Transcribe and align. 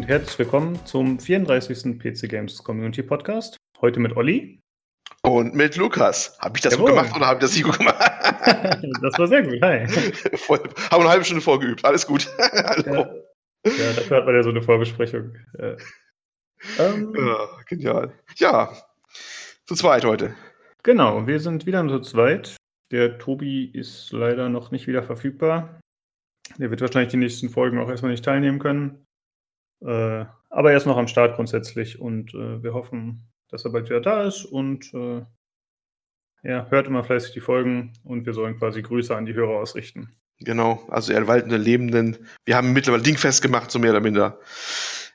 und 0.00 0.08
herzlich 0.08 0.38
willkommen 0.38 0.86
zum 0.86 1.18
34. 1.20 1.98
PC 1.98 2.26
Games 2.26 2.64
Community 2.64 3.02
Podcast. 3.02 3.58
Heute 3.82 4.00
mit 4.00 4.16
Olli. 4.16 4.62
Und 5.20 5.54
mit 5.54 5.76
Lukas. 5.76 6.38
Habe 6.40 6.56
ich 6.56 6.62
das 6.62 6.72
Jawohl. 6.72 6.92
gut 6.92 7.00
gemacht 7.00 7.16
oder 7.16 7.26
habe 7.26 7.36
ich 7.36 7.40
das 7.42 7.54
nicht 7.54 7.64
gut 7.64 7.76
gemacht? 7.76 7.98
das 9.02 9.18
war 9.18 9.28
sehr 9.28 9.42
gut. 9.42 9.60
Hi. 9.60 9.86
Voll, 10.38 10.60
haben 10.90 11.02
eine 11.02 11.10
halbe 11.10 11.26
Stunde 11.26 11.42
vorgeübt. 11.42 11.84
Alles 11.84 12.06
gut. 12.06 12.30
ja, 12.38 13.10
ja, 13.66 13.92
dafür 13.94 14.16
hat 14.16 14.24
man 14.24 14.36
ja 14.36 14.42
so 14.42 14.48
eine 14.48 14.62
Vorbesprechung. 14.62 15.36
Ja. 15.58 15.76
Ähm, 16.78 17.14
ja, 17.14 17.48
genial. 17.68 18.14
Ja, 18.36 18.72
zu 19.66 19.74
zweit 19.74 20.06
heute. 20.06 20.34
Genau, 20.82 21.26
wir 21.26 21.40
sind 21.40 21.66
wieder 21.66 21.86
zu 21.86 22.00
zweit. 22.00 22.56
Der 22.90 23.18
Tobi 23.18 23.66
ist 23.66 24.12
leider 24.12 24.48
noch 24.48 24.70
nicht 24.70 24.86
wieder 24.86 25.02
verfügbar. 25.02 25.78
Der 26.56 26.70
wird 26.70 26.80
wahrscheinlich 26.80 27.10
die 27.10 27.18
nächsten 27.18 27.50
Folgen 27.50 27.78
auch 27.78 27.90
erstmal 27.90 28.12
nicht 28.12 28.24
teilnehmen 28.24 28.60
können. 28.60 29.04
Äh, 29.82 30.26
aber 30.50 30.70
er 30.70 30.76
ist 30.76 30.86
noch 30.86 30.96
am 30.96 31.08
Start 31.08 31.36
grundsätzlich 31.36 32.00
und 32.00 32.34
äh, 32.34 32.62
wir 32.62 32.74
hoffen, 32.74 33.30
dass 33.48 33.64
er 33.64 33.72
bald 33.72 33.88
wieder 33.88 34.00
da 34.00 34.24
ist 34.24 34.44
und 34.44 34.92
äh, 34.94 35.22
ja, 36.42 36.66
hört 36.70 36.86
immer 36.86 37.04
fleißig 37.04 37.32
die 37.32 37.40
Folgen 37.40 37.92
und 38.02 38.26
wir 38.26 38.32
sollen 38.32 38.58
quasi 38.58 38.82
Grüße 38.82 39.14
an 39.14 39.26
die 39.26 39.34
Hörer 39.34 39.58
ausrichten. 39.60 40.16
Genau, 40.38 40.82
also 40.88 41.12
er 41.12 41.26
waltende 41.26 41.58
Lebenden. 41.58 42.26
Wir 42.46 42.56
haben 42.56 42.72
mittlerweile 42.72 43.02
dingfest 43.02 43.42
gemacht, 43.42 43.70
so 43.70 43.78
mehr 43.78 43.90
oder 43.90 44.00
minder. 44.00 44.40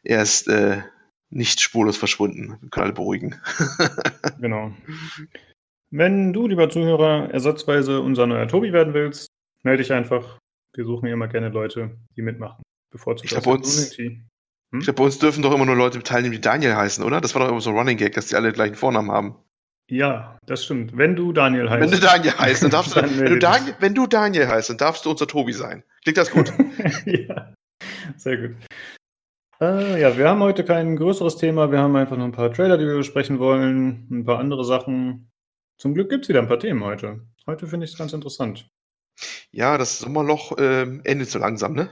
Er 0.03 0.21
ist 0.21 0.47
äh, 0.47 0.83
nicht 1.29 1.61
spurlos 1.61 1.97
verschwunden. 1.97 2.57
Wir 2.61 2.69
können 2.69 2.85
alle 2.85 2.93
beruhigen. 2.93 3.35
genau. 4.39 4.71
Wenn 5.89 6.31
du, 6.31 6.47
lieber 6.47 6.69
Zuhörer, 6.69 7.31
ersatzweise 7.31 8.02
unser 8.02 8.27
neuer 8.27 8.47
Tobi 8.47 8.72
werden 8.72 8.94
willst, 8.94 9.27
melde 9.63 9.81
dich 9.81 9.91
einfach. 9.91 10.38
Wir 10.75 10.85
suchen 10.85 11.07
immer 11.07 11.27
gerne 11.27 11.50
Leute, 11.50 11.97
die 12.16 12.22
mitmachen. 12.22 12.61
Bevorzugt 12.91 13.25
ich 13.25 13.31
glaube, 13.31 13.57
uns, 13.57 13.97
hm? 14.76 14.80
glaub, 14.81 14.95
bei 14.95 15.04
uns 15.04 15.20
dürfen 15.20 15.42
doch 15.42 15.54
immer 15.54 15.66
nur 15.66 15.76
Leute 15.76 16.02
teilnehmen, 16.02 16.34
die 16.34 16.42
Daniel 16.42 16.76
heißen, 16.76 17.04
oder? 17.04 17.22
Das 17.22 17.36
war 17.36 17.44
doch 17.44 17.50
immer 17.50 17.62
so 17.62 17.72
ein 17.72 17.78
Running 17.78 17.98
Gag, 17.98 18.14
dass 18.14 18.28
die 18.28 18.36
alle 18.36 18.52
gleichen 18.52 18.76
Vornamen 18.76 19.12
haben. 19.12 19.36
Ja, 19.88 20.40
das 20.45 20.66
stimmt. 20.66 20.98
Wenn 20.98 21.16
du 21.16 21.31
Daniel 21.31 21.70
heißt. 21.70 21.81
Wenn 21.81 21.92
du 21.92 22.06
Daniel 22.06 22.34
heißt, 22.38 22.64
dann 22.64 22.72
darfst 22.72 22.96
du, 22.96 23.02
dann 23.02 23.20
wenn, 23.20 23.26
du 23.34 23.40
Daniel, 23.40 23.76
wenn 23.80 23.94
du 23.94 24.08
Daniel 24.08 24.48
heißt, 24.48 24.70
dann 24.70 24.78
darfst 24.78 25.06
du 25.06 25.12
unser 25.12 25.28
Tobi 25.28 25.53
sein. 25.53 25.84
Klingt 26.03 26.18
das 26.18 26.31
gut? 26.31 26.52
ja, 27.06 27.53
sehr 28.18 28.38
gut. 28.38 28.56
Äh, 29.62 30.02
ja, 30.02 30.18
wir 30.18 30.28
haben 30.28 30.42
heute 30.42 30.66
kein 30.66 30.96
größeres 30.96 31.38
Thema. 31.38 31.72
Wir 31.72 31.80
haben 31.80 31.96
einfach 31.96 32.18
noch 32.18 32.26
ein 32.26 32.31
paar 32.31 32.52
Trailer, 32.52 32.78
die 32.78 32.86
wir 32.86 32.98
besprechen 32.98 33.40
wollen, 33.40 34.08
ein 34.12 34.26
paar 34.26 34.40
andere 34.40 34.66
Sachen. 34.66 35.31
Zum 35.78 35.94
Glück 35.94 36.09
gibt 36.09 36.23
es 36.23 36.30
wieder 36.30 36.40
ein 36.40 36.48
paar 36.48 36.59
Themen 36.59 36.84
heute. 36.84 37.22
Heute 37.46 37.68
finde 37.68 37.86
ich 37.86 37.92
es 37.92 37.98
ganz 37.98 38.12
interessant. 38.14 38.68
Ja, 39.52 39.78
das 39.78 40.00
Sommerloch 40.00 40.58
äh, 40.58 41.00
endet 41.03 41.30
so 41.30 41.40
langsam, 41.40 41.73
ne? 41.73 41.90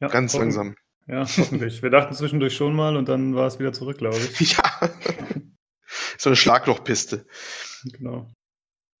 Ja, 0.00 0.08
ganz 0.08 0.34
langsam. 0.36 0.76
Ja, 1.06 1.20
hoffentlich. 1.20 1.82
Wir 1.82 1.90
dachten 1.90 2.14
zwischendurch 2.14 2.54
schon 2.54 2.74
mal 2.74 2.96
und 2.96 3.08
dann 3.08 3.34
war 3.34 3.46
es 3.46 3.58
wieder 3.58 3.72
zurück, 3.72 3.98
glaube 3.98 4.18
ich. 4.18 4.56
Ja. 4.56 4.90
so 6.18 6.30
eine 6.30 6.36
Schlaglochpiste. 6.36 7.26
Genau. 7.92 8.30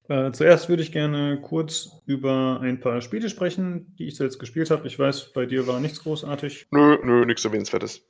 Äh, 0.08 0.32
zuerst 0.32 0.68
würde 0.68 0.82
ich 0.82 0.92
gerne 0.92 1.40
kurz 1.40 2.02
über 2.06 2.60
ein 2.60 2.80
paar 2.80 3.00
Spiele 3.00 3.30
sprechen, 3.30 3.94
die 3.98 4.08
ich 4.08 4.18
jetzt 4.18 4.38
gespielt 4.38 4.70
habe. 4.70 4.86
Ich 4.86 4.98
weiß, 4.98 5.32
bei 5.32 5.46
dir 5.46 5.66
war 5.66 5.80
nichts 5.80 6.02
großartig. 6.02 6.66
Nö, 6.70 6.98
nö, 7.02 7.24
nichts 7.24 7.44
erwähnenswertes. 7.44 8.06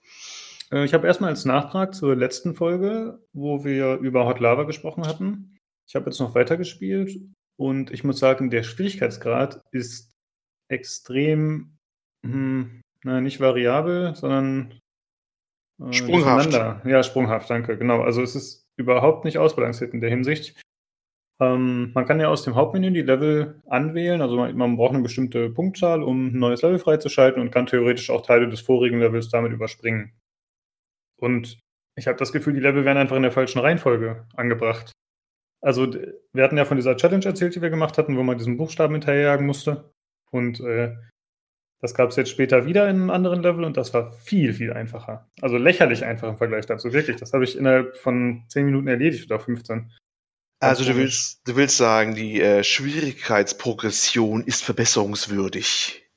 Äh, 0.72 0.84
ich 0.84 0.94
habe 0.94 1.06
erstmal 1.06 1.30
als 1.30 1.44
Nachtrag 1.44 1.94
zur 1.94 2.16
letzten 2.16 2.54
Folge, 2.54 3.20
wo 3.32 3.64
wir 3.64 3.98
über 3.98 4.26
Hot 4.26 4.40
Lava 4.40 4.64
gesprochen 4.64 5.06
hatten. 5.06 5.58
Ich 5.86 5.94
habe 5.94 6.06
jetzt 6.06 6.18
noch 6.18 6.34
weitergespielt 6.34 7.20
und 7.56 7.90
ich 7.90 8.04
muss 8.04 8.18
sagen, 8.18 8.50
der 8.50 8.62
Schwierigkeitsgrad 8.62 9.62
ist 9.70 10.16
extrem, 10.68 11.76
hm, 12.24 12.81
na, 13.04 13.20
nicht 13.20 13.40
variabel, 13.40 14.14
sondern 14.14 14.80
äh, 15.80 15.92
sprunghaft. 15.92 16.52
Ja, 16.52 17.02
sprunghaft, 17.02 17.50
danke. 17.50 17.76
Genau. 17.76 18.02
Also 18.02 18.22
es 18.22 18.34
ist 18.34 18.66
überhaupt 18.76 19.24
nicht 19.24 19.38
ausbalanciert 19.38 19.92
in 19.94 20.00
der 20.00 20.10
Hinsicht. 20.10 20.60
Ähm, 21.40 21.90
man 21.94 22.06
kann 22.06 22.20
ja 22.20 22.28
aus 22.28 22.44
dem 22.44 22.54
Hauptmenü 22.54 22.92
die 22.92 23.02
Level 23.02 23.60
anwählen. 23.66 24.22
Also 24.22 24.36
man, 24.36 24.56
man, 24.56 24.76
braucht 24.76 24.94
eine 24.94 25.02
bestimmte 25.02 25.50
Punktzahl, 25.50 26.02
um 26.02 26.28
ein 26.28 26.38
neues 26.38 26.62
Level 26.62 26.78
freizuschalten 26.78 27.42
und 27.42 27.50
kann 27.50 27.66
theoretisch 27.66 28.10
auch 28.10 28.22
Teile 28.22 28.48
des 28.48 28.60
vorigen 28.60 29.00
Levels 29.00 29.28
damit 29.28 29.52
überspringen. 29.52 30.12
Und 31.20 31.58
ich 31.96 32.06
habe 32.06 32.18
das 32.18 32.32
Gefühl, 32.32 32.54
die 32.54 32.60
Level 32.60 32.84
werden 32.84 32.98
einfach 32.98 33.16
in 33.16 33.22
der 33.22 33.32
falschen 33.32 33.58
Reihenfolge 33.58 34.26
angebracht. 34.34 34.92
Also, 35.60 35.92
wir 36.32 36.42
hatten 36.42 36.56
ja 36.56 36.64
von 36.64 36.76
dieser 36.76 36.96
Challenge 36.96 37.24
erzählt, 37.24 37.54
die 37.54 37.62
wir 37.62 37.70
gemacht 37.70 37.96
hatten, 37.96 38.16
wo 38.16 38.22
man 38.22 38.38
diesen 38.38 38.56
Buchstaben 38.56 38.94
hinterherjagen 38.94 39.46
musste. 39.46 39.92
Und 40.32 40.60
äh, 40.60 40.96
das 41.82 41.94
gab 41.94 42.10
es 42.10 42.16
jetzt 42.16 42.30
später 42.30 42.64
wieder 42.64 42.88
in 42.88 42.96
einem 42.96 43.10
anderen 43.10 43.42
Level 43.42 43.64
und 43.64 43.76
das 43.76 43.92
war 43.92 44.12
viel, 44.12 44.54
viel 44.54 44.72
einfacher. 44.72 45.28
Also 45.40 45.56
lächerlich 45.56 46.04
einfach 46.04 46.28
im 46.28 46.36
Vergleich 46.36 46.64
dazu. 46.64 46.92
Wirklich, 46.92 47.16
das 47.16 47.32
habe 47.32 47.42
ich 47.42 47.58
innerhalb 47.58 47.96
von 47.96 48.44
10 48.48 48.64
Minuten 48.64 48.86
erledigt 48.86 49.30
oder 49.30 49.40
15. 49.40 49.92
Also 50.60 50.84
du 50.84 50.96
willst, 50.96 51.40
du 51.44 51.56
willst 51.56 51.76
sagen, 51.76 52.14
die 52.14 52.40
äh, 52.40 52.62
Schwierigkeitsprogression 52.62 54.44
ist 54.44 54.62
verbesserungswürdig. 54.62 56.08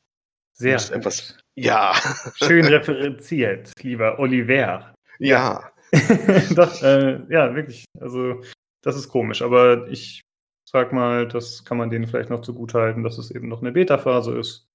Sehr 0.54 0.78
gut. 0.78 0.92
Etwas, 0.92 1.36
ja. 1.56 1.96
Schön 2.36 2.66
referenziert, 2.66 3.72
lieber 3.82 4.20
Oliver. 4.20 4.94
Ja. 5.18 5.72
Doch, 6.56 6.80
äh, 6.84 7.22
ja, 7.28 7.56
wirklich. 7.56 7.86
Also 8.00 8.44
das 8.84 8.96
ist 8.96 9.10
komisch, 9.10 9.42
aber 9.42 9.88
ich 9.90 10.22
sag 10.64 10.94
mal, 10.94 11.28
das 11.28 11.66
kann 11.66 11.80
man 11.80 11.90
denen 11.90 12.06
vielleicht 12.06 12.30
noch 12.30 12.42
zugutehalten, 12.42 13.02
dass 13.02 13.18
es 13.18 13.32
eben 13.32 13.48
noch 13.48 13.62
eine 13.62 13.72
Beta-Phase 13.72 14.38
ist. 14.38 14.68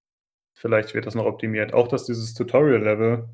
Vielleicht 0.61 0.93
wird 0.93 1.07
das 1.07 1.15
noch 1.15 1.25
optimiert. 1.25 1.73
Auch, 1.73 1.89
dass 1.89 2.05
dieses 2.05 2.35
Tutorial-Level 2.35 3.31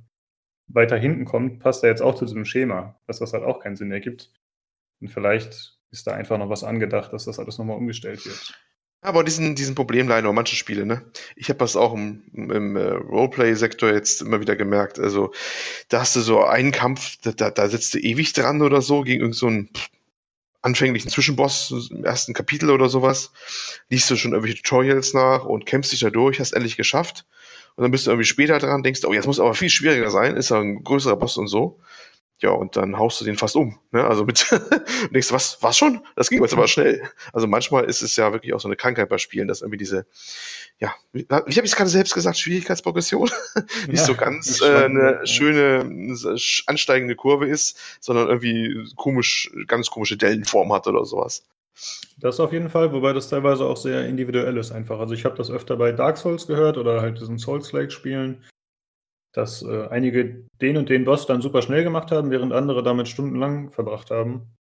weiter 0.68 0.96
hinten 0.96 1.24
kommt, 1.24 1.58
passt 1.58 1.82
ja 1.82 1.88
jetzt 1.88 2.00
auch 2.00 2.14
zu 2.14 2.24
diesem 2.24 2.44
Schema, 2.44 3.00
dass 3.08 3.18
das 3.18 3.32
halt 3.32 3.42
auch 3.42 3.58
keinen 3.58 3.74
Sinn 3.74 3.90
ergibt. 3.90 4.30
Und 5.00 5.08
vielleicht 5.08 5.76
ist 5.90 6.06
da 6.06 6.12
einfach 6.12 6.38
noch 6.38 6.50
was 6.50 6.62
angedacht, 6.62 7.12
dass 7.12 7.24
das 7.24 7.40
alles 7.40 7.58
nochmal 7.58 7.78
umgestellt 7.78 8.24
wird. 8.24 8.54
Aber 9.00 9.24
diesen, 9.24 9.56
diesen 9.56 9.74
Problem 9.74 10.06
leider 10.06 10.32
manche 10.32 10.54
Spiele, 10.54 10.86
ne? 10.86 11.02
Ich 11.34 11.48
habe 11.48 11.58
das 11.58 11.74
auch 11.74 11.94
im, 11.94 12.22
im 12.32 12.76
äh, 12.76 12.90
Roleplay-Sektor 12.90 13.90
jetzt 13.90 14.22
immer 14.22 14.40
wieder 14.40 14.54
gemerkt. 14.54 15.00
Also, 15.00 15.32
da 15.88 16.00
hast 16.00 16.14
du 16.14 16.20
so 16.20 16.44
einen 16.44 16.70
Kampf, 16.70 17.16
da, 17.22 17.50
da 17.50 17.68
sitzt 17.68 17.94
du 17.94 17.98
ewig 17.98 18.34
dran 18.34 18.62
oder 18.62 18.82
so, 18.82 19.02
gegen 19.02 19.22
irgendeinen 19.22 19.68
so 19.72 19.80
anfänglichen 20.66 21.10
Zwischenboss 21.10 21.90
im 21.90 22.04
ersten 22.04 22.34
Kapitel 22.34 22.70
oder 22.70 22.88
sowas, 22.88 23.32
liest 23.88 24.10
du 24.10 24.16
schon 24.16 24.32
irgendwelche 24.32 24.62
Tutorials 24.62 25.14
nach 25.14 25.44
und 25.44 25.64
kämpfst 25.64 25.92
dich 25.92 26.00
da 26.00 26.10
durch, 26.10 26.40
hast 26.40 26.52
endlich 26.52 26.76
geschafft. 26.76 27.24
Und 27.76 27.82
dann 27.82 27.90
bist 27.90 28.06
du 28.06 28.10
irgendwie 28.10 28.26
später 28.26 28.58
dran, 28.58 28.82
denkst, 28.82 29.04
oh, 29.04 29.12
jetzt 29.12 29.26
muss 29.26 29.40
aber 29.40 29.54
viel 29.54 29.70
schwieriger 29.70 30.10
sein, 30.10 30.36
ist 30.36 30.50
ja 30.50 30.58
ein 30.60 30.82
größerer 30.82 31.16
Boss 31.16 31.36
und 31.36 31.48
so. 31.48 31.78
Ja, 32.42 32.50
und 32.50 32.76
dann 32.76 32.98
haust 32.98 33.18
du 33.20 33.24
den 33.24 33.36
fast 33.36 33.56
um. 33.56 33.78
Ne? 33.92 34.04
Also 34.04 34.26
mit 34.26 34.50
denkst 35.10 35.28
du, 35.28 35.34
was, 35.34 35.62
was 35.62 35.78
schon? 35.78 36.02
Das 36.16 36.28
ging 36.28 36.42
jetzt 36.42 36.52
aber 36.52 36.68
schnell. 36.68 37.02
Also 37.32 37.46
manchmal 37.46 37.84
ist 37.84 38.02
es 38.02 38.14
ja 38.16 38.32
wirklich 38.32 38.52
auch 38.52 38.60
so 38.60 38.68
eine 38.68 38.76
Krankheit 38.76 39.08
bei 39.08 39.16
Spielen, 39.16 39.48
dass 39.48 39.62
irgendwie 39.62 39.78
diese, 39.78 40.06
ja, 40.78 40.94
wie 41.12 41.26
habe 41.30 41.48
ich 41.48 41.56
es 41.56 41.76
gerade 41.76 41.88
selbst 41.88 42.12
gesagt, 42.12 42.36
Schwierigkeitsprogression 42.38 43.30
nicht 43.86 44.00
ja, 44.00 44.04
so 44.04 44.14
ganz 44.14 44.60
äh, 44.60 44.84
eine 44.84 45.12
ja. 45.12 45.26
schöne 45.26 46.14
ansteigende 46.66 47.16
Kurve 47.16 47.46
ist, 47.46 47.78
sondern 48.00 48.28
irgendwie 48.28 48.86
komisch, 48.96 49.50
ganz 49.66 49.88
komische 49.88 50.18
Dellenform 50.18 50.72
hat 50.74 50.86
oder 50.86 51.06
sowas. 51.06 51.42
Das 52.18 52.40
auf 52.40 52.52
jeden 52.52 52.70
Fall, 52.70 52.92
wobei 52.92 53.12
das 53.12 53.28
teilweise 53.28 53.64
auch 53.64 53.76
sehr 53.76 54.06
individuell 54.06 54.56
ist 54.58 54.72
einfach. 54.72 54.98
Also 54.98 55.14
ich 55.14 55.24
habe 55.24 55.36
das 55.36 55.50
öfter 55.50 55.76
bei 55.76 55.92
Dark 55.92 56.18
Souls 56.18 56.46
gehört 56.46 56.76
oder 56.76 57.00
halt 57.00 57.20
diesen 57.20 57.38
Souls-like-Spielen, 57.38 58.44
dass 59.36 59.62
äh, 59.62 59.86
einige 59.88 60.46
den 60.62 60.78
und 60.78 60.88
den 60.88 61.04
Boss 61.04 61.26
dann 61.26 61.42
super 61.42 61.60
schnell 61.60 61.84
gemacht 61.84 62.10
haben, 62.10 62.30
während 62.30 62.54
andere 62.54 62.82
damit 62.82 63.06
stundenlang 63.06 63.70
verbracht 63.70 64.10
haben. 64.10 64.56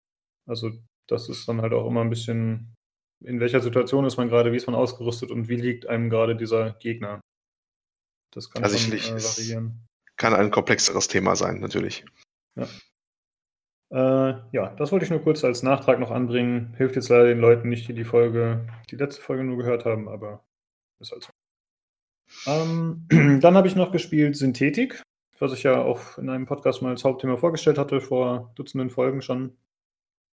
Also 0.46 0.72
das 1.08 1.30
ist 1.30 1.48
dann 1.48 1.62
halt 1.62 1.72
auch 1.72 1.88
immer 1.88 2.02
ein 2.02 2.10
bisschen, 2.10 2.76
in 3.24 3.40
welcher 3.40 3.62
Situation 3.62 4.06
ist 4.06 4.18
man 4.18 4.28
gerade, 4.28 4.52
wie 4.52 4.58
ist 4.58 4.68
man 4.68 4.76
ausgerüstet 4.76 5.32
und 5.32 5.48
wie 5.48 5.56
liegt 5.56 5.88
einem 5.88 6.10
gerade 6.10 6.36
dieser 6.36 6.72
Gegner. 6.74 7.22
Das 8.34 8.52
kann 8.52 8.64
also 8.66 8.78
schon 8.78 8.94
äh, 8.94 9.24
variieren. 9.24 9.88
Kann 10.18 10.34
ein 10.34 10.52
komplexeres 10.52 11.08
Thema 11.08 11.38
sein, 11.38 11.62
natürlich. 11.62 12.04
Ja. 12.56 12.68
Äh, 13.92 14.42
ja, 14.52 14.76
das 14.76 14.92
wollte 14.92 15.06
ich 15.06 15.12
nur 15.12 15.22
kurz 15.22 15.46
als 15.46 15.64
Nachtrag 15.64 16.00
noch 16.00 16.12
anbringen. 16.12 16.74
Hilft 16.76 16.98
jetzt 16.98 17.08
leider 17.08 17.28
den 17.28 17.40
Leuten 17.40 17.70
nicht, 17.70 17.88
die 17.88 17.94
die 17.94 18.04
Folge, 18.04 18.68
die 18.92 18.98
letzte 18.98 19.22
Folge 19.22 19.46
nur 19.46 19.58
gehört 19.58 19.86
haben, 19.86 20.10
aber 20.10 20.44
ist 21.00 21.14
halt 21.14 21.24
so. 21.24 21.32
Ähm, 22.48 23.08
dann 23.42 23.56
habe 23.56 23.68
ich 23.68 23.76
noch 23.76 23.92
gespielt 23.92 24.36
Synthetik, 24.36 25.02
was 25.40 25.54
ich 25.54 25.64
ja 25.64 25.82
auch 25.82 26.18
in 26.18 26.30
einem 26.30 26.46
Podcast 26.46 26.82
mal 26.82 26.90
als 26.90 27.04
Hauptthema 27.04 27.38
vorgestellt 27.38 27.78
hatte, 27.78 28.02
vor 28.02 28.52
Dutzenden 28.56 28.90
Folgen 28.90 29.22
schon. 29.22 29.58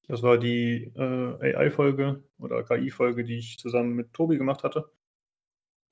Das 0.09 0.23
war 0.23 0.39
die 0.39 0.93
äh, 0.97 1.57
AI-Folge 1.57 2.25
oder 2.39 2.65
KI-Folge, 2.65 3.25
die 3.25 3.39
ich 3.39 3.59
zusammen 3.59 3.95
mit 3.95 4.13
Tobi 4.13 4.39
gemacht 4.39 4.65
hatte. 4.65 4.91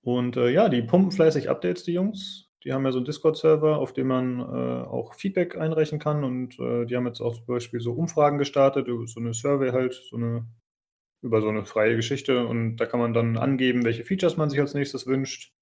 Und 0.03 0.37
äh, 0.37 0.51
ja, 0.51 0.69
die 0.69 0.83
pumpen 0.83 1.13
fleißig 1.13 1.49
Updates, 1.49 1.85
die 1.85 1.93
Jungs. 1.93 2.51
Die 2.65 2.73
haben 2.73 2.85
ja 2.85 2.91
so 2.91 2.99
einen 2.99 3.05
Discord-Server, 3.05 3.79
auf 3.79 3.93
dem 3.93 4.09
man 4.09 4.41
äh, 4.41 4.83
auch 4.87 5.15
Feedback 5.15 5.57
einreichen 5.57 6.01
kann. 6.01 6.25
Und 6.25 6.59
äh, 6.59 6.87
die 6.87 6.97
haben 6.97 7.07
jetzt 7.07 7.21
auch 7.21 7.37
zum 7.37 7.47
Beispiel 7.47 7.81
so 7.81 7.93
Umfragen 7.93 8.39
gestartet, 8.39 8.89
so 8.89 9.21
eine 9.21 9.35
Survey 9.35 9.71
halt, 9.71 9.95
so 9.95 10.17
eine 10.17 10.47
über 11.21 11.41
so 11.41 11.49
eine 11.49 11.65
freie 11.65 11.97
Geschichte. 11.97 12.47
Und 12.47 12.77
da 12.77 12.87
kann 12.87 13.01
man 13.01 13.13
dann 13.13 13.37
angeben, 13.37 13.85
welche 13.85 14.05
Features 14.05 14.37
man 14.37 14.51
sich 14.51 14.61
als 14.61 14.75
nächstes 14.75 15.07
wünscht. 15.07 15.53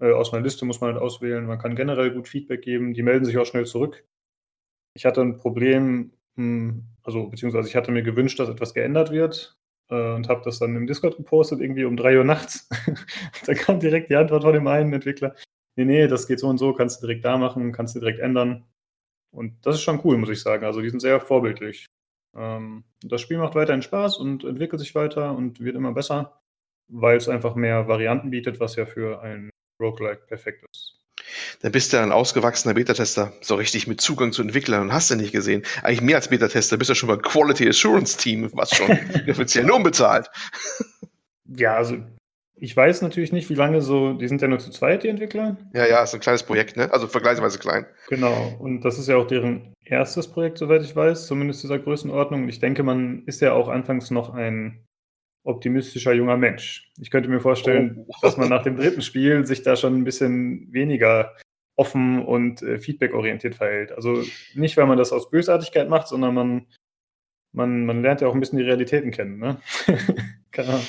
Äh, 0.00 0.12
aus 0.12 0.32
einer 0.32 0.42
Liste 0.42 0.64
muss 0.64 0.80
man 0.80 0.92
halt 0.92 1.02
auswählen. 1.02 1.46
Man 1.46 1.58
kann 1.58 1.76
generell 1.76 2.12
gut 2.12 2.28
Feedback 2.28 2.62
geben. 2.62 2.94
Die 2.94 3.02
melden 3.02 3.24
sich 3.24 3.38
auch 3.38 3.46
schnell 3.46 3.66
zurück. 3.66 4.04
Ich 4.94 5.04
hatte 5.04 5.20
ein 5.22 5.36
Problem, 5.36 6.12
hm, 6.36 6.84
also 7.02 7.28
beziehungsweise 7.28 7.68
ich 7.68 7.76
hatte 7.76 7.92
mir 7.92 8.02
gewünscht, 8.02 8.38
dass 8.38 8.48
etwas 8.48 8.74
geändert 8.74 9.10
wird 9.10 9.58
äh, 9.90 10.14
und 10.14 10.28
habe 10.28 10.42
das 10.44 10.58
dann 10.58 10.76
im 10.76 10.86
Discord 10.86 11.16
gepostet, 11.16 11.60
irgendwie 11.60 11.84
um 11.84 11.96
3 11.96 12.18
Uhr 12.18 12.24
nachts. 12.24 12.68
da 13.46 13.54
kam 13.54 13.80
direkt 13.80 14.10
die 14.10 14.16
Antwort 14.16 14.42
von 14.42 14.52
dem 14.54 14.66
einen 14.66 14.92
Entwickler. 14.92 15.34
Nee, 15.76 15.84
nee, 15.84 16.08
das 16.08 16.26
geht 16.26 16.40
so 16.40 16.48
und 16.48 16.58
so, 16.58 16.72
kannst 16.72 17.02
du 17.02 17.06
direkt 17.06 17.24
da 17.24 17.36
machen, 17.36 17.72
kannst 17.72 17.94
du 17.94 18.00
direkt 18.00 18.20
ändern. 18.20 18.64
Und 19.30 19.66
das 19.66 19.76
ist 19.76 19.82
schon 19.82 20.00
cool, 20.04 20.16
muss 20.18 20.30
ich 20.30 20.40
sagen. 20.40 20.64
Also 20.64 20.80
die 20.80 20.90
sind 20.90 21.00
sehr 21.00 21.20
vorbildlich. 21.20 21.86
Ähm, 22.34 22.84
das 23.02 23.20
Spiel 23.20 23.38
macht 23.38 23.54
weiterhin 23.54 23.82
Spaß 23.82 24.18
und 24.18 24.44
entwickelt 24.44 24.80
sich 24.80 24.94
weiter 24.94 25.36
und 25.36 25.60
wird 25.60 25.76
immer 25.76 25.92
besser, 25.92 26.40
weil 26.88 27.16
es 27.18 27.28
einfach 27.28 27.54
mehr 27.54 27.88
Varianten 27.88 28.30
bietet, 28.30 28.60
was 28.60 28.76
ja 28.76 28.86
für 28.86 29.20
ein 29.22 29.50
Roguelike 29.80 30.22
perfekt 30.26 30.64
ist. 30.70 30.94
Dann 31.62 31.72
bist 31.72 31.92
du 31.92 32.00
ein 32.00 32.12
ausgewachsener 32.12 32.74
Beta-Tester, 32.74 33.32
so 33.40 33.56
richtig 33.56 33.86
mit 33.86 34.00
Zugang 34.00 34.32
zu 34.32 34.42
Entwicklern 34.42 34.82
und 34.82 34.92
hast 34.92 35.10
du 35.10 35.16
nicht 35.16 35.32
gesehen. 35.32 35.62
Eigentlich 35.82 36.02
mehr 36.02 36.16
als 36.16 36.28
Beta-Tester, 36.28 36.76
bist 36.76 36.90
du 36.90 36.94
schon 36.94 37.08
beim 37.08 37.22
Quality 37.22 37.68
Assurance 37.68 38.16
Team, 38.16 38.50
was 38.52 38.70
schon 38.70 38.90
offiziell 39.28 39.64
nur 39.64 39.76
unbezahlt. 39.76 40.30
Ja, 41.44 41.76
also 41.76 41.96
ich 42.58 42.74
weiß 42.76 43.02
natürlich 43.02 43.32
nicht, 43.32 43.50
wie 43.50 43.54
lange 43.54 43.82
so, 43.82 44.14
die 44.14 44.28
sind 44.28 44.40
ja 44.40 44.48
nur 44.48 44.58
zu 44.58 44.70
zweit, 44.70 45.02
die 45.02 45.08
Entwickler. 45.08 45.56
Ja, 45.74 45.86
ja, 45.86 46.02
ist 46.02 46.14
ein 46.14 46.20
kleines 46.20 46.42
Projekt, 46.42 46.76
ne? 46.76 46.90
Also 46.92 47.06
vergleichsweise 47.06 47.58
klein. 47.58 47.86
Genau, 48.08 48.56
und 48.58 48.80
das 48.82 48.98
ist 48.98 49.08
ja 49.08 49.16
auch 49.16 49.26
deren 49.26 49.74
erstes 49.84 50.28
Projekt, 50.28 50.58
soweit 50.58 50.82
ich 50.82 50.96
weiß, 50.96 51.26
zumindest 51.26 51.62
dieser 51.62 51.78
Größenordnung. 51.78 52.48
Ich 52.48 52.58
denke, 52.58 52.82
man 52.82 53.24
ist 53.26 53.40
ja 53.42 53.52
auch 53.52 53.68
anfangs 53.68 54.10
noch 54.10 54.32
ein 54.32 54.86
optimistischer 55.46 56.12
junger 56.12 56.36
Mensch. 56.36 56.90
Ich 56.98 57.10
könnte 57.10 57.28
mir 57.28 57.40
vorstellen, 57.40 58.04
oh. 58.06 58.14
dass 58.22 58.36
man 58.36 58.48
nach 58.48 58.62
dem 58.62 58.76
dritten 58.76 59.02
Spiel 59.02 59.46
sich 59.46 59.62
da 59.62 59.76
schon 59.76 59.96
ein 59.96 60.04
bisschen 60.04 60.72
weniger 60.72 61.34
offen 61.76 62.24
und 62.24 62.62
äh, 62.62 62.78
feedbackorientiert 62.78 63.54
verhält. 63.54 63.92
Also 63.92 64.22
nicht, 64.54 64.76
weil 64.76 64.86
man 64.86 64.98
das 64.98 65.12
aus 65.12 65.30
Bösartigkeit 65.30 65.88
macht, 65.88 66.08
sondern 66.08 66.34
man, 66.34 66.66
man, 67.52 67.86
man 67.86 68.02
lernt 68.02 68.20
ja 68.20 68.28
auch 68.28 68.34
ein 68.34 68.40
bisschen 68.40 68.58
die 68.58 68.64
Realitäten 68.64 69.10
kennen. 69.10 69.38
Ne? 69.38 69.60
Keine 70.50 70.70
Ahnung. 70.70 70.86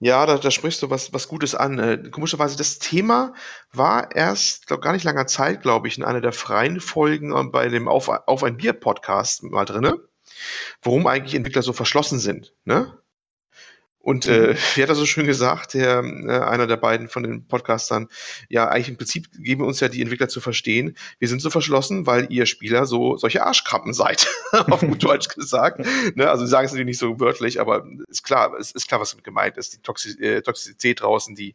Ja, 0.00 0.26
da, 0.26 0.38
da 0.38 0.50
sprichst 0.52 0.80
du 0.82 0.90
was, 0.90 1.12
was 1.12 1.26
Gutes 1.26 1.56
an. 1.56 1.78
Äh, 1.80 2.10
komischerweise, 2.10 2.56
das 2.56 2.78
Thema 2.78 3.34
war 3.72 4.14
erst, 4.14 4.68
glaub, 4.68 4.80
gar 4.80 4.92
nicht 4.92 5.04
langer 5.04 5.26
Zeit, 5.26 5.62
glaube 5.62 5.88
ich, 5.88 5.98
in 5.98 6.04
einer 6.04 6.20
der 6.20 6.32
freien 6.32 6.78
Folgen 6.80 7.32
äh, 7.32 7.44
bei 7.50 7.68
dem 7.68 7.88
Auf, 7.88 8.08
Auf 8.08 8.44
ein 8.44 8.58
Bier-Podcast 8.58 9.42
mal 9.42 9.64
drinne, 9.64 9.98
warum 10.82 11.08
eigentlich 11.08 11.34
Entwickler 11.34 11.62
so 11.62 11.72
verschlossen 11.72 12.20
sind. 12.20 12.54
Ne? 12.64 12.96
Und 14.08 14.26
äh, 14.26 14.56
wie 14.74 14.82
hat 14.82 14.88
er 14.88 14.94
so 14.94 15.04
schön 15.04 15.26
gesagt, 15.26 15.74
der, 15.74 15.98
äh, 15.98 16.30
einer 16.30 16.66
der 16.66 16.78
beiden 16.78 17.10
von 17.10 17.24
den 17.24 17.46
Podcastern, 17.46 18.08
ja, 18.48 18.66
eigentlich 18.66 18.88
im 18.88 18.96
Prinzip 18.96 19.28
geben 19.38 19.60
wir 19.60 19.66
uns 19.66 19.80
ja 19.80 19.90
die 19.90 20.00
Entwickler 20.00 20.30
zu 20.30 20.40
verstehen, 20.40 20.96
wir 21.18 21.28
sind 21.28 21.42
so 21.42 21.50
verschlossen, 21.50 22.06
weil 22.06 22.26
ihr 22.30 22.46
Spieler 22.46 22.86
so 22.86 23.18
solche 23.18 23.44
Arschkrabben 23.44 23.92
seid, 23.92 24.26
auf 24.52 24.80
gut 24.80 25.04
Deutsch 25.04 25.28
gesagt. 25.28 25.84
ne? 26.14 26.30
Also 26.30 26.46
sie 26.46 26.50
sagen 26.50 26.64
es 26.64 26.72
natürlich 26.72 26.86
nicht 26.86 26.98
so 26.98 27.20
wörtlich, 27.20 27.60
aber 27.60 27.84
ist 28.08 28.22
klar, 28.22 28.54
es 28.58 28.72
ist 28.72 28.88
klar, 28.88 28.98
was 28.98 29.10
damit 29.10 29.24
gemeint 29.24 29.58
ist. 29.58 29.74
Die 29.74 29.82
Toxi 29.82 30.18
äh, 30.22 30.40
Toxizität 30.40 31.02
draußen, 31.02 31.34
die 31.34 31.54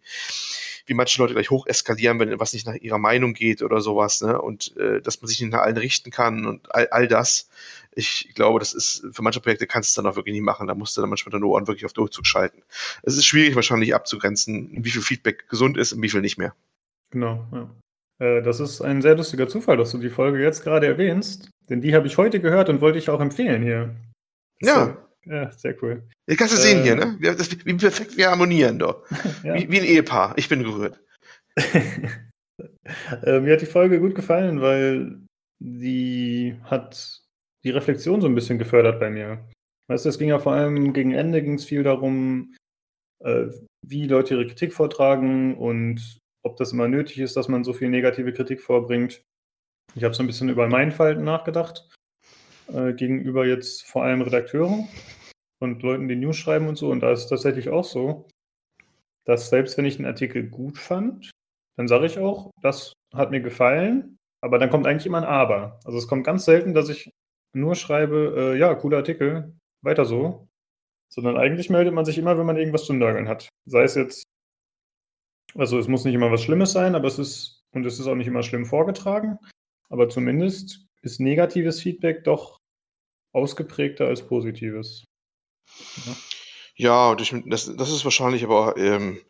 wie 0.86 0.94
manche 0.94 1.22
Leute 1.22 1.34
gleich 1.34 1.50
hoch 1.50 1.66
eskalieren, 1.68 2.20
wenn 2.20 2.40
was 2.40 2.54
nicht 2.54 2.68
nach 2.68 2.76
ihrer 2.76 2.98
Meinung 2.98 3.34
geht 3.34 3.62
oder 3.62 3.82
sowas, 3.82 4.22
ne? 4.22 4.42
Und 4.42 4.76
äh, 4.78 5.02
dass 5.02 5.22
man 5.22 5.28
sich 5.28 5.40
nicht 5.40 5.52
nach 5.52 5.62
allen 5.62 5.78
richten 5.78 6.12
kann 6.12 6.46
und 6.46 6.74
all, 6.74 6.88
all 6.90 7.08
das 7.08 7.50
ich 7.96 8.34
glaube, 8.34 8.60
das 8.60 8.74
ist, 8.74 9.06
für 9.12 9.22
manche 9.22 9.40
Projekte 9.40 9.68
kannst 9.68 9.90
du 9.90 9.92
es 9.92 10.04
dann 10.04 10.12
auch 10.12 10.16
wirklich 10.16 10.34
nicht 10.34 10.44
machen. 10.44 10.68
Da 10.68 10.76
musst 10.76 10.96
du 10.98 11.02
dann 11.02 11.10
manchmal 11.10 11.32
deine 11.32 11.46
Ohren 11.46 11.68
wirklich 11.68 11.86
auf 11.86 11.94
Durchzug 11.94 12.26
schalten. 12.26 12.62
Es 13.04 13.18
ist 13.18 13.26
schwierig 13.26 13.56
wahrscheinlich 13.56 13.94
abzugrenzen, 13.94 14.84
wie 14.84 14.90
viel 14.90 15.02
Feedback 15.02 15.48
gesund 15.50 15.78
ist 15.78 15.94
und 15.94 16.02
wie 16.02 16.10
viel 16.10 16.22
nicht 16.22 16.38
mehr. 16.38 16.56
Genau, 17.12 17.46
ja. 17.52 17.70
Äh, 18.20 18.42
das 18.42 18.60
ist 18.60 18.82
ein 18.82 19.02
sehr 19.02 19.16
lustiger 19.16 19.48
Zufall, 19.48 19.78
dass 19.78 19.92
du 19.92 19.98
die 19.98 20.10
Folge 20.10 20.42
jetzt 20.42 20.64
gerade 20.64 20.88
erwähnst, 20.88 21.50
denn 21.70 21.82
die 21.82 21.96
habe 21.96 22.08
ich 22.08 22.18
heute 22.18 22.40
gehört 22.40 22.70
und 22.70 22.82
wollte 22.82 22.98
ich 22.98 23.10
auch 23.10 23.22
empfehlen 23.22 23.64
hier. 23.64 23.96
ja. 24.62 24.98
Ja, 25.26 25.52
sehr 25.52 25.82
cool. 25.82 26.04
Jetzt 26.28 26.38
kannst 26.38 26.54
du 26.54 26.60
äh, 26.60 26.62
sehen 26.62 26.84
hier, 26.84 26.96
ne? 26.96 27.16
Wir, 27.20 27.36
das, 27.36 27.50
wie 27.66 27.74
perfekt 27.74 28.18
wir 28.18 28.30
harmonieren 28.30 28.80
doch. 28.80 29.04
ja. 29.44 29.56
wie, 29.56 29.70
wie, 29.72 29.80
ein 29.80 29.86
Ehepaar. 29.86 30.38
Ich 30.38 30.50
bin 30.50 30.64
gerührt. 30.64 31.02
äh, 31.58 33.40
mir 33.40 33.54
hat 33.54 33.62
die 33.62 33.66
Folge 33.66 34.00
gut 34.00 34.16
gefallen, 34.16 34.62
weil 34.62 35.22
die 35.60 36.56
hat 36.64 37.22
die 37.64 37.72
Reflexion 37.72 38.22
so 38.22 38.28
ein 38.28 38.36
bisschen 38.36 38.60
gefördert 38.60 39.00
bei 39.00 39.10
mir. 39.10 39.48
Weißt 39.90 40.06
du, 40.06 40.10
es 40.10 40.18
ging 40.18 40.30
ja 40.30 40.40
vor 40.40 40.54
allem 40.54 40.94
gegen 40.94 41.14
Ende 41.14 41.42
ging 41.42 41.56
es 41.56 41.66
viel 41.66 41.84
darum, 41.84 42.56
äh, 43.24 43.48
wie 43.86 44.08
Leute 44.08 44.36
ihre 44.36 44.48
Kritik 44.48 44.74
vortragen 44.74 45.58
und 45.58 46.20
ob 46.46 46.58
das 46.58 46.74
immer 46.74 46.88
nötig 46.88 47.20
ist, 47.20 47.38
dass 47.38 47.48
man 47.48 47.64
so 47.64 47.74
viel 47.74 47.90
negative 47.90 48.34
Kritik 48.34 48.62
vorbringt. 48.62 49.22
Ich 49.96 50.04
habe 50.04 50.14
so 50.14 50.24
ein 50.24 50.28
bisschen 50.28 50.50
über 50.50 50.68
mein 50.68 50.92
Verhalten 50.92 51.24
nachgedacht, 51.24 51.90
äh, 52.72 52.94
gegenüber 52.94 53.46
jetzt 53.46 53.86
vor 53.86 54.04
allem 54.04 54.22
Redakteuren 54.22 54.88
und 55.60 55.82
Leuten, 55.82 56.08
die 56.08 56.16
News 56.16 56.38
schreiben 56.38 56.68
und 56.68 56.76
so. 56.76 56.90
Und 56.90 57.02
da 57.02 57.12
ist 57.12 57.24
es 57.24 57.30
tatsächlich 57.30 57.70
auch 57.70 57.84
so, 57.84 58.28
dass 59.26 59.50
selbst 59.50 59.78
wenn 59.78 59.86
ich 59.86 59.98
einen 59.98 60.06
Artikel 60.06 60.50
gut 60.50 60.78
fand, 60.78 61.32
dann 61.78 61.88
sage 61.88 62.06
ich 62.06 62.20
auch, 62.20 62.52
das 62.62 62.94
hat 63.14 63.32
mir 63.32 63.42
gefallen, 63.42 64.18
aber 64.42 64.60
dann 64.60 64.70
kommt 64.70 64.86
eigentlich 64.88 65.06
immer 65.06 65.20
ein 65.20 65.24
Aber. 65.24 65.80
Also 65.86 65.98
es 65.98 66.08
kommt 66.08 66.26
ganz 66.26 66.46
selten, 66.46 66.74
dass 66.74 66.90
ich 66.90 67.10
nur 67.54 67.76
schreibe, 67.76 68.54
äh, 68.56 68.60
ja, 68.60 68.74
cooler 68.76 68.98
Artikel, 68.98 69.54
weiter 69.82 70.06
so. 70.06 70.48
Sondern 71.10 71.38
eigentlich 71.38 71.70
meldet 71.70 71.94
man 71.94 72.06
sich 72.06 72.18
immer, 72.18 72.38
wenn 72.38 72.46
man 72.46 72.58
irgendwas 72.58 72.86
zu 72.86 72.94
nörgeln 72.94 73.28
hat. 73.28 73.48
Sei 73.66 73.84
es 73.84 73.96
jetzt, 73.96 74.24
also 75.56 75.78
es 75.80 75.88
muss 75.88 76.06
nicht 76.06 76.16
immer 76.16 76.32
was 76.32 76.44
Schlimmes 76.44 76.72
sein, 76.72 76.96
aber 76.96 77.08
es 77.08 77.20
ist, 77.20 77.64
und 77.72 77.86
es 77.86 78.00
ist 78.00 78.08
auch 78.08 78.16
nicht 78.16 78.28
immer 78.28 78.44
schlimm 78.44 78.66
vorgetragen, 78.66 79.38
aber 79.90 80.10
zumindest 80.10 80.83
ist 81.04 81.20
negatives 81.20 81.82
Feedback 81.82 82.24
doch 82.24 82.60
ausgeprägter 83.34 84.08
als 84.08 84.26
positives. 84.26 85.06
Ja, 86.06 86.16
ja 86.76 87.16
das, 87.16 87.76
das 87.76 87.92
ist 87.92 88.06
wahrscheinlich 88.06 88.44
aber 88.44 88.76
ähm, 88.78 89.22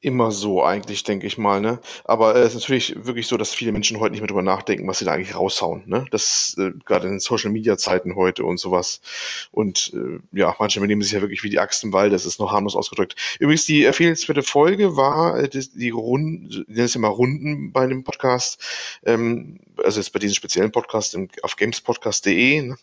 immer 0.00 0.32
so 0.32 0.64
eigentlich, 0.64 1.04
denke 1.04 1.26
ich 1.26 1.36
mal, 1.36 1.60
ne? 1.60 1.78
Aber 2.04 2.34
äh, 2.34 2.40
es 2.40 2.54
ist 2.54 2.60
natürlich 2.60 3.04
wirklich 3.04 3.26
so, 3.26 3.36
dass 3.36 3.52
viele 3.54 3.72
Menschen 3.72 4.00
heute 4.00 4.12
nicht 4.12 4.20
mehr 4.20 4.28
drüber 4.28 4.42
nachdenken, 4.42 4.88
was 4.88 4.98
sie 4.98 5.04
da 5.04 5.12
eigentlich 5.12 5.34
raushauen, 5.34 5.82
ne? 5.86 6.06
Das 6.10 6.56
äh, 6.58 6.72
gerade 6.86 7.06
in 7.06 7.14
den 7.14 7.20
Social 7.20 7.50
Media 7.50 7.76
Zeiten 7.76 8.16
heute 8.16 8.44
und 8.44 8.58
sowas. 8.58 9.02
Und 9.50 9.92
äh, 9.94 10.20
ja, 10.32 10.54
manche 10.58 10.80
benehmen 10.80 11.02
sich 11.02 11.12
ja 11.12 11.20
wirklich 11.20 11.42
wie 11.42 11.50
die 11.50 11.58
Axt 11.58 11.84
im 11.84 11.92
Wald, 11.92 12.12
das 12.12 12.24
ist 12.24 12.40
noch 12.40 12.50
harmlos 12.50 12.76
ausgedrückt. 12.76 13.14
Übrigens, 13.38 13.66
die 13.66 13.84
empfehlenswerte 13.84 14.42
Folge 14.42 14.96
war 14.96 15.38
äh, 15.38 15.48
die, 15.48 15.68
die 15.70 15.90
Runden, 15.90 16.64
ist 16.68 16.94
ja 16.94 17.00
mal 17.00 17.08
Runden 17.08 17.72
bei 17.72 17.86
dem 17.86 18.02
Podcast, 18.02 18.62
ähm, 19.04 19.60
also 19.84 20.00
jetzt 20.00 20.12
bei 20.12 20.18
diesem 20.18 20.34
speziellen 20.34 20.72
Podcast 20.72 21.14
im, 21.14 21.28
auf 21.42 21.56
gamespodcast.de, 21.56 22.62
ne? 22.62 22.76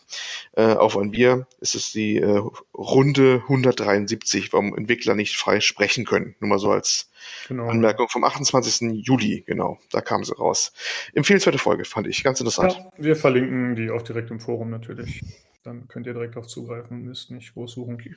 äh, 0.52 0.74
auf 0.74 0.96
ein 0.96 1.10
Bier 1.10 1.48
ist 1.60 1.74
es 1.74 1.90
die 1.90 2.18
äh, 2.18 2.42
Runde 2.76 3.42
173, 3.42 4.52
warum 4.52 4.76
Entwickler 4.76 5.16
nicht 5.16 5.36
frei 5.36 5.60
sprechen 5.60 6.04
können. 6.04 6.36
Nur 6.38 6.50
mal 6.50 6.58
so 6.58 6.70
als 6.70 7.07
Genau. 7.48 7.68
Anmerkung 7.68 8.08
vom 8.08 8.24
28. 8.24 9.04
Juli, 9.04 9.42
genau, 9.46 9.78
da 9.90 10.00
kam 10.00 10.24
sie 10.24 10.36
raus. 10.36 10.72
Empfehlenswerte 11.14 11.58
Folge, 11.58 11.84
fand 11.84 12.06
ich, 12.06 12.22
ganz 12.22 12.40
interessant. 12.40 12.74
Ja, 12.74 12.90
wir 12.98 13.16
verlinken 13.16 13.76
die 13.76 13.90
auch 13.90 14.02
direkt 14.02 14.30
im 14.30 14.40
Forum 14.40 14.70
natürlich. 14.70 15.22
Dann 15.62 15.88
könnt 15.88 16.06
ihr 16.06 16.14
direkt 16.14 16.36
auf 16.36 16.46
zugreifen, 16.46 17.02
müsst 17.02 17.30
nicht 17.30 17.54
groß 17.54 17.72
suchen. 17.72 18.16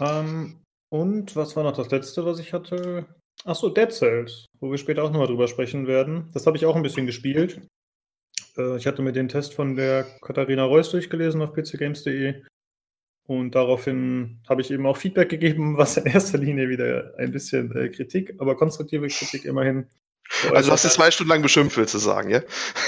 Ähm, 0.00 0.60
und 0.90 1.36
was 1.36 1.56
war 1.56 1.64
noch 1.64 1.76
das 1.76 1.90
letzte, 1.90 2.24
was 2.24 2.38
ich 2.38 2.52
hatte? 2.52 3.06
Achso, 3.44 3.68
Dead 3.68 3.92
Cells, 3.92 4.46
wo 4.60 4.70
wir 4.70 4.78
später 4.78 5.04
auch 5.04 5.10
nochmal 5.10 5.28
drüber 5.28 5.48
sprechen 5.48 5.86
werden. 5.86 6.30
Das 6.34 6.46
habe 6.46 6.56
ich 6.56 6.66
auch 6.66 6.76
ein 6.76 6.82
bisschen 6.82 7.06
gespielt. 7.06 7.60
Äh, 8.56 8.76
ich 8.76 8.86
hatte 8.86 9.02
mir 9.02 9.12
den 9.12 9.28
Test 9.28 9.54
von 9.54 9.76
der 9.76 10.04
Katharina 10.20 10.64
Reuss 10.64 10.90
durchgelesen 10.90 11.42
auf 11.42 11.52
pcgames.de 11.52 12.42
und 13.28 13.54
daraufhin 13.54 14.40
habe 14.48 14.62
ich 14.62 14.70
eben 14.70 14.86
auch 14.86 14.96
Feedback 14.96 15.28
gegeben, 15.28 15.76
was 15.76 15.98
in 15.98 16.06
erster 16.06 16.38
Linie 16.38 16.70
wieder 16.70 17.12
ein 17.18 17.30
bisschen 17.30 17.76
äh, 17.76 17.90
Kritik, 17.90 18.34
aber 18.38 18.56
konstruktive 18.56 19.06
Kritik 19.06 19.44
immerhin. 19.44 19.86
Also 20.52 20.72
hast 20.72 20.84
du 20.84 20.88
zwei 20.88 21.10
Stunden 21.10 21.30
lang 21.30 21.42
beschimpft, 21.42 21.76
willst 21.76 21.94
du 21.94 21.98
sagen, 21.98 22.30
ja? 22.30 22.42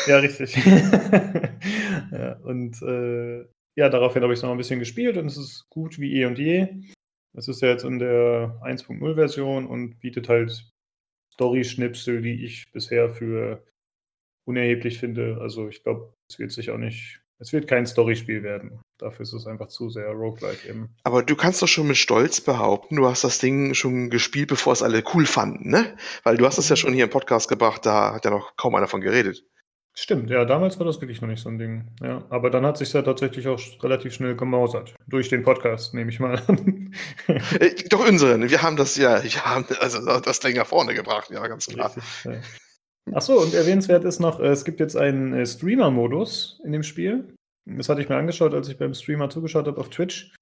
Ja, 0.06 0.18
richtig. 0.18 0.56
ja, 2.12 2.36
und 2.42 2.80
äh, 2.82 3.44
ja, 3.76 3.88
daraufhin 3.88 4.22
habe 4.22 4.32
ich 4.32 4.38
es 4.38 4.42
noch 4.42 4.50
ein 4.50 4.58
bisschen 4.58 4.78
gespielt 4.78 5.16
und 5.16 5.26
es 5.26 5.36
ist 5.36 5.68
gut 5.68 5.98
wie 5.98 6.20
eh 6.20 6.24
und 6.24 6.38
je. 6.38 6.68
Es 7.34 7.48
ist 7.48 7.60
ja 7.60 7.68
jetzt 7.68 7.84
in 7.84 7.98
der 7.98 8.58
1.0-Version 8.62 9.66
und 9.66 10.00
bietet 10.00 10.28
halt 10.28 10.70
Story-Schnipsel, 11.34 12.22
die 12.22 12.44
ich 12.44 12.72
bisher 12.72 13.10
für 13.10 13.64
unerheblich 14.44 14.98
finde. 14.98 15.38
Also 15.40 15.68
ich 15.68 15.82
glaube, 15.82 16.14
es 16.28 16.38
wird 16.38 16.50
sich 16.50 16.70
auch 16.70 16.78
nicht 16.78 17.19
es 17.40 17.52
wird 17.54 17.66
kein 17.66 17.86
Storyspiel 17.86 18.42
werden. 18.42 18.80
Dafür 18.98 19.22
ist 19.22 19.32
es 19.32 19.46
einfach 19.46 19.68
zu 19.68 19.88
sehr 19.88 20.10
roguelike 20.10 20.68
eben. 20.68 20.94
Aber 21.04 21.22
du 21.22 21.34
kannst 21.34 21.62
doch 21.62 21.68
schon 21.68 21.88
mit 21.88 21.96
Stolz 21.96 22.42
behaupten, 22.42 22.96
du 22.96 23.06
hast 23.06 23.24
das 23.24 23.38
Ding 23.38 23.72
schon 23.74 24.10
gespielt, 24.10 24.48
bevor 24.48 24.74
es 24.74 24.82
alle 24.82 25.02
cool 25.14 25.24
fanden, 25.24 25.70
ne? 25.70 25.96
Weil 26.22 26.36
du 26.36 26.46
hast 26.46 26.58
es 26.58 26.68
ja 26.68 26.76
schon 26.76 26.92
hier 26.92 27.04
im 27.04 27.10
Podcast 27.10 27.48
gebracht, 27.48 27.86
da 27.86 28.14
hat 28.14 28.26
ja 28.26 28.30
noch 28.30 28.56
kaum 28.56 28.74
einer 28.74 28.88
von 28.88 29.00
geredet. 29.00 29.42
Stimmt, 29.94 30.30
ja, 30.30 30.44
damals 30.44 30.78
war 30.78 30.86
das 30.86 31.00
wirklich 31.00 31.20
noch 31.20 31.28
nicht 31.28 31.42
so 31.42 31.48
ein 31.48 31.58
Ding. 31.58 31.88
Ja, 32.00 32.24
aber 32.30 32.50
dann 32.50 32.64
hat 32.64 32.76
sich 32.76 32.92
ja 32.92 33.02
tatsächlich 33.02 33.48
auch 33.48 33.60
relativ 33.82 34.14
schnell 34.14 34.36
gemausert. 34.36 34.94
Durch 35.08 35.28
den 35.28 35.42
Podcast, 35.42 35.94
nehme 35.94 36.10
ich 36.10 36.20
mal 36.20 36.40
an. 36.46 36.94
Äh, 37.26 37.74
doch 37.88 38.06
unseren. 38.06 38.48
Wir 38.50 38.62
haben 38.62 38.76
das 38.76 38.96
ja, 38.96 39.22
wir 39.22 39.44
haben 39.44 39.66
also 39.80 40.20
das 40.20 40.40
Ding 40.40 40.56
nach 40.56 40.66
vorne 40.66 40.94
gebracht, 40.94 41.30
ja, 41.30 41.46
ganz 41.46 41.66
klar. 41.66 41.92
ja. 42.24 42.32
Achso, 43.12 43.40
und 43.40 43.54
erwähnenswert 43.54 44.04
ist 44.04 44.20
noch, 44.20 44.40
äh, 44.40 44.48
es 44.48 44.64
gibt 44.64 44.80
jetzt 44.80 44.96
einen 44.96 45.32
äh, 45.32 45.46
Streamer-Modus 45.46 46.60
in 46.64 46.72
dem 46.72 46.82
Spiel. 46.82 47.34
Das 47.66 47.88
hatte 47.88 48.00
ich 48.00 48.08
mir 48.08 48.16
angeschaut, 48.16 48.54
als 48.54 48.68
ich 48.68 48.78
beim 48.78 48.94
Streamer 48.94 49.30
zugeschaut 49.30 49.66
habe 49.66 49.80
auf 49.80 49.90
Twitch. 49.90 50.34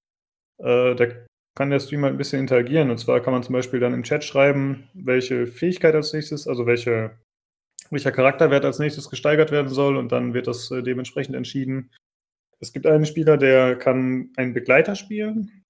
Äh, 0.59 0.95
da 0.95 1.07
kann 1.55 1.69
der 1.69 1.79
Streamer 1.79 2.07
ein 2.07 2.17
bisschen 2.17 2.39
interagieren. 2.39 2.89
Und 2.89 2.99
zwar 2.99 3.21
kann 3.21 3.33
man 3.33 3.43
zum 3.43 3.53
Beispiel 3.53 3.79
dann 3.79 3.93
im 3.93 4.03
Chat 4.03 4.23
schreiben, 4.23 4.89
welche 4.93 5.47
Fähigkeit 5.47 5.95
als 5.95 6.13
nächstes, 6.13 6.47
also 6.47 6.65
welche 6.65 7.17
welcher 7.91 8.11
Charakterwert 8.11 8.65
als 8.65 8.79
nächstes 8.79 9.09
gesteigert 9.09 9.51
werden 9.51 9.69
soll 9.69 9.97
und 9.97 10.11
dann 10.11 10.33
wird 10.33 10.47
das 10.47 10.69
äh, 10.71 10.83
dementsprechend 10.83 11.35
entschieden. 11.35 11.91
Es 12.59 12.73
gibt 12.73 12.85
einen 12.85 13.05
Spieler, 13.05 13.37
der 13.37 13.77
kann 13.77 14.31
einen 14.37 14.53
Begleiter 14.53 14.95
spielen. 14.95 15.63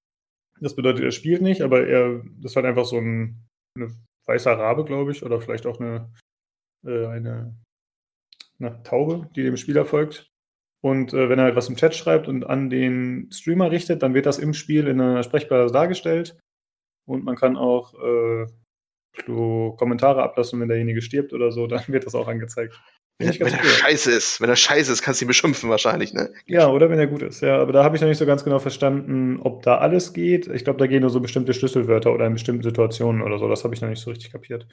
Das 0.60 0.76
bedeutet, 0.76 1.04
er 1.04 1.12
spielt 1.12 1.40
nicht, 1.40 1.62
aber 1.62 1.86
er 1.86 2.22
das 2.40 2.52
ist 2.52 2.56
halt 2.56 2.66
einfach 2.66 2.84
so 2.84 2.98
ein 2.98 3.46
eine 3.76 3.90
weißer 4.26 4.52
Rabe, 4.52 4.84
glaube 4.84 5.12
ich, 5.12 5.22
oder 5.22 5.40
vielleicht 5.40 5.66
auch 5.66 5.80
eine, 5.80 6.12
äh, 6.84 7.06
eine, 7.06 7.56
eine 8.58 8.82
Taube, 8.82 9.28
die 9.36 9.42
dem 9.42 9.56
Spieler 9.56 9.84
folgt. 9.84 10.30
Und 10.82 11.12
äh, 11.12 11.28
wenn 11.28 11.38
er 11.38 11.46
halt 11.46 11.56
was 11.56 11.68
im 11.68 11.76
Chat 11.76 11.94
schreibt 11.94 12.26
und 12.26 12.44
an 12.44 12.70
den 12.70 13.30
Streamer 13.30 13.70
richtet, 13.70 14.02
dann 14.02 14.14
wird 14.14 14.26
das 14.26 14.38
im 14.38 14.54
Spiel 14.54 14.86
in 14.86 15.00
einer 15.00 15.22
Sprechblase 15.22 15.72
dargestellt. 15.72 16.38
Und 17.06 17.24
man 17.24 17.36
kann 17.36 17.56
auch 17.56 17.94
äh, 17.94 18.46
so 19.26 19.74
Kommentare 19.78 20.22
ablassen, 20.22 20.60
wenn 20.60 20.68
derjenige 20.68 21.02
stirbt 21.02 21.32
oder 21.32 21.52
so, 21.52 21.66
dann 21.66 21.86
wird 21.88 22.06
das 22.06 22.14
auch 22.14 22.28
angezeigt. 22.28 22.80
Wenn, 23.18 23.38
wenn 23.38 23.52
er 23.52 23.64
scheiße 23.64 24.10
ist, 24.10 24.40
wenn 24.40 24.48
er 24.48 24.56
scheiße 24.56 24.90
ist, 24.90 25.02
kannst 25.02 25.20
du 25.20 25.26
ihn 25.26 25.28
beschimpfen 25.28 25.68
wahrscheinlich, 25.68 26.14
ne? 26.14 26.32
Ja, 26.46 26.68
oder 26.68 26.88
wenn 26.88 26.98
er 26.98 27.06
gut 27.06 27.20
ist, 27.20 27.42
ja. 27.42 27.60
Aber 27.60 27.72
da 27.72 27.84
habe 27.84 27.94
ich 27.94 28.00
noch 28.00 28.08
nicht 28.08 28.16
so 28.16 28.24
ganz 28.24 28.44
genau 28.44 28.58
verstanden, 28.60 29.38
ob 29.40 29.62
da 29.62 29.76
alles 29.76 30.14
geht. 30.14 30.46
Ich 30.46 30.64
glaube, 30.64 30.78
da 30.78 30.86
gehen 30.86 31.02
nur 31.02 31.10
so 31.10 31.20
bestimmte 31.20 31.52
Schlüsselwörter 31.52 32.14
oder 32.14 32.26
in 32.26 32.32
bestimmten 32.32 32.62
Situationen 32.62 33.20
oder 33.20 33.38
so. 33.38 33.46
Das 33.46 33.62
habe 33.62 33.74
ich 33.74 33.82
noch 33.82 33.90
nicht 33.90 34.00
so 34.00 34.08
richtig 34.08 34.32
kapiert. 34.32 34.66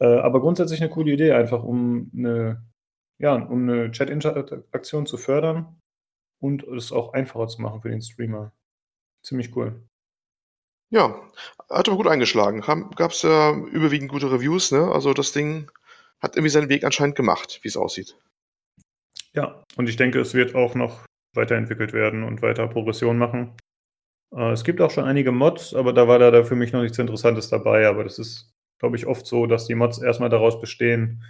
Äh, 0.00 0.06
aber 0.06 0.40
grundsätzlich 0.40 0.80
eine 0.80 0.90
coole 0.90 1.12
Idee, 1.12 1.32
einfach 1.32 1.62
um 1.62 2.10
eine, 2.16 2.64
ja, 3.18 3.34
um 3.34 3.68
eine 3.68 3.90
Chat-Interaktion 3.90 5.06
zu 5.06 5.16
fördern 5.18 5.78
und 6.40 6.62
es 6.64 6.92
auch 6.92 7.12
einfacher 7.12 7.48
zu 7.48 7.62
machen 7.62 7.82
für 7.82 7.90
den 7.90 8.02
Streamer. 8.02 8.52
Ziemlich 9.22 9.54
cool. 9.56 9.82
Ja, 10.90 11.20
hat 11.68 11.88
aber 11.88 11.96
gut 11.96 12.08
eingeschlagen. 12.08 12.62
Gab 12.96 13.12
es 13.12 13.22
ja 13.22 13.54
überwiegend 13.54 14.10
gute 14.10 14.32
Reviews, 14.32 14.72
ne? 14.72 14.90
Also 14.90 15.14
das 15.14 15.32
Ding 15.32 15.70
hat 16.20 16.36
irgendwie 16.36 16.50
seinen 16.50 16.68
Weg 16.68 16.84
anscheinend 16.84 17.14
gemacht, 17.16 17.60
wie 17.62 17.68
es 17.68 17.76
aussieht. 17.76 18.16
Ja, 19.32 19.62
und 19.76 19.88
ich 19.88 19.96
denke, 19.96 20.20
es 20.20 20.34
wird 20.34 20.54
auch 20.54 20.74
noch 20.74 21.04
weiterentwickelt 21.34 21.92
werden 21.92 22.24
und 22.24 22.42
weiter 22.42 22.66
Progression 22.66 23.18
machen. 23.18 23.56
Äh, 24.34 24.50
es 24.50 24.64
gibt 24.64 24.80
auch 24.80 24.90
schon 24.90 25.04
einige 25.04 25.30
Mods, 25.30 25.74
aber 25.74 25.92
da 25.92 26.08
war 26.08 26.18
da 26.18 26.42
für 26.42 26.56
mich 26.56 26.72
noch 26.72 26.82
nichts 26.82 26.98
Interessantes 26.98 27.48
dabei. 27.48 27.86
Aber 27.86 28.02
das 28.02 28.18
ist, 28.18 28.52
glaube 28.80 28.96
ich, 28.96 29.06
oft 29.06 29.26
so, 29.26 29.46
dass 29.46 29.66
die 29.66 29.74
Mods 29.76 29.98
erstmal 29.98 30.30
daraus 30.30 30.60
bestehen, 30.60 31.24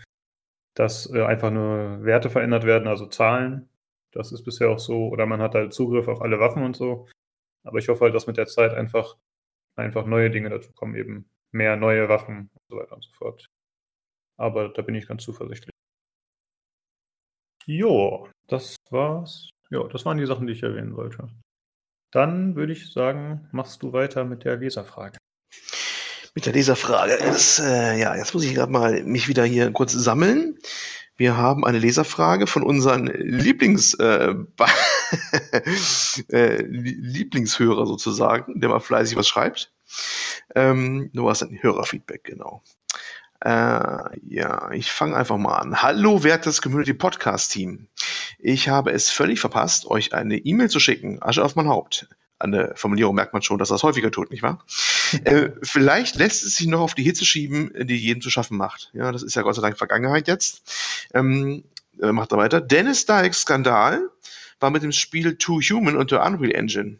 dass 0.75 1.13
äh, 1.13 1.23
einfach 1.25 1.51
nur 1.51 2.03
Werte 2.05 2.31
verändert 2.31 2.65
werden, 2.65 2.89
also 2.89 3.07
Zahlen. 3.07 3.69
Das 4.13 4.33
ist 4.33 4.45
bisher 4.45 4.71
auch 4.71 4.79
so. 4.79 5.09
Oder 5.09 5.27
man 5.27 5.43
hat 5.43 5.55
halt 5.55 5.75
Zugriff 5.75 6.09
auf 6.09 6.23
alle 6.23 6.41
Waffen 6.41 6.63
und 6.63 6.77
so. 6.77 7.09
Aber 7.65 7.79
ich 7.79 7.89
hoffe 7.89 8.05
halt, 8.05 8.15
dass 8.15 8.27
mit 8.27 8.39
der 8.39 8.47
Zeit 8.47 8.73
einfach 8.73 9.17
einfach 9.77 10.07
neue 10.07 10.31
Dinge 10.31 10.51
dazu 10.51 10.73
kommen, 10.73 10.95
eben 10.95 11.29
mehr 11.53 11.77
neue 11.77 12.09
Waffen 12.09 12.51
und 12.53 12.63
so 12.69 12.77
weiter 12.77 12.95
und 12.95 13.05
so 13.05 13.11
fort. 13.13 13.47
Aber 14.37 14.69
da 14.69 14.83
bin 14.83 14.95
ich 14.95 15.07
ganz 15.09 15.25
zuversichtlich. 15.25 15.71
Jo, 17.67 18.29
das 18.47 18.77
war's. 18.91 19.51
Ja, 19.71 19.87
das 19.89 20.05
waren 20.05 20.19
die 20.19 20.27
Sachen, 20.27 20.47
die 20.47 20.55
ich 20.55 20.63
erwähnen 20.63 20.97
wollte. 20.97 21.29
Dann 22.13 22.57
würde 22.57 22.73
ich 22.73 22.93
sagen, 22.93 23.49
machst 23.53 23.83
du 23.83 23.93
weiter 23.93 24.25
mit 24.25 24.45
der 24.45 24.57
Leserfrage. 24.57 25.20
Mit 26.35 26.47
der 26.47 26.53
Leserfrage. 26.53 27.19
Das, 27.19 27.59
äh, 27.59 27.99
ja, 27.99 28.17
jetzt 28.17 28.35
muss 28.35 28.45
ich 28.45 28.55
gerade 28.55 28.71
mal 28.71 29.03
mich 29.03 29.29
wieder 29.29 29.45
hier 29.45 29.73
kurz 29.73 29.93
sammeln. 29.93 30.59
Wir 31.17 31.37
haben 31.37 31.67
eine 31.67 31.79
Leserfrage 31.79 32.47
von 32.47 32.63
unseren 32.63 33.07
Lieblings, 33.07 33.95
äh, 33.95 34.35
äh, 36.33 36.63
Lieblingshörer 36.63 37.85
sozusagen, 37.85 38.61
der 38.61 38.71
mal 38.71 38.81
fleißig 38.81 39.17
was 39.17 39.29
schreibt. 39.29 39.73
Ähm, 40.55 41.11
du 41.13 41.29
hast 41.29 41.43
ein 41.43 41.59
Hörerfeedback, 41.61 42.25
genau. 42.25 42.63
Äh, 43.45 44.19
ja, 44.23 44.71
ich 44.71 44.93
fange 44.93 45.17
einfach 45.17 45.37
mal 45.37 45.57
an. 45.57 45.83
Hallo, 45.83 46.23
wertes 46.23 46.63
Community 46.63 46.95
Podcast 46.95 47.53
Team. 47.53 47.89
Ich 48.39 48.69
habe 48.69 48.93
es 48.93 49.11
völlig 49.11 49.41
verpasst, 49.41 49.87
euch 49.87 50.15
eine 50.15 50.37
E-Mail 50.39 50.71
zu 50.71 50.79
schicken. 50.79 51.23
Asche 51.23 51.45
auf 51.45 51.57
mein 51.57 51.69
Haupt. 51.69 52.09
An 52.41 52.53
der 52.53 52.73
Formulierung 52.75 53.15
merkt 53.15 53.33
man 53.33 53.43
schon, 53.43 53.59
dass 53.59 53.69
das 53.69 53.83
häufiger 53.83 54.11
tut, 54.11 54.31
nicht 54.31 54.43
wahr? 54.43 54.65
äh, 55.25 55.51
vielleicht 55.63 56.17
lässt 56.17 56.43
es 56.43 56.57
sich 56.57 56.67
noch 56.67 56.81
auf 56.81 56.95
die 56.95 57.03
Hitze 57.03 57.25
schieben, 57.25 57.71
die 57.79 57.97
jedem 57.97 58.23
zu 58.23 58.31
schaffen 58.31 58.57
macht. 58.57 58.91
Ja, 58.95 59.13
das 59.13 59.23
ist 59.23 59.37
ja 59.37 59.43
Gott 59.43 59.55
sei 59.55 59.63
Dank 59.63 59.79
Vergangenheit 59.79 60.27
jetzt. 60.27 60.63
Ähm, 61.15 61.65
äh, 62.01 62.13
macht 62.13 62.33
er 62.33 62.39
weiter. 62.39 62.61
Dennis 62.61 63.07
Dykes 63.07 63.43
Skandal 63.43 64.09
war 64.59 64.71
mit 64.71 64.83
dem 64.83 64.93
Spiel 64.93 65.37
Too 65.37 65.61
Human 65.61 65.97
und 65.97 66.11
der 66.11 66.25
Unreal 66.25 66.53
Engine. 66.53 66.99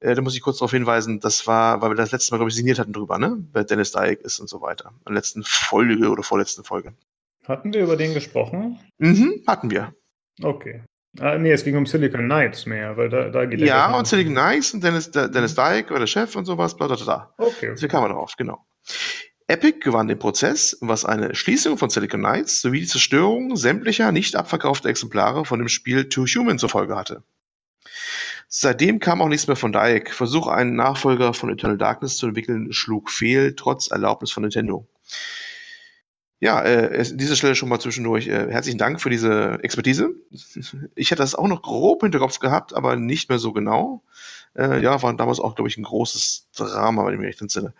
Äh, 0.00 0.14
da 0.14 0.22
muss 0.22 0.34
ich 0.34 0.42
kurz 0.42 0.58
darauf 0.58 0.72
hinweisen, 0.72 1.20
das 1.20 1.46
war, 1.46 1.80
weil 1.80 1.90
wir 1.90 1.94
das 1.94 2.12
letzte 2.12 2.32
Mal, 2.32 2.38
glaube 2.38 2.50
ich, 2.50 2.56
signiert 2.56 2.78
hatten 2.78 2.92
drüber, 2.92 3.18
ne? 3.18 3.44
Wer 3.52 3.64
Dennis 3.64 3.92
Dyke 3.92 4.22
ist 4.22 4.40
und 4.40 4.48
so 4.48 4.60
weiter. 4.60 4.90
In 4.90 5.04
der 5.06 5.14
letzten 5.14 5.42
Folge 5.44 6.10
oder 6.10 6.22
vorletzten 6.22 6.64
Folge. 6.64 6.92
Hatten 7.46 7.72
wir 7.72 7.82
über 7.82 7.96
den 7.96 8.12
gesprochen? 8.12 8.78
Mhm, 8.98 9.42
hatten 9.46 9.70
wir. 9.70 9.94
Okay. 10.42 10.82
Ah, 11.20 11.38
nee, 11.38 11.52
es 11.52 11.64
ging 11.64 11.76
um 11.76 11.86
Silicon 11.86 12.26
Knights 12.26 12.66
mehr, 12.66 12.96
weil 12.96 13.08
da, 13.08 13.28
da 13.28 13.44
geht 13.44 13.60
Ja, 13.60 13.96
und 13.96 14.06
Silicon 14.06 14.34
Knights 14.34 14.74
und 14.74 14.84
Dennis, 14.84 15.10
Dennis 15.10 15.56
mhm. 15.56 15.60
Dyke 15.60 15.90
war 15.90 15.98
der 15.98 16.06
Chef 16.06 16.36
und 16.36 16.44
sowas, 16.44 16.76
bla 16.76 16.86
bla 16.86 16.96
bla. 16.96 17.34
Okay. 17.38 17.48
okay. 17.48 17.76
So 17.76 17.88
kamen 17.88 18.04
wir 18.04 18.08
darauf, 18.10 18.36
genau. 18.36 18.64
Epic 19.48 19.78
gewann 19.80 20.08
den 20.08 20.18
Prozess, 20.18 20.76
was 20.80 21.04
eine 21.04 21.34
Schließung 21.34 21.78
von 21.78 21.88
Silicon 21.88 22.20
Knights 22.20 22.60
sowie 22.62 22.80
die 22.80 22.86
Zerstörung 22.86 23.56
sämtlicher 23.56 24.10
nicht 24.10 24.34
abverkaufter 24.34 24.88
Exemplare 24.88 25.44
von 25.44 25.60
dem 25.60 25.68
Spiel 25.68 26.08
Two 26.08 26.26
Human 26.26 26.58
zur 26.58 26.68
Folge 26.68 26.96
hatte. 26.96 27.22
Seitdem 28.48 28.98
kam 28.98 29.22
auch 29.22 29.28
nichts 29.28 29.46
mehr 29.46 29.56
von 29.56 29.72
Dyke. 29.72 30.12
Versuch, 30.12 30.46
einen 30.46 30.76
Nachfolger 30.76 31.34
von 31.34 31.50
Eternal 31.50 31.78
Darkness 31.78 32.16
zu 32.16 32.26
entwickeln, 32.26 32.72
schlug 32.72 33.10
fehl, 33.10 33.54
trotz 33.54 33.90
Erlaubnis 33.90 34.32
von 34.32 34.42
Nintendo. 34.42 34.88
Ja, 36.38 36.62
äh, 36.62 37.06
an 37.10 37.16
dieser 37.16 37.34
Stelle 37.34 37.54
schon 37.54 37.70
mal 37.70 37.80
zwischendurch 37.80 38.28
äh, 38.28 38.50
herzlichen 38.50 38.76
Dank 38.76 39.00
für 39.00 39.08
diese 39.08 39.58
Expertise. 39.62 40.10
Ich 40.94 41.10
hätte 41.10 41.22
das 41.22 41.34
auch 41.34 41.48
noch 41.48 41.62
grob 41.62 42.02
hinter 42.02 42.18
Kopf 42.18 42.40
gehabt, 42.40 42.74
aber 42.74 42.96
nicht 42.96 43.30
mehr 43.30 43.38
so 43.38 43.52
genau. 43.52 44.02
Äh, 44.54 44.82
ja, 44.82 45.02
war 45.02 45.14
damals 45.14 45.40
auch, 45.40 45.54
glaube 45.54 45.68
ich, 45.68 45.76
ein 45.76 45.82
großes 45.82 46.48
Drama, 46.56 47.04
wenn 47.04 47.14
ich 47.14 47.20
mich 47.20 47.28
recht 47.28 47.42
entsinne. 47.42 47.74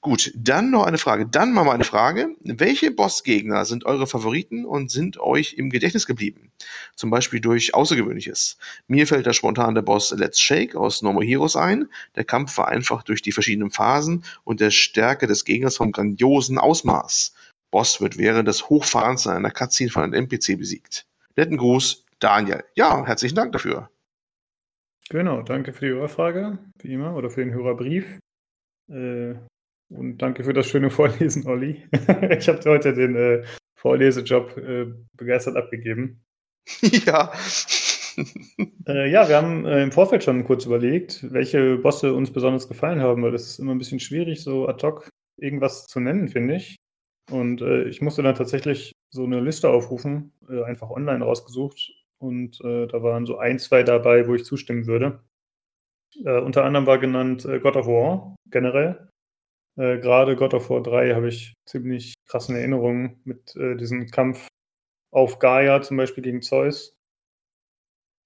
Gut, 0.00 0.32
dann 0.34 0.70
noch 0.70 0.84
eine 0.84 0.98
Frage. 0.98 1.26
Dann 1.26 1.52
mal 1.52 1.68
eine 1.70 1.84
Frage. 1.84 2.34
Welche 2.40 2.90
Bossgegner 2.90 3.64
sind 3.66 3.84
eure 3.84 4.06
Favoriten 4.06 4.64
und 4.64 4.90
sind 4.90 5.18
euch 5.18 5.54
im 5.54 5.70
Gedächtnis 5.70 6.06
geblieben? 6.06 6.52
Zum 6.94 7.10
Beispiel 7.10 7.40
durch 7.40 7.74
Außergewöhnliches. 7.74 8.58
Mir 8.86 9.06
fällt 9.06 9.26
da 9.26 9.32
spontan 9.32 9.74
der 9.74 9.82
Boss 9.82 10.10
Let's 10.10 10.40
Shake 10.40 10.74
aus 10.74 11.02
Normal 11.02 11.24
Heroes 11.24 11.56
ein. 11.56 11.88
Der 12.16 12.24
Kampf 12.24 12.56
war 12.58 12.68
einfach 12.68 13.02
durch 13.02 13.22
die 13.22 13.32
verschiedenen 13.32 13.70
Phasen 13.70 14.24
und 14.44 14.60
der 14.60 14.70
Stärke 14.70 15.26
des 15.26 15.44
Gegners 15.44 15.76
vom 15.76 15.92
grandiosen 15.92 16.58
Ausmaß. 16.58 17.34
Boss 17.70 18.00
wird 18.00 18.18
während 18.18 18.48
des 18.48 18.68
Hochfahrens 18.68 19.26
in 19.26 19.32
einer 19.32 19.50
Cutscene 19.50 19.90
von 19.90 20.02
einem 20.02 20.14
NPC 20.14 20.58
besiegt. 20.58 21.06
Netten 21.36 21.56
Gruß, 21.56 22.04
Daniel. 22.18 22.64
Ja, 22.74 23.06
herzlichen 23.06 23.36
Dank 23.36 23.52
dafür. 23.52 23.90
Genau, 25.08 25.42
danke 25.42 25.72
für 25.72 25.86
die 25.86 25.92
Hörerfrage, 25.92 26.58
wie 26.78 26.92
immer, 26.92 27.14
oder 27.14 27.30
für 27.30 27.44
den 27.44 27.52
Hörerbrief. 27.52 28.18
Äh, 28.88 29.34
und 29.88 30.18
danke 30.18 30.44
für 30.44 30.52
das 30.52 30.68
schöne 30.68 30.90
Vorlesen, 30.90 31.46
Olli. 31.46 31.84
ich 32.38 32.48
habe 32.48 32.60
heute 32.66 32.94
den 32.94 33.16
äh, 33.16 33.44
Vorlesejob 33.76 34.56
äh, 34.56 34.86
begeistert 35.16 35.56
abgegeben. 35.56 36.22
Ja. 36.82 37.32
äh, 38.86 39.10
ja, 39.10 39.28
wir 39.28 39.36
haben 39.36 39.64
äh, 39.64 39.82
im 39.82 39.92
Vorfeld 39.92 40.22
schon 40.22 40.44
kurz 40.44 40.66
überlegt, 40.66 41.32
welche 41.32 41.78
Bosse 41.78 42.12
uns 42.12 42.32
besonders 42.32 42.68
gefallen 42.68 43.00
haben, 43.00 43.22
weil 43.22 43.32
das 43.32 43.46
ist 43.46 43.58
immer 43.58 43.72
ein 43.72 43.78
bisschen 43.78 44.00
schwierig, 44.00 44.42
so 44.42 44.68
ad 44.68 44.86
hoc 44.86 45.08
irgendwas 45.38 45.86
zu 45.86 46.00
nennen, 46.00 46.28
finde 46.28 46.56
ich. 46.56 46.76
Und 47.30 47.62
äh, 47.62 47.84
ich 47.84 48.00
musste 48.00 48.22
dann 48.22 48.34
tatsächlich 48.34 48.92
so 49.10 49.24
eine 49.24 49.40
Liste 49.40 49.70
aufrufen, 49.70 50.32
äh, 50.48 50.62
einfach 50.64 50.90
online 50.90 51.24
rausgesucht. 51.24 51.92
Und 52.18 52.60
äh, 52.62 52.86
da 52.86 53.02
waren 53.02 53.24
so 53.26 53.38
ein, 53.38 53.58
zwei 53.58 53.82
dabei, 53.82 54.26
wo 54.28 54.34
ich 54.34 54.44
zustimmen 54.44 54.86
würde. 54.86 55.20
Äh, 56.24 56.40
unter 56.40 56.64
anderem 56.64 56.86
war 56.86 56.98
genannt 56.98 57.44
äh, 57.44 57.60
God 57.60 57.76
of 57.76 57.86
War 57.86 58.36
generell. 58.50 59.08
Äh, 59.76 59.98
gerade 59.98 60.36
God 60.36 60.54
of 60.54 60.68
War 60.70 60.82
3 60.82 61.14
habe 61.14 61.28
ich 61.28 61.54
ziemlich 61.66 62.14
krassen 62.28 62.56
Erinnerungen 62.56 63.20
mit 63.24 63.54
diesem 63.54 64.06
Kampf 64.08 64.46
auf 65.12 65.38
Gaia, 65.38 65.82
zum 65.82 65.96
Beispiel 65.96 66.22
gegen 66.22 66.42
Zeus. 66.42 66.96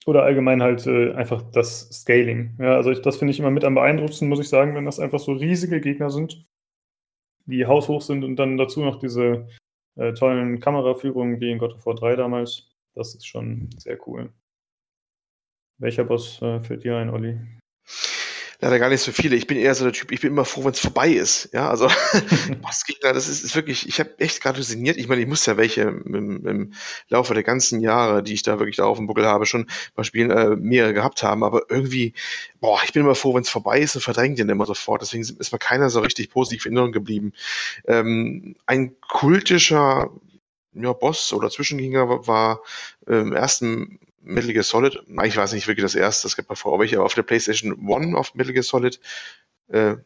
Oder 0.06 0.23
allgemein 0.23 0.62
halt 0.62 0.87
einfach 0.87 1.40
das 1.52 1.88
Scaling. 1.90 2.56
Ja, 2.58 2.76
also 2.76 2.90
ich, 2.90 3.00
das 3.00 3.16
finde 3.16 3.32
ich 3.32 3.38
immer 3.38 3.50
mit 3.50 3.64
am 3.64 3.75
beeindruckendsten, 3.75 4.28
muss 4.28 4.40
ich 4.40 4.50
sagen, 4.50 4.75
wenn 4.75 4.84
das 4.84 5.00
einfach 5.00 5.18
so 5.18 5.32
riesige 5.32 5.80
Gegner 5.80 6.11
sind 6.11 6.46
die 7.46 7.66
haushoch 7.66 8.00
sind 8.00 8.24
und 8.24 8.36
dann 8.36 8.56
dazu 8.56 8.82
noch 8.82 8.98
diese 8.98 9.48
äh, 9.96 10.12
tollen 10.14 10.60
Kameraführungen 10.60 11.40
wie 11.40 11.50
in 11.50 11.58
God 11.58 11.74
of 11.74 11.86
War 11.86 11.94
3 11.94 12.16
damals. 12.16 12.70
Das 12.94 13.14
ist 13.14 13.26
schon 13.26 13.70
sehr 13.76 13.98
cool. 14.06 14.32
Welcher 15.78 16.04
Boss 16.04 16.40
äh, 16.42 16.60
fällt 16.60 16.84
dir 16.84 16.96
ein, 16.96 17.10
Olli? 17.10 17.38
Leider 18.64 18.78
gar 18.78 18.88
nicht 18.88 19.02
so 19.02 19.12
viele. 19.12 19.37
Ich 19.37 19.47
bin 19.47 19.59
eher 19.59 19.75
so 19.75 19.85
der 19.85 19.92
Typ, 19.92 20.11
ich 20.11 20.23
bin 20.23 20.30
immer 20.30 20.47
froh, 20.47 20.64
wenn 20.64 20.73
es 20.73 20.80
vorbei 20.80 21.11
ist. 21.11 21.50
Ja, 21.52 21.68
also 21.68 21.87
Bossgegner, 22.62 23.12
das 23.12 23.28
ist, 23.28 23.44
ist 23.44 23.54
wirklich, 23.54 23.87
ich 23.87 24.00
habe 24.00 24.18
echt 24.18 24.42
gerade 24.42 24.62
sinniert. 24.62 24.97
Ich 24.97 25.06
meine, 25.06 25.21
ich 25.21 25.26
muss 25.26 25.44
ja 25.44 25.59
welche 25.59 25.83
im, 25.83 26.47
im, 26.47 26.73
Laufe 27.11 27.35
der 27.35 27.42
ganzen 27.42 27.83
Jahre, 27.83 28.23
die 28.23 28.33
ich 28.33 28.42
da 28.42 28.59
wirklich 28.59 28.76
da 28.76 28.87
auf 28.87 28.97
dem 28.97 29.06
Buckel 29.06 29.26
habe, 29.26 29.44
schon 29.44 29.68
bei 29.94 30.02
Spielen 30.02 30.30
äh, 30.30 30.56
mehrere 30.56 30.94
gehabt 30.94 31.23
haben. 31.23 31.44
Aber 31.44 31.64
irgendwie, 31.68 32.14
boah, 32.59 32.80
ich 32.83 32.94
bin 32.94 33.02
immer 33.02 33.14
froh, 33.14 33.35
wenn 33.35 33.42
es 33.42 33.50
vorbei 33.50 33.80
ist 33.80 33.97
und 33.97 34.00
verdrängt 34.00 34.38
den 34.38 34.49
immer 34.49 34.64
sofort. 34.64 35.02
Deswegen 35.02 35.25
ist 35.25 35.52
mir 35.52 35.59
keiner 35.59 35.90
so 35.90 36.00
richtig 36.00 36.30
positiv 36.30 36.64
in 36.64 36.73
Erinnerung 36.73 36.92
geblieben. 36.92 37.35
Ähm, 37.87 38.56
ein 38.64 38.99
kultischer 39.02 40.11
ja, 40.73 40.94
Boss 40.94 41.35
oder 41.35 41.50
Zwischengänger 41.50 42.26
war 42.26 42.62
im 43.06 43.35
ersten 43.35 43.99
Metal 44.24 44.52
Gear 44.52 44.64
Solid, 44.64 45.02
ich 45.24 45.36
weiß 45.36 45.52
nicht 45.52 45.68
wirklich 45.68 45.84
das 45.84 45.94
erste, 45.94 46.26
es 46.26 46.36
gibt 46.36 46.48
mal 46.48 46.54
vor 46.54 46.78
welche, 46.78 46.96
aber 46.96 47.04
auf 47.04 47.14
der 47.14 47.22
PlayStation 47.22 47.72
1 47.88 48.14
auf 48.16 48.34
Metal 48.34 48.52
Gear 48.52 48.62
Solid, 48.62 49.00
äh, 49.68 49.96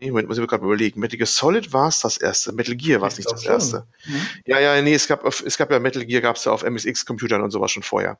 Moment, 0.00 0.28
muss 0.28 0.36
ich 0.36 0.40
mir 0.40 0.48
gerade 0.48 0.64
überlegen. 0.64 1.00
Metal 1.00 1.16
Gear 1.16 1.26
Solid 1.26 1.72
war 1.72 1.88
es 1.88 2.00
das 2.00 2.16
erste. 2.16 2.52
Metal 2.52 2.74
Gear 2.74 3.00
war 3.00 3.08
es 3.08 3.16
nicht 3.16 3.30
das 3.30 3.44
schon. 3.44 3.52
erste. 3.52 3.86
Mhm. 4.06 4.20
Ja, 4.44 4.60
ja, 4.60 4.82
nee, 4.82 4.94
es 4.94 5.06
gab, 5.06 5.24
es 5.24 5.56
gab 5.56 5.70
ja 5.70 5.78
Metal 5.78 6.04
Gear, 6.04 6.20
gab 6.20 6.36
es 6.36 6.44
ja 6.44 6.52
auf 6.52 6.62
MSX-Computern 6.62 7.42
und 7.42 7.50
sowas 7.50 7.70
schon 7.70 7.82
vorher. 7.82 8.18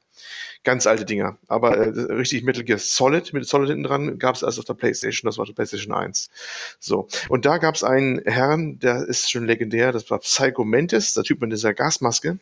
Ganz 0.63 0.87
alte 0.87 1.05
Dinger. 1.05 1.37
Aber 1.47 1.77
äh, 1.77 1.89
richtig 2.13 2.43
Metal 2.45 2.65
Gear 2.65 2.79
Solid, 2.79 3.33
mit 3.33 3.47
Solid 3.47 3.69
hinten 3.69 3.83
dran, 3.83 4.19
gab 4.19 4.37
es 4.37 4.43
erst 4.43 4.59
auf 4.59 4.65
der 4.65 4.75
PlayStation, 4.75 5.29
das 5.29 5.37
war 5.37 5.45
die 5.45 5.53
PlayStation 5.53 5.93
1. 5.93 6.31
So. 6.79 7.09
Und 7.29 7.45
da 7.45 7.59
gab 7.59 7.75
es 7.75 7.85
einen 7.85 8.21
Herrn, 8.25 8.79
der 8.79 9.07
ist 9.07 9.31
schon 9.31 9.47
legendär, 9.47 9.93
das 9.93 10.11
war 10.11 10.21
Psycho 10.21 10.65
Mantis, 10.65 11.15
der 11.15 11.25
Typ 11.25 11.41
mit 11.41 11.53
dieser 11.53 11.75
Gasmaske. 11.75 12.39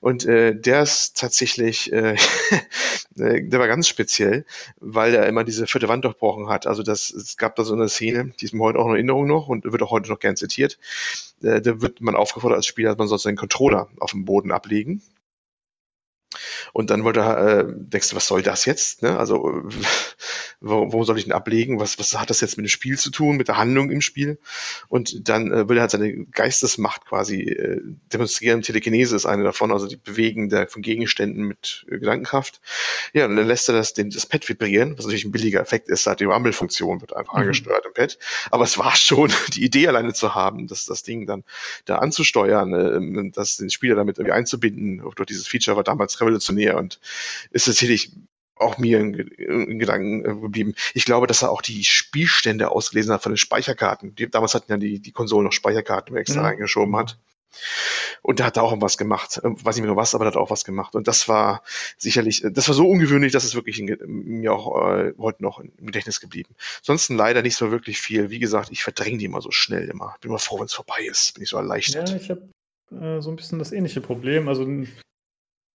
Und 0.00 0.26
äh, 0.26 0.54
der 0.54 0.82
ist 0.82 1.16
tatsächlich, 1.16 1.92
äh, 1.92 2.14
äh, 3.18 3.42
der 3.42 3.60
war 3.60 3.68
ganz 3.68 3.88
speziell, 3.88 4.44
weil 4.80 5.14
er 5.14 5.26
immer 5.26 5.44
diese 5.44 5.66
vierte 5.66 5.88
Wand 5.88 6.04
durchbrochen 6.04 6.48
hat. 6.48 6.66
Also 6.66 6.82
das, 6.82 7.10
es 7.10 7.36
gab 7.36 7.56
da 7.56 7.64
so 7.64 7.74
eine 7.74 7.88
Szene, 7.88 8.32
die 8.40 8.44
ist 8.44 8.54
mir 8.54 8.62
heute 8.62 8.78
auch 8.78 8.86
in 8.86 8.94
Erinnerung 8.94 9.26
noch 9.26 9.48
und 9.48 9.64
wird 9.64 9.82
auch 9.82 9.90
heute 9.90 10.10
noch 10.10 10.18
gern 10.20 10.36
zitiert. 10.36 10.78
Äh, 11.42 11.60
da 11.60 11.80
wird 11.80 12.00
man 12.00 12.16
aufgefordert 12.16 12.56
als 12.56 12.66
Spieler, 12.66 12.94
man 12.96 13.08
soll 13.08 13.18
seinen 13.18 13.36
Controller 13.36 13.88
auf 13.98 14.12
dem 14.12 14.24
Boden 14.24 14.52
ablegen 14.52 15.02
und 16.76 16.90
dann 16.90 17.04
wollte 17.04 17.20
er, 17.20 17.60
äh, 17.60 17.64
denkst 17.68 18.10
du, 18.10 18.16
was 18.16 18.26
soll 18.26 18.42
das 18.42 18.66
jetzt? 18.66 19.00
Ne? 19.00 19.18
Also, 19.18 19.62
wo, 20.60 20.92
wo 20.92 21.04
soll 21.04 21.18
ich 21.18 21.26
ihn 21.26 21.32
ablegen? 21.32 21.80
Was, 21.80 21.98
was 21.98 22.20
hat 22.20 22.28
das 22.28 22.42
jetzt 22.42 22.58
mit 22.58 22.66
dem 22.66 22.68
Spiel 22.68 22.98
zu 22.98 23.10
tun, 23.10 23.38
mit 23.38 23.48
der 23.48 23.56
Handlung 23.56 23.90
im 23.90 24.02
Spiel? 24.02 24.38
Und 24.88 25.26
dann 25.26 25.50
äh, 25.50 25.70
will 25.70 25.78
er 25.78 25.80
halt 25.80 25.92
seine 25.92 26.26
Geistesmacht 26.26 27.06
quasi 27.06 27.44
äh, 27.44 27.80
demonstrieren. 28.12 28.60
Telekinese 28.60 29.16
ist 29.16 29.24
eine 29.24 29.42
davon, 29.42 29.72
also 29.72 29.86
die 29.86 29.96
Bewegen 29.96 30.50
der, 30.50 30.68
von 30.68 30.82
Gegenständen 30.82 31.44
mit 31.44 31.86
äh, 31.88 31.98
Gedankenkraft. 31.98 32.60
Ja, 33.14 33.24
und 33.24 33.36
dann 33.36 33.46
lässt 33.46 33.70
er 33.70 33.74
das, 33.74 33.94
den, 33.94 34.10
das 34.10 34.26
Pad 34.26 34.46
vibrieren, 34.46 34.98
was 34.98 35.06
natürlich 35.06 35.24
ein 35.24 35.32
billiger 35.32 35.62
Effekt 35.62 35.88
ist. 35.88 36.06
Da 36.06 36.10
hat 36.10 36.20
die 36.20 36.24
Rumble-Funktion, 36.24 37.00
wird 37.00 37.16
einfach 37.16 37.32
mhm. 37.32 37.40
angesteuert 37.40 37.86
im 37.86 37.94
Pad. 37.94 38.18
Aber 38.50 38.64
es 38.64 38.76
war 38.76 38.94
schon 38.96 39.32
die 39.54 39.64
Idee 39.64 39.88
alleine 39.88 40.12
zu 40.12 40.34
haben, 40.34 40.66
dass 40.66 40.84
das 40.84 41.02
Ding 41.02 41.24
dann 41.24 41.42
da 41.86 42.00
anzusteuern, 42.00 42.74
äh, 42.74 43.30
das 43.32 43.56
den 43.56 43.70
Spieler 43.70 43.94
damit 43.94 44.18
irgendwie 44.18 44.34
einzubinden. 44.34 45.02
Durch 45.14 45.26
dieses 45.26 45.48
Feature 45.48 45.78
war 45.78 45.82
damals 45.82 46.20
revolutionär 46.20 46.65
und 46.74 47.00
ist 47.50 47.66
tatsächlich 47.66 48.12
auch 48.56 48.78
mir 48.78 49.00
in, 49.00 49.14
in, 49.14 49.78
Gedanken 49.78 50.24
äh, 50.24 50.40
geblieben. 50.40 50.74
Ich 50.94 51.04
glaube, 51.04 51.26
dass 51.26 51.42
er 51.42 51.50
auch 51.50 51.62
die 51.62 51.84
Spielstände 51.84 52.70
ausgelesen 52.70 53.12
hat 53.12 53.22
von 53.22 53.32
den 53.32 53.38
Speicherkarten. 53.38 54.14
Die, 54.14 54.30
damals 54.30 54.54
hatten 54.54 54.72
ja 54.72 54.78
die, 54.78 54.98
die 54.98 55.12
Konsolen 55.12 55.44
noch 55.44 55.52
Speicherkarten 55.52 56.16
extra 56.16 56.40
mhm. 56.40 56.46
reingeschoben 56.46 56.96
hat. 56.96 57.18
Und 58.22 58.38
der 58.38 58.46
hat 58.46 58.56
da 58.56 58.62
auch 58.62 58.80
was 58.80 58.98
gemacht. 58.98 59.40
Ähm, 59.44 59.56
weiß 59.62 59.76
nicht 59.76 59.84
mehr 59.84 59.96
was, 59.96 60.14
aber 60.14 60.24
der 60.24 60.32
hat 60.32 60.36
auch 60.36 60.50
was 60.50 60.64
gemacht. 60.64 60.94
Und 60.94 61.06
das 61.06 61.28
war 61.28 61.62
sicherlich, 61.96 62.42
das 62.50 62.68
war 62.68 62.74
so 62.74 62.88
ungewöhnlich, 62.88 63.32
dass 63.32 63.44
es 63.44 63.54
wirklich 63.54 63.78
in, 63.78 63.96
mir 64.06 64.52
auch 64.52 64.90
äh, 64.90 65.12
heute 65.18 65.42
noch 65.42 65.60
im 65.60 65.86
Gedächtnis 65.86 66.20
geblieben. 66.20 66.54
Ansonsten 66.80 67.16
leider 67.16 67.42
nicht 67.42 67.56
so 67.56 67.70
wirklich 67.70 68.00
viel. 68.00 68.30
Wie 68.30 68.38
gesagt, 68.38 68.70
ich 68.72 68.82
verdränge 68.82 69.18
die 69.18 69.26
immer 69.26 69.42
so 69.42 69.50
schnell 69.50 69.88
immer. 69.88 70.16
Bin 70.20 70.30
immer 70.30 70.38
froh, 70.38 70.58
wenn 70.58 70.66
es 70.66 70.74
vorbei 70.74 71.06
ist. 71.08 71.34
Bin 71.34 71.42
ich 71.42 71.50
so 71.50 71.56
erleichtert. 71.56 72.10
Ja, 72.10 72.16
ich 72.16 72.30
habe 72.30 72.48
äh, 72.90 73.20
so 73.20 73.30
ein 73.30 73.36
bisschen 73.36 73.58
das 73.58 73.72
ähnliche 73.72 74.00
Problem. 74.00 74.48
Also 74.48 74.66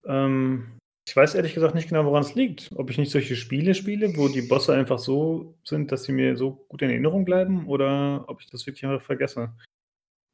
ähm, 0.05 0.77
ich 1.11 1.15
weiß 1.17 1.35
ehrlich 1.35 1.53
gesagt 1.53 1.75
nicht 1.75 1.89
genau, 1.89 2.05
woran 2.05 2.23
es 2.23 2.35
liegt. 2.35 2.69
Ob 2.73 2.89
ich 2.89 2.97
nicht 2.97 3.11
solche 3.11 3.35
Spiele 3.35 3.73
spiele, 3.75 4.15
wo 4.15 4.29
die 4.29 4.43
Bosse 4.43 4.73
einfach 4.73 4.97
so 4.97 5.55
sind, 5.65 5.91
dass 5.91 6.05
sie 6.05 6.13
mir 6.13 6.37
so 6.37 6.65
gut 6.69 6.81
in 6.83 6.89
Erinnerung 6.89 7.25
bleiben, 7.25 7.67
oder 7.67 8.23
ob 8.29 8.39
ich 8.39 8.49
das 8.49 8.65
wirklich 8.65 8.85
einfach 8.85 9.05
vergesse. 9.05 9.53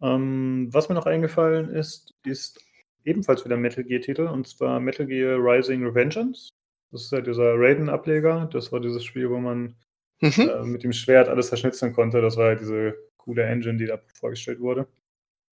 Ähm, 0.04 0.70
was 0.72 0.88
mir 0.88 0.94
noch 0.94 1.08
eingefallen 1.08 1.70
ist, 1.70 2.14
ist 2.24 2.64
ebenfalls 3.06 3.44
wieder 3.44 3.58
Metal 3.58 3.84
Gear-Titel, 3.84 4.28
und 4.28 4.48
zwar 4.48 4.80
Metal 4.80 5.08
Gear 5.08 5.40
Rising 5.40 5.84
Revengeance. 5.84 6.50
Das 6.92 7.06
ist 7.06 7.12
ja 7.12 7.22
dieser 7.22 7.56
Raiden-Ableger. 7.56 8.48
Das 8.54 8.72
war 8.72 8.80
dieses 8.80 9.04
Spiel, 9.04 9.32
wo 9.32 9.40
man 9.40 9.76
mhm. 10.22 10.32
äh, 10.48 10.64
mit 10.64 10.84
dem 10.84 10.94
Schwert 10.94 11.28
alles 11.28 11.48
zerschnitzen 11.48 11.92
konnte. 11.92 12.22
Das 12.22 12.38
war 12.38 12.50
ja 12.50 12.56
diese 12.56 12.94
coole 13.18 13.42
Engine, 13.42 13.78
die 13.78 13.88
da 13.88 14.00
vorgestellt 14.14 14.60
wurde. 14.60 14.88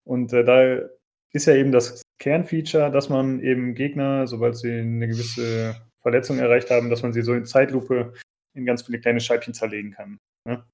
Und 0.04 0.34
äh, 0.34 0.44
da 0.44 0.86
ist 1.32 1.46
ja 1.46 1.54
eben 1.54 1.72
das 1.72 2.03
Kernfeature, 2.18 2.90
dass 2.90 3.08
man 3.08 3.40
eben 3.40 3.74
Gegner, 3.74 4.26
sobald 4.26 4.56
sie 4.56 4.72
eine 4.72 5.08
gewisse 5.08 5.74
Verletzung 6.00 6.38
erreicht 6.38 6.70
haben, 6.70 6.90
dass 6.90 7.02
man 7.02 7.12
sie 7.12 7.22
so 7.22 7.34
in 7.34 7.46
Zeitlupe 7.46 8.12
in 8.54 8.66
ganz 8.66 8.82
viele 8.82 9.00
kleine 9.00 9.20
Scheibchen 9.20 9.54
zerlegen 9.54 9.92
kann. 9.92 10.18
Ne? 10.46 10.64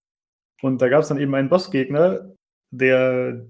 Und 0.62 0.82
da 0.82 0.88
gab 0.88 1.02
es 1.02 1.08
dann 1.08 1.18
eben 1.18 1.34
einen 1.34 1.48
Bossgegner, 1.48 2.34
der 2.70 3.46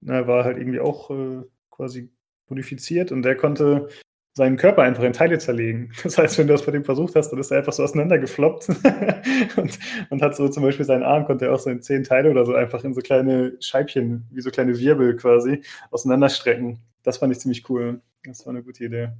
na, 0.00 0.26
war 0.26 0.44
halt 0.44 0.58
irgendwie 0.58 0.80
auch 0.80 1.10
äh, 1.10 1.42
quasi 1.70 2.10
modifiziert 2.48 3.10
und 3.10 3.22
der 3.22 3.36
konnte 3.36 3.88
seinen 4.36 4.56
Körper 4.56 4.82
einfach 4.82 5.04
in 5.04 5.12
Teile 5.12 5.38
zerlegen. 5.38 5.92
Das 6.02 6.18
heißt, 6.18 6.38
wenn 6.38 6.46
du 6.46 6.52
das 6.52 6.66
bei 6.66 6.72
dem 6.72 6.84
versucht 6.84 7.14
hast, 7.14 7.30
dann 7.30 7.38
ist 7.38 7.50
er 7.50 7.58
einfach 7.58 7.72
so 7.72 7.82
auseinandergefloppt 7.84 8.68
und, 9.56 9.78
und 10.10 10.22
hat 10.22 10.36
so 10.36 10.48
zum 10.48 10.62
Beispiel 10.62 10.84
seinen 10.84 11.04
Arm, 11.04 11.24
konnte 11.24 11.46
er 11.46 11.54
auch 11.54 11.60
so 11.60 11.70
in 11.70 11.80
zehn 11.80 12.04
Teile 12.04 12.30
oder 12.30 12.44
so 12.44 12.54
einfach 12.54 12.84
in 12.84 12.94
so 12.94 13.00
kleine 13.00 13.56
Scheibchen, 13.60 14.26
wie 14.30 14.40
so 14.40 14.50
kleine 14.50 14.78
Wirbel 14.78 15.16
quasi, 15.16 15.62
auseinanderstrecken. 15.90 16.80
Das 17.04 17.18
fand 17.18 17.32
ich 17.32 17.38
ziemlich 17.38 17.68
cool. 17.70 18.00
Das 18.24 18.44
war 18.44 18.50
eine 18.52 18.64
gute 18.64 18.84
Idee. 18.84 19.10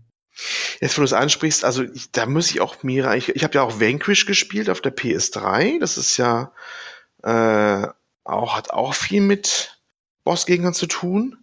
Jetzt, 0.81 0.97
wo 0.97 1.03
du 1.03 1.05
es 1.05 1.12
ansprichst, 1.12 1.64
also 1.64 1.85
ich, 1.85 2.11
da 2.11 2.27
muss 2.27 2.51
ich 2.51 2.61
auch 2.61 2.83
mir, 2.83 3.14
ich, 3.14 3.29
ich 3.29 3.44
habe 3.44 3.55
ja 3.55 3.62
auch 3.62 3.81
Vanquish 3.81 4.27
gespielt 4.27 4.68
auf 4.68 4.81
der 4.81 4.94
PS3. 4.94 5.79
Das 5.79 5.97
ist 5.97 6.16
ja 6.16 6.53
äh, 7.23 7.87
auch, 8.25 8.57
hat 8.57 8.70
auch 8.70 8.94
viel 8.94 9.20
mit 9.20 9.81
Bossgegnern 10.25 10.75
zu 10.75 10.87
tun. 10.87 11.38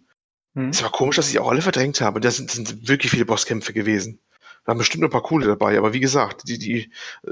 Hm. 0.54 0.68
Es 0.68 0.82
war 0.82 0.92
komisch, 0.92 1.16
dass 1.16 1.30
ich 1.30 1.38
auch 1.38 1.50
alle 1.50 1.62
verdrängt 1.62 2.02
habe. 2.02 2.20
Das 2.20 2.36
sind, 2.36 2.50
das 2.50 2.56
sind 2.56 2.88
wirklich 2.88 3.10
viele 3.10 3.24
Bosskämpfe 3.24 3.72
gewesen. 3.72 4.20
Da 4.64 4.70
haben 4.70 4.78
bestimmt 4.78 5.02
ein 5.02 5.10
paar 5.10 5.22
coole 5.22 5.46
dabei, 5.46 5.76
aber 5.76 5.92
wie 5.92 6.00
gesagt, 6.00 6.42
die, 6.48 6.58
die, 6.58 6.90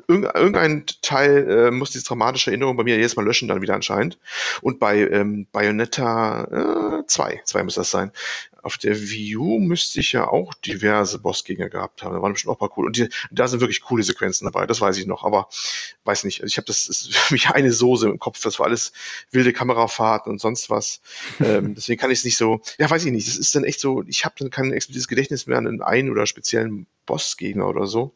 irgendein 0.08 0.84
Teil 1.00 1.48
äh, 1.48 1.70
muss 1.70 1.90
diese 1.90 2.04
traumatische 2.04 2.50
Erinnerung 2.50 2.76
bei 2.76 2.82
mir 2.82 2.96
jedes 2.96 3.14
Mal 3.14 3.24
löschen, 3.24 3.46
dann 3.46 3.62
wieder 3.62 3.74
anscheinend. 3.74 4.18
Und 4.62 4.80
bei 4.80 4.98
ähm, 4.98 5.46
Bayonetta 5.52 7.02
2, 7.06 7.32
äh, 7.32 7.44
2 7.44 7.62
muss 7.62 7.74
das 7.76 7.90
sein, 7.90 8.12
auf 8.62 8.76
der 8.76 9.00
Wii 9.00 9.36
U 9.36 9.58
müsste 9.58 10.00
ich 10.00 10.12
ja 10.12 10.28
auch 10.28 10.54
diverse 10.54 11.18
Bossgegner 11.18 11.68
gehabt 11.68 12.02
haben. 12.02 12.14
Da 12.14 12.22
waren 12.22 12.32
bestimmt 12.32 12.50
auch 12.50 12.56
ein 12.56 12.68
paar 12.68 12.78
cool. 12.78 12.86
Und 12.86 12.96
die, 12.96 13.08
da 13.30 13.48
sind 13.48 13.60
wirklich 13.60 13.80
coole 13.80 14.02
Sequenzen 14.02 14.44
dabei, 14.44 14.66
das 14.66 14.80
weiß 14.80 14.98
ich 14.98 15.06
noch. 15.06 15.24
Aber 15.24 15.48
weiß 16.04 16.24
nicht. 16.24 16.42
Ich 16.42 16.56
habe 16.56 16.66
das, 16.66 16.88
ist 16.88 17.14
für 17.14 17.34
mich 17.34 17.48
eine 17.48 17.72
Soße 17.72 18.08
im 18.08 18.18
Kopf. 18.18 18.40
Das 18.42 18.58
war 18.58 18.66
alles 18.66 18.92
wilde 19.30 19.52
Kamerafahrten 19.52 20.30
und 20.30 20.40
sonst 20.40 20.70
was. 20.70 21.00
ähm, 21.40 21.74
deswegen 21.76 22.00
kann 22.00 22.10
ich 22.10 22.18
es 22.18 22.24
nicht 22.24 22.36
so. 22.36 22.60
Ja, 22.78 22.90
weiß 22.90 23.04
ich 23.04 23.12
nicht. 23.12 23.28
Das 23.28 23.36
ist 23.36 23.54
dann 23.54 23.64
echt 23.64 23.80
so. 23.80 24.02
Ich 24.06 24.24
habe 24.24 24.34
dann 24.38 24.50
kein 24.50 24.72
explizites 24.72 25.08
Gedächtnis 25.08 25.46
mehr 25.46 25.58
an 25.58 25.80
einen 25.82 26.10
oder 26.10 26.26
speziellen 26.26 26.86
Bossgegner 27.20 27.68
oder 27.68 27.86
so. 27.86 28.14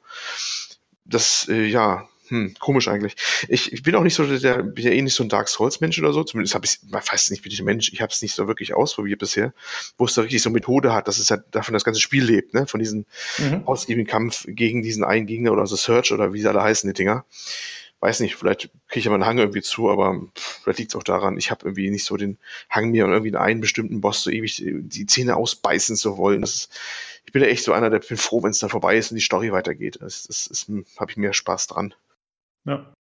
Das, 1.04 1.46
äh, 1.50 1.66
ja, 1.66 2.08
hm, 2.28 2.54
komisch 2.58 2.88
eigentlich. 2.88 3.16
Ich, 3.48 3.70
ich 3.72 3.82
bin 3.82 3.94
auch 3.94 4.02
nicht 4.02 4.14
so 4.14 4.24
der, 4.24 4.62
bin 4.62 4.84
ja 4.84 4.92
eh 4.92 5.02
nicht 5.02 5.14
so 5.14 5.22
ein 5.22 5.28
Dark 5.28 5.48
Souls-Mensch 5.48 5.98
oder 5.98 6.14
so. 6.14 6.24
Zumindest 6.24 6.54
habe 6.54 6.64
ich, 6.64 6.78
weiß 6.90 7.30
nicht, 7.30 7.42
bin 7.42 7.52
ich 7.52 7.60
ein 7.60 7.66
Mensch, 7.66 7.92
ich 7.92 8.00
habe 8.00 8.12
es 8.12 8.22
nicht 8.22 8.34
so 8.34 8.48
wirklich 8.48 8.72
ausprobiert 8.72 9.18
bisher, 9.18 9.52
wo 9.98 10.06
es 10.06 10.14
da 10.14 10.22
richtig 10.22 10.40
so 10.40 10.48
Methode 10.48 10.94
hat, 10.94 11.06
dass 11.06 11.18
es 11.18 11.28
ja 11.28 11.36
davon 11.36 11.74
das 11.74 11.84
ganze 11.84 12.00
Spiel 12.00 12.24
lebt, 12.24 12.54
ne? 12.54 12.66
Von 12.66 12.80
diesem 12.80 13.04
mhm. 13.38 13.62
ausgiebigen 13.66 14.06
Kampf 14.08 14.46
gegen 14.48 14.82
diesen 14.82 15.04
einen 15.04 15.26
Gegner 15.26 15.52
oder 15.52 15.66
so 15.66 15.76
Search 15.76 16.12
oder 16.12 16.32
wie 16.32 16.40
sie 16.40 16.48
alle 16.48 16.62
heißen, 16.62 16.88
die 16.88 16.94
Dinger. 16.94 17.26
Weiß 18.00 18.20
nicht, 18.20 18.36
vielleicht 18.36 18.70
kriege 18.88 18.98
ich 19.00 19.04
ja 19.04 19.10
mal 19.10 19.16
einen 19.16 19.26
Hang 19.26 19.38
irgendwie 19.38 19.62
zu, 19.62 19.90
aber 19.90 20.20
vielleicht 20.34 20.78
liegt 20.78 20.92
es 20.92 20.96
auch 20.96 21.02
daran, 21.02 21.38
ich 21.38 21.50
habe 21.50 21.64
irgendwie 21.64 21.90
nicht 21.90 22.04
so 22.04 22.16
den 22.16 22.38
Hang 22.68 22.90
mir 22.90 23.04
und 23.04 23.12
irgendwie 23.12 23.36
einen 23.36 23.60
bestimmten 23.60 24.00
Boss 24.00 24.22
so 24.22 24.30
ewig 24.30 24.62
die 24.64 25.06
Zähne 25.06 25.36
ausbeißen 25.36 25.96
zu 25.96 26.16
wollen. 26.16 26.40
Das 26.42 26.54
ist, 26.54 26.70
ich 27.24 27.32
bin 27.32 27.42
ja 27.42 27.48
echt 27.48 27.64
so 27.64 27.72
einer, 27.72 27.90
der 27.90 28.00
bin 28.00 28.16
froh, 28.16 28.42
wenn 28.42 28.50
es 28.50 28.58
dann 28.58 28.70
vorbei 28.70 28.96
ist 28.96 29.10
und 29.10 29.16
die 29.16 29.24
Story 29.24 29.52
weitergeht. 29.52 29.98
Das, 30.00 30.24
das, 30.24 30.48
das 30.48 30.68
habe 30.98 31.10
ich 31.10 31.16
mehr 31.16 31.32
Spaß 31.32 31.66
dran. 31.68 31.94
Ja. 32.64 32.92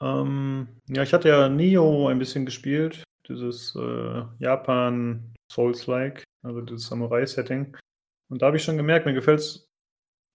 Ähm, 0.00 0.68
ja, 0.88 1.02
ich 1.02 1.12
hatte 1.12 1.28
ja 1.28 1.48
Neo 1.48 2.08
ein 2.08 2.18
bisschen 2.18 2.46
gespielt, 2.46 3.02
dieses 3.28 3.74
äh, 3.74 4.22
Japan 4.38 5.34
Souls-like, 5.52 6.24
also 6.42 6.60
dieses 6.60 6.86
Samurai-Setting. 6.86 7.76
Und 8.30 8.42
da 8.42 8.46
habe 8.46 8.56
ich 8.56 8.62
schon 8.62 8.76
gemerkt, 8.76 9.06
mir 9.06 9.14
gefällt 9.14 9.40
es 9.40 9.68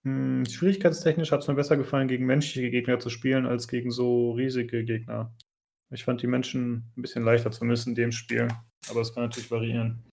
hm, 0.04 0.44
schwierigkeitstechnisch 0.44 1.32
hat 1.32 1.40
es 1.40 1.48
mir 1.48 1.54
besser 1.54 1.76
gefallen, 1.76 2.08
gegen 2.08 2.26
menschliche 2.26 2.70
Gegner 2.70 2.98
zu 2.98 3.08
spielen, 3.08 3.46
als 3.46 3.68
gegen 3.68 3.90
so 3.90 4.32
riesige 4.32 4.84
Gegner. 4.84 5.34
Ich 5.90 6.04
fand 6.04 6.22
die 6.22 6.26
Menschen 6.26 6.92
ein 6.96 7.02
bisschen 7.02 7.24
leichter, 7.24 7.50
zumindest 7.50 7.86
in 7.86 7.94
dem 7.94 8.12
Spiel. 8.12 8.48
Aber 8.90 9.00
es 9.00 9.14
kann 9.14 9.24
natürlich 9.24 9.50
variieren. 9.50 10.04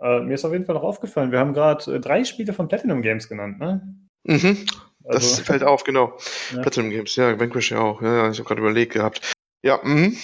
Äh, 0.00 0.20
mir 0.20 0.34
ist 0.34 0.44
auf 0.44 0.52
jeden 0.52 0.64
Fall 0.64 0.74
noch 0.74 0.82
aufgefallen, 0.82 1.32
wir 1.32 1.38
haben 1.38 1.54
gerade 1.54 1.96
äh, 1.96 2.00
drei 2.00 2.24
Spiele 2.24 2.52
von 2.52 2.68
Platinum 2.68 3.02
Games 3.02 3.28
genannt, 3.28 3.58
ne? 3.58 3.96
Mhm. 4.24 4.66
Das 5.04 5.32
also, 5.32 5.42
fällt 5.42 5.62
auf, 5.62 5.84
genau. 5.84 6.18
Ja. 6.54 6.62
Platinum 6.62 6.90
Games, 6.90 7.16
ja, 7.16 7.38
Vanquish 7.38 7.70
ja 7.70 7.80
auch. 7.80 8.02
Ja, 8.02 8.30
ich 8.30 8.38
habe 8.38 8.46
gerade 8.46 8.60
überlegt 8.60 8.92
gehabt. 8.92 9.32
Ja, 9.62 9.80
mhm. 9.82 10.16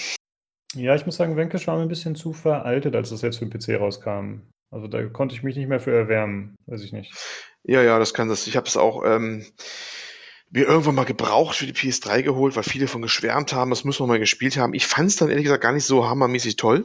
Ja, 0.74 0.94
ich 0.94 1.06
muss 1.06 1.16
sagen, 1.16 1.36
Vanquish 1.36 1.66
war 1.66 1.76
mir 1.76 1.82
ein 1.82 1.88
bisschen 1.88 2.16
zu 2.16 2.32
veraltet, 2.32 2.94
als 2.94 3.10
das 3.10 3.22
jetzt 3.22 3.38
für 3.38 3.46
den 3.46 3.58
PC 3.58 3.80
rauskam. 3.80 4.42
Also 4.70 4.88
da 4.88 5.04
konnte 5.04 5.34
ich 5.34 5.42
mich 5.42 5.56
nicht 5.56 5.68
mehr 5.68 5.80
für 5.80 5.94
erwärmen, 5.94 6.56
weiß 6.66 6.82
ich 6.82 6.92
nicht. 6.92 7.14
Ja, 7.62 7.82
ja, 7.82 7.98
das 7.98 8.12
kann 8.12 8.28
das. 8.28 8.46
Ich 8.46 8.56
habe 8.56 8.66
es 8.66 8.76
auch 8.76 9.04
ähm, 9.06 9.46
mir 10.50 10.66
irgendwann 10.66 10.96
mal 10.96 11.04
gebraucht 11.04 11.56
für 11.56 11.66
die 11.66 11.72
PS3 11.72 12.22
geholt, 12.22 12.56
weil 12.56 12.64
viele 12.64 12.88
von 12.88 13.00
geschwärmt 13.00 13.52
haben, 13.52 13.70
das 13.70 13.84
müssen 13.84 14.02
wir 14.02 14.08
mal 14.08 14.18
gespielt 14.18 14.56
haben. 14.56 14.74
Ich 14.74 14.86
fand 14.86 15.08
es 15.08 15.16
dann 15.16 15.30
ehrlich 15.30 15.44
gesagt 15.44 15.62
gar 15.62 15.72
nicht 15.72 15.86
so 15.86 16.08
hammermäßig 16.08 16.56
toll. 16.56 16.84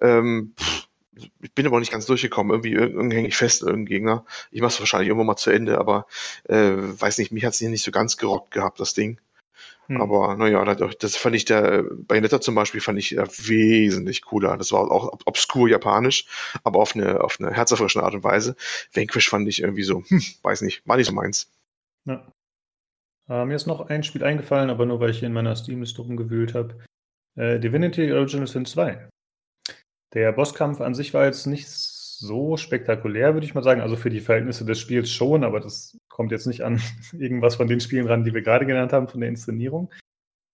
Ähm, 0.00 0.54
pff, 0.58 0.88
ich 1.14 1.52
bin 1.52 1.66
aber 1.66 1.78
nicht 1.80 1.92
ganz 1.92 2.06
durchgekommen. 2.06 2.52
Irgendwie, 2.52 2.72
irgendwie 2.72 3.16
hänge 3.16 3.28
ich 3.28 3.36
fest, 3.36 3.62
irgendein 3.62 3.86
Gegner. 3.86 4.24
Ich 4.50 4.60
mache 4.60 4.72
es 4.72 4.80
wahrscheinlich 4.80 5.08
irgendwann 5.08 5.26
mal 5.26 5.36
zu 5.36 5.50
Ende, 5.50 5.78
aber 5.78 6.06
äh, 6.44 6.72
weiß 6.76 7.18
nicht, 7.18 7.32
mich 7.32 7.44
hat 7.44 7.54
es 7.54 7.60
nicht 7.60 7.84
so 7.84 7.90
ganz 7.90 8.16
gerockt 8.16 8.50
gehabt, 8.50 8.80
das 8.80 8.94
Ding. 8.94 9.20
Hm. 9.88 10.00
Aber 10.00 10.36
naja, 10.36 10.64
das 10.74 11.16
fand 11.16 11.36
ich 11.36 11.44
der, 11.44 11.84
bei 11.90 12.20
Netta 12.20 12.40
zum 12.40 12.54
Beispiel 12.54 12.80
fand 12.80 12.98
ich 12.98 13.16
wesentlich 13.16 14.22
cooler. 14.22 14.56
Das 14.56 14.72
war 14.72 14.90
auch 14.90 15.18
obskur 15.26 15.68
japanisch, 15.68 16.26
aber 16.64 16.78
auf 16.80 16.94
eine, 16.94 17.22
auf 17.22 17.38
eine 17.40 17.52
herzerfrischende 17.52 18.04
Art 18.04 18.14
und 18.14 18.24
Weise. 18.24 18.56
Vanquish 18.92 19.28
fand 19.28 19.48
ich 19.48 19.62
irgendwie 19.62 19.82
so, 19.82 20.02
hm, 20.06 20.22
weiß 20.42 20.62
nicht, 20.62 20.86
war 20.86 20.96
nicht 20.96 21.08
so 21.08 21.12
meins. 21.12 21.50
Ja. 22.04 22.26
Äh, 23.28 23.44
mir 23.44 23.54
ist 23.54 23.66
noch 23.66 23.88
ein 23.88 24.02
Spiel 24.02 24.24
eingefallen, 24.24 24.70
aber 24.70 24.86
nur 24.86 25.00
weil 25.00 25.10
ich 25.10 25.18
hier 25.18 25.28
in 25.28 25.34
meiner 25.34 25.56
Steam-Liste 25.56 26.02
rumgewühlt 26.02 26.54
habe. 26.54 26.78
Äh, 27.36 27.58
Divinity 27.58 28.12
Original 28.12 28.46
Sin 28.46 28.66
2. 28.66 29.08
Der 30.14 30.32
Bosskampf 30.32 30.80
an 30.80 30.94
sich 30.94 31.14
war 31.14 31.24
jetzt 31.24 31.46
nicht 31.46 31.68
so 31.68 32.56
spektakulär, 32.56 33.34
würde 33.34 33.46
ich 33.46 33.54
mal 33.54 33.64
sagen. 33.64 33.80
Also 33.80 33.96
für 33.96 34.10
die 34.10 34.20
Verhältnisse 34.20 34.64
des 34.64 34.78
Spiels 34.78 35.10
schon, 35.10 35.44
aber 35.44 35.60
das 35.60 35.98
kommt 36.08 36.30
jetzt 36.30 36.46
nicht 36.46 36.62
an 36.62 36.80
irgendwas 37.12 37.56
von 37.56 37.68
den 37.68 37.80
Spielen 37.80 38.06
ran, 38.06 38.24
die 38.24 38.34
wir 38.34 38.42
gerade 38.42 38.66
genannt 38.66 38.92
haben, 38.92 39.08
von 39.08 39.20
der 39.20 39.28
Inszenierung. 39.28 39.92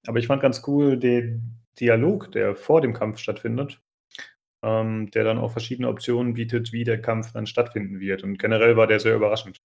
Aber 0.08 0.20
ich 0.20 0.28
fand 0.28 0.42
ganz 0.42 0.62
cool 0.68 0.98
den 0.98 1.60
Dialog, 1.80 2.32
der 2.32 2.56
vor 2.56 2.82
dem 2.82 2.94
Kampf 2.94 3.18
stattfindet, 3.18 3.82
ähm, 4.64 5.10
der 5.12 5.24
dann 5.24 5.40
auch 5.40 5.52
verschiedene 5.52 5.90
Optionen 5.90 6.34
bietet, 6.34 6.72
wie 6.72 6.84
der 6.84 7.02
Kampf 7.02 7.32
dann 7.32 7.48
stattfinden 7.48 8.00
wird. 8.00 8.24
Und 8.24 8.38
generell 8.38 8.78
war 8.78 8.88
der 8.88 9.00
sehr 9.00 9.16
überraschend. 9.16 9.62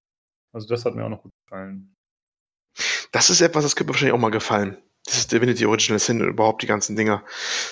Also 0.53 0.68
das 0.68 0.85
hat 0.85 0.94
mir 0.94 1.05
auch 1.05 1.11
noch 1.11 1.22
gut 1.22 1.33
gefallen. 1.44 1.94
Das 3.12 3.29
ist 3.29 3.40
etwas, 3.40 3.64
das 3.64 3.76
könnte 3.76 3.90
mir 3.90 3.94
wahrscheinlich 3.94 4.14
auch 4.14 4.18
mal 4.18 4.31
gefallen. 4.31 4.79
Das 5.06 5.18
ist 5.18 5.32
Divinity 5.32 5.66
Original 5.66 5.98
Sin 5.98 6.22
und 6.22 6.28
überhaupt 6.28 6.62
die 6.62 6.66
ganzen 6.66 6.96
Dinger. 6.96 7.24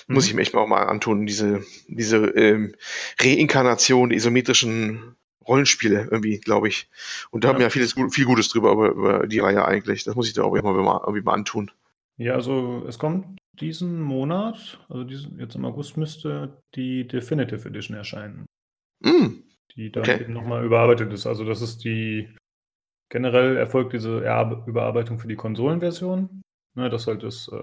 Mhm. 0.07 0.15
Muss 0.15 0.27
ich 0.27 0.35
mir 0.35 0.43
echt 0.43 0.55
mal 0.55 0.61
auch 0.61 0.69
mal 0.69 0.85
antun, 0.85 1.27
diese, 1.27 1.63
diese 1.87 2.17
ähm, 2.17 2.75
Reinkarnation, 3.21 4.11
die 4.11 4.17
isometrischen 4.17 5.17
Rollenspiele 5.47 6.09
irgendwie, 6.11 6.39
glaube 6.39 6.69
ich. 6.69 6.89
Und 7.31 7.43
da 7.43 7.49
ja. 7.49 7.53
haben 7.53 7.61
wir 7.61 7.67
ja 7.67 7.71
vieles, 7.71 7.95
viel 8.11 8.25
Gutes 8.25 8.49
drüber 8.49 8.73
über, 8.73 8.89
über 8.89 9.27
die 9.27 9.39
Reihe 9.39 9.65
eigentlich. 9.65 10.05
Das 10.05 10.15
muss 10.15 10.29
ich 10.29 10.35
da 10.35 10.43
auch 10.43 10.53
mal, 10.53 10.75
mal, 10.75 11.01
irgendwie 11.05 11.23
mal 11.23 11.35
antun. 11.35 11.71
Ja, 12.19 12.35
also 12.35 12.85
es 12.87 12.99
kommt 12.99 13.39
diesen 13.61 14.01
Monat, 14.01 14.79
also 14.89 15.05
diesen, 15.05 15.39
jetzt 15.39 15.55
im 15.55 15.65
August 15.65 15.97
müsste 15.97 16.63
die 16.75 17.07
Definitive 17.07 17.69
Edition 17.69 17.97
erscheinen. 17.97 18.47
Mm. 19.01 19.43
Die 19.75 19.91
dann 19.91 20.03
okay. 20.03 20.21
eben 20.21 20.33
nochmal 20.33 20.65
überarbeitet 20.65 21.13
ist. 21.13 21.27
Also 21.27 21.45
das 21.45 21.63
ist 21.63 21.85
die, 21.85 22.29
generell 23.09 23.57
erfolgt 23.57 23.93
diese 23.93 24.19
Überarbeitung 24.19 25.19
für 25.19 25.29
die 25.29 25.37
Konsolenversion. 25.37 26.43
Ne, 26.79 26.89
das 26.91 27.09
halt 27.09 27.25
ist, 27.25 27.49
äh, 27.49 27.57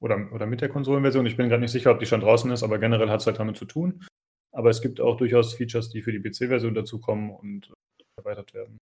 oder, 0.00 0.32
oder 0.32 0.46
mit 0.46 0.62
der 0.62 0.70
Konsolenversion. 0.70 1.26
Ich 1.26 1.36
bin 1.36 1.50
gerade 1.50 1.60
nicht 1.60 1.70
sicher, 1.70 1.90
ob 1.90 1.98
die 1.98 2.06
schon 2.06 2.22
draußen 2.22 2.50
ist, 2.50 2.62
aber 2.62 2.78
generell 2.78 3.10
hat 3.10 3.20
es 3.20 3.26
halt 3.26 3.38
damit 3.38 3.58
zu 3.58 3.66
tun. 3.66 4.06
Aber 4.52 4.70
es 4.70 4.80
gibt 4.80 5.02
auch 5.02 5.18
durchaus 5.18 5.52
Features, 5.52 5.90
die 5.90 6.00
für 6.00 6.12
die 6.12 6.20
PC-Version 6.20 6.74
dazukommen 6.74 7.28
und 7.28 7.68
äh, 7.68 8.04
erweitert 8.16 8.54
werden. 8.54 8.78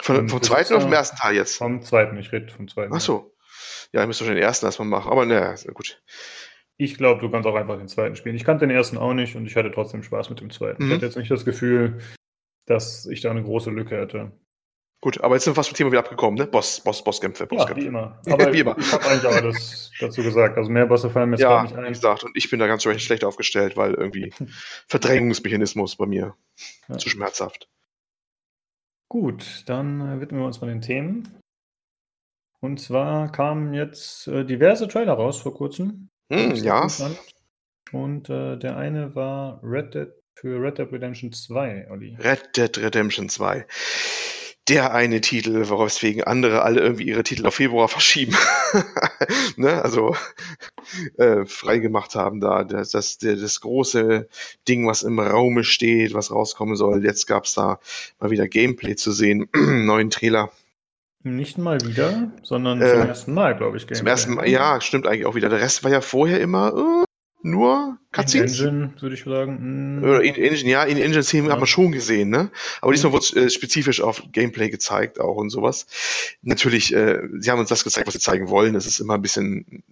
Von, 0.00 0.28
vom 0.28 0.40
zweiten 0.40 0.74
oder 0.74 0.82
vom 0.82 0.92
ersten 0.92 1.16
Teil 1.16 1.34
jetzt? 1.34 1.56
Vom 1.56 1.82
zweiten, 1.82 2.16
ich 2.16 2.30
rede 2.30 2.52
vom 2.52 2.68
zweiten. 2.68 2.94
Ach 2.94 3.00
so. 3.00 3.34
Ja, 3.92 4.02
ich 4.02 4.06
müsste 4.06 4.24
schon 4.24 4.34
den 4.34 4.42
ersten 4.42 4.66
erstmal 4.66 4.86
machen, 4.86 5.10
aber 5.10 5.26
naja, 5.26 5.52
gut. 5.74 6.00
Ich 6.76 6.96
glaube, 6.96 7.20
du 7.20 7.28
kannst 7.28 7.48
auch 7.48 7.56
einfach 7.56 7.78
den 7.78 7.88
zweiten 7.88 8.14
spielen. 8.14 8.36
Ich 8.36 8.44
kannte 8.44 8.68
den 8.68 8.74
ersten 8.74 8.98
auch 8.98 9.14
nicht 9.14 9.34
und 9.34 9.46
ich 9.46 9.56
hatte 9.56 9.72
trotzdem 9.72 10.04
Spaß 10.04 10.30
mit 10.30 10.40
dem 10.40 10.50
zweiten. 10.50 10.84
Mhm. 10.84 10.88
Ich 10.90 10.94
hatte 10.94 11.06
jetzt 11.06 11.16
nicht 11.16 11.30
das 11.30 11.44
Gefühl, 11.44 11.98
dass 12.66 13.06
ich 13.06 13.20
da 13.20 13.32
eine 13.32 13.42
große 13.42 13.70
Lücke 13.70 13.96
hätte. 13.96 14.30
Gut, 15.02 15.20
aber 15.20 15.34
jetzt 15.34 15.42
sind 15.42 15.50
wir 15.50 15.56
fast 15.56 15.68
vom 15.68 15.76
Thema 15.76 15.90
wieder 15.90 15.98
abgekommen, 15.98 16.38
ne? 16.38 16.46
Boss, 16.46 16.78
Boss, 16.78 17.02
Bosskämpfe, 17.02 17.48
Bosskämpfe. 17.48 17.80
Ja, 17.80 17.84
wie 17.84 17.88
immer. 17.88 18.20
Aber 18.30 18.52
wie 18.52 18.60
immer. 18.60 18.78
ich 18.78 18.92
habe 18.92 19.04
eigentlich 19.06 19.26
auch 19.26 19.34
alles 19.34 19.90
dazu 19.98 20.22
gesagt. 20.22 20.56
Also 20.56 20.70
mehr 20.70 20.86
Bosse 20.86 21.10
fallen 21.10 21.30
mir 21.30 21.34
jetzt 21.34 21.42
ja, 21.42 21.48
gar 21.48 21.62
nicht 21.64 21.74
ein. 21.74 21.86
wie 21.86 21.88
gesagt, 21.88 22.22
und 22.22 22.36
ich 22.36 22.48
bin 22.48 22.60
da 22.60 22.68
ganz 22.68 22.84
schlecht 22.84 23.24
aufgestellt, 23.24 23.76
weil 23.76 23.94
irgendwie 23.94 24.32
Verdrängungsmechanismus 24.86 25.96
bei 25.96 26.06
mir 26.06 26.36
ja. 26.86 26.98
zu 26.98 27.08
schmerzhaft. 27.08 27.68
Gut, 29.08 29.64
dann 29.66 30.00
äh, 30.00 30.20
widmen 30.20 30.40
wir 30.40 30.46
uns 30.46 30.60
mal 30.60 30.68
den 30.68 30.82
Themen. 30.82 31.36
Und 32.60 32.78
zwar 32.78 33.32
kamen 33.32 33.74
jetzt 33.74 34.28
äh, 34.28 34.44
diverse 34.44 34.86
Trailer 34.86 35.14
raus 35.14 35.40
vor 35.40 35.52
kurzem. 35.52 36.10
Hm, 36.32 36.54
ja. 36.54 36.86
Und 37.90 38.30
äh, 38.30 38.56
der 38.56 38.76
eine 38.76 39.16
war 39.16 39.58
Red 39.64 39.94
Dead 39.94 40.08
für 40.36 40.62
Red 40.62 40.78
Dead 40.78 40.92
Redemption 40.92 41.32
2, 41.32 41.88
Olli. 41.90 42.16
Red 42.20 42.56
Dead 42.56 42.78
Redemption 42.78 43.28
2 43.28 43.66
der 44.68 44.94
eine 44.94 45.20
Titel, 45.20 45.68
weswegen 45.68 46.22
andere 46.22 46.62
alle 46.62 46.80
irgendwie 46.80 47.04
ihre 47.04 47.24
Titel 47.24 47.46
auf 47.46 47.56
Februar 47.56 47.88
verschieben. 47.88 48.36
ne? 49.56 49.82
Also 49.82 50.14
äh, 51.16 51.44
freigemacht 51.46 52.14
haben 52.14 52.40
da 52.40 52.62
das, 52.62 52.90
das, 52.90 53.18
das 53.18 53.60
große 53.60 54.28
Ding, 54.68 54.86
was 54.86 55.02
im 55.02 55.18
Raume 55.18 55.64
steht, 55.64 56.14
was 56.14 56.30
rauskommen 56.30 56.76
soll. 56.76 57.04
Jetzt 57.04 57.26
gab 57.26 57.44
es 57.44 57.54
da 57.54 57.80
mal 58.20 58.30
wieder 58.30 58.46
Gameplay 58.46 58.94
zu 58.94 59.10
sehen, 59.10 59.48
neuen 59.54 60.10
Trailer. 60.10 60.50
Nicht 61.24 61.58
mal 61.58 61.80
wieder, 61.80 62.32
sondern 62.42 62.80
äh, 62.80 62.88
zum 62.88 63.08
ersten 63.08 63.34
Mal, 63.34 63.56
glaube 63.56 63.76
ich. 63.76 63.84
Gameplay. 63.84 63.98
Zum 63.98 64.06
ersten 64.06 64.34
Mal, 64.34 64.48
ja, 64.48 64.80
stimmt 64.80 65.06
eigentlich 65.06 65.26
auch 65.26 65.34
wieder. 65.34 65.48
Der 65.48 65.60
Rest 65.60 65.84
war 65.84 65.90
ja 65.90 66.00
vorher 66.00 66.40
immer, 66.40 66.74
uh, 66.74 67.04
nur 67.42 67.98
Cutscenes? 68.12 68.60
In 68.60 68.66
Engine, 68.66 68.94
würde 69.00 69.14
ich 69.14 69.24
sagen. 69.24 70.00
Mm. 70.00 70.04
Oder 70.04 70.22
in 70.22 70.34
Engine, 70.34 70.70
ja, 70.70 70.84
in 70.84 70.98
Engine-Szenen 70.98 71.46
ja. 71.46 71.52
hat 71.52 71.60
man 71.60 71.66
schon 71.66 71.92
gesehen, 71.92 72.30
ne? 72.30 72.50
Aber 72.80 72.92
diesmal 72.92 73.12
wurde 73.12 73.26
äh, 73.40 73.50
spezifisch 73.50 74.00
auf 74.00 74.22
Gameplay 74.32 74.70
gezeigt 74.70 75.20
auch 75.20 75.36
und 75.36 75.50
sowas. 75.50 75.86
Natürlich, 76.42 76.94
äh, 76.94 77.20
sie 77.38 77.50
haben 77.50 77.58
uns 77.58 77.68
das 77.68 77.84
gezeigt, 77.84 78.06
was 78.06 78.14
sie 78.14 78.20
zeigen 78.20 78.48
wollen. 78.48 78.74
Das 78.74 78.86
ist 78.86 79.00
immer 79.00 79.14
ein 79.14 79.22
bisschen 79.22 79.82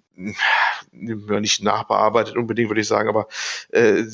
nicht 0.92 1.62
nachbearbeitet 1.62 2.36
unbedingt, 2.36 2.68
würde 2.68 2.80
ich 2.80 2.88
sagen, 2.88 3.08
aber 3.08 3.28
äh, 3.70 4.04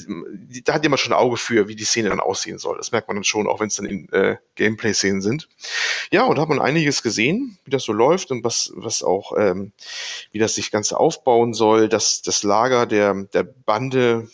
da 0.65 0.75
hat 0.75 0.83
jemand 0.85 1.01
schon 1.01 1.13
ein 1.13 1.19
Auge 1.19 1.37
für, 1.37 1.69
wie 1.69 1.77
die 1.77 1.85
Szene 1.85 2.11
dann 2.11 2.21
aussehen 2.21 2.59
soll. 2.59 2.77
Das 2.77 2.93
merkt 2.93 3.09
man 3.09 3.17
dann 3.17 3.25
schon, 3.25 3.47
auch 3.47 3.61
wenn 3.61 3.69
es 3.69 3.77
dann 3.77 3.87
in 3.87 4.09
äh, 4.13 4.37
Gameplay-Szenen 4.55 5.21
sind. 5.21 5.49
Ja, 6.13 6.25
und 6.25 6.37
da 6.37 6.43
hat 6.43 6.49
man 6.49 6.61
einiges 6.61 7.03
gesehen, 7.03 7.59
wie 7.65 7.71
das 7.71 7.85
so 7.85 7.93
läuft 7.93 8.31
und 8.31 8.45
was, 8.45 8.73
was 8.77 9.03
auch, 9.03 9.33
ähm, 9.37 9.73
wie 10.31 10.39
das 10.39 10.55
sich 10.55 10.71
Ganze 10.71 10.99
aufbauen 11.01 11.55
soll, 11.55 11.89
dass 11.89 12.23
das 12.23 12.43
Lager 12.43 12.87
der, 12.87 13.26
der 13.35 13.43
Bande, 13.43 14.29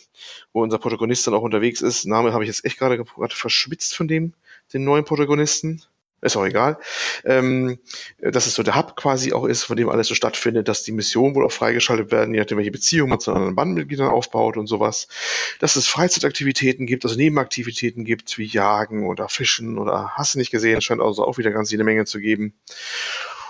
wo 0.51 0.61
unser 0.63 0.79
Protagonist 0.79 1.27
dann 1.27 1.33
auch 1.33 1.41
unterwegs 1.41 1.81
ist, 1.81 2.05
Name 2.05 2.33
habe 2.33 2.43
ich 2.43 2.49
jetzt 2.49 2.65
echt 2.65 2.77
gerade 2.77 3.03
verschwitzt 3.29 3.95
von 3.95 4.07
dem, 4.07 4.33
den 4.73 4.83
neuen 4.83 5.05
Protagonisten 5.05 5.83
ist 6.23 6.37
auch 6.37 6.45
egal, 6.45 6.77
ähm, 7.25 7.79
dass 8.19 8.47
es 8.47 8.55
so 8.55 8.63
der 8.63 8.75
Hub 8.75 8.95
quasi 8.95 9.33
auch 9.33 9.45
ist, 9.45 9.63
von 9.63 9.75
dem 9.75 9.89
alles 9.89 10.07
so 10.07 10.15
stattfindet, 10.15 10.67
dass 10.67 10.83
die 10.83 10.91
Missionen 10.91 11.35
wohl 11.35 11.45
auch 11.45 11.51
freigeschaltet 11.51 12.11
werden, 12.11 12.33
je 12.33 12.39
nachdem, 12.39 12.57
welche 12.57 12.71
Beziehung 12.71 13.09
man 13.09 13.19
zu 13.19 13.33
anderen 13.33 13.55
Bandmitgliedern 13.55 14.07
aufbaut 14.07 14.57
und 14.57 14.67
sowas, 14.67 15.07
dass 15.59 15.75
es 15.75 15.87
Freizeitaktivitäten 15.87 16.85
gibt, 16.85 17.03
also 17.03 17.17
Nebenaktivitäten 17.17 18.05
gibt, 18.05 18.37
wie 18.37 18.45
Jagen 18.45 19.05
oder 19.07 19.29
Fischen 19.29 19.77
oder 19.77 20.11
hast 20.15 20.35
du 20.35 20.39
nicht 20.39 20.51
gesehen, 20.51 20.77
es 20.77 20.83
scheint 20.83 21.01
also 21.01 21.25
auch 21.25 21.37
wieder 21.37 21.51
ganz 21.51 21.71
jede 21.71 21.83
Menge 21.83 22.05
zu 22.05 22.19
geben. 22.19 22.53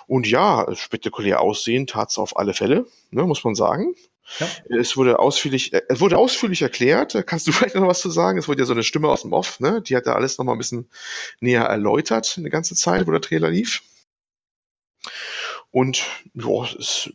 Und 0.07 0.27
ja, 0.27 0.67
spektakulär 0.75 1.39
aussehen 1.39 1.87
tat 1.87 2.09
es 2.09 2.17
auf 2.17 2.37
alle 2.37 2.53
Fälle, 2.53 2.87
ne, 3.11 3.23
muss 3.23 3.43
man 3.43 3.55
sagen. 3.55 3.95
Ja. 4.39 4.47
Es 4.79 4.97
wurde 4.97 5.19
ausführlich, 5.19 5.73
es 5.73 5.99
wurde 5.99 6.17
ausführlich 6.17 6.61
erklärt. 6.61 7.15
Kannst 7.27 7.47
du 7.47 7.51
vielleicht 7.53 7.75
noch 7.75 7.87
was 7.87 8.01
zu 8.01 8.09
sagen? 8.09 8.37
Es 8.37 8.47
wurde 8.47 8.61
ja 8.61 8.65
so 8.65 8.73
eine 8.73 8.83
Stimme 8.83 9.09
aus 9.09 9.21
dem 9.21 9.33
Off, 9.33 9.59
ne? 9.59 9.81
Die 9.81 9.95
hat 9.95 10.07
da 10.07 10.13
alles 10.13 10.37
noch 10.37 10.45
mal 10.45 10.53
ein 10.53 10.57
bisschen 10.57 10.89
näher 11.39 11.63
erläutert, 11.63 12.35
eine 12.37 12.49
ganze 12.49 12.75
Zeit, 12.75 13.07
wo 13.07 13.11
der 13.11 13.21
Trailer 13.21 13.49
lief. 13.49 13.83
Und 15.71 16.03
ja, 16.35 16.65
es 16.77 17.11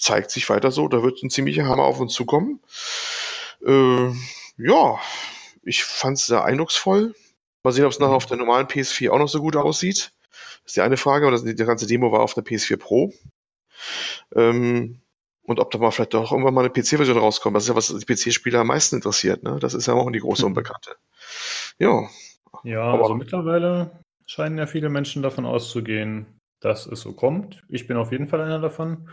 zeigt 0.00 0.30
sich 0.30 0.48
weiter 0.50 0.70
so, 0.70 0.88
da 0.88 1.02
wird 1.02 1.22
ein 1.22 1.30
ziemlicher 1.30 1.64
Hammer 1.64 1.84
auf 1.84 2.00
uns 2.00 2.12
zukommen. 2.12 2.60
Äh, 3.66 4.10
ja, 4.58 5.00
ich 5.62 5.84
fand 5.84 6.18
es 6.18 6.26
sehr 6.26 6.44
eindrucksvoll. 6.44 7.14
Mal 7.62 7.72
sehen, 7.72 7.86
ob 7.86 7.92
es 7.92 7.98
nachher 7.98 8.14
auf 8.14 8.26
der 8.26 8.36
normalen 8.36 8.66
PS4 8.66 9.10
auch 9.10 9.18
noch 9.18 9.28
so 9.28 9.40
gut 9.40 9.56
aussieht. 9.56 10.12
Das 10.30 10.66
ist 10.66 10.76
die 10.76 10.82
eine 10.82 10.96
Frage, 10.96 11.26
aber 11.26 11.32
das, 11.32 11.44
die 11.44 11.54
ganze 11.54 11.86
Demo 11.86 12.12
war 12.12 12.20
auf 12.20 12.34
der 12.34 12.44
PS4 12.44 12.76
Pro. 12.76 13.12
Ähm, 14.34 15.00
und 15.46 15.60
ob 15.60 15.70
da 15.70 15.78
mal 15.78 15.90
vielleicht 15.90 16.14
doch 16.14 16.32
irgendwann 16.32 16.54
mal 16.54 16.64
eine 16.64 16.70
PC-Version 16.70 17.18
rauskommt. 17.18 17.56
Das 17.56 17.64
ist 17.64 17.68
ja, 17.68 17.76
was 17.76 17.94
die 17.96 18.04
PC-Spieler 18.04 18.60
am 18.60 18.68
meisten 18.68 18.96
interessiert. 18.96 19.42
Ne? 19.42 19.58
Das 19.60 19.74
ist 19.74 19.86
ja 19.86 19.94
auch 19.94 20.10
die 20.10 20.20
große 20.20 20.42
mhm. 20.42 20.48
Unbekannte. 20.48 20.96
Ja. 21.78 22.08
Ja, 22.64 22.82
aber 22.82 23.02
also 23.02 23.14
mittlerweile 23.14 24.00
scheinen 24.26 24.58
ja 24.58 24.66
viele 24.66 24.88
Menschen 24.88 25.22
davon 25.22 25.46
auszugehen, 25.46 26.26
dass 26.60 26.86
es 26.86 27.00
so 27.00 27.12
kommt. 27.12 27.62
Ich 27.68 27.86
bin 27.86 27.96
auf 27.96 28.12
jeden 28.12 28.26
Fall 28.28 28.40
einer 28.40 28.58
davon. 28.58 29.10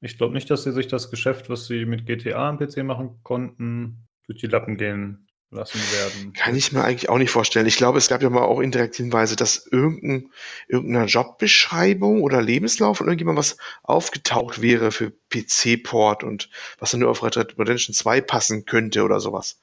Ich 0.00 0.18
glaube 0.18 0.34
nicht, 0.34 0.50
dass 0.50 0.64
sie 0.64 0.72
sich 0.72 0.86
das 0.86 1.10
Geschäft, 1.10 1.48
was 1.48 1.66
sie 1.66 1.86
mit 1.86 2.06
GTA 2.06 2.48
am 2.48 2.58
PC 2.58 2.78
machen 2.84 3.20
konnten, 3.22 4.06
durch 4.26 4.38
die 4.38 4.46
Lappen 4.46 4.76
gehen 4.76 5.26
lassen 5.54 5.80
werden. 5.92 6.32
Kann 6.34 6.54
ich 6.54 6.72
mir 6.72 6.84
eigentlich 6.84 7.08
auch 7.08 7.18
nicht 7.18 7.30
vorstellen. 7.30 7.66
Ich 7.66 7.76
glaube, 7.76 7.98
es 7.98 8.08
gab 8.08 8.22
ja 8.22 8.30
mal 8.30 8.42
auch 8.42 8.60
indirekt 8.60 8.96
Hinweise, 8.96 9.36
dass 9.36 9.66
irgendein, 9.66 10.30
irgendeine 10.68 11.06
Jobbeschreibung 11.06 12.22
oder 12.22 12.42
Lebenslauf 12.42 12.98
von 12.98 13.06
irgendjemand 13.06 13.38
was 13.38 13.56
aufgetaucht 13.82 14.60
wäre 14.60 14.92
für 14.92 15.12
PC-Port 15.30 16.24
und 16.24 16.50
was 16.78 16.90
dann 16.90 17.00
nur 17.00 17.10
auf 17.10 17.22
Red 17.22 17.36
Dead 17.36 17.58
Redemption 17.58 17.94
2 17.94 18.20
passen 18.20 18.64
könnte 18.66 19.04
oder 19.04 19.20
sowas. 19.20 19.58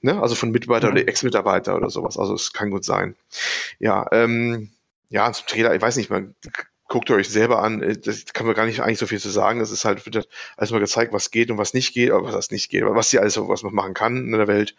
Ne? 0.00 0.20
Also 0.20 0.34
von 0.34 0.50
Mitarbeiter 0.50 0.88
Mhm. 0.88 0.92
oder 0.94 1.08
Ex-Mitarbeiter 1.08 1.76
oder 1.76 1.90
sowas. 1.90 2.18
Also 2.18 2.34
es 2.34 2.52
kann 2.52 2.70
gut 2.70 2.84
sein. 2.84 3.14
Ja, 3.78 4.06
ähm, 4.10 4.70
ja, 5.10 5.30
zum 5.32 5.46
Trailer, 5.46 5.74
ich 5.74 5.82
weiß 5.82 5.96
nicht, 5.96 6.10
man 6.10 6.34
guckt 6.92 7.08
ihr 7.08 7.16
euch 7.16 7.30
selber 7.30 7.62
an, 7.62 7.82
äh, 7.82 7.96
das 7.96 8.26
kann 8.34 8.44
man 8.44 8.54
gar 8.54 8.66
nicht 8.66 8.80
eigentlich 8.80 8.98
so 8.98 9.06
viel 9.06 9.18
zu 9.18 9.30
sagen. 9.30 9.60
Das 9.60 9.70
ist 9.70 9.86
halt 9.86 10.04
wird 10.04 10.28
alles 10.58 10.70
mal 10.72 10.78
gezeigt, 10.78 11.14
was 11.14 11.30
geht 11.30 11.50
und 11.50 11.56
was 11.56 11.72
nicht 11.72 11.94
geht, 11.94 12.10
aber 12.10 12.24
was 12.24 12.34
das 12.34 12.50
nicht 12.50 12.68
geht, 12.68 12.82
aber 12.82 12.94
was 12.94 13.08
sie 13.08 13.18
alles 13.18 13.38
was 13.38 13.62
man 13.62 13.74
machen 13.74 13.94
kann 13.94 14.18
in 14.18 14.32
der 14.32 14.46
Welt. 14.46 14.76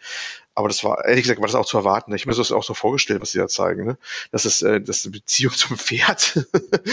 Aber 0.54 0.68
das 0.68 0.84
war, 0.84 1.04
ehrlich 1.04 1.24
gesagt, 1.24 1.40
war 1.40 1.48
das 1.48 1.56
auch 1.56 1.66
zu 1.66 1.76
erwarten. 1.76 2.14
Ich 2.14 2.22
habe 2.22 2.30
mir 2.30 2.36
das 2.36 2.52
auch 2.52 2.62
so 2.62 2.72
vorgestellt, 2.72 3.20
was 3.20 3.32
sie 3.32 3.38
da 3.38 3.48
zeigen, 3.48 3.84
ne? 3.84 3.98
Dass 4.30 4.44
es, 4.44 4.62
äh, 4.62 4.80
dass 4.80 5.02
die 5.02 5.10
Beziehung 5.10 5.52
zum 5.56 5.76
Pferd 5.76 6.46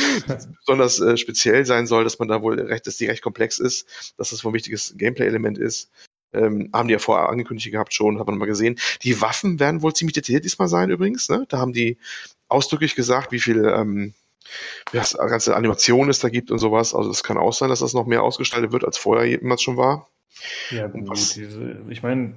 besonders 0.66 1.00
äh, 1.00 1.16
speziell 1.18 1.68
sein 1.68 1.86
soll, 1.86 2.04
dass 2.04 2.18
man 2.18 2.28
da 2.28 2.42
wohl 2.42 2.60
recht, 2.60 2.88
dass 2.88 2.98
die 2.98 3.06
recht 3.06 3.22
komplex 3.22 3.60
ist, 3.60 4.14
dass 4.18 4.32
das 4.32 4.44
wohl 4.44 4.52
ein 4.52 4.56
wichtiges 4.56 4.96
Gameplay-Element 4.98 5.60
ist. 5.60 5.92
Ähm, 6.34 6.72
haben 6.74 6.88
die 6.88 6.94
ja 6.94 7.00
vorher 7.00 7.30
angekündigt 7.30 7.72
gehabt 7.72 7.94
schon, 7.94 8.18
hat 8.18 8.26
man 8.26 8.40
mal 8.40 8.46
gesehen. 8.46 8.80
Die 9.04 9.22
Waffen 9.22 9.60
werden 9.60 9.84
wohl 9.84 9.94
ziemlich 9.94 10.16
detailliert 10.16 10.46
diesmal 10.46 10.68
sein 10.68 10.90
übrigens. 10.90 11.30
Ne? 11.30 11.46
Da 11.48 11.60
haben 11.60 11.74
die 11.74 12.00
ausdrücklich 12.48 12.96
gesagt, 12.96 13.32
wie 13.32 13.40
viel 13.40 13.66
ähm, 13.66 14.16
wie 14.92 14.98
das 14.98 15.14
ganze 15.14 15.56
Animation 15.56 16.10
es 16.10 16.20
da 16.20 16.30
gibt 16.30 16.52
und 16.52 16.60
sowas. 16.60 16.94
Also 16.94 17.10
es 17.10 17.24
kann 17.24 17.38
auch 17.38 17.54
sein, 17.54 17.70
dass 17.70 17.80
das 17.80 17.94
noch 17.94 18.06
mehr 18.06 18.24
ausgestaltet 18.24 18.72
wird, 18.72 18.86
als 18.86 18.98
vorher 18.98 19.26
jemals 19.28 19.62
schon 19.62 19.78
war. 19.78 20.10
Ja, 20.72 20.88
gut. 20.88 21.10
was- 21.10 21.34
Diese, 21.34 21.82
ich 21.90 22.04
meine, 22.04 22.36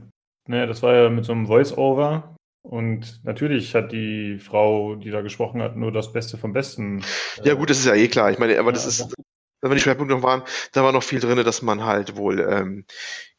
ne, 0.49 0.67
das 0.67 0.83
war 0.83 0.95
ja 0.95 1.09
mit 1.11 1.25
so 1.25 1.33
einem 1.33 1.47
Voice-Over. 1.47 2.35
Und 2.63 3.21
natürlich 3.25 3.75
hat 3.75 3.93
die 3.93 4.39
Frau, 4.39 4.95
die 4.95 5.11
da 5.11 5.21
gesprochen 5.21 5.61
hat, 5.61 5.77
nur 5.77 5.93
das 5.93 6.13
Beste 6.13 6.39
vom 6.39 6.53
Besten. 6.55 7.01
äh, 7.43 7.49
Ja 7.49 7.55
gut, 7.55 7.69
das 7.69 7.79
ist 7.79 7.85
ja 7.87 7.95
eh 7.95 8.09
klar. 8.09 8.31
Ich 8.31 8.39
meine, 8.39 8.59
aber 8.59 8.73
das 8.73 8.85
Ja, 8.85 8.89
ist, 9.05 9.15
wenn 9.61 9.73
die 9.73 9.81
Schwerpunkte 9.81 10.15
noch 10.15 10.23
waren, 10.23 10.43
da 10.73 10.83
war 10.83 10.93
noch 10.93 11.03
viel 11.03 11.21
drin, 11.21 11.43
dass 11.45 11.61
man 11.61 11.85
halt 11.85 12.17
wohl 12.17 12.41
ähm, 12.41 12.87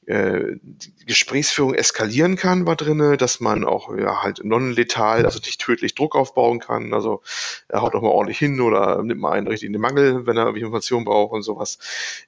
äh, 0.07 0.57
die 0.61 1.05
Gesprächsführung 1.05 1.73
eskalieren 1.73 2.35
kann, 2.35 2.65
war 2.65 2.75
drinne, 2.75 3.17
dass 3.17 3.39
man 3.39 3.63
auch 3.63 3.95
ja 3.95 4.21
halt 4.21 4.43
non-letal, 4.43 5.25
also 5.25 5.39
nicht 5.39 5.59
tödlich 5.59 5.95
Druck 5.95 6.15
aufbauen 6.15 6.59
kann. 6.59 6.93
Also 6.93 7.21
er 7.67 7.81
haut 7.81 7.95
auch 7.95 8.01
mal 8.01 8.09
ordentlich 8.09 8.37
hin 8.37 8.61
oder 8.61 9.01
nimmt 9.03 9.21
mal 9.21 9.31
einen 9.31 9.47
richtig 9.47 9.67
in 9.67 9.73
den 9.73 9.81
Mangel, 9.81 10.25
wenn 10.25 10.37
er 10.37 10.55
Informationen 10.55 11.05
braucht 11.05 11.33
und 11.33 11.41
sowas. 11.41 11.79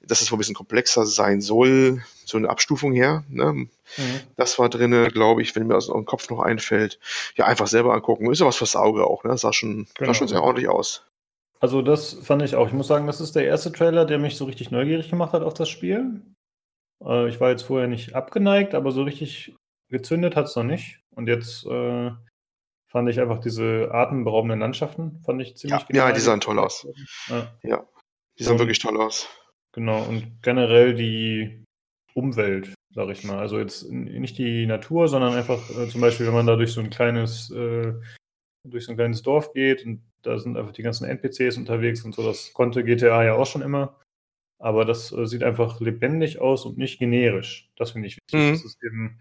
Dass 0.02 0.20
es 0.20 0.30
wohl 0.30 0.36
ein 0.36 0.40
bisschen 0.40 0.54
komplexer 0.54 1.06
sein 1.06 1.40
soll, 1.40 2.02
so 2.24 2.36
eine 2.36 2.50
Abstufung 2.50 2.92
her. 2.92 3.24
Ne? 3.28 3.52
Mhm. 3.52 3.68
Das 4.36 4.58
war 4.58 4.68
drinne, 4.68 5.08
glaube 5.08 5.42
ich, 5.42 5.54
wenn 5.56 5.66
mir 5.66 5.76
aus 5.76 5.86
dem 5.86 6.04
Kopf 6.04 6.30
noch 6.30 6.40
einfällt. 6.40 6.98
Ja, 7.36 7.46
einfach 7.46 7.66
selber 7.66 7.94
angucken. 7.94 8.30
Ist 8.30 8.40
ja 8.40 8.46
was 8.46 8.56
fürs 8.56 8.76
Auge 8.76 9.06
auch, 9.06 9.24
ne? 9.24 9.36
Sah 9.38 9.52
schon, 9.52 9.86
Genau. 9.94 10.10
sah 10.10 10.14
schon 10.14 10.28
sehr 10.28 10.42
ordentlich 10.42 10.68
aus. 10.68 11.04
Also 11.60 11.82
das 11.82 12.14
fand 12.22 12.42
ich 12.42 12.54
auch. 12.54 12.68
Ich 12.68 12.72
muss 12.72 12.86
sagen, 12.86 13.06
das 13.06 13.20
ist 13.20 13.34
der 13.34 13.44
erste 13.44 13.72
Trailer, 13.72 14.04
der 14.04 14.18
mich 14.18 14.36
so 14.36 14.44
richtig 14.44 14.70
neugierig 14.70 15.10
gemacht 15.10 15.32
hat 15.32 15.42
auf 15.42 15.54
das 15.54 15.68
Spiel. 15.68 16.22
Äh, 17.04 17.28
ich 17.28 17.40
war 17.40 17.50
jetzt 17.50 17.62
vorher 17.62 17.88
nicht 17.88 18.14
abgeneigt, 18.14 18.74
aber 18.74 18.90
so 18.92 19.02
richtig 19.02 19.54
gezündet 19.90 20.36
hat 20.36 20.46
es 20.46 20.56
noch 20.56 20.64
nicht. 20.64 21.00
Und 21.14 21.26
jetzt 21.28 21.64
äh, 21.66 22.10
fand 22.90 23.08
ich 23.10 23.20
einfach 23.20 23.38
diese 23.40 23.90
atemberaubenden 23.92 24.60
Landschaften, 24.60 25.20
fand 25.24 25.40
ich 25.42 25.56
ziemlich 25.56 25.80
Ja, 25.80 25.86
genial. 25.86 26.08
ja, 26.08 26.14
die 26.14 26.20
sahen 26.20 26.40
toll 26.40 26.58
aus. 26.58 26.86
Ja, 27.62 27.86
Die 28.38 28.44
sahen 28.44 28.52
Und- 28.54 28.58
wirklich 28.60 28.78
toll 28.78 29.00
aus. 29.00 29.28
genau. 29.72 30.02
Und 30.04 30.42
generell 30.42 30.94
die 30.94 31.64
Umwelt, 32.14 32.74
sag 32.94 33.08
ich 33.10 33.24
mal. 33.24 33.38
Also 33.38 33.58
jetzt 33.58 33.90
nicht 33.90 34.38
die 34.38 34.66
Natur, 34.66 35.08
sondern 35.08 35.34
einfach 35.34 35.58
äh, 35.70 35.88
zum 35.88 36.00
Beispiel, 36.00 36.26
wenn 36.26 36.34
man 36.34 36.46
da 36.46 36.56
durch 36.56 36.72
so 36.72 36.80
ein 36.80 36.90
kleines, 36.90 37.50
äh, 37.50 37.92
durch 38.64 38.84
so 38.86 38.92
ein 38.92 38.96
kleines 38.96 39.22
Dorf 39.22 39.52
geht 39.52 39.84
und 39.86 40.02
da 40.22 40.38
sind 40.38 40.56
einfach 40.56 40.72
die 40.72 40.82
ganzen 40.82 41.04
NPCs 41.08 41.56
unterwegs 41.58 42.04
und 42.04 42.14
so. 42.14 42.22
Das 42.24 42.52
konnte 42.52 42.82
GTA 42.84 43.24
ja 43.24 43.34
auch 43.34 43.46
schon 43.46 43.62
immer. 43.62 43.98
Aber 44.60 44.84
das 44.84 45.12
äh, 45.12 45.26
sieht 45.26 45.42
einfach 45.42 45.80
lebendig 45.80 46.40
aus 46.40 46.64
und 46.64 46.78
nicht 46.78 46.98
generisch. 46.98 47.70
Das 47.76 47.92
finde 47.92 48.08
ich 48.08 48.18
wichtig. 48.18 48.40
Mhm. 48.40 48.52
Das 48.52 48.64
ist 48.64 48.82
eben, 48.82 49.20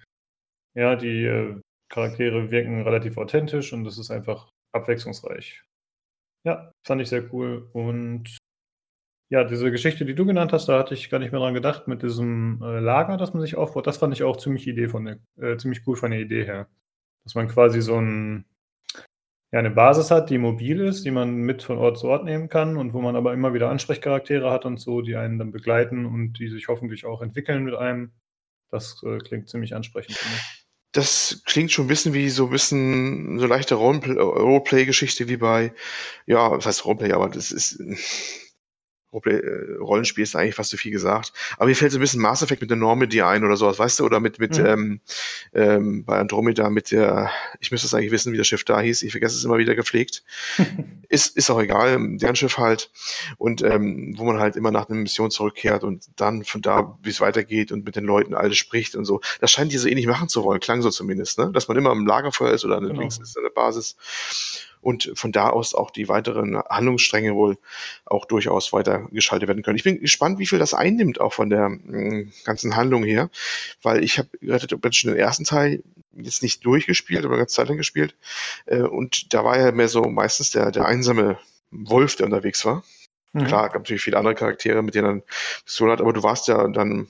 ja, 0.76 0.96
die 0.96 1.26
äh, 1.26 1.62
Charaktere 1.90 2.52
wirken 2.52 2.82
relativ 2.82 3.18
authentisch 3.18 3.74
und 3.74 3.84
das 3.84 3.98
ist 3.98 4.12
einfach 4.12 4.50
abwechslungsreich. 4.74 5.64
Ja, 6.44 6.72
fand 6.86 7.02
ich 7.02 7.10
sehr 7.10 7.34
cool. 7.34 7.70
Und 7.74 8.38
ja, 9.30 9.44
diese 9.44 9.72
Geschichte, 9.72 10.06
die 10.06 10.16
du 10.16 10.26
genannt 10.26 10.54
hast, 10.54 10.70
da 10.70 10.80
hatte 10.80 10.94
ich 10.94 11.10
gar 11.10 11.20
nicht 11.20 11.32
mehr 11.32 11.42
dran 11.42 11.54
gedacht, 11.54 11.88
mit 11.88 12.02
diesem 12.02 12.62
äh, 12.64 12.80
Lager, 12.80 13.18
das 13.18 13.34
man 13.34 13.42
sich 13.42 13.56
aufbaut. 13.56 13.86
Das 13.86 13.98
fand 13.98 14.14
ich 14.14 14.24
auch 14.24 14.38
ziemlich, 14.38 14.68
Idee 14.68 14.88
von 14.88 15.06
der, 15.06 15.20
äh, 15.38 15.58
ziemlich 15.58 15.86
cool 15.86 15.98
von 15.98 16.12
der 16.12 16.22
Idee 16.22 16.46
her. 16.46 16.70
Dass 17.24 17.36
man 17.36 17.50
quasi 17.50 17.82
so 17.82 18.00
ein, 18.00 18.46
ja, 19.52 19.60
eine 19.60 19.72
Basis 19.72 20.12
hat, 20.12 20.30
die 20.30 20.38
mobil 20.38 20.82
ist, 20.82 21.06
die 21.06 21.12
man 21.12 21.36
mit 21.36 21.64
von 21.64 21.78
Ort 21.78 21.98
zu 21.98 22.08
Ort 22.08 22.26
nehmen 22.26 22.50
kann 22.50 22.76
und 22.76 22.94
wo 22.94 23.02
man 23.02 23.16
aber 23.16 23.34
immer 23.34 23.54
wieder 23.54 23.70
Ansprechcharaktere 23.70 24.52
hat 24.52 24.66
und 24.66 24.80
so, 24.80 25.02
die 25.02 25.16
einen 25.16 25.40
dann 25.40 25.52
begleiten 25.52 26.06
und 26.06 26.34
die 26.34 26.50
sich 26.50 26.68
hoffentlich 26.68 27.06
auch 27.06 27.22
entwickeln 27.22 27.64
mit 27.64 27.76
einem. 27.76 28.12
Das 28.70 29.02
äh, 29.04 29.20
klingt 29.20 29.48
ziemlich 29.48 29.74
ansprechend 29.74 30.16
für 30.18 30.30
mich. 30.30 30.68
Das 30.92 31.44
klingt 31.46 31.72
schon 31.72 31.86
ein 31.86 31.90
bisschen 31.90 32.14
wie 32.14 32.30
so 32.30 32.46
ein 32.46 32.50
bisschen 32.50 33.40
so 33.40 33.46
leichte 33.46 33.76
Rolepl- 33.76 34.20
Roleplay-Geschichte 34.20 35.30
wie 35.30 35.38
bei, 35.38 35.74
ja, 36.26 36.52
was 36.52 36.66
heißt 36.66 36.86
Roleplay, 36.86 37.14
aber 37.14 37.30
das 37.30 37.52
ist 37.52 37.82
Rollenspiel 39.12 40.24
ist 40.24 40.36
eigentlich 40.36 40.56
fast 40.56 40.70
zu 40.70 40.78
viel 40.78 40.92
gesagt. 40.92 41.34
Aber 41.58 41.68
mir 41.68 41.76
fällt 41.76 41.92
so 41.92 41.98
ein 41.98 42.02
bisschen 42.02 42.22
Mass 42.22 42.42
Effect 42.42 42.62
mit 42.62 42.70
der 42.70 42.78
Normandy 42.78 43.22
ein 43.22 43.44
oder 43.44 43.56
sowas, 43.58 43.80
weißt 43.80 44.00
du? 44.00 44.06
Oder 44.06 44.20
mit, 44.20 44.40
mit 44.40 44.58
Mhm. 44.58 44.66
ähm, 44.66 45.02
ähm, 45.54 46.06
bei 46.06 46.18
Andromeda 46.20 46.70
mit 46.70 46.92
der, 46.92 47.32
ich 47.60 47.72
müsste 47.72 47.88
es 47.88 47.94
eigentlich 47.94 48.12
wissen, 48.12 48.34
wie 48.34 48.38
das 48.38 48.48
Schiff 48.48 48.64
da 48.64 48.82
hieß, 48.82 49.04
ich 49.04 49.12
vergesse 49.12 49.36
es 49.36 49.44
immer 49.44 49.58
wieder 49.58 49.76
gepflegt. 49.76 50.24
ist, 51.10 51.38
ist 51.38 51.50
auch 51.50 51.60
egal, 51.62 52.18
deren 52.18 52.36
Schiff 52.36 52.58
halt. 52.58 52.92
Und 53.38 53.62
ähm, 53.64 54.16
wo 54.18 54.26
man 54.26 54.40
halt 54.40 54.56
immer 54.56 54.72
nach 54.72 54.90
einer 54.90 55.00
Mission 55.00 55.32
zurückkehrt 55.32 55.84
und 55.84 56.06
dann 56.18 56.44
von 56.44 56.62
da, 56.62 56.98
wie 57.02 57.10
es 57.10 57.22
weitergeht 57.22 57.72
und 57.72 57.86
mit 57.86 57.96
den 57.96 58.04
Leuten 58.06 58.34
alles 58.34 58.58
spricht 58.58 58.96
und 58.96 59.06
so. 59.06 59.22
Das 59.40 59.52
scheint 59.52 59.72
die 59.72 59.78
so 59.78 59.88
ähnlich 59.88 60.08
machen 60.08 60.30
zu 60.30 60.44
wollen, 60.44 60.60
klang 60.60 60.82
so 60.82 60.90
zumindest, 60.90 61.40
ne? 61.40 61.52
Dass 61.54 61.68
man 61.68 61.78
immer 61.78 61.92
am 61.92 62.06
Lagerfeuer 62.06 62.52
ist 62.54 62.66
oder 62.66 62.76
an 62.78 62.84
der 62.84 62.90
Genau. 62.90 63.02
Dings 63.02 63.18
ist, 63.20 63.38
an 63.38 63.44
der 63.44 63.50
Basis. 63.52 63.96
Und 64.82 65.12
von 65.16 65.32
da 65.32 65.50
aus 65.50 65.74
auch 65.76 65.92
die 65.92 66.08
weiteren 66.08 66.58
Handlungsstränge 66.70 67.36
wohl 67.36 67.58
auch 68.06 68.26
durchaus 68.26 68.74
weiter 68.74 69.08
geschaltet 69.12 69.48
werden 69.48 69.64
können. 69.64 69.78
Ich 69.78 69.84
bin 69.84 70.00
gespannt, 70.00 70.40
wie 70.40 70.46
viel 70.46 70.60
das 70.60 70.74
einnimmt, 70.74 71.20
auch 71.20 71.34
von 71.34 71.50
der 71.50 71.70
mh, 71.70 72.32
ganzen 72.44 72.76
Handlung 72.76 73.04
her, 73.04 73.30
weil 73.82 74.04
ich 74.04 74.18
habe 74.18 74.30
Dead 74.42 74.72
Redemption 74.72 75.12
den 75.12 75.20
ersten 75.20 75.44
Teil 75.44 75.84
jetzt 76.16 76.44
nicht 76.44 76.66
durchgespielt, 76.66 77.26
aber 77.26 77.38
ganz 77.38 77.54
Zeit 77.54 77.68
lang 77.68 77.78
gespielt. 77.78 78.16
Äh, 78.66 78.82
und 78.82 79.34
da 79.34 79.44
war 79.44 79.60
ja 79.60 79.72
mehr 79.72 79.88
so 79.88 80.04
meistens 80.04 80.52
der, 80.52 80.72
der 80.72 80.86
einsame 80.86 81.38
Wolf, 81.72 82.16
der 82.16 82.26
unterwegs 82.26 82.66
war. 82.66 82.84
Mhm. 83.34 83.46
Klar, 83.46 83.70
gab 83.70 83.82
natürlich 83.82 84.04
viele 84.04 84.18
andere 84.18 84.36
Charaktere, 84.36 84.82
mit 84.82 84.96
denen 84.96 85.08
man 85.08 85.24
Mission 85.66 85.92
hat, 85.92 86.02
aber 86.02 86.14
du 86.14 86.24
warst 86.24 86.48
ja 86.48 86.68
dann, 86.68 87.08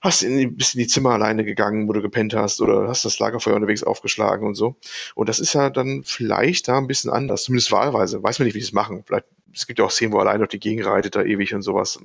hast 0.00 0.22
in, 0.22 0.56
bist 0.56 0.74
in 0.74 0.80
die 0.80 0.86
Zimmer 0.86 1.10
alleine 1.10 1.44
gegangen, 1.44 1.88
wo 1.88 1.92
du 1.92 2.02
gepennt 2.02 2.34
hast, 2.34 2.60
oder 2.60 2.88
hast 2.88 3.04
das 3.04 3.18
Lagerfeuer 3.18 3.54
unterwegs 3.54 3.82
aufgeschlagen 3.82 4.46
und 4.46 4.54
so. 4.54 4.76
Und 5.14 5.28
das 5.28 5.40
ist 5.40 5.54
ja 5.54 5.70
dann 5.70 6.02
vielleicht 6.04 6.68
da 6.68 6.78
ein 6.78 6.86
bisschen 6.86 7.10
anders, 7.10 7.44
zumindest 7.44 7.72
wahlweise. 7.72 8.22
Weiß 8.22 8.38
man 8.38 8.46
nicht, 8.46 8.54
wie 8.54 8.60
die 8.60 8.64
es 8.64 8.72
machen. 8.72 9.04
Vielleicht, 9.06 9.26
es 9.54 9.66
gibt 9.66 9.78
ja 9.78 9.84
auch 9.84 9.90
Szenen, 9.90 10.12
wo 10.12 10.18
er 10.18 10.22
alleine 10.22 10.38
durch 10.38 10.50
die 10.50 10.60
Gegend 10.60 10.86
reitet, 10.86 11.14
da 11.14 11.22
ewig 11.22 11.54
und 11.54 11.62
sowas. 11.62 11.98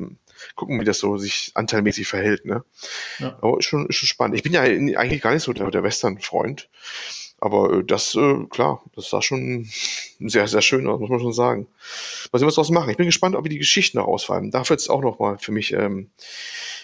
Gucken, 0.55 0.79
wie 0.79 0.85
das 0.85 0.99
so 0.99 1.17
sich 1.17 1.51
anteilmäßig 1.53 2.07
verhält, 2.07 2.45
ne? 2.45 2.63
Ja. 3.19 3.37
Aber 3.41 3.59
ist 3.59 3.65
schon, 3.65 3.87
ist 3.87 3.95
schon 3.95 4.07
spannend. 4.07 4.35
Ich 4.35 4.43
bin 4.43 4.53
ja 4.53 4.61
eigentlich 4.61 5.21
gar 5.21 5.33
nicht 5.33 5.43
so 5.43 5.53
der, 5.53 5.71
der 5.71 5.83
Western-Freund. 5.83 6.69
Aber 7.39 7.71
äh, 7.71 7.83
das, 7.83 8.15
äh, 8.15 8.45
klar, 8.49 8.83
das 8.95 9.09
sah 9.09 9.21
schon 9.21 9.65
sehr, 10.19 10.47
sehr 10.47 10.61
schön 10.61 10.87
aus, 10.87 10.99
muss 10.99 11.09
man 11.09 11.19
schon 11.19 11.33
sagen. 11.33 11.67
Mal 12.31 12.39
sehen, 12.39 12.47
was 12.47 12.55
daraus 12.55 12.71
machen. 12.71 12.89
Ich 12.89 12.97
bin 12.97 13.05
gespannt, 13.05 13.35
ob 13.35 13.45
wie 13.45 13.49
die 13.49 13.59
Geschichten 13.59 13.97
noch 13.97 14.07
ausfallen. 14.07 14.51
Da 14.51 14.61
es 14.61 14.89
auch 14.89 15.01
noch 15.01 15.19
mal 15.19 15.37
für 15.37 15.51
mich, 15.51 15.73
ähm, 15.73 16.09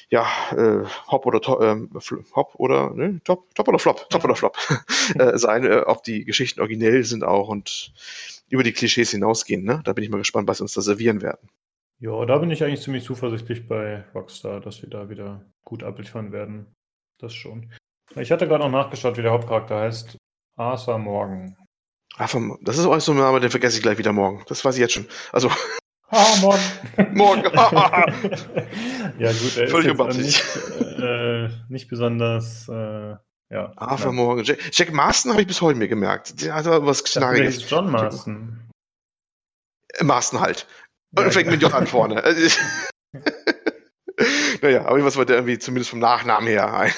ja, 0.10 0.28
äh, 0.52 0.86
Hop 1.08 1.26
oder 1.26 1.42
to 1.42 1.62
ähm, 1.62 1.90
Hop 2.36 2.54
oder 2.56 2.92
ne, 2.94 3.20
Top, 3.24 3.54
Top 3.56 3.68
oder 3.68 3.80
Flop, 3.80 4.08
Top 4.10 4.22
Ja. 4.22 4.26
oder 4.26 4.36
Flop 4.36 4.58
äh, 5.16 5.38
sein, 5.38 5.66
äh, 5.66 5.84
ob 5.88 6.04
die 6.04 6.24
Geschichten 6.24 6.60
originell 6.60 7.04
sind 7.04 7.24
auch 7.24 7.48
und 7.48 7.94
über 8.50 8.64
die 8.64 8.74
Klischees 8.74 9.12
hinausgehen. 9.12 9.64
Ne? 9.64 9.82
Da 9.84 9.94
bin 9.94 10.04
ich 10.04 10.12
mal 10.12 10.20
gespannt, 10.20 10.48
was 10.48 10.62
uns 10.62 10.74
da 10.74 10.82
servieren 10.82 11.22
werden. 11.22 11.50
Ja, 12.00 12.26
da 12.26 12.38
bin 12.38 12.52
ich 12.52 12.64
eigentlich 12.64 12.82
ziemlich 12.82 13.04
zuversichtlich 13.06 13.68
bei 13.68 14.04
Rockstar, 14.14 14.60
dass 14.60 14.82
wir 14.82 14.90
da 14.90 15.10
wieder 15.10 15.46
gut 15.64 15.84
abliefern 15.84 16.32
werden. 16.32 16.68
Das 17.20 17.34
schon. 17.34 17.72
Ich 18.16 18.32
hatte 18.32 18.48
gerade 18.48 18.64
noch 18.64 18.72
nachgeschaut, 18.72 19.18
wie 19.18 19.22
der 19.22 19.32
Hauptcharakter 19.32 19.80
heißt. 19.80 20.18
Arthur 20.56 20.98
Morgan. 20.98 21.58
Vom, 22.28 22.60
das 22.62 22.78
ist 22.78 22.86
auch 22.86 23.00
so 23.00 23.12
ein 23.14 23.18
Name, 23.18 23.40
den 23.40 23.50
vergesse 23.50 23.78
ich 23.78 23.84
gleich 23.84 23.98
wieder 23.98 24.14
morgen. 24.14 24.44
Das 24.48 24.64
weiß 24.64 24.76
ich 24.76 24.82
jetzt 24.82 24.94
schon. 24.94 25.08
Also 25.32 25.50
Ah, 26.10 26.36
Morgan. 26.42 26.62
morgen. 27.14 27.44
ja, 29.18 29.32
gut, 29.32 29.58
er 29.58 29.64
ist 29.64 29.72
Völlig 29.72 29.88
überhaupt 29.88 30.16
nicht, 30.16 30.44
äh, 31.00 31.50
nicht 31.70 31.90
besonders, 31.90 32.70
äh, 32.70 33.16
ja. 33.50 33.72
Arthur 33.76 34.08
ja. 34.08 34.12
Morgan. 34.12 34.46
Jack, 34.46 34.60
Jack 34.72 34.94
Marston 34.94 35.32
habe 35.32 35.42
ich 35.42 35.48
bis 35.48 35.62
heute 35.62 35.80
mir 35.80 35.88
gemerkt. 35.88 36.40
Der 36.44 36.54
hat 36.54 36.68
aber 36.68 36.86
was 36.86 37.04
hieß 37.04 37.68
John 37.68 37.90
Marston. 37.90 38.70
Äh, 39.96 40.04
Marston 40.04 40.40
halt. 40.40 40.68
Und 41.16 41.24
Ja, 41.24 41.32
fängt 41.32 41.50
mit 41.50 41.62
J 41.62 41.74
an 41.74 41.88
vorne. 41.88 42.24
Naja, 44.62 44.86
aber 44.86 45.04
was 45.04 45.18
war 45.18 45.26
der 45.26 45.38
irgendwie 45.38 45.58
zumindest 45.58 45.90
vom 45.90 46.00
Nachnamen 46.00 46.48
her 46.48 46.72
ein. 46.72 46.94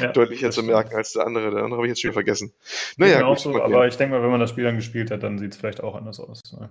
Ja, 0.00 0.08
deutlicher 0.12 0.50
zu 0.50 0.62
merken 0.62 0.94
als 0.94 1.12
der 1.12 1.26
andere. 1.26 1.50
Der 1.50 1.64
andere 1.64 1.78
habe 1.78 1.86
ich 1.86 1.90
jetzt 1.90 2.02
schon 2.02 2.12
vergessen. 2.12 2.52
Naja, 2.96 3.22
gut, 3.22 3.38
so, 3.38 3.62
aber 3.62 3.86
ich 3.86 3.96
denke 3.96 4.16
mal, 4.16 4.22
wenn 4.22 4.30
man 4.30 4.40
das 4.40 4.50
Spiel 4.50 4.64
dann 4.64 4.76
gespielt 4.76 5.10
hat, 5.10 5.22
dann 5.22 5.38
sieht 5.38 5.52
es 5.52 5.58
vielleicht 5.58 5.82
auch 5.82 5.94
anders 5.94 6.20
aus. 6.20 6.40
Ne? 6.58 6.70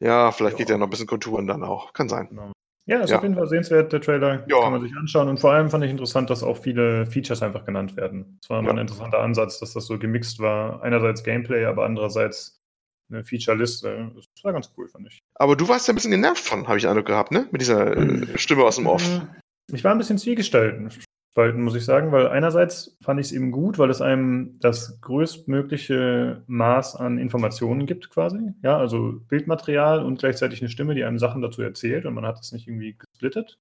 Ja, 0.00 0.32
vielleicht 0.32 0.54
ja. 0.54 0.58
geht 0.58 0.70
ja 0.70 0.78
noch 0.78 0.86
ein 0.86 0.90
bisschen 0.90 1.06
Konturen 1.06 1.46
dann 1.46 1.62
auch. 1.62 1.92
Kann 1.92 2.08
sein. 2.08 2.28
Genau. 2.28 2.52
Ja, 2.86 3.00
ist 3.00 3.10
ja. 3.10 3.18
auf 3.18 3.22
jeden 3.22 3.36
Fall 3.36 3.46
sehenswert, 3.46 3.92
der 3.92 4.00
Trailer. 4.00 4.44
Ja. 4.48 4.60
Kann 4.60 4.72
man 4.72 4.82
sich 4.82 4.92
anschauen. 4.96 5.28
Und 5.28 5.38
vor 5.38 5.52
allem 5.52 5.70
fand 5.70 5.84
ich 5.84 5.90
interessant, 5.90 6.30
dass 6.30 6.42
auch 6.42 6.58
viele 6.58 7.06
Features 7.06 7.42
einfach 7.42 7.64
genannt 7.64 7.96
werden. 7.96 8.38
Das 8.40 8.50
war 8.50 8.62
ja. 8.62 8.70
ein 8.70 8.78
interessanter 8.78 9.20
Ansatz, 9.20 9.60
dass 9.60 9.72
das 9.72 9.86
so 9.86 9.98
gemixt 9.98 10.40
war. 10.40 10.82
Einerseits 10.82 11.22
Gameplay, 11.22 11.64
aber 11.64 11.84
andererseits 11.84 12.60
eine 13.12 13.24
Feature-Liste. 13.24 14.10
Das 14.14 14.44
war 14.44 14.52
ganz 14.52 14.72
cool, 14.76 14.88
fand 14.88 15.06
ich. 15.06 15.20
Aber 15.34 15.54
du 15.54 15.68
warst 15.68 15.86
ja 15.86 15.92
ein 15.92 15.94
bisschen 15.94 16.10
genervt 16.10 16.42
von, 16.42 16.66
habe 16.66 16.78
ich 16.78 16.88
Eindruck 16.88 17.06
gehabt, 17.06 17.30
ne? 17.30 17.46
Mit 17.52 17.60
dieser 17.60 17.96
äh, 17.96 18.38
Stimme 18.38 18.64
aus 18.64 18.76
dem 18.76 18.86
Off. 18.86 19.22
Ich 19.72 19.84
war 19.84 19.92
ein 19.92 19.98
bisschen 19.98 20.18
zwiegespalten, 21.32 21.62
muss 21.62 21.74
ich 21.74 21.84
sagen, 21.84 22.12
weil 22.12 22.28
einerseits 22.28 22.96
fand 23.02 23.20
ich 23.20 23.26
es 23.26 23.32
eben 23.32 23.50
gut, 23.50 23.78
weil 23.78 23.90
es 23.90 24.00
einem 24.00 24.58
das 24.60 25.00
größtmögliche 25.00 26.42
Maß 26.46 26.96
an 26.96 27.18
Informationen 27.18 27.86
gibt, 27.86 28.10
quasi. 28.10 28.52
Ja, 28.62 28.78
also 28.78 29.20
Bildmaterial 29.28 30.04
und 30.04 30.18
gleichzeitig 30.18 30.60
eine 30.60 30.68
Stimme, 30.68 30.94
die 30.94 31.04
einem 31.04 31.18
Sachen 31.18 31.42
dazu 31.42 31.62
erzählt 31.62 32.06
und 32.06 32.14
man 32.14 32.26
hat 32.26 32.38
es 32.40 32.52
nicht 32.52 32.68
irgendwie 32.68 32.96
gesplittet. 32.98 33.58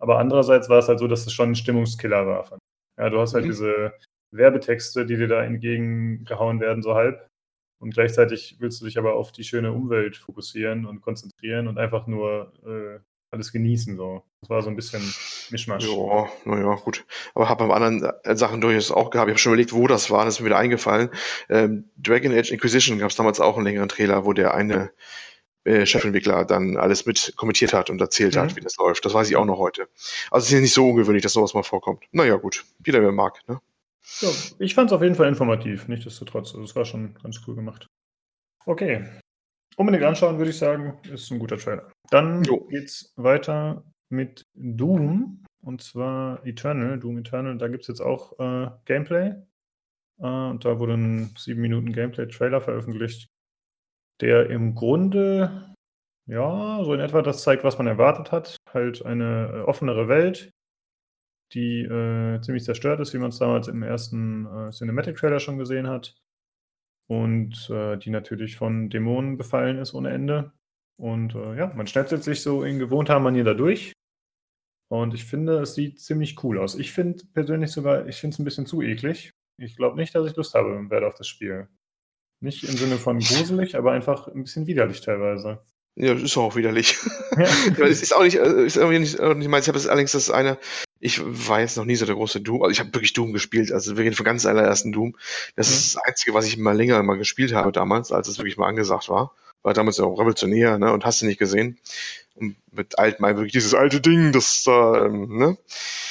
Aber 0.00 0.18
andererseits 0.18 0.68
war 0.68 0.78
es 0.78 0.88
halt 0.88 0.98
so, 0.98 1.08
dass 1.08 1.26
es 1.26 1.32
schon 1.32 1.50
ein 1.50 1.54
Stimmungskiller 1.54 2.26
war. 2.26 2.58
Ja, 2.98 3.10
du 3.10 3.20
hast 3.20 3.34
halt 3.34 3.44
mhm. 3.44 3.50
diese 3.50 3.92
Werbetexte, 4.32 5.06
die 5.06 5.16
dir 5.16 5.28
da 5.28 5.42
entgegengehauen 5.42 6.60
werden, 6.60 6.82
so 6.82 6.94
halb. 6.94 7.28
Und 7.80 7.94
gleichzeitig 7.94 8.56
willst 8.58 8.80
du 8.80 8.86
dich 8.86 8.98
aber 8.98 9.14
auf 9.14 9.30
die 9.30 9.44
schöne 9.44 9.72
Umwelt 9.72 10.16
fokussieren 10.16 10.84
und 10.84 11.00
konzentrieren 11.00 11.68
und 11.68 11.78
einfach 11.78 12.08
nur 12.08 12.52
äh, 12.66 12.98
alles 13.30 13.52
genießen. 13.52 13.96
So. 13.96 14.22
Das 14.40 14.50
war 14.50 14.62
so 14.62 14.70
ein 14.70 14.76
bisschen 14.76 15.02
Mischmasch. 15.50 15.84
Ja, 15.84 16.28
naja, 16.44 16.74
gut. 16.76 17.04
Aber 17.34 17.48
habe 17.48 17.66
beim 17.66 17.70
anderen 17.70 18.12
äh, 18.24 18.36
Sachen 18.36 18.60
durchaus 18.60 18.90
auch 18.90 19.10
gehabt. 19.10 19.28
Ich 19.28 19.32
habe 19.32 19.38
schon 19.38 19.52
überlegt, 19.52 19.72
wo 19.72 19.86
das 19.86 20.10
war, 20.10 20.24
das 20.24 20.34
ist 20.34 20.40
mir 20.40 20.46
wieder 20.46 20.58
eingefallen. 20.58 21.10
Ähm, 21.48 21.90
Dragon 21.96 22.32
Age 22.32 22.50
Inquisition 22.50 22.98
gab 22.98 23.10
es 23.10 23.16
damals 23.16 23.40
auch 23.40 23.56
einen 23.56 23.66
längeren 23.66 23.88
Trailer, 23.88 24.24
wo 24.24 24.32
der 24.32 24.54
eine 24.54 24.90
äh, 25.64 25.84
Chefentwickler 25.84 26.44
dann 26.44 26.76
alles 26.76 27.04
mit 27.06 27.34
kommentiert 27.36 27.72
hat 27.72 27.90
und 27.90 28.00
erzählt 28.00 28.36
mhm. 28.36 28.40
hat, 28.40 28.56
wie 28.56 28.60
das 28.60 28.76
läuft. 28.76 29.04
Das 29.04 29.14
weiß 29.14 29.28
ich 29.28 29.36
auch 29.36 29.44
noch 29.44 29.58
heute. 29.58 29.88
Also 30.30 30.44
es 30.44 30.48
ist 30.48 30.54
ja 30.54 30.60
nicht 30.60 30.74
so 30.74 30.88
ungewöhnlich, 30.88 31.22
dass 31.22 31.32
sowas 31.32 31.54
mal 31.54 31.62
vorkommt. 31.62 32.04
Naja, 32.12 32.36
gut. 32.36 32.64
Jeder, 32.84 33.02
wer 33.02 33.12
mag, 33.12 33.40
ne? 33.48 33.60
Ja, 34.20 34.30
ich 34.58 34.74
fand 34.74 34.90
es 34.90 34.96
auf 34.96 35.02
jeden 35.02 35.14
Fall 35.14 35.28
informativ, 35.28 35.86
nichtsdestotrotz. 35.86 36.52
Also 36.52 36.62
es 36.62 36.74
war 36.74 36.86
schon 36.86 37.14
ganz 37.22 37.40
cool 37.46 37.54
gemacht. 37.54 37.86
Okay. 38.64 39.04
Unbedingt 39.76 40.04
anschauen, 40.04 40.38
würde 40.38 40.50
ich 40.50 40.58
sagen. 40.58 40.98
Ist 41.12 41.30
ein 41.30 41.38
guter 41.38 41.56
Trailer. 41.56 41.90
Dann 42.10 42.42
jo. 42.42 42.66
geht's 42.66 43.12
weiter 43.16 43.84
mit 44.08 44.44
Doom. 44.54 45.44
Und 45.60 45.82
zwar 45.82 46.44
Eternal, 46.46 46.98
Doom 46.98 47.18
Eternal. 47.18 47.58
Da 47.58 47.68
gibt 47.68 47.82
es 47.82 47.88
jetzt 47.88 48.00
auch 48.00 48.38
äh, 48.38 48.70
Gameplay. 48.86 49.34
Äh, 50.20 50.26
und 50.26 50.64
da 50.64 50.78
wurde 50.78 50.94
ein 50.94 51.34
7 51.36 51.60
Minuten 51.60 51.92
Gameplay-Trailer 51.92 52.60
veröffentlicht, 52.60 53.28
der 54.20 54.50
im 54.50 54.74
Grunde, 54.74 55.74
ja, 56.26 56.82
so 56.84 56.92
in 56.94 57.00
etwa 57.00 57.22
das 57.22 57.42
zeigt, 57.42 57.64
was 57.64 57.78
man 57.78 57.86
erwartet 57.86 58.32
hat. 58.32 58.56
Halt 58.72 59.04
eine 59.04 59.52
äh, 59.54 59.60
offenere 59.60 60.08
Welt, 60.08 60.50
die 61.52 61.82
äh, 61.82 62.40
ziemlich 62.40 62.64
zerstört 62.64 63.00
ist, 63.00 63.14
wie 63.14 63.18
man 63.18 63.30
es 63.30 63.38
damals 63.38 63.68
im 63.68 63.82
ersten 63.82 64.46
äh, 64.46 64.70
Cinematic-Trailer 64.70 65.40
schon 65.40 65.58
gesehen 65.58 65.88
hat. 65.88 66.14
Und 67.08 67.70
äh, 67.70 67.96
die 67.96 68.10
natürlich 68.10 68.56
von 68.56 68.90
Dämonen 68.90 69.38
befallen 69.38 69.78
ist 69.78 69.94
ohne 69.94 70.10
Ende. 70.10 70.52
Und 70.98 71.34
äh, 71.34 71.56
ja, 71.56 71.72
man 71.74 71.86
schnetzelt 71.86 72.22
sich 72.22 72.42
so 72.42 72.62
in 72.64 72.78
gewohnter 72.78 73.18
Manier 73.18 73.44
da 73.44 73.54
durch. 73.54 73.92
Und 74.90 75.14
ich 75.14 75.24
finde, 75.24 75.60
es 75.60 75.74
sieht 75.74 76.00
ziemlich 76.00 76.42
cool 76.42 76.58
aus. 76.58 76.74
Ich 76.74 76.92
finde 76.92 77.24
persönlich 77.32 77.70
sogar, 77.70 78.06
ich 78.06 78.16
finde 78.16 78.34
es 78.34 78.38
ein 78.38 78.44
bisschen 78.44 78.66
zu 78.66 78.82
eklig. 78.82 79.32
Ich 79.58 79.76
glaube 79.76 79.96
nicht, 79.96 80.14
dass 80.14 80.28
ich 80.28 80.36
Lust 80.36 80.54
habe 80.54 80.90
werde 80.90 81.06
auf 81.06 81.14
das 81.14 81.28
Spiel. 81.28 81.68
Nicht 82.40 82.64
im 82.64 82.76
Sinne 82.76 82.96
von 82.96 83.18
gruselig, 83.18 83.76
aber 83.76 83.92
einfach 83.92 84.28
ein 84.28 84.44
bisschen 84.44 84.66
widerlich 84.66 85.00
teilweise. 85.00 85.60
Ja, 85.96 86.14
das 86.14 86.22
ist 86.22 86.36
auch 86.36 86.54
widerlich. 86.56 86.96
Ja. 87.36 87.84
es 87.84 88.02
ist 88.02 88.14
auch 88.14 88.22
nicht, 88.22 88.36
äh, 88.36 88.64
ist 88.64 88.76
irgendwie 88.76 89.00
nicht, 89.00 89.20
nicht 89.20 89.48
meins. 89.48 89.66
Ich 89.66 89.68
habe 89.68 89.78
es 89.78 89.88
allerdings 89.88 90.12
das 90.12 90.30
eine, 90.30 90.58
ich 91.00 91.20
war 91.22 91.60
jetzt 91.60 91.76
noch 91.76 91.84
nie 91.84 91.96
so 91.96 92.06
der 92.06 92.14
große 92.14 92.40
Doom, 92.40 92.62
also 92.62 92.72
ich 92.72 92.80
habe 92.80 92.92
wirklich 92.92 93.12
Doom 93.12 93.32
gespielt, 93.32 93.72
also 93.72 93.96
wirklich 93.96 94.16
von 94.16 94.24
ganz 94.24 94.46
allerersten 94.46 94.92
Doom. 94.92 95.16
Das 95.56 95.68
mhm. 95.68 95.74
ist 95.74 95.94
das 95.94 96.02
Einzige, 96.02 96.34
was 96.34 96.46
ich 96.46 96.56
mal 96.56 96.76
länger 96.76 97.02
mal 97.02 97.18
gespielt 97.18 97.54
habe 97.54 97.72
damals, 97.72 98.12
als 98.12 98.28
es 98.28 98.38
wirklich 98.38 98.56
mal 98.56 98.68
angesagt 98.68 99.08
war. 99.08 99.32
War 99.62 99.74
damals 99.74 99.98
ja 99.98 100.04
auch 100.04 100.18
revolutionär, 100.18 100.78
ne, 100.78 100.92
und 100.92 101.04
hast 101.04 101.22
du 101.22 101.26
nicht 101.26 101.38
gesehen. 101.38 101.78
Und 102.34 102.56
mit 102.70 102.98
alt, 102.98 103.20
mal 103.20 103.36
wirklich 103.36 103.52
dieses 103.52 103.74
alte 103.74 104.00
Ding, 104.00 104.32
das 104.32 104.62
da, 104.64 105.06
ähm, 105.06 105.38
ne, 105.38 105.58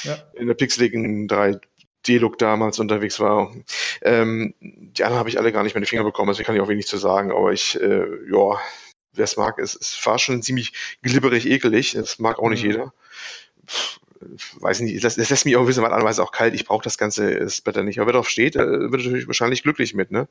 ja. 0.04 0.18
in 0.34 0.46
der 0.46 0.54
pixeligen 0.54 1.28
3 1.28 1.60
D-Look 2.06 2.38
damals 2.38 2.78
unterwegs 2.78 3.20
war. 3.20 3.52
Ähm, 4.02 4.54
die 4.60 5.04
anderen 5.04 5.18
habe 5.18 5.28
ich 5.28 5.38
alle 5.38 5.52
gar 5.52 5.62
nicht 5.62 5.74
mehr 5.74 5.80
in 5.80 5.84
die 5.84 5.88
Finger 5.88 6.04
bekommen, 6.04 6.28
also 6.28 6.40
ich 6.40 6.46
kann 6.46 6.56
ich 6.56 6.62
auch 6.62 6.68
wenig 6.68 6.86
zu 6.86 6.96
sagen, 6.96 7.30
aber 7.30 7.52
ich, 7.52 7.78
äh, 7.80 8.06
ja, 8.30 8.58
wer 9.12 9.24
es 9.24 9.36
mag, 9.36 9.58
es, 9.58 9.74
es 9.74 9.98
war 10.06 10.18
schon 10.18 10.42
ziemlich 10.42 10.72
glibberig 11.02 11.46
ekelig, 11.46 11.92
das 11.92 12.18
mag 12.18 12.38
auch 12.38 12.48
nicht 12.48 12.64
mhm. 12.64 12.70
jeder 12.70 12.92
weiß 14.60 14.80
nicht, 14.80 15.02
das, 15.04 15.16
das 15.16 15.30
lässt 15.30 15.44
mich 15.44 15.56
auch 15.56 15.66
wissen, 15.66 15.82
weil 15.82 15.92
andererseits 15.92 16.20
auch 16.20 16.32
kalt, 16.32 16.54
ich 16.54 16.64
brauche 16.64 16.84
das 16.84 16.98
ganze 16.98 17.48
Splatter 17.50 17.82
nicht. 17.82 17.98
Aber 17.98 18.08
wer 18.08 18.14
drauf 18.14 18.28
steht, 18.28 18.56
äh, 18.56 18.66
wird 18.66 19.04
natürlich 19.04 19.26
wahrscheinlich 19.26 19.62
glücklich 19.62 19.94
mit, 19.94 20.10
ne? 20.10 20.28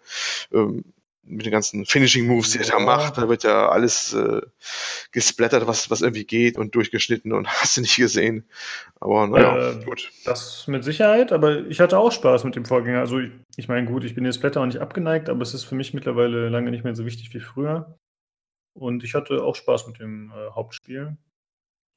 Ähm, 0.53 0.83
mit 1.29 1.45
den 1.45 1.51
ganzen 1.51 1.85
Finishing 1.85 2.25
Moves, 2.25 2.51
die 2.51 2.59
er 2.59 2.65
da 2.65 2.79
macht, 2.79 3.17
da 3.17 3.27
wird 3.27 3.43
ja 3.43 3.69
alles 3.69 4.13
äh, 4.13 4.41
gesplattert, 5.11 5.67
was, 5.67 5.89
was 5.89 6.01
irgendwie 6.01 6.23
geht 6.23 6.57
und 6.57 6.73
durchgeschnitten 6.73 7.33
und 7.33 7.47
hast 7.61 7.77
du 7.77 7.81
nicht 7.81 7.97
gesehen. 7.97 8.45
Aber 8.99 9.27
naja, 9.27 9.71
äh, 9.71 9.83
gut. 9.83 10.09
Das 10.25 10.67
mit 10.67 10.83
Sicherheit, 10.83 11.31
aber 11.31 11.65
ich 11.67 11.79
hatte 11.79 11.99
auch 11.99 12.11
Spaß 12.11 12.43
mit 12.45 12.55
dem 12.55 12.65
Vorgänger. 12.65 12.99
Also 12.99 13.19
ich, 13.19 13.31
ich 13.57 13.67
meine, 13.67 13.87
gut, 13.87 14.03
ich 14.03 14.15
bin 14.15 14.25
jetzt 14.25 14.35
Splatter 14.35 14.61
auch 14.61 14.65
nicht 14.65 14.79
abgeneigt, 14.79 15.29
aber 15.29 15.41
es 15.41 15.53
ist 15.53 15.65
für 15.65 15.75
mich 15.75 15.93
mittlerweile 15.93 16.49
lange 16.49 16.71
nicht 16.71 16.83
mehr 16.83 16.95
so 16.95 17.05
wichtig 17.05 17.33
wie 17.33 17.39
früher. 17.39 17.97
Und 18.73 19.03
ich 19.03 19.13
hatte 19.13 19.43
auch 19.43 19.55
Spaß 19.55 19.87
mit 19.87 19.99
dem 19.99 20.31
äh, 20.31 20.51
Hauptspiel. 20.51 21.17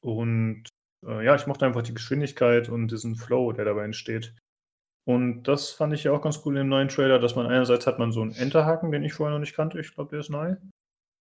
Und 0.02 0.64
äh, 1.06 1.24
ja, 1.24 1.34
ich 1.34 1.46
mochte 1.46 1.66
einfach 1.66 1.82
die 1.82 1.94
Geschwindigkeit 1.94 2.68
und 2.68 2.88
diesen 2.88 3.16
Flow, 3.16 3.52
der 3.52 3.64
dabei 3.64 3.84
entsteht. 3.84 4.34
Und 5.04 5.44
das 5.44 5.70
fand 5.70 5.94
ich 5.94 6.04
ja 6.04 6.12
auch 6.12 6.22
ganz 6.22 6.42
cool 6.44 6.56
im 6.56 6.68
neuen 6.68 6.88
Trailer, 6.88 7.18
dass 7.18 7.34
man 7.34 7.46
einerseits 7.46 7.86
hat 7.86 7.98
man 7.98 8.12
so 8.12 8.20
einen 8.22 8.34
Enterhaken, 8.34 8.92
den 8.92 9.02
ich 9.02 9.14
vorher 9.14 9.34
noch 9.34 9.40
nicht 9.40 9.56
kannte. 9.56 9.80
Ich 9.80 9.94
glaube, 9.94 10.10
der 10.10 10.20
ist 10.20 10.30
neu. 10.30 10.56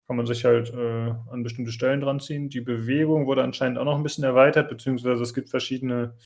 Kann 0.07 0.17
man 0.17 0.27
sich 0.27 0.45
halt 0.45 0.73
äh, 0.73 1.15
an 1.31 1.43
bestimmte 1.43 1.71
Stellen 1.71 2.01
dran 2.01 2.21
ziehen. 2.21 2.49
Die 2.49 2.61
Bewegung 2.61 3.27
wurde 3.27 3.43
anscheinend 3.43 3.79
auch 3.79 3.85
noch 3.85 3.97
ein 3.97 4.03
bisschen 4.03 4.25
erweitert, 4.25 4.69
beziehungsweise 4.69 5.23
es 5.23 5.35
gibt 5.35 5.51
verschiedene 5.51 6.17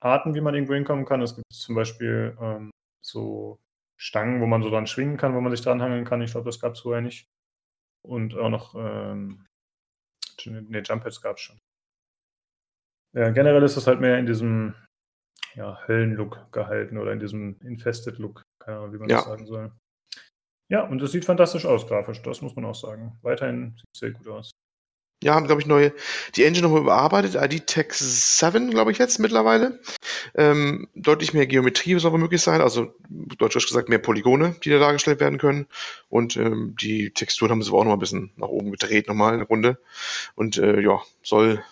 Arten, 0.00 0.34
wie 0.34 0.40
man 0.40 0.54
irgendwo 0.54 0.74
hinkommen 0.74 1.06
kann. 1.06 1.22
Es 1.22 1.34
gibt 1.34 1.46
zum 1.52 1.74
Beispiel 1.74 2.36
ähm, 2.40 2.70
so 3.02 3.58
Stangen, 3.96 4.40
wo 4.40 4.46
man 4.46 4.62
so 4.62 4.70
dran 4.70 4.86
schwingen 4.86 5.16
kann, 5.16 5.34
wo 5.34 5.40
man 5.40 5.54
sich 5.54 5.64
dran 5.64 5.80
hangeln 5.80 6.04
kann. 6.04 6.20
Ich 6.22 6.32
glaube, 6.32 6.46
das 6.46 6.60
gab 6.60 6.74
es 6.74 6.80
vorher 6.80 7.02
nicht. 7.02 7.26
Und 8.02 8.36
auch 8.36 8.50
noch, 8.50 8.74
ähm, 8.74 9.46
ne, 10.44 10.82
Jump-Pads 10.84 11.22
gab 11.22 11.36
es 11.36 11.42
schon. 11.42 11.58
Ja, 13.14 13.30
generell 13.30 13.62
ist 13.62 13.76
es 13.76 13.86
halt 13.86 14.00
mehr 14.00 14.18
in 14.18 14.26
diesem 14.26 14.74
ja, 15.54 15.78
Höllenlook 15.86 16.50
gehalten 16.52 16.98
oder 16.98 17.12
in 17.12 17.20
diesem 17.20 17.60
Infested-Look, 17.60 18.42
keine 18.58 18.78
Ahnung, 18.78 18.92
wie 18.92 18.98
man 18.98 19.08
ja. 19.08 19.16
das 19.16 19.24
sagen 19.24 19.46
soll. 19.46 19.72
Ja, 20.68 20.82
und 20.82 21.00
es 21.00 21.12
sieht 21.12 21.24
fantastisch 21.24 21.66
aus, 21.66 21.86
grafisch, 21.86 22.22
das 22.22 22.42
muss 22.42 22.56
man 22.56 22.64
auch 22.64 22.74
sagen. 22.74 23.16
Weiterhin 23.22 23.76
sieht 23.76 23.88
es 23.92 24.00
sehr 24.00 24.10
gut 24.10 24.28
aus. 24.28 24.50
Ja, 25.22 25.34
haben, 25.34 25.46
glaube 25.46 25.62
ich, 25.62 25.66
neue, 25.66 25.94
die 26.36 26.44
Engine 26.44 26.66
nochmal 26.66 26.82
überarbeitet, 26.82 27.34
ID 27.34 27.66
Tech 27.66 27.92
7, 27.92 28.70
glaube 28.70 28.92
ich 28.92 28.98
jetzt 28.98 29.18
mittlerweile. 29.18 29.80
Ähm, 30.34 30.88
deutlich 30.94 31.32
mehr 31.32 31.46
Geometrie 31.46 31.98
soll 31.98 32.18
möglich 32.18 32.42
sein, 32.42 32.60
also 32.60 32.92
deutsch 33.38 33.54
gesagt 33.54 33.88
mehr 33.88 34.00
Polygone, 34.00 34.56
die 34.62 34.70
da 34.70 34.78
dargestellt 34.78 35.20
werden 35.20 35.38
können. 35.38 35.66
Und 36.08 36.36
ähm, 36.36 36.74
die 36.78 37.10
Texturen 37.10 37.52
haben 37.52 37.62
sie 37.62 37.72
auch 37.72 37.84
noch 37.84 37.90
mal 37.90 37.92
ein 37.94 38.00
bisschen 38.00 38.32
nach 38.36 38.48
oben 38.48 38.72
gedreht, 38.72 39.08
nochmal 39.08 39.34
eine 39.34 39.44
Runde. 39.44 39.78
Und 40.34 40.58
äh, 40.58 40.80
ja, 40.80 41.00
soll 41.22 41.64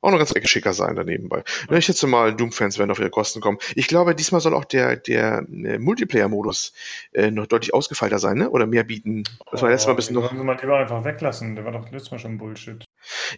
auch 0.00 0.10
noch 0.10 0.18
ganz 0.18 0.32
schicker 0.48 0.72
sein 0.72 0.96
daneben 0.96 1.28
bei. 1.28 1.44
Ne, 1.68 1.78
ich 1.78 1.84
schätze 1.84 2.06
mal, 2.06 2.34
Doom-Fans 2.34 2.78
werden 2.78 2.90
auf 2.90 2.98
ihre 2.98 3.10
Kosten 3.10 3.40
kommen. 3.40 3.58
Ich 3.74 3.86
glaube, 3.86 4.14
diesmal 4.14 4.40
soll 4.40 4.54
auch 4.54 4.64
der, 4.64 4.96
der 4.96 5.46
äh, 5.48 5.78
Multiplayer-Modus 5.78 6.72
äh, 7.12 7.30
noch 7.30 7.46
deutlich 7.46 7.74
ausgefeilter 7.74 8.18
sein, 8.18 8.38
ne? 8.38 8.50
Oder 8.50 8.66
mehr 8.66 8.84
bieten. 8.84 9.24
Das 9.50 9.62
war 9.62 9.70
letztes 9.70 9.86
Mal 9.86 9.92
ein 9.94 9.96
bisschen 9.96 10.14
noch. 10.14 10.32
Man 10.32 10.58
lieber 10.58 10.78
einfach 10.78 11.04
weglassen, 11.04 11.54
der 11.54 11.64
war 11.64 11.72
doch 11.72 11.90
letztes 11.90 12.10
Mal 12.10 12.18
schon 12.18 12.38
Bullshit. 12.38 12.84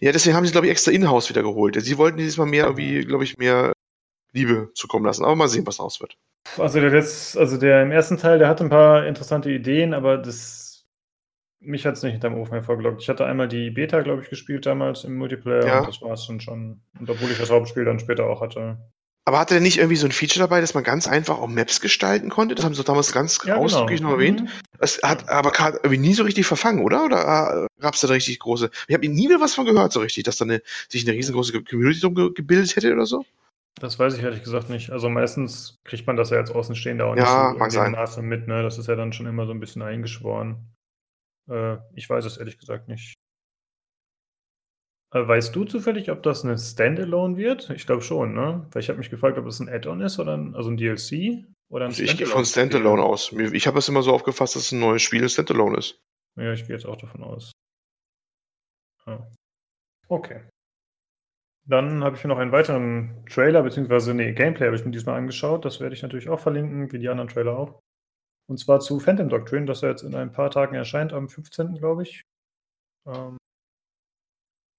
Ja, 0.01 0.11
deswegen 0.11 0.35
haben 0.35 0.45
sie, 0.45 0.51
glaube 0.51 0.67
ich, 0.67 0.71
extra 0.71 0.91
in-house 0.91 1.29
wieder 1.29 1.43
geholt. 1.43 1.77
Sie 1.81 1.97
wollten 1.97 2.17
dieses 2.17 2.37
Mal 2.37 2.45
mehr, 2.45 2.65
irgendwie, 2.65 3.03
glaube 3.05 3.23
ich, 3.23 3.37
mehr 3.37 3.73
Liebe 4.31 4.71
zukommen 4.73 5.05
lassen. 5.05 5.23
Aber 5.23 5.35
mal 5.35 5.47
sehen, 5.47 5.67
was 5.67 5.77
daraus 5.77 6.01
wird. 6.01 6.17
Also 6.57 6.79
der, 6.79 6.91
Letz-, 6.91 7.37
also 7.37 7.57
der 7.57 7.83
im 7.83 7.91
ersten 7.91 8.17
Teil, 8.17 8.39
der 8.39 8.47
hat 8.47 8.61
ein 8.61 8.69
paar 8.69 9.05
interessante 9.05 9.49
Ideen, 9.49 9.93
aber 9.93 10.17
das 10.17 10.72
mich 11.63 11.85
hat 11.85 11.95
es 11.95 12.03
nicht 12.03 12.13
hinterm 12.13 12.35
Ofen 12.35 12.53
hervorgelockt. 12.53 13.01
Ich 13.01 13.09
hatte 13.09 13.25
einmal 13.25 13.47
die 13.47 13.71
Beta, 13.71 14.01
glaube 14.01 14.21
ich, 14.21 14.29
gespielt 14.29 14.65
damals 14.65 15.03
im 15.03 15.15
Multiplayer 15.15 15.65
ja. 15.65 15.79
und 15.79 15.87
das 15.87 16.01
war 16.01 16.11
es 16.11 16.27
dann 16.27 16.39
schon. 16.39 16.81
Und 16.99 17.09
obwohl 17.09 17.31
ich 17.31 17.37
das 17.37 17.51
Hauptspiel 17.51 17.85
dann 17.85 17.99
später 17.99 18.25
auch 18.25 18.41
hatte. 18.41 18.77
Aber 19.25 19.39
hatte 19.39 19.53
der 19.53 19.61
nicht 19.61 19.77
irgendwie 19.77 19.95
so 19.95 20.05
ein 20.05 20.11
Feature 20.11 20.41
dabei, 20.41 20.59
dass 20.59 20.73
man 20.73 20.83
ganz 20.83 21.07
einfach 21.07 21.39
auch 21.39 21.47
Maps 21.47 21.79
gestalten 21.79 22.29
konnte? 22.29 22.55
Das 22.55 22.65
haben 22.65 22.75
sie 22.75 22.83
damals 22.83 23.13
ganz 23.13 23.39
ja, 23.45 23.55
ausdrücklich 23.55 23.99
genau. 23.99 24.11
noch 24.11 24.17
erwähnt. 24.17 24.41
Mhm. 24.41 24.49
Das 24.79 24.99
hat 25.01 25.29
aber 25.29 25.53
irgendwie 25.57 25.97
nie 25.97 26.13
so 26.13 26.23
richtig 26.23 26.45
verfangen, 26.45 26.83
oder? 26.83 27.05
Oder 27.05 27.67
äh, 27.77 27.81
gab 27.81 27.93
es 27.93 28.01
da 28.01 28.09
richtig 28.09 28.39
große. 28.39 28.69
Ich 28.87 28.93
habe 28.93 29.07
nie 29.07 29.29
mehr 29.29 29.39
was 29.39 29.55
von 29.55 29.65
gehört, 29.65 29.93
so 29.93 30.01
richtig, 30.01 30.25
dass 30.25 30.37
da 30.37 30.45
eine, 30.45 30.61
sich 30.89 31.07
eine 31.07 31.15
riesengroße 31.15 31.63
Community 31.63 32.01
drum 32.01 32.15
gebildet 32.33 32.75
hätte 32.75 32.91
oder 32.91 33.05
so? 33.05 33.23
Das 33.79 33.97
weiß 33.97 34.17
ich 34.17 34.23
ehrlich 34.23 34.43
gesagt 34.43 34.69
nicht. 34.69 34.91
Also 34.91 35.09
meistens 35.09 35.79
kriegt 35.85 36.05
man 36.05 36.17
das 36.17 36.29
ja 36.29 36.37
als 36.37 36.51
Außenstehender 36.51 37.05
auch 37.05 37.15
Ja, 37.15 37.21
nicht 37.21 37.53
so 37.53 37.59
mag 37.59 37.67
in 37.67 37.71
sein. 37.71 37.91
Maße 37.93 38.21
mit, 38.21 38.47
ne? 38.47 38.61
Das 38.61 38.77
ist 38.77 38.87
ja 38.87 38.95
dann 38.95 39.13
schon 39.13 39.25
immer 39.25 39.45
so 39.45 39.53
ein 39.53 39.59
bisschen 39.61 39.81
eingeschworen. 39.81 40.72
Äh, 41.49 41.77
ich 41.95 42.09
weiß 42.09 42.25
es 42.25 42.37
ehrlich 42.37 42.57
gesagt 42.57 42.87
nicht. 42.87 43.15
Äh, 45.13 45.27
weißt 45.27 45.55
du 45.55 45.63
zufällig, 45.65 46.09
ob 46.11 46.23
das 46.23 46.43
'ne 46.43 46.57
Standalone 46.57 47.37
wird? 47.37 47.69
Ich 47.69 47.85
glaube 47.85 48.01
schon, 48.01 48.33
ne? 48.33 48.65
Weil 48.71 48.81
ich 48.81 48.89
habe 48.89 48.97
mich 48.99 49.09
gefragt, 49.11 49.37
ob 49.37 49.45
es 49.45 49.59
'n 49.59 49.69
Add-on 49.69 50.01
ist 50.01 50.19
oder 50.19 50.33
'n 50.33 50.55
also 50.55 50.69
'n 50.69 50.77
DLC 50.77 51.45
oder 51.69 51.85
'n 51.85 51.91
Also, 51.91 52.03
ich 52.03 52.17
gehe 52.17 52.25
von. 52.27 52.45
Standalone 52.45 53.03
aus. 53.03 53.31
Ich 53.51 53.67
habe 53.67 53.79
es 53.79 53.89
immer 53.89 54.01
so 54.03 54.13
aufgefasst, 54.13 54.55
dass 54.55 54.71
'n 54.71 54.79
neues 54.79 55.01
Spiel 55.01 55.21
'n 55.23 55.29
Standalone 55.29 55.77
ist. 55.77 55.99
Ja, 56.37 56.51
ich 56.53 56.65
gehe 56.65 56.75
jetzt 56.75 56.85
auch 56.87 56.95
davon 56.97 57.23
aus. 57.23 57.53
Ja. 59.07 59.27
Okay. 60.09 60.43
Dann 61.65 62.03
habe 62.03 62.17
ich 62.17 62.23
mir 62.23 62.27
noch 62.27 62.39
einen 62.39 62.51
weiteren 62.51 63.23
Trailer 63.29 63.63
beziehungsweise 63.63 64.13
ne, 64.13 64.33
Gameplay 64.33 64.65
habe 64.67 64.75
ich 64.75 64.83
mir 64.83 64.91
diesmal 64.91 65.15
angeschaut. 65.17 65.63
Das 65.63 65.79
werde 65.79 65.95
ich 65.95 66.01
natürlich 66.01 66.27
auch 66.27 66.39
verlinken, 66.41 66.91
wie 66.91 66.99
die 66.99 67.07
anderen 67.07 67.29
Trailer 67.29 67.57
auch. 67.57 67.79
Und 68.49 68.57
zwar 68.59 68.79
zu 68.79 68.99
Phantom 68.99 69.29
Doctrine, 69.29 69.65
das 69.65 69.81
ja 69.81 69.89
jetzt 69.89 70.03
in 70.03 70.15
ein 70.15 70.31
paar 70.31 70.51
Tagen 70.51 70.75
erscheint, 70.75 71.13
am 71.13 71.29
15., 71.29 71.75
glaube 71.75 72.03
ich. 72.03 72.23
Ähm 73.05 73.37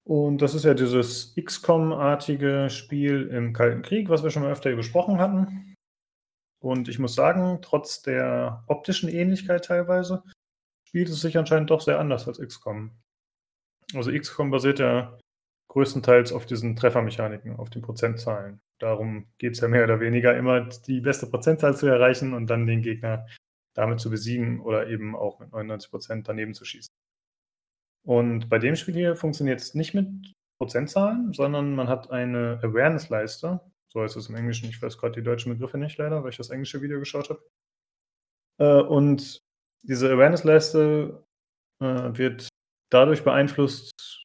und 0.07 0.43
das 0.43 0.55
ist 0.55 0.65
ja 0.65 0.75
dieses 0.75 1.35
XCOM-artige 1.35 2.69
Spiel 2.69 3.29
im 3.29 3.55
Kalten 3.55 3.83
Krieg, 3.83 4.11
was 4.11 4.23
wir 4.23 4.31
schon 4.31 4.43
mal 4.43 4.53
öfter 4.53 4.75
besprochen 4.77 5.19
hatten. 5.19 5.75
Und 6.63 6.89
ich 6.89 6.99
muss 6.99 7.15
sagen, 7.15 7.59
trotz 7.63 8.03
der 8.03 8.65
optischen 8.67 9.09
Ähnlichkeit 9.09 9.65
teilweise, 9.65 10.23
spielt 10.87 11.09
es 11.09 11.21
sich 11.21 11.39
anscheinend 11.39 11.71
doch 11.71 11.81
sehr 11.81 11.99
anders 11.99 12.29
als 12.29 12.39
XCOM. 12.39 12.91
Also, 13.95 14.13
XCOM 14.13 14.51
basiert 14.51 14.79
ja 14.79 15.19
größtenteils 15.69 16.33
auf 16.33 16.47
diesen 16.47 16.77
Treffermechaniken, 16.77 17.57
auf 17.57 17.69
den 17.71 17.83
Prozentzahlen. 17.83 18.61
Darum 18.79 19.27
geht's 19.39 19.61
ja 19.61 19.69
mehr 19.69 19.85
oder 19.85 20.01
weniger 20.01 20.37
immer, 20.37 20.61
die 20.61 21.01
beste 21.01 21.27
Prozentzahl 21.27 21.77
zu 21.77 21.87
erreichen 21.87 22.33
und 22.33 22.47
dann 22.47 22.67
den 22.67 22.83
Gegner 22.83 23.27
damit 23.75 24.01
zu 24.01 24.11
besiegen 24.11 24.61
oder 24.61 24.89
eben 24.89 25.15
auch 25.15 25.41
mit 25.41 25.51
99% 25.51 26.23
daneben 26.25 26.55
zu 26.55 26.65
schießen. 26.65 26.93
Und 28.07 28.49
bei 28.49 28.59
dem 28.59 28.77
Spiel 28.77 28.95
hier 28.95 29.17
funktioniert's 29.17 29.75
nicht 29.75 29.95
mit 29.95 30.09
Prozentzahlen, 30.59 31.33
sondern 31.33 31.75
man 31.75 31.89
hat 31.89 32.11
eine 32.11 32.61
Awareness-Leiste. 32.63 33.61
So 33.89 34.03
heißt 34.03 34.17
es 34.17 34.29
im 34.29 34.37
Englischen. 34.37 34.69
Ich 34.69 34.81
weiß 34.81 34.99
grad 34.99 35.17
die 35.17 35.23
deutschen 35.23 35.53
Begriffe 35.53 35.79
nicht 35.79 35.99
leider, 35.99 36.23
weil 36.23 36.31
ich 36.31 36.37
das 36.37 36.51
englische 36.51 36.83
Video 36.83 36.99
geschaut 36.99 37.31
habe. 37.31 37.43
Äh, 38.59 38.83
und 38.83 39.41
diese 39.83 40.13
Awareness-Leiste, 40.13 41.25
äh, 41.81 42.17
wird 42.17 42.49
dadurch 42.91 43.25
beeinflusst 43.25 44.25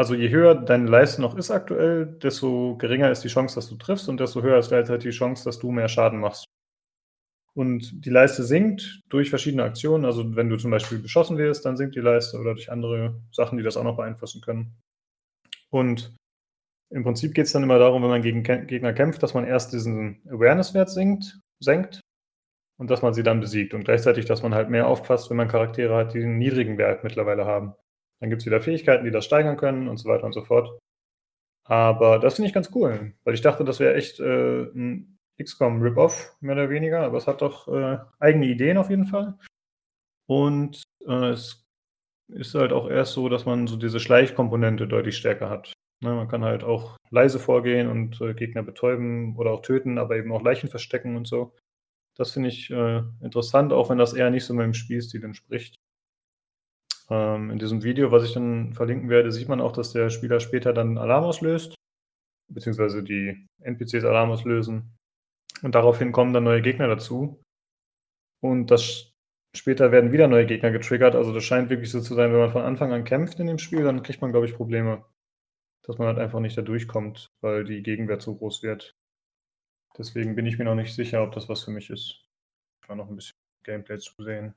also, 0.00 0.14
je 0.14 0.30
höher 0.30 0.54
deine 0.54 0.88
Leiste 0.88 1.20
noch 1.20 1.36
ist 1.36 1.50
aktuell, 1.50 2.06
desto 2.06 2.74
geringer 2.78 3.10
ist 3.10 3.22
die 3.22 3.28
Chance, 3.28 3.56
dass 3.56 3.68
du 3.68 3.76
triffst 3.76 4.08
und 4.08 4.18
desto 4.18 4.40
höher 4.40 4.58
ist 4.58 4.68
gleichzeitig 4.68 5.10
die 5.12 5.18
Chance, 5.18 5.44
dass 5.44 5.58
du 5.58 5.70
mehr 5.72 5.88
Schaden 5.88 6.20
machst. 6.20 6.46
Und 7.56 8.04
die 8.04 8.10
Leiste 8.10 8.44
sinkt 8.44 9.00
durch 9.08 9.30
verschiedene 9.30 9.64
Aktionen. 9.64 10.04
Also, 10.04 10.36
wenn 10.36 10.48
du 10.48 10.56
zum 10.56 10.70
Beispiel 10.70 10.98
beschossen 10.98 11.36
wirst, 11.36 11.64
dann 11.66 11.76
sinkt 11.76 11.96
die 11.96 12.00
Leiste 12.00 12.38
oder 12.38 12.54
durch 12.54 12.70
andere 12.70 13.20
Sachen, 13.32 13.58
die 13.58 13.64
das 13.64 13.76
auch 13.76 13.82
noch 13.84 13.96
beeinflussen 13.96 14.40
können. 14.40 14.76
Und 15.70 16.14
im 16.90 17.04
Prinzip 17.04 17.34
geht's 17.34 17.52
dann 17.52 17.62
immer 17.64 17.78
darum, 17.78 18.02
wenn 18.02 18.10
man 18.10 18.22
gegen 18.22 18.42
Gegner 18.44 18.92
kämpft, 18.94 19.22
dass 19.22 19.34
man 19.34 19.46
erst 19.46 19.72
diesen 19.72 20.22
Awareness-Wert 20.28 20.90
senkt 20.90 22.10
und 22.78 22.90
dass 22.90 23.02
man 23.02 23.14
sie 23.14 23.22
dann 23.24 23.40
besiegt 23.40 23.74
und 23.74 23.84
gleichzeitig, 23.84 24.26
dass 24.26 24.42
man 24.42 24.54
halt 24.54 24.70
mehr 24.70 24.88
aufpasst, 24.88 25.30
wenn 25.30 25.38
man 25.38 25.48
Charaktere 25.48 25.96
hat, 25.96 26.14
die 26.14 26.20
'n 26.22 26.38
niedrigen 26.38 26.78
Wert 26.78 27.04
mittlerweile 27.04 27.46
haben. 27.46 27.74
Dann 28.20 28.30
gibt's 28.30 28.46
wieder 28.46 28.60
Fähigkeiten, 28.62 29.04
die 29.04 29.12
das 29.12 29.24
steigern 29.26 29.56
können 29.58 29.88
und 29.88 29.98
so 29.98 30.08
weiter 30.08 30.24
und 30.24 30.34
so 30.34 30.44
fort. 30.44 30.70
Aber 31.64 32.18
das 32.20 32.36
finde 32.36 32.48
ich 32.48 32.54
ganz 32.54 32.70
cool, 32.74 33.14
weil 33.24 33.34
ich 33.34 33.42
dachte, 33.42 33.64
das 33.64 33.80
wäre 33.80 33.94
echt, 33.96 34.20
äh, 34.20 34.64
'n 34.74 35.18
XCOM 35.42 35.82
Rip-Off, 35.82 36.36
mehr 36.40 36.54
oder 36.54 36.70
weniger, 36.70 37.00
aber 37.02 37.18
es 37.18 37.26
hat 37.26 37.42
doch, 37.42 37.68
äh, 37.68 37.98
eigene 38.18 38.46
Ideen 38.46 38.76
auf 38.78 38.90
jeden 38.90 39.06
Fall. 39.06 39.38
Und, 40.26 40.82
äh, 41.06 41.30
es 41.30 41.64
ist 42.28 42.54
halt 42.54 42.72
auch 42.72 42.88
erst 42.88 43.14
so, 43.14 43.28
dass 43.28 43.46
man 43.46 43.66
so 43.66 43.76
diese 43.76 44.00
Schleichkomponente 44.00 44.86
deutlich 44.88 45.16
stärker 45.16 45.50
hat, 45.50 45.72
ne? 46.02 46.14
Man 46.14 46.28
kann 46.28 46.44
halt 46.44 46.64
auch 46.64 46.96
leise 47.10 47.38
vorgehen 47.38 47.88
und, 47.88 48.20
äh, 48.20 48.34
Gegner 48.34 48.62
betäuben 48.62 49.36
oder 49.36 49.52
auch 49.52 49.62
töten, 49.62 49.98
aber 49.98 50.16
eben 50.16 50.32
auch 50.32 50.42
Leichen 50.42 50.68
verstecken 50.68 51.16
und 51.16 51.26
so. 51.28 51.56
Das 52.16 52.32
finde 52.32 52.50
ich, 52.50 52.70
äh, 52.70 53.02
interessant, 53.22 53.72
auch 53.72 53.90
wenn 53.90 53.98
das 53.98 54.14
eher 54.14 54.30
nicht 54.30 54.44
so 54.44 54.54
meinem 54.54 54.74
Spielstil 54.74 55.24
entspricht. 55.24 55.76
Ähm, 57.10 57.50
in 57.50 57.58
diesem 57.58 57.82
Video, 57.82 58.12
was 58.12 58.24
ich 58.24 58.32
dann 58.32 58.72
verlinken 58.74 59.08
werde, 59.10 59.32
sieht 59.32 59.48
man 59.48 59.60
auch, 59.60 59.72
dass 59.72 59.92
der 59.92 60.10
Spieler 60.10 60.40
später 60.40 60.72
dann 60.72 60.96
Alarm 60.98 61.24
auslöst, 61.24 61.74
beziehungsweise 62.48 63.02
die 63.02 63.46
NPCs 63.62 64.04
Alarm 64.04 64.30
auslösen. 64.30 64.96
Und 65.62 65.74
daraufhin 65.74 66.12
kommen 66.12 66.32
dann 66.32 66.44
neue 66.44 66.62
Gegner 66.62 66.88
dazu. 66.88 67.42
Und 68.42 68.70
das 68.70 69.12
später 69.54 69.92
werden 69.92 70.12
wieder 70.12 70.28
neue 70.28 70.46
Gegner 70.46 70.70
getriggert. 70.70 71.14
Also, 71.14 71.32
das 71.34 71.44
scheint 71.44 71.70
wirklich 71.70 71.90
so 71.90 72.00
zu 72.00 72.14
sein, 72.14 72.32
wenn 72.32 72.40
man 72.40 72.50
von 72.52 72.62
Anfang 72.62 72.92
an 72.92 73.04
kämpft 73.04 73.38
in 73.40 73.46
dem 73.46 73.58
Spiel, 73.58 73.82
dann 73.84 74.02
kriegt 74.02 74.22
man, 74.22 74.30
glaube 74.32 74.46
ich, 74.46 74.54
Probleme, 74.54 75.04
dass 75.84 75.98
man 75.98 76.08
halt 76.08 76.18
einfach 76.18 76.40
nicht 76.40 76.58
da 76.58 76.62
durchkommt, 76.62 77.28
weil 77.42 77.64
die 77.64 77.82
Gegenwehr 77.82 78.18
zu 78.20 78.36
groß 78.36 78.62
wird. 78.62 78.92
Deswegen 79.98 80.36
bin 80.36 80.46
ich 80.46 80.58
mir 80.58 80.64
noch 80.64 80.74
nicht 80.76 80.94
sicher, 80.94 81.22
ob 81.22 81.32
das 81.32 81.48
was 81.48 81.64
für 81.64 81.72
mich 81.72 81.90
ist. 81.90 82.24
Mal 82.88 82.96
noch 82.96 83.08
'n 83.10 83.16
bisschen 83.16 83.34
Gameplay 83.64 83.98
zu 83.98 84.12
sehen. 84.22 84.54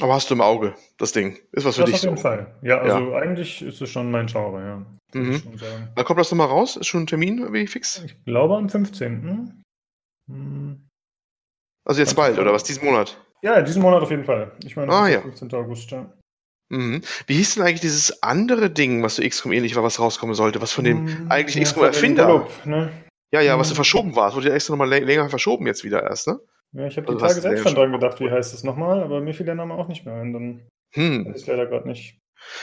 Aber 0.00 0.14
hast 0.14 0.30
du 0.30 0.34
im 0.34 0.40
Auge, 0.40 0.74
das 0.98 1.12
Ding. 1.12 1.38
Ist 1.52 1.64
was 1.64 1.76
für 1.76 1.82
Das 1.82 1.90
dich 1.90 1.96
auf 1.96 2.02
jeden 2.02 2.16
so. 2.16 2.22
Fall. 2.22 2.54
Ja, 2.62 2.78
also, 2.78 3.12
Ja. 3.12 3.18
eigentlich 3.18 3.62
ist 3.62 3.80
es 3.80 3.90
schon 3.90 4.10
mein 4.10 4.26
Genre, 4.26 4.60
ja, 4.60 4.86
ich 5.12 5.14
Mhm. 5.14 5.42
Wann 5.94 6.04
kommt 6.04 6.20
das 6.20 6.30
noch 6.30 6.38
mal 6.38 6.44
raus? 6.44 6.76
Ist 6.76 6.86
schon 6.86 7.02
'n 7.02 7.06
Termin 7.06 7.38
irgendwie 7.38 7.66
fix? 7.66 8.02
Ich 8.04 8.24
glaube 8.24 8.56
am 8.56 8.68
15. 8.68 9.64
Hm. 10.28 10.88
Also, 11.84 12.00
jetzt 12.00 12.14
bald 12.14 12.38
oder 12.38 12.52
was, 12.52 12.64
diesen 12.64 12.84
Monat? 12.84 13.20
Ja, 13.42 13.62
diesen 13.62 13.82
Monat 13.82 14.02
auf 14.02 14.10
jeden 14.10 14.24
Fall. 14.24 14.52
Ich 14.64 14.76
meine, 14.76 14.88
das 14.88 14.96
Ah, 14.96 15.04
ist 15.04 15.08
der 15.08 15.14
ja. 15.14 15.22
15. 15.22 15.54
August, 15.54 15.90
ja. 15.90 16.12
Mhm. 16.70 17.00
Wie 17.26 17.34
hieß 17.34 17.54
denn 17.54 17.64
eigentlich 17.64 17.80
dieses 17.80 18.22
andere 18.22 18.68
Ding, 18.68 19.02
was 19.02 19.16
so 19.16 19.22
XCOM 19.22 19.52
ähnlich 19.52 19.74
war, 19.74 19.82
was 19.82 19.98
rauskommen 20.00 20.34
sollte, 20.34 20.60
was 20.60 20.72
von 20.72 20.84
dem 20.84 21.06
Hm, 21.06 21.30
eigentlich 21.30 21.54
ja, 21.56 21.62
XCOM-Erfinder 21.62 22.46
ne? 22.66 22.90
Ja, 23.32 23.40
ja, 23.40 23.58
was 23.58 23.68
so 23.68 23.74
Mhm. 23.74 23.76
verschoben 23.76 24.16
war. 24.16 24.28
Es 24.28 24.34
wurde 24.34 24.48
ja 24.48 24.54
extra 24.54 24.72
noch 24.72 24.78
mal 24.78 24.88
lä 24.88 24.98
länger 25.00 25.30
verschoben 25.30 25.66
jetzt 25.66 25.84
wieder 25.84 26.02
erst, 26.02 26.26
ne? 26.26 26.40
Ja, 26.72 26.86
ich 26.86 26.96
habe 26.98 27.06
die 27.06 27.12
Also, 27.14 27.24
was 27.24 27.32
Tage 27.32 27.40
selbst 27.40 27.62
schon 27.62 27.74
dran 27.74 27.92
gedacht, 27.92 28.20
wie 28.20 28.30
heißt 28.30 28.52
es 28.52 28.64
noch 28.64 28.76
mal, 28.76 29.02
aber 29.02 29.20
mir 29.22 29.32
fiel 29.32 29.46
der 29.46 29.54
Name 29.54 29.74
auch 29.74 29.88
nicht 29.88 30.04
mehr 30.04 30.14
ein, 30.14 30.32
dann 30.34 30.68
Hm. 30.92 31.32
ich's 31.34 31.46
leider 31.46 31.66
grad 31.66 31.86
nicht. 31.86 32.18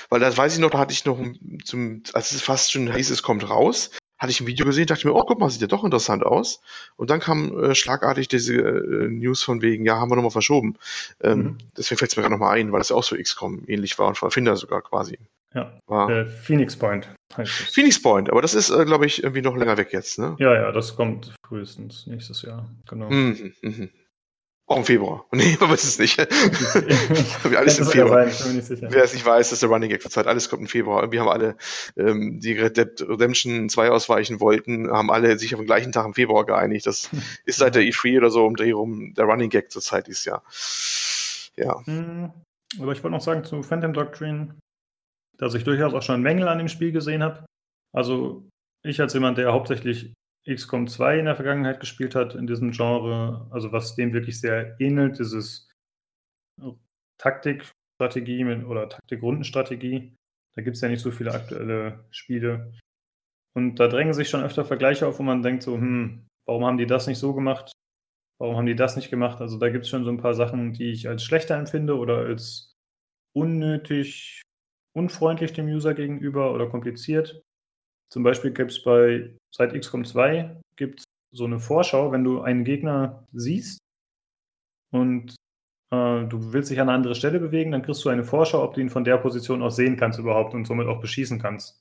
Weil 0.09 0.19
das 0.19 0.37
weiß 0.37 0.53
ich 0.53 0.59
noch, 0.59 0.69
da 0.69 0.77
hatte 0.79 0.93
ich 0.93 1.05
noch 1.05 1.19
zum 1.63 2.03
als 2.13 2.31
es 2.31 2.41
fast 2.41 2.71
schon 2.71 2.93
hieß, 2.93 3.09
es 3.09 3.23
kommt 3.23 3.49
raus, 3.49 3.91
hatte 4.17 4.31
ich 4.31 4.41
'n 4.41 4.47
Video 4.47 4.65
gesehen, 4.65 4.87
dachte 4.87 5.07
mir: 5.07 5.13
„Oh, 5.13 5.23
guck 5.23 5.39
mal, 5.39 5.49
sieht 5.49 5.61
ja 5.61 5.67
doch 5.67 5.83
interessant 5.83 6.23
aus.“ 6.25 6.61
Und 6.95 7.09
dann 7.09 7.19
kam, 7.19 7.57
äh, 7.63 7.75
schlagartig 7.75 8.27
diese, 8.27 8.55
äh, 8.55 9.07
News 9.09 9.43
von 9.43 9.61
wegen: 9.61 9.85
„Ja, 9.85 9.97
haben 9.99 10.09
wir 10.11 10.15
noch 10.15 10.23
mal 10.23 10.29
verschoben.“ 10.29 10.77
Ähm, 11.21 11.37
Mhm. 11.43 11.57
deswegen 11.77 11.99
fällt's 11.99 12.15
mir 12.15 12.23
grad 12.23 12.31
noch 12.31 12.39
mal 12.39 12.51
ein, 12.51 12.71
weil 12.71 12.79
das 12.79 12.89
ja 12.89 12.95
auch 12.95 13.03
so 13.03 13.15
XCOM 13.15 13.63
ähnlich 13.67 13.97
war 13.99 14.07
und 14.07 14.17
vom 14.17 14.27
Erfinder 14.27 14.55
sogar 14.55 14.81
quasi 14.81 15.17
Ja, 15.53 15.79
war. 15.87 16.09
äh, 16.09 16.25
Phoenix 16.25 16.75
Point 16.77 17.09
heißt 17.35 17.61
es. 17.61 17.73
Phoenix 17.73 18.01
Point, 18.01 18.29
aber 18.29 18.41
das 18.41 18.53
ist, 18.55 18.69
äh, 18.69 18.85
glaube 18.85 19.05
ich, 19.05 19.23
irgendwie 19.23 19.41
noch 19.41 19.55
länger 19.55 19.77
weg 19.77 19.91
jetzt, 19.93 20.19
ne? 20.19 20.35
Ja, 20.39 20.53
ja, 20.53 20.71
das 20.71 20.95
kommt 20.95 21.33
frühestens 21.47 22.07
nächstes 22.07 22.41
Jahr, 22.41 22.69
genau. 22.89 23.09
Mhm, 23.09 23.53
mhm. 23.61 23.89
Auch 24.67 24.77
im 24.77 24.85
Februar. 24.85 25.25
Ne, 25.31 25.57
man 25.59 25.69
weiß 25.69 25.83
es 25.83 25.99
nicht. 25.99 26.17
Irgendwie 26.19 27.57
alles 27.57 27.77
im 27.77 27.85
Februar. 27.85 28.27
sein, 28.27 28.29
ich 28.29 28.67
bin 28.67 28.79
mir 28.79 28.87
nicht. 28.87 28.93
Wer 28.95 29.03
es 29.03 29.13
nicht 29.13 29.25
weiß, 29.25 29.49
das 29.49 29.53
ist 29.53 29.61
der 29.61 29.69
Running 29.69 29.89
Gag 29.89 30.01
zur 30.01 30.09
Zeit. 30.09 30.25
Alles 30.25 30.49
kommt 30.49 30.63
im 30.63 30.67
Februar. 30.67 31.01
Irgendwie 31.01 31.19
haben 31.19 31.29
alle, 31.29 31.55
ähm, 31.97 32.39
die 32.39 32.53
Red 32.53 32.77
Dead 32.77 33.01
Redemption 33.07 33.69
2 33.69 33.91
ausweichen 33.91 34.39
wollten, 34.39 34.89
haben 34.89 35.11
alle 35.11 35.37
sich 35.37 35.53
auf 35.53 35.59
den 35.59 35.67
gleichen 35.67 35.91
Tag 35.91 36.05
im 36.05 36.15
Februar 36.15 36.45
geeinigt. 36.45 36.87
Das 36.87 37.09
ist 37.45 37.59
seit 37.59 37.75
der 37.75 37.83
E3 37.83 38.17
oder 38.17 38.31
so 38.31 38.45
um 38.45 38.55
Dreh 38.55 38.71
rum 38.71 39.13
der 39.13 39.25
Running 39.25 39.51
Gag 39.51 39.71
zur 39.71 39.83
Zeit 39.83 40.07
dieses 40.07 40.25
Jahr. 40.25 40.43
Ja. 41.57 41.85
Hm, 41.85 42.31
aber 42.79 42.91
ich 42.91 43.03
wollte 43.03 43.15
noch 43.15 43.21
sagen 43.21 43.43
zu 43.43 43.61
Phantom 43.61 43.93
Doctrine, 43.93 44.55
dass 45.37 45.53
ich 45.53 45.63
durchaus 45.63 45.93
auch 45.93 46.01
schon 46.01 46.23
Mängel 46.23 46.47
an 46.47 46.57
dem 46.57 46.69
Spiel 46.69 46.91
gesehen 46.91 47.21
habe. 47.21 47.45
Also, 47.93 48.47
ich 48.83 48.99
als 48.99 49.13
jemand, 49.13 49.37
der 49.37 49.53
hauptsächlich 49.53 50.13
XCOM 50.47 50.87
2 50.87 51.17
in 51.19 51.25
der 51.25 51.35
Vergangenheit 51.35 51.79
gespielt 51.79 52.15
hat 52.15 52.35
in 52.35 52.47
diesem 52.47 52.71
Genre, 52.71 53.47
also, 53.51 53.71
was 53.71 53.95
dem 53.95 54.13
wirklich 54.13 54.39
sehr 54.39 54.79
ähnelt, 54.79 55.19
dieses 55.19 55.69
Taktikstrategie 57.19 58.43
mit 58.43 58.65
oder 58.65 58.89
Taktik-Rundenstrategie. 58.89 60.15
Da 60.55 60.61
gibt's 60.61 60.81
ja 60.81 60.89
nicht 60.89 61.01
so 61.01 61.11
viele 61.11 61.33
aktuelle 61.33 62.05
Spiele. 62.11 62.73
Und 63.55 63.77
da 63.79 63.87
drängen 63.87 64.13
sich 64.13 64.29
schon 64.29 64.43
öfter 64.43 64.65
Vergleiche 64.65 65.07
auf, 65.07 65.19
wo 65.19 65.23
man 65.23 65.43
denkt 65.43 65.63
so: 65.63 65.75
„Hm, 65.77 66.27
warum 66.47 66.65
haben 66.65 66.77
die 66.79 66.87
das 66.87 67.07
nicht 67.07 67.19
so 67.19 67.33
gemacht? 67.35 67.71
Warum 68.39 68.57
haben 68.57 68.67
die 68.67 68.75
das 68.75 68.95
nicht 68.97 69.09
gemacht?“ 69.11 69.41
Also, 69.41 69.59
da 69.59 69.69
gibt's 69.69 69.89
schon 69.89 70.05
so 70.05 70.11
'n 70.11 70.17
paar 70.19 70.35
Sachen, 70.35 70.73
die 70.73 70.91
ich 70.91 71.07
als 71.09 71.23
schlechter 71.23 71.57
empfinde 71.57 71.97
oder 71.97 72.19
als 72.19 72.73
unnötig 73.35 74.41
unfreundlich 74.95 75.53
dem 75.53 75.67
User 75.67 75.93
gegenüber 75.95 76.53
oder 76.53 76.69
kompliziert. 76.69 77.41
Zum 78.11 78.23
Beispiel 78.23 78.51
gibt's 78.53 78.83
bei 78.83 79.35
seit 79.55 79.73
XCOM 79.73 80.05
2 80.05 80.59
gibt's 80.77 81.03
so 81.33 81.47
'ne 81.47 81.59
Vorschau, 81.59 82.11
wenn 82.11 82.23
du 82.23 82.41
einen 82.41 82.63
Gegner 82.63 83.25
siehst 83.33 83.79
und, 84.93 85.31
äh, 85.91 86.25
du 86.25 86.53
willst 86.53 86.71
dich 86.71 86.79
an 86.79 86.87
'ne 86.87 86.93
andere 86.93 87.15
Stelle 87.15 87.39
bewegen, 87.39 87.71
dann 87.71 87.83
kriegst 87.83 88.03
du 88.05 88.09
eine 88.09 88.23
Vorschau, 88.23 88.63
ob 88.63 88.73
du 88.75 88.81
ihn 88.81 88.89
von 88.89 89.03
der 89.03 89.17
Position 89.17 89.61
aus 89.63 89.75
sehen 89.75 89.97
kannst 89.97 90.19
überhaupt 90.19 90.53
und 90.53 90.65
somit 90.65 90.87
auch 90.87 91.01
beschießen 91.01 91.39
kannst. 91.41 91.79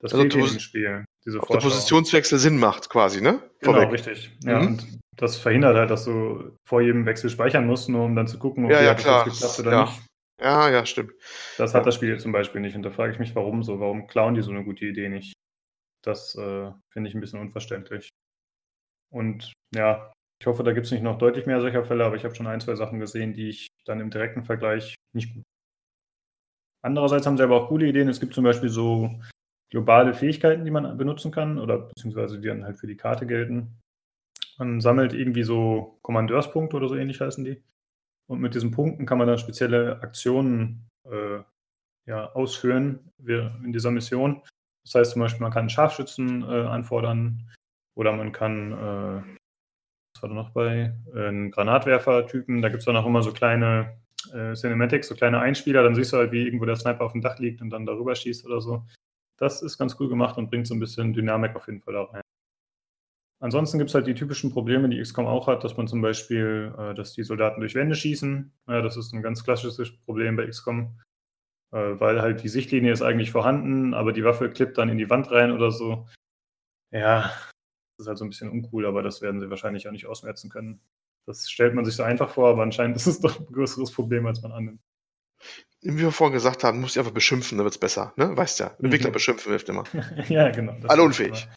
Das 0.00 0.12
Also 0.12 0.22
fehlt 0.24 0.34
im 0.52 0.58
Spiel. 0.58 1.04
Diese 1.26 1.38
Ob 1.40 1.50
der 1.50 1.60
Vorschau. 1.60 1.68
Positionswechsel 1.68 2.38
Sinn 2.38 2.58
macht, 2.58 2.90
quasi, 2.90 3.20
ne? 3.20 3.42
Genau, 3.60 3.74
Vorweg. 3.74 3.92
richtig. 3.92 4.32
Ja, 4.44 4.60
Mhm. 4.60 4.66
und 4.68 4.98
das 5.16 5.36
verhindert 5.36 5.76
halt, 5.76 5.90
dass 5.90 6.04
du 6.06 6.56
vor 6.66 6.80
jedem 6.80 7.04
Wechsel 7.06 7.28
speichern 7.30 7.66
musst, 7.66 7.88
nur 7.90 8.04
um 8.06 8.16
dann 8.16 8.26
zu 8.26 8.38
gucken, 8.38 8.64
Ja, 8.70 8.82
ja, 8.82 8.94
das 8.94 9.02
klar. 9.02 9.26
jetzt 9.26 9.34
geklappt 9.34 9.58
oder 9.60 9.72
Ja. 9.72 9.84
nicht. 9.84 10.02
Ja, 10.40 10.70
ja, 10.70 10.86
stimmt. 10.86 11.12
Das 11.58 11.74
hat 11.74 11.84
das 11.86 11.94
Spiel 11.96 12.18
zum 12.18 12.32
Beispiel 12.32 12.60
nicht. 12.62 12.74
Und 12.76 12.82
da 12.82 12.90
frage 12.90 13.12
ich 13.12 13.18
mich, 13.18 13.34
warum 13.34 13.62
so? 13.62 13.80
Warum 13.80 14.06
klauen 14.06 14.34
die 14.34 14.42
so 14.42 14.50
eine 14.50 14.64
gute 14.64 14.86
Idee 14.86 15.08
nicht? 15.10 15.34
Das 16.02 16.34
äh, 16.36 16.72
finde 16.90 17.08
ich 17.08 17.14
ein 17.14 17.20
bisschen 17.20 17.40
unverständlich. 17.40 18.08
Und 19.12 19.52
ja, 19.74 20.12
ich 20.40 20.46
hoffe, 20.46 20.62
da 20.62 20.72
gibt 20.72 20.86
es 20.86 20.92
nicht 20.92 21.02
noch 21.02 21.18
deutlich 21.18 21.46
mehr 21.46 21.60
solcher 21.60 21.84
Fälle, 21.84 22.04
aber 22.04 22.16
ich 22.16 22.24
habe 22.24 22.34
schon 22.34 22.46
ein, 22.46 22.60
zwei 22.60 22.74
Sachen 22.74 23.00
gesehen, 23.00 23.34
die 23.34 23.50
ich 23.50 23.68
dann 23.84 24.00
im 24.00 24.10
direkten 24.10 24.44
Vergleich 24.44 24.94
nicht 25.12 25.34
gut. 25.34 25.44
Andererseits 26.82 27.26
haben 27.26 27.36
sie 27.36 27.42
aber 27.42 27.56
auch 27.56 27.68
coole 27.68 27.86
Ideen. 27.86 28.08
Es 28.08 28.20
gibt 28.20 28.34
zum 28.34 28.44
Beispiel 28.44 28.70
so 28.70 29.20
globale 29.70 30.14
Fähigkeiten, 30.14 30.64
die 30.64 30.70
man 30.70 30.96
benutzen 30.96 31.30
kann 31.30 31.58
oder 31.58 31.78
beziehungsweise 31.78 32.40
die 32.40 32.48
dann 32.48 32.64
halt 32.64 32.78
für 32.78 32.86
die 32.86 32.96
Karte 32.96 33.26
gelten. 33.26 33.78
Man 34.58 34.80
sammelt 34.80 35.12
irgendwie 35.12 35.42
so 35.42 35.98
Kommandeurspunkte 36.02 36.76
oder 36.76 36.88
so 36.88 36.96
ähnlich 36.96 37.20
heißen 37.20 37.44
die. 37.44 37.62
Und 38.26 38.40
mit 38.40 38.54
diesen 38.54 38.70
Punkten 38.70 39.06
kann 39.06 39.18
man 39.18 39.26
dann 39.26 39.38
spezielle 39.38 40.00
Aktionen 40.02 40.88
äh, 41.04 41.40
ja, 42.06 42.32
ausführen 42.32 43.12
in 43.18 43.72
dieser 43.72 43.90
Mission. 43.90 44.42
Das 44.84 44.94
heißt 44.94 45.12
zum 45.12 45.20
Beispiel, 45.20 45.42
man 45.42 45.52
kann 45.52 45.60
einen 45.60 45.70
Scharfschützen 45.70 46.42
äh, 46.42 46.66
anfordern 46.66 47.48
oder 47.94 48.12
man 48.12 48.32
kann, 48.32 48.72
äh, 48.72 49.22
was 50.14 50.22
war 50.22 50.28
da 50.28 50.34
noch 50.34 50.50
bei, 50.50 50.94
äh, 51.14 51.28
einen 51.28 51.50
Granatwerfer-Typen. 51.50 52.62
Da 52.62 52.68
gibt 52.68 52.80
es 52.80 52.86
dann 52.86 52.96
auch 52.96 53.06
immer 53.06 53.22
so 53.22 53.32
kleine 53.32 53.98
äh, 54.32 54.54
Cinematics, 54.54 55.08
so 55.08 55.14
kleine 55.14 55.40
Einspieler. 55.40 55.82
Dann 55.82 55.94
siehst 55.94 56.12
du 56.12 56.16
halt, 56.16 56.32
wie 56.32 56.44
irgendwo 56.44 56.64
der 56.64 56.76
Sniper 56.76 57.04
auf 57.04 57.12
dem 57.12 57.20
Dach 57.20 57.38
liegt 57.38 57.60
und 57.60 57.70
dann 57.70 57.86
darüber 57.86 58.14
schießt 58.14 58.46
oder 58.46 58.60
so. 58.60 58.86
Das 59.36 59.62
ist 59.62 59.78
ganz 59.78 59.96
cool 59.98 60.08
gemacht 60.08 60.36
und 60.36 60.50
bringt 60.50 60.66
so 60.66 60.74
ein 60.74 60.80
bisschen 60.80 61.12
Dynamik 61.12 61.56
auf 61.56 61.66
jeden 61.66 61.80
Fall 61.80 61.94
da 61.94 62.02
rein. 62.04 62.22
Ansonsten 63.42 63.78
gibt 63.78 63.88
es 63.88 63.94
halt 63.94 64.06
die 64.06 64.14
typischen 64.14 64.52
Probleme, 64.52 64.88
die 64.90 65.00
XCOM 65.00 65.26
auch 65.26 65.46
hat, 65.46 65.64
dass 65.64 65.76
man 65.76 65.88
zum 65.88 66.02
Beispiel, 66.02 66.74
äh, 66.78 66.94
dass 66.94 67.14
die 67.14 67.22
Soldaten 67.22 67.60
durch 67.60 67.74
Wände 67.74 67.94
schießen. 67.94 68.52
Ja, 68.68 68.82
das 68.82 68.98
ist 68.98 69.14
ein 69.14 69.22
ganz 69.22 69.42
klassisches 69.42 69.96
Problem 70.04 70.36
bei 70.36 70.46
XCOM, 70.46 70.94
weil 71.70 72.20
halt 72.20 72.42
die 72.42 72.48
Sichtlinie 72.48 72.92
ist 72.92 73.02
eigentlich 73.02 73.30
vorhanden, 73.30 73.94
aber 73.94 74.12
die 74.12 74.24
Waffe 74.24 74.50
klippt 74.50 74.78
dann 74.78 74.88
in 74.88 74.98
die 74.98 75.10
Wand 75.10 75.30
rein 75.30 75.52
oder 75.52 75.70
so. 75.70 76.08
Ja, 76.92 77.22
das 77.96 78.04
ist 78.04 78.06
halt 78.08 78.18
so 78.18 78.24
ein 78.24 78.30
bisschen 78.30 78.50
uncool, 78.50 78.86
aber 78.86 79.02
das 79.02 79.22
werden 79.22 79.40
sie 79.40 79.50
wahrscheinlich 79.50 79.86
auch 79.86 79.92
nicht 79.92 80.06
ausmerzen 80.06 80.50
können. 80.50 80.80
Das 81.26 81.48
stellt 81.48 81.74
man 81.74 81.84
sich 81.84 81.94
so 81.94 82.02
einfach 82.02 82.30
vor, 82.30 82.48
aber 82.48 82.62
anscheinend 82.62 82.96
ist 82.96 83.06
es 83.06 83.20
doch 83.20 83.38
ein 83.38 83.46
größeres 83.46 83.92
Problem, 83.92 84.26
als 84.26 84.42
man 84.42 84.52
annimmt. 84.52 84.80
Wie 85.82 85.96
wir 85.96 86.12
vorhin 86.12 86.34
gesagt 86.34 86.64
haben, 86.64 86.80
musst 86.80 86.96
du 86.96 87.00
einfach 87.00 87.12
beschimpfen, 87.14 87.56
dann 87.56 87.64
wird's 87.64 87.78
besser, 87.78 88.12
ne? 88.16 88.36
Weißt 88.36 88.60
ja. 88.60 88.76
Entwickler 88.82 89.08
Mhm. 89.08 89.14
beschimpfen 89.14 89.50
hilft 89.50 89.68
immer. 89.70 89.84
ja, 90.28 90.50
genau. 90.50 90.76
Alle 90.88 91.02
unfähig. 91.02 91.48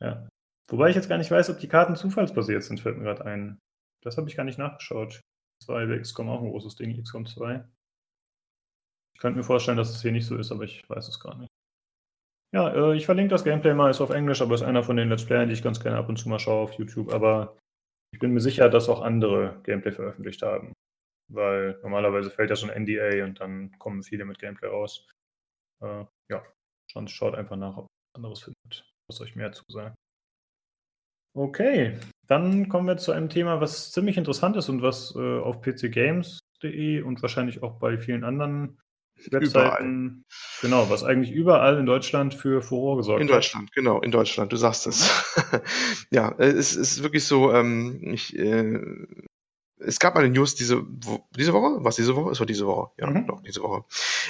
Ja. 0.00 0.26
Wobei 0.68 0.88
ich 0.88 0.96
jetzt 0.96 1.08
gar 1.08 1.18
nicht 1.18 1.30
weiß, 1.30 1.50
ob 1.50 1.58
die 1.58 1.68
Karten 1.68 1.96
zufallsbasiert 1.96 2.62
sind, 2.62 2.80
fällt 2.80 2.96
mir 2.96 3.04
gerade 3.04 3.24
ein. 3.26 3.58
Das 4.02 4.16
habe 4.16 4.28
ich 4.28 4.36
gar 4.36 4.44
nicht 4.44 4.58
nachgeschaut. 4.58 5.20
Das 5.60 5.68
war 5.68 5.84
bei 5.86 5.98
XCOM 5.98 6.28
auch 6.28 6.42
ein 6.42 6.50
großes 6.50 6.76
Ding, 6.76 7.00
XCOM 7.02 7.26
2. 7.26 7.64
Ich 9.16 9.20
könnte 9.20 9.38
mir 9.38 9.44
vorstellen, 9.44 9.78
dass 9.78 9.88
es 9.88 10.02
hier 10.02 10.12
nicht 10.12 10.26
so 10.26 10.36
ist, 10.36 10.52
aber 10.52 10.64
ich 10.64 10.86
weiß 10.90 11.08
es 11.08 11.18
gar 11.18 11.34
nicht. 11.38 11.48
Ja, 12.52 12.68
äh, 12.68 12.94
ich 12.94 13.06
verlinke 13.06 13.30
das 13.30 13.44
Gameplay 13.44 13.72
mal, 13.72 13.88
ist 13.88 14.02
auf 14.02 14.10
Englisch, 14.10 14.42
aber 14.42 14.54
ist 14.54 14.62
einer 14.62 14.82
von 14.82 14.98
den 14.98 15.08
Let's 15.08 15.24
Playern, 15.24 15.48
die 15.48 15.54
ich 15.54 15.62
ganz 15.62 15.80
gerne 15.80 15.96
ab 15.96 16.10
und 16.10 16.18
zu 16.18 16.28
mal 16.28 16.38
schaue 16.38 16.64
auf 16.64 16.74
YouTube. 16.74 17.10
Aber 17.14 17.56
ich 18.12 18.18
bin 18.18 18.34
mir 18.34 18.40
sicher, 18.40 18.68
dass 18.68 18.90
auch 18.90 19.00
andere 19.00 19.58
Gameplay 19.62 19.90
veröffentlicht 19.90 20.42
haben. 20.42 20.74
Weil 21.32 21.78
normalerweise 21.82 22.30
fällt 22.30 22.50
ja 22.50 22.68
ein 22.68 22.82
NDA 22.82 23.24
und 23.24 23.40
dann 23.40 23.72
kommen 23.78 24.02
viele 24.02 24.26
mit 24.26 24.38
Gameplay 24.38 24.68
raus. 24.68 25.08
Äh, 25.82 26.04
ja, 26.30 26.44
sonst 26.92 27.12
schaut 27.12 27.36
einfach 27.36 27.56
nach, 27.56 27.78
ob 27.78 27.86
ihr 27.86 28.16
anderes 28.16 28.42
findet, 28.42 28.86
was 29.08 29.22
euch 29.22 29.34
mehr 29.34 29.50
zusagt. 29.52 29.94
Okay, 31.34 31.98
dann 32.26 32.68
kommen 32.68 32.86
wir 32.86 32.98
zu 32.98 33.12
einem 33.12 33.30
Thema, 33.30 33.62
was 33.62 33.92
ziemlich 33.92 34.18
interessant 34.18 34.56
ist 34.56 34.68
und 34.68 34.82
was 34.82 35.16
äh, 35.16 35.38
auf 35.38 35.62
pcgames.de 35.62 37.00
und 37.00 37.22
wahrscheinlich 37.22 37.62
auch 37.62 37.78
bei 37.78 37.96
vielen 37.96 38.22
anderen 38.22 38.78
Webseiten, 39.30 40.24
genau, 40.60 40.90
was 40.90 41.02
eigentlich 41.04 41.32
überall 41.32 41.78
in 41.78 41.86
Deutschland 41.86 42.34
für 42.34 42.62
Furore 42.62 42.98
gesorgt 42.98 43.20
In 43.22 43.28
hat. 43.28 43.36
Deutschland, 43.36 43.72
genau, 43.72 44.00
in 44.00 44.10
Deutschland, 44.10 44.52
du 44.52 44.56
sagst 44.56 44.86
es. 44.86 45.10
ja, 46.10 46.30
äh, 46.38 46.46
es 46.48 46.76
ist 46.76 47.02
wirklich 47.02 47.24
so, 47.24 47.52
ähm, 47.52 48.00
ich, 48.12 48.36
äh, 48.38 48.78
es 49.78 49.98
gab 49.98 50.16
eine 50.16 50.30
News 50.30 50.54
diese, 50.54 50.82
Wo 50.86 51.26
diese 51.36 51.52
Woche, 51.52 51.84
was 51.84 51.96
diese 51.96 52.16
Woche? 52.16 52.30
Es 52.30 52.40
war 52.40 52.46
diese 52.46 52.66
Woche, 52.66 52.90
ja, 52.98 53.08
Mhm. 53.10 53.26
doch, 53.26 53.42
diese 53.42 53.62
Woche. 53.62 53.84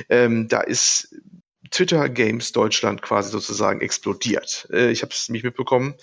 Ähm, 0.08 0.48
da 0.48 0.60
ist 0.60 1.14
Twitter 1.70 2.08
Games 2.08 2.52
Deutschland 2.52 3.02
quasi 3.02 3.30
sozusagen 3.30 3.80
explodiert. 3.80 4.68
Äh, 4.72 4.90
ich 4.90 5.02
habe 5.02 5.12
es 5.12 5.28
nicht 5.28 5.44
mitbekommen. 5.44 5.94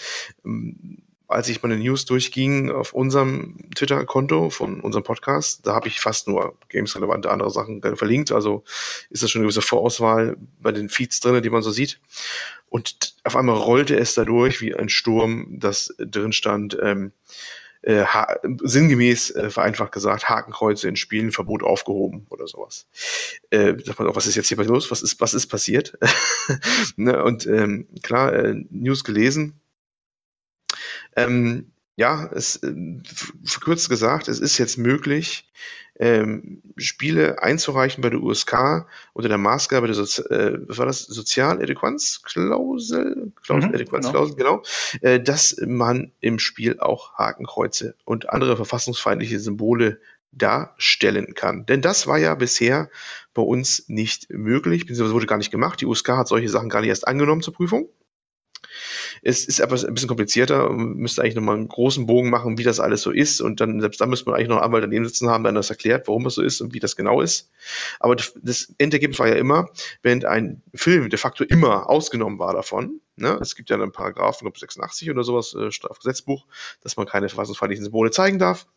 Ähm, 0.46 1.04
als 1.34 1.50
ich 1.50 1.62
meine 1.64 1.78
News 1.78 2.06
durchging 2.06 2.72
auf 2.72 2.94
unserem 2.94 3.58
Twitter-Konto 3.76 4.50
von 4.50 4.80
unserem 4.80 5.04
Podcast, 5.04 5.66
da 5.66 5.74
habe 5.74 5.88
ich 5.88 6.00
fast 6.00 6.28
nur 6.28 6.56
Games-relevante 6.70 7.30
andere 7.30 7.52
Sachen 7.52 7.82
verlinkt. 7.96 8.32
Also 8.32 8.64
ist 9.10 9.24
das 9.24 9.32
schon 9.32 9.42
eine 9.42 9.48
gewisse 9.48 9.62
Vorauswahl 9.62 10.38
bei 10.62 10.72
den 10.72 10.90
Feeds 10.90 11.20
drin, 11.20 11.42
die 11.42 11.50
man 11.50 11.62
so 11.62 11.72
sieht. 11.72 12.00
Und 12.70 13.16
auf 13.24 13.36
einmal 13.36 13.58
rollte 13.58 13.96
es 13.96 14.14
da 14.14 14.26
durch 14.26 14.62
wie 14.62 14.74
ein 14.74 14.90
Sturm, 14.90 15.60
das 15.60 15.94
drin 15.98 16.34
stand, 16.34 16.78
ähm, 16.82 17.12
äh, 17.84 18.06
sinngemäß, 18.62 19.32
äh, 19.32 19.50
vereinfacht 19.50 19.92
gesagt, 19.92 20.30
Hakenkreuze 20.30 20.88
in 20.88 20.96
Spielen, 20.96 21.32
Verbot 21.32 21.64
aufgehoben 21.64 22.26
oder 22.30 22.48
sowas. 22.48 22.88
Äh, 23.50 23.76
sagt 23.84 24.00
man 24.00 24.08
auch, 24.08 24.16
was 24.16 24.26
ist 24.26 24.36
jetzt 24.36 24.48
hier 24.48 24.58
los? 24.64 24.90
Was 24.90 25.02
ist, 25.02 25.20
was 25.20 25.34
ist 25.34 25.48
passiert? 25.48 25.98
ne? 26.96 27.22
Und 27.24 27.46
ähm, 27.46 27.88
klar, 28.02 28.34
äh, 28.34 28.56
News 28.70 29.04
gelesen. 29.04 29.60
Ähm, 31.16 31.72
ja, 31.96 32.30
es 32.34 32.62
ähm, 32.64 33.04
verkürzt 33.44 33.90
gesagt, 33.90 34.28
es 34.28 34.40
ist 34.40 34.58
jetzt 34.58 34.78
möglich, 34.78 35.50
ähm, 36.00 36.64
Spiele 36.76 37.44
einzureichen 37.44 38.02
bei 38.02 38.10
der 38.10 38.22
USK 38.22 38.88
unter 39.14 39.30
der 39.30 39.38
Maßgabe 39.38 39.86
der 39.86 39.96
Sozi 39.96 40.24
äh, 40.24 40.58
was 40.68 40.80
war 40.80 40.88
das? 40.88 41.04
Sozialedäquanzklausel? 41.04 43.32
Klausel, 43.44 43.70
Mhm, 43.70 43.76
Adäquanzklausel, 43.76 44.36
genau. 44.36 44.64
Äh, 45.02 45.20
dass 45.20 45.56
man 45.66 46.12
im 46.20 46.40
Spiel 46.40 46.80
auch 46.80 47.14
Hakenkreuze 47.14 47.96
und 48.06 48.30
andere 48.30 48.56
verfassungsfeindliche 48.56 49.40
Symbole 49.40 50.00
darstellen 50.32 51.36
kann. 51.36 51.68
Denn 51.68 51.82
das 51.82 52.08
war 52.08 52.18
ja 52.18 52.34
bisher 52.34 52.90
bei 53.36 53.44
uns 53.44 53.88
nicht 53.88 54.32
möglich, 54.32 54.88
beziehungsweise 54.88 55.14
wurde 55.14 55.28
gar 55.28 55.38
nicht 55.38 55.52
gemacht. 55.52 55.80
Die 55.80 55.86
USK 55.86 56.10
hat 56.10 56.28
solche 56.28 56.50
Sachen 56.50 56.70
gar 56.70 56.80
nicht 56.82 56.90
erst 56.90 57.08
angenommen 57.08 57.44
zur 57.44 57.54
Prüfung. 57.54 57.88
Es 59.22 59.46
ist 59.46 59.62
aber 59.62 59.76
ein 59.76 59.94
bisschen 59.94 60.08
komplizierter. 60.08 60.70
Man 60.70 60.96
müsste 60.96 61.22
eigentlich 61.22 61.36
nochmal 61.36 61.56
einen 61.56 61.68
großen 61.68 62.06
Bogen 62.06 62.30
machen, 62.30 62.58
wie 62.58 62.64
das 62.64 62.80
alles 62.80 63.02
so 63.02 63.12
ist. 63.12 63.42
Und 63.42 63.62
dann, 63.62 63.82
selbst 63.82 64.02
dann 64.02 64.10
müsste 64.10 64.26
man 64.30 64.36
eigentlich 64.36 64.50
noch 64.50 64.58
einen 64.58 64.66
Anwalt 64.66 64.84
daneben 64.84 65.06
sitzen 65.06 65.30
haben, 65.30 65.44
der 65.44 65.54
das 65.54 65.70
erklärt, 65.70 66.08
warum 66.08 66.24
das 66.24 66.36
so 66.36 66.42
ist 66.42 66.62
und 66.62 66.74
wie 66.74 66.80
das 66.80 66.96
genau 66.96 67.22
ist. 67.22 67.50
Aber 68.00 68.16
das- 68.16 68.34
Endergebnis 68.78 69.20
war 69.20 69.28
ja 69.28 69.36
immer, 69.36 69.70
wenn 70.02 70.26
ein 70.26 70.62
Film 70.74 71.10
de 71.10 71.18
facto 71.20 71.44
immer 71.44 71.90
ausgenommen 71.90 72.40
war 72.40 72.54
davon, 72.54 73.00
ne? 73.16 73.38
es 73.42 73.56
gibt 73.56 73.70
ja 73.70 73.76
einen 73.76 73.92
Paragraphen, 73.92 74.46
glaube 74.46 74.60
86 74.60 75.10
oder 75.10 75.24
sowas, 75.24 75.54
äh, 75.54 75.72
Strafgesetzbuch, 75.72 76.46
dass 76.82 76.98
man 76.98 77.06
keine 77.06 77.30
verfassungsfeindlichen 77.30 77.86
Symbole 77.86 78.12
zeigen 78.12 78.40
darf. 78.40 78.68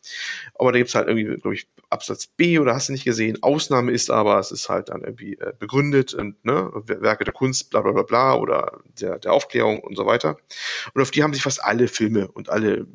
Aber 0.55 0.71
da 0.71 0.77
gibt 0.77 0.89
es 0.89 0.95
halt 0.95 1.07
irgendwie, 1.07 1.39
glaube 1.39 1.55
ich, 1.55 1.67
Absatz 1.89 2.27
B 2.27 2.59
oder 2.59 2.73
hast 2.75 2.89
du 2.89 2.93
nicht 2.93 3.05
gesehen. 3.05 3.41
Ausnahme 3.43 3.91
ist 3.91 4.09
aber, 4.09 4.39
es 4.39 4.51
ist 4.51 4.69
halt 4.69 4.89
dann 4.89 5.03
irgendwie 5.03 5.35
äh, 5.35 5.53
begründet 5.57 6.13
und 6.13 6.43
ne, 6.43 6.71
Werke 6.85 7.23
der 7.23 7.33
Kunst, 7.33 7.69
bla 7.69 7.81
bla 7.81 7.91
bla 7.91 8.03
bla 8.03 8.35
oder 8.35 8.79
der, 8.99 9.19
der 9.19 9.33
Aufklärung 9.33 9.79
und 9.79 9.95
so 9.95 10.05
weiter. 10.05 10.37
Und 10.93 11.01
auf 11.01 11.11
die 11.11 11.23
haben 11.23 11.33
sich 11.33 11.43
fast 11.43 11.63
alle 11.63 11.87
Filme 11.87 12.27
und 12.27 12.49
alle 12.49 12.87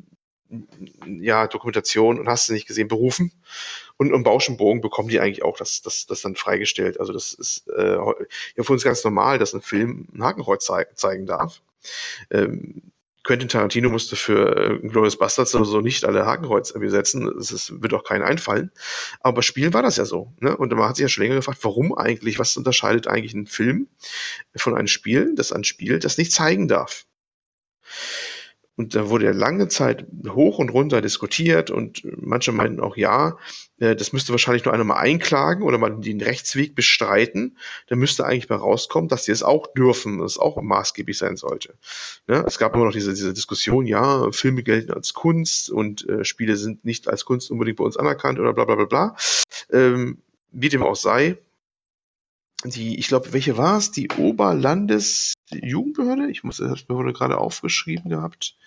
ja, 1.19 1.47
Dokumentation 1.47 2.19
und 2.19 2.27
hast 2.27 2.49
du 2.49 2.53
nicht 2.53 2.67
gesehen, 2.67 2.87
berufen. 2.87 3.31
Und 3.97 4.11
im 4.11 4.23
Bauschenbogen 4.23 4.81
bekommen 4.81 5.09
die 5.09 5.19
eigentlich 5.19 5.43
auch 5.43 5.57
das, 5.57 5.81
das, 5.81 6.05
das 6.05 6.21
dann 6.21 6.35
freigestellt. 6.35 6.99
Also 6.99 7.13
das 7.13 7.33
ist 7.33 7.67
äh, 7.69 7.95
ja 7.95 8.63
für 8.63 8.73
uns 8.73 8.83
ganz 8.83 9.03
normal, 9.03 9.39
dass 9.39 9.53
ein 9.53 9.61
Film 9.61 10.07
ein 10.13 10.23
Hakenkreuz 10.23 10.65
zei 10.65 10.85
zeigen 10.95 11.25
darf. 11.25 11.61
Ähm, 12.31 12.81
Quentin 13.23 13.47
Tarantino 13.47 13.89
musste 13.89 14.17
für 14.17 14.81
äh, 14.83 14.87
Glorious 14.87 15.17
Bastards 15.17 15.55
oder 15.55 15.63
so 15.63 15.79
nicht 15.79 16.03
alle 16.03 16.25
Hakenkreuz 16.25 16.69
setzen. 16.69 17.31
Das 17.37 17.71
wird 17.81 17.93
auch 17.93 18.03
keinen 18.03 18.23
einfallen. 18.23 18.71
Aber 19.21 19.35
bei 19.35 19.41
Spielen 19.41 19.73
war 19.73 19.81
das 19.81 19.95
ja 19.95 20.05
so. 20.05 20.33
Ne? 20.39 20.55
Und 20.55 20.73
man 20.73 20.89
hat 20.89 20.97
sich 20.97 21.03
ja 21.03 21.09
schon 21.09 21.23
länger 21.23 21.35
gefragt, 21.35 21.59
warum 21.61 21.97
eigentlich, 21.97 22.37
was 22.37 22.57
unterscheidet 22.57 23.07
eigentlich 23.07 23.33
einen 23.33 23.47
Film 23.47 23.87
von 24.55 24.75
einem 24.75 24.87
Spiel, 24.87 25.35
das 25.35 25.53
ein 25.53 25.63
Spiel, 25.63 25.99
das 25.99 26.17
nicht 26.17 26.33
zeigen 26.33 26.67
darf. 26.67 27.05
Und 28.75 28.95
da 28.95 29.09
wurde 29.09 29.25
ja 29.25 29.31
lange 29.31 29.67
Zeit 29.67 30.07
hoch 30.27 30.57
und 30.57 30.69
runter 30.69 31.01
diskutiert 31.01 31.69
und 31.69 32.01
manche 32.17 32.51
meinten 32.51 32.79
auch, 32.79 32.97
ja, 32.97 33.37
äh, 33.77 33.95
das 33.95 34.13
müsste 34.13 34.31
wahrscheinlich 34.31 34.65
nur 34.65 34.73
einer 34.73 34.83
mal 34.83 34.97
einklagen 34.97 35.63
oder 35.63 35.77
mal 35.77 35.91
den 35.91 36.21
Rechtsweg 36.21 36.73
bestreiten. 36.73 37.57
Da 37.87 37.95
müsste 37.95 38.25
eigentlich 38.25 38.49
mal 38.49 38.55
rauskommen, 38.55 39.09
dass 39.09 39.25
sie 39.25 39.31
es 39.31 39.43
auch 39.43 39.67
dürfen, 39.73 40.19
dass 40.19 40.33
es 40.33 40.37
auch 40.39 40.59
maßgeblich 40.59 41.17
sein 41.17 41.37
sollte. 41.37 41.75
Ja, 42.27 42.41
es 42.47 42.57
gab 42.57 42.73
immer 42.73 42.85
noch 42.85 42.93
diese, 42.93 43.13
diese 43.13 43.33
Diskussion, 43.33 43.85
ja, 43.85 44.31
Filme 44.31 44.63
gelten 44.63 44.91
als 44.91 45.13
Kunst 45.13 45.69
und 45.69 46.09
äh, 46.09 46.25
Spiele 46.25 46.57
sind 46.57 46.83
nicht 46.83 47.07
als 47.07 47.25
Kunst 47.25 47.51
unbedingt 47.51 47.77
bei 47.77 47.83
uns 47.83 47.97
anerkannt 47.97 48.39
oder 48.39 48.53
bla 48.53 48.65
bla 48.65 48.75
bla 48.75 48.85
bla. 48.85 49.15
Ähm, 49.71 50.17
wie 50.51 50.69
dem 50.69 50.83
auch 50.83 50.95
sei, 50.95 51.37
die, 52.65 52.99
ich 52.99 53.07
glaube, 53.07 53.33
welche 53.33 53.57
war 53.57 53.77
es? 53.77 53.91
Die 53.91 54.09
Oberlandesjugendbehörde? 54.09 56.29
Ich 56.29 56.43
muss, 56.43 56.57
das 56.57 56.89
wurde 56.89 57.13
gerade 57.13 57.37
aufgeschrieben 57.37 58.09
gehabt. 58.09 58.57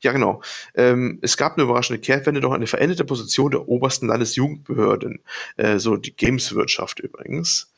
Ja, 0.00 0.12
genau. 0.12 0.42
Ähm, 0.74 1.18
es 1.22 1.36
gab 1.36 1.54
eine 1.54 1.64
überraschende 1.64 2.00
Kehrtwende, 2.00 2.40
doch 2.40 2.52
eine 2.52 2.66
veränderte 2.66 3.04
Position 3.04 3.50
der 3.50 3.68
obersten 3.68 4.06
Landesjugendbehörden, 4.06 5.20
äh, 5.56 5.78
so 5.78 5.96
die 5.96 6.14
Gameswirtschaft 6.14 7.00
übrigens. 7.00 7.72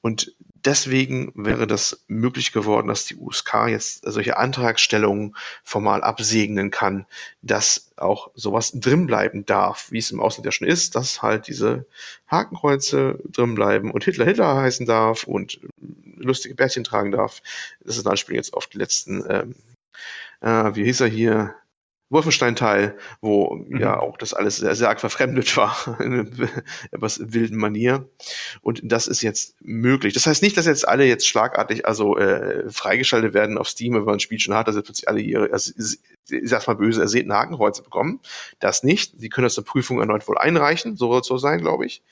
Und 0.00 0.32
deswegen 0.64 1.32
wäre 1.34 1.66
das 1.66 2.04
möglich 2.06 2.52
geworden, 2.52 2.88
dass 2.88 3.04
die 3.04 3.16
USK 3.16 3.68
jetzt 3.68 4.02
solche 4.04 4.36
Antragstellungen 4.36 5.34
formal 5.64 6.02
absegnen 6.02 6.70
kann, 6.70 7.06
dass 7.42 7.90
auch 7.96 8.30
sowas 8.34 8.72
drinbleiben 8.74 9.44
darf, 9.44 9.90
wie 9.90 9.98
es 9.98 10.10
im 10.10 10.20
Ausland 10.20 10.46
ja 10.46 10.52
schon 10.52 10.68
ist, 10.68 10.94
dass 10.94 11.22
halt 11.22 11.48
diese 11.48 11.86
Hakenkreuze 12.30 13.18
drinbleiben 13.24 13.90
und 13.90 14.04
Hitler 14.04 14.24
Hitler 14.24 14.56
heißen 14.56 14.86
darf 14.86 15.24
und 15.24 15.60
lustige 16.16 16.54
Bärtchen 16.54 16.84
tragen 16.84 17.12
darf. 17.12 17.42
Das 17.84 17.96
ist 17.96 18.06
ein 18.06 18.10
Anspiel 18.10 18.36
jetzt 18.36 18.54
auf 18.54 18.66
die 18.66 18.78
letzten, 18.78 19.24
ähm, 19.28 19.54
äh, 20.40 20.74
wie 20.76 20.84
hieß 20.84 21.00
er 21.00 21.08
hier, 21.08 21.54
Wolfenstein-Teil, 22.10 22.96
wo 23.20 23.54
mhm. 23.54 23.78
ja 23.78 23.98
auch 23.98 24.16
das 24.16 24.34
alles 24.34 24.56
sehr, 24.56 24.74
sehr 24.74 24.88
arg 24.88 25.00
verfremdet 25.00 25.56
war, 25.56 25.98
in 26.00 26.48
etwas 26.90 27.32
wilden 27.32 27.58
Manier. 27.58 28.08
Und 28.62 28.80
das 28.84 29.06
ist 29.06 29.22
jetzt 29.22 29.56
möglich. 29.60 30.14
Das 30.14 30.26
heißt 30.26 30.42
nicht, 30.42 30.56
dass 30.56 30.66
jetzt 30.66 30.88
alle 30.88 31.04
jetzt 31.04 31.26
schlagartig 31.28 31.86
also 31.86 32.16
äh, 32.16 32.70
freigeschaltet 32.70 33.34
werden 33.34 33.58
auf 33.58 33.68
Steam, 33.68 33.94
wenn 33.94 34.04
man 34.04 34.14
ein 34.14 34.20
Spiel 34.20 34.40
schon 34.40 34.54
hat, 34.54 34.68
dass 34.68 34.76
jetzt 34.76 34.86
plötzlich 34.86 35.08
alle 35.08 35.20
ihre, 35.20 35.52
also, 35.52 35.72
ich 36.30 36.48
sag's 36.48 36.66
mal 36.66 36.74
böse, 36.74 37.00
ersehnten 37.00 37.32
Hakenkreuze 37.32 37.82
bekommen. 37.82 38.20
Das 38.58 38.82
nicht. 38.82 39.14
Sie 39.18 39.28
können 39.28 39.44
das 39.44 39.54
zur 39.54 39.64
Prüfung 39.64 40.00
erneut 40.00 40.26
wohl 40.28 40.38
einreichen, 40.38 40.96
so 40.96 41.08
soll 41.10 41.20
es 41.20 41.26
so 41.26 41.38
sein, 41.38 41.60
glaube 41.60 41.86
ich. 41.86 42.02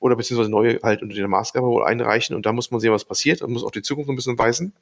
Oder 0.00 0.16
beziehungsweise 0.16 0.50
neue 0.50 0.80
halt 0.82 1.02
unter 1.02 1.14
der 1.14 1.28
Maßgabe 1.28 1.66
wohl 1.66 1.84
einreichen 1.84 2.36
und 2.36 2.46
da 2.46 2.52
muss 2.52 2.70
man 2.70 2.80
sehen, 2.80 2.92
was 2.92 3.04
passiert 3.04 3.42
und 3.42 3.52
muss 3.52 3.64
auch 3.64 3.70
die 3.70 3.82
Zukunft 3.82 4.10
ein 4.10 4.16
bisschen 4.16 4.38
weisen. 4.38 4.72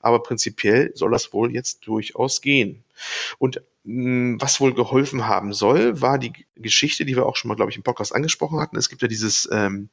Aber 0.00 0.22
prinzipiell 0.22 0.92
soll 0.94 1.10
das 1.10 1.32
wohl 1.32 1.52
jetzt 1.52 1.86
durchaus 1.86 2.40
gehen. 2.40 2.84
Und 3.38 3.62
hm, 3.84 4.40
was 4.40 4.60
wohl 4.60 4.74
geholfen 4.74 5.26
haben 5.26 5.52
soll, 5.52 6.00
war 6.00 6.18
die 6.18 6.32
Geschichte, 6.56 7.04
die 7.04 7.16
wir 7.16 7.26
auch 7.26 7.36
schon 7.36 7.48
mal, 7.48 7.54
glaube 7.54 7.70
ich, 7.70 7.76
im 7.76 7.82
Podcast 7.82 8.14
angesprochen 8.14 8.60
hatten. 8.60 8.76
Es 8.76 8.88
gibt 8.88 9.02
ja 9.02 9.08
dieses 9.08 9.48
ähm, 9.52 9.88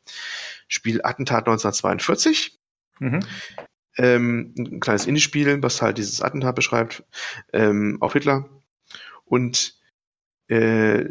Spiel 0.67 1.01
Attentat 1.03 1.47
1942. 1.47 2.57
Mhm. 2.99 3.21
Ähm, 3.97 4.53
ein 4.57 4.79
kleines 4.79 5.07
Indie-Spiel, 5.07 5.63
was 5.63 5.81
halt 5.81 5.97
dieses 5.97 6.21
Attentat 6.21 6.55
beschreibt 6.55 7.03
ähm, 7.53 7.97
auf 8.01 8.13
Hitler. 8.13 8.49
Und 9.23 9.75
äh, 10.47 11.05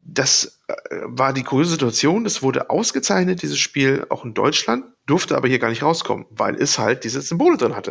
das 0.00 0.60
äh, 0.68 0.74
war 1.02 1.32
die 1.32 1.42
kuriose 1.42 1.72
Situation. 1.72 2.26
Es 2.26 2.42
wurde 2.42 2.70
ausgezeichnet, 2.70 3.42
dieses 3.42 3.58
Spiel, 3.58 4.06
auch 4.08 4.24
in 4.24 4.34
Deutschland, 4.34 4.84
durfte 5.06 5.36
aber 5.36 5.48
hier 5.48 5.58
gar 5.58 5.70
nicht 5.70 5.82
rauskommen, 5.82 6.26
weil 6.30 6.54
es 6.56 6.78
halt 6.78 7.04
diese 7.04 7.20
Symbole 7.20 7.56
drin 7.56 7.76
hatte. 7.76 7.90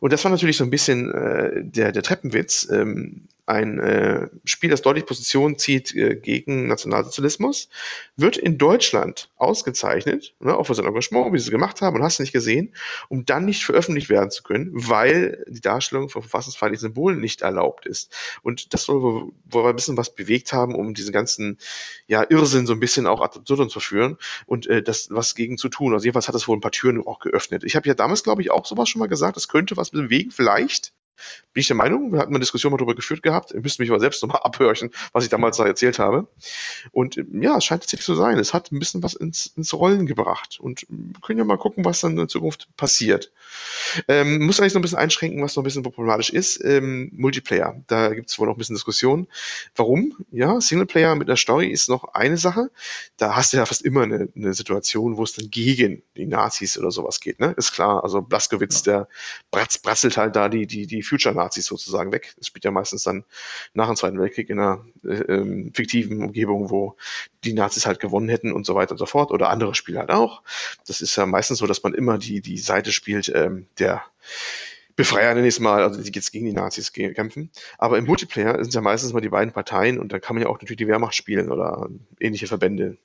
Und 0.00 0.12
das 0.12 0.24
war 0.24 0.30
natürlich 0.30 0.56
so 0.56 0.64
ein 0.64 0.70
bisschen 0.70 1.12
äh, 1.12 1.62
der, 1.64 1.92
der 1.92 2.02
Treppenwitz. 2.02 2.68
Ähm, 2.70 3.28
ein 3.46 3.78
äh, 3.78 4.28
Spiel, 4.44 4.70
das 4.70 4.82
deutlich 4.82 5.06
Position 5.06 5.56
zieht 5.56 5.94
äh, 5.94 6.16
gegen 6.16 6.66
Nationalsozialismus, 6.66 7.68
wird 8.16 8.36
in 8.36 8.58
Deutschland 8.58 9.30
ausgezeichnet, 9.36 10.34
ne, 10.40 10.56
auch 10.56 10.66
für 10.66 10.74
sein 10.74 10.84
Engagement, 10.84 11.32
wie 11.32 11.38
sie 11.38 11.46
es 11.46 11.50
gemacht 11.50 11.80
haben 11.80 11.96
und 11.96 12.02
hast 12.02 12.18
du 12.18 12.24
nicht 12.24 12.32
gesehen, 12.32 12.74
um 13.08 13.24
dann 13.24 13.44
nicht 13.44 13.64
veröffentlicht 13.64 14.08
werden 14.08 14.30
zu 14.30 14.42
können, 14.42 14.70
weil 14.72 15.44
die 15.48 15.60
Darstellung 15.60 16.08
von 16.08 16.22
verfassungsfeindlichen 16.22 16.88
Symbolen 16.88 17.20
nicht 17.20 17.42
erlaubt 17.42 17.86
ist. 17.86 18.12
Und 18.42 18.74
das 18.74 18.82
soll 18.82 19.02
wo, 19.02 19.32
wo 19.44 19.62
ein 19.64 19.76
bisschen 19.76 19.96
was 19.96 20.14
bewegt 20.14 20.52
haben, 20.52 20.74
um 20.74 20.94
diesen 20.94 21.12
ganzen 21.12 21.58
ja, 22.08 22.26
Irrsinn 22.28 22.66
so 22.66 22.72
ein 22.72 22.80
bisschen 22.80 23.06
auch 23.06 23.20
ad 23.20 23.38
absurdum 23.38 23.68
zu 23.68 23.78
führen 23.78 24.18
und 24.46 24.66
äh, 24.66 24.82
das 24.82 25.08
was 25.10 25.36
gegen 25.36 25.56
zu 25.56 25.68
tun. 25.68 25.92
Also 25.92 26.04
jedenfalls 26.04 26.26
hat 26.26 26.34
es 26.34 26.48
wohl 26.48 26.56
ein 26.56 26.60
paar 26.60 26.72
Türen 26.72 27.06
auch 27.06 27.20
geöffnet. 27.20 27.62
Ich 27.64 27.76
habe 27.76 27.86
ja 27.86 27.94
damals, 27.94 28.24
glaube 28.24 28.42
ich, 28.42 28.50
auch 28.50 28.66
sowas 28.66 28.88
schon 28.88 28.98
mal 29.00 29.06
gesagt, 29.06 29.36
es 29.36 29.46
könnte 29.46 29.65
was 29.74 29.90
bewegen, 29.90 30.30
vielleicht. 30.30 30.92
Bin 31.56 31.62
ich 31.62 31.68
der 31.68 31.76
Meinung, 31.76 32.12
wir 32.12 32.18
hatten 32.18 32.32
eine 32.32 32.40
Diskussion 32.40 32.70
mal 32.70 32.76
darüber 32.76 32.94
geführt 32.94 33.22
gehabt, 33.22 33.50
ihr 33.50 33.62
müsst 33.62 33.78
mich 33.78 33.88
aber 33.88 33.98
selbst 33.98 34.22
nochmal 34.22 34.40
abhören, 34.44 34.90
was 35.14 35.24
ich 35.24 35.30
damals 35.30 35.56
da 35.56 35.64
erzählt 35.64 35.98
habe. 35.98 36.28
Und 36.92 37.16
ja, 37.32 37.56
es 37.56 37.64
scheint 37.64 37.80
tatsächlich 37.80 38.04
zu 38.04 38.14
sein. 38.14 38.38
Es 38.38 38.52
hat 38.52 38.70
ein 38.72 38.78
bisschen 38.78 39.02
was 39.02 39.14
ins, 39.14 39.54
ins 39.56 39.72
Rollen 39.72 40.04
gebracht. 40.04 40.60
Und 40.60 40.84
wir 40.90 41.18
können 41.22 41.38
ja 41.38 41.46
mal 41.46 41.56
gucken, 41.56 41.86
was 41.86 42.02
dann 42.02 42.18
in 42.18 42.28
Zukunft 42.28 42.68
passiert. 42.76 43.32
Ähm, 44.06 44.44
muss 44.44 44.60
eigentlich 44.60 44.74
noch 44.74 44.80
ein 44.80 44.82
bisschen 44.82 44.98
einschränken, 44.98 45.42
was 45.42 45.56
noch 45.56 45.62
ein 45.62 45.64
bisschen 45.64 45.82
problematisch 45.82 46.28
ist. 46.28 46.62
Ähm, 46.62 47.10
Multiplayer. 47.14 47.82
Da 47.86 48.12
gibt 48.12 48.28
es 48.28 48.38
wohl 48.38 48.48
noch 48.48 48.56
ein 48.56 48.58
bisschen 48.58 48.76
Diskussion. 48.76 49.26
Warum? 49.74 50.14
Ja, 50.32 50.60
Singleplayer 50.60 51.14
mit 51.14 51.26
einer 51.26 51.38
Story 51.38 51.68
ist 51.68 51.88
noch 51.88 52.04
eine 52.12 52.36
Sache. 52.36 52.70
Da 53.16 53.34
hast 53.34 53.54
du 53.54 53.56
ja 53.56 53.64
fast 53.64 53.80
immer 53.80 54.02
eine, 54.02 54.28
eine 54.36 54.52
Situation, 54.52 55.16
wo 55.16 55.22
es 55.22 55.32
dann 55.32 55.50
gegen 55.50 56.02
die 56.18 56.26
Nazis 56.26 56.76
oder 56.76 56.90
sowas 56.90 57.20
geht. 57.20 57.40
Ne? 57.40 57.54
Ist 57.56 57.72
klar. 57.72 58.04
Also 58.04 58.20
Blaskowitz, 58.20 58.82
der 58.82 59.08
bratz, 59.50 59.78
bratzelt 59.78 60.18
halt 60.18 60.36
da 60.36 60.50
die, 60.50 60.66
die, 60.66 60.86
die 60.86 61.02
Future-Nazis 61.02 61.45
sozusagen 61.54 62.12
weg. 62.12 62.34
Das 62.38 62.46
spielt 62.46 62.64
ja 62.64 62.70
meistens 62.70 63.02
dann 63.02 63.24
nach 63.74 63.86
dem 63.86 63.96
Zweiten 63.96 64.18
Weltkrieg 64.18 64.50
in 64.50 64.60
einer 64.60 64.84
äh, 65.04 65.14
ähm, 65.14 65.72
fiktiven 65.74 66.22
Umgebung, 66.22 66.70
wo 66.70 66.96
die 67.44 67.52
Nazis 67.52 67.86
halt 67.86 68.00
gewonnen 68.00 68.28
hätten 68.28 68.52
und 68.52 68.66
so 68.66 68.74
weiter 68.74 68.92
und 68.92 68.98
so 68.98 69.06
fort. 69.06 69.30
Oder 69.30 69.50
andere 69.50 69.74
Spiele 69.74 69.98
halt 69.98 70.10
auch. 70.10 70.42
Das 70.86 71.00
ist 71.00 71.16
ja 71.16 71.26
meistens 71.26 71.58
so, 71.58 71.66
dass 71.66 71.82
man 71.82 71.94
immer 71.94 72.18
die, 72.18 72.40
die 72.40 72.58
Seite 72.58 72.92
spielt, 72.92 73.30
ähm, 73.34 73.66
der 73.78 74.02
Befreier 74.96 75.34
nenne 75.34 75.46
ich 75.46 75.54
es 75.54 75.60
mal, 75.60 75.82
also 75.82 76.02
die 76.02 76.10
jetzt 76.10 76.32
gegen 76.32 76.46
die 76.46 76.54
Nazis 76.54 76.92
kämpfen. 76.92 77.50
Aber 77.76 77.98
im 77.98 78.06
Multiplayer 78.06 78.62
sind 78.64 78.72
ja 78.72 78.80
meistens 78.80 79.12
mal 79.12 79.20
die 79.20 79.28
beiden 79.28 79.52
Parteien 79.52 79.98
und 79.98 80.10
da 80.10 80.18
kann 80.18 80.34
man 80.34 80.42
ja 80.42 80.48
auch 80.48 80.54
natürlich 80.54 80.78
die 80.78 80.88
Wehrmacht 80.88 81.14
spielen 81.14 81.52
oder 81.52 81.90
ähnliche 82.18 82.46
Verbände. 82.46 82.96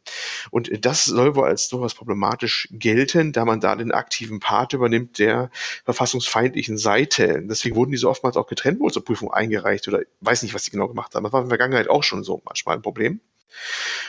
Und 0.52 0.86
das 0.86 1.04
soll 1.04 1.36
wohl 1.36 1.46
als 1.46 1.68
durchaus 1.68 1.94
problematisch 1.94 2.70
gelten, 2.72 3.34
da 3.34 3.44
man 3.44 3.60
da 3.60 3.76
den 3.76 3.92
aktiven 3.92 4.39
Part 4.39 4.72
übernimmt 4.72 5.20
der 5.20 5.52
verfassungsfeindlichen 5.84 6.78
Seite. 6.78 7.44
Deswegen 7.44 7.76
wurden 7.76 7.92
diese 7.92 8.10
oftmals 8.10 8.38
auch 8.38 8.48
getrennt 8.48 8.80
wohl 8.80 8.92
zur 8.92 9.04
Prüfung 9.04 9.32
eingereicht 9.34 9.88
oder 9.89 10.02
weiß 10.22 10.44
nicht, 10.44 10.54
was 10.54 10.64
die 10.64 10.72
genau 10.72 10.88
gemacht 10.88 11.14
haben. 11.14 11.24
Das 11.24 11.34
war 11.34 11.42
in 11.42 11.50
der 11.50 11.58
Vergangenheit 11.58 11.89
auch 11.89 12.04
schon 12.04 12.24
so 12.24 12.42
manchmal 12.46 12.78
ein 12.78 12.82
Problem. 12.82 13.20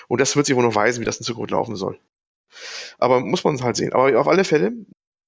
Und 0.06 0.20
das 0.20 0.36
wird 0.36 0.46
sich 0.46 0.54
wohl 0.54 0.62
noch 0.62 0.76
weisen, 0.76 1.00
wie 1.00 1.04
das 1.04 1.18
in 1.18 1.24
Zukunft 1.24 1.50
laufen 1.50 1.74
soll. 1.74 1.98
Aber 2.98 3.20
muss 3.20 3.42
man 3.42 3.60
halt 3.60 3.74
sehen. 3.76 3.92
Aber 3.92 4.18
auf 4.20 4.28
alle 4.28 4.44
Fälle, 4.44 4.72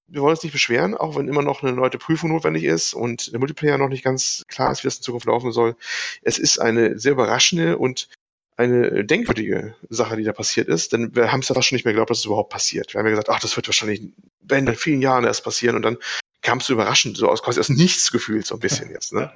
wir 0.07 0.21
wollen 0.23 0.33
uns 0.33 0.43
nicht 0.43 0.53
beschweren, 0.53 0.95
auch 0.95 1.17
wenn 1.17 1.29
immer 1.29 1.43
noch 1.43 1.63
eine 1.63 1.73
neue 1.73 1.91
Prüfung 1.91 2.31
notwendig 2.31 2.65
ist 2.65 2.95
und 2.95 3.33
der 3.33 3.39
Multiplayer 3.39 3.79
noch 3.79 3.89
nicht 3.89 4.05
ganz 4.05 4.45
klar 4.49 4.71
ist, 4.71 4.85
wie 4.85 4.89
das 4.89 4.99
in 4.99 5.03
Zukunft 5.03 5.27
laufen 5.27 5.53
soll. 5.53 5.77
Es 6.23 6.39
ist 6.39 6.59
eine 6.59 6.99
sehr 6.99 7.13
überraschende 7.13 7.79
und 7.79 8.09
eine 8.57 9.05
denkwürdige 9.05 9.75
Sache, 9.89 10.17
die 10.17 10.25
da 10.25 10.33
passiert 10.33 10.69
ist, 10.69 10.93
denn 10.93 11.17
wir 11.17 11.33
haben 11.33 11.41
es 11.41 11.49
ja 11.49 11.55
fast 11.55 11.69
schon 11.69 11.77
nicht 11.77 11.85
mehr 11.85 11.93
geglaubt, 11.93 12.11
dass 12.11 12.19
es 12.19 12.25
überhaupt 12.27 12.51
passiert. 12.51 12.95
Wir 12.95 13.01
haben 13.01 13.07
ja 13.07 13.11
gesagt, 13.11 13.31
ach, 13.31 13.41
das 13.41 13.57
wird 13.57 13.67
wahrscheinlich 13.67 14.01
in 14.01 14.75
vielen 14.77 15.03
Jahren 15.03 15.25
erst 15.25 15.43
passieren 15.43 15.75
und 15.75 15.83
dann 15.83 15.97
kam 16.41 16.59
es 16.59 16.67
so 16.67 16.75
überraschend, 16.75 17.17
so 17.17 17.29
aus 17.29 17.43
quasi 17.43 17.59
aus 17.59 17.69
nichts 17.71 18.13
gefühlt, 18.13 18.47
so 18.47 18.55
ein 18.55 18.61
bisschen 18.61 18.91
jetzt, 18.91 19.13
ne? 19.13 19.33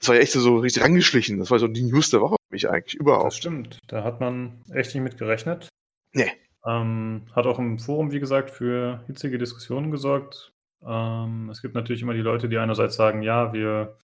Das 0.00 0.08
war 0.08 0.16
ja 0.16 0.20
echt 0.20 0.32
so 0.32 0.58
richtig 0.58 0.82
rangeschlichen. 0.82 1.38
Das 1.38 1.50
war 1.50 1.58
so 1.58 1.68
die 1.68 1.82
News 1.82 2.10
der 2.10 2.20
Woche 2.20 2.36
für 2.48 2.54
mich 2.54 2.68
eigentlich 2.68 2.94
überhaupt. 2.94 3.26
Das 3.26 3.36
stimmt. 3.36 3.78
Da 3.86 4.04
hat 4.04 4.20
man 4.20 4.60
echt 4.72 4.94
nicht 4.94 5.04
mit 5.04 5.18
gerechnet. 5.18 5.68
Nee. 6.12 6.32
Ähm, 6.68 7.22
hat 7.32 7.46
auch 7.46 7.58
im 7.58 7.78
Forum, 7.78 8.12
wie 8.12 8.20
gesagt, 8.20 8.50
für 8.50 9.02
hitzige 9.06 9.38
Diskussionen 9.38 9.90
gesorgt. 9.90 10.52
Ähm, 10.82 11.48
es 11.50 11.62
gibt 11.62 11.74
natürlich 11.74 12.02
immer 12.02 12.12
die 12.12 12.20
Leute, 12.20 12.48
die 12.48 12.58
einerseits 12.58 12.96
sagen, 12.96 13.22
ja, 13.22 13.54
wir, 13.54 13.98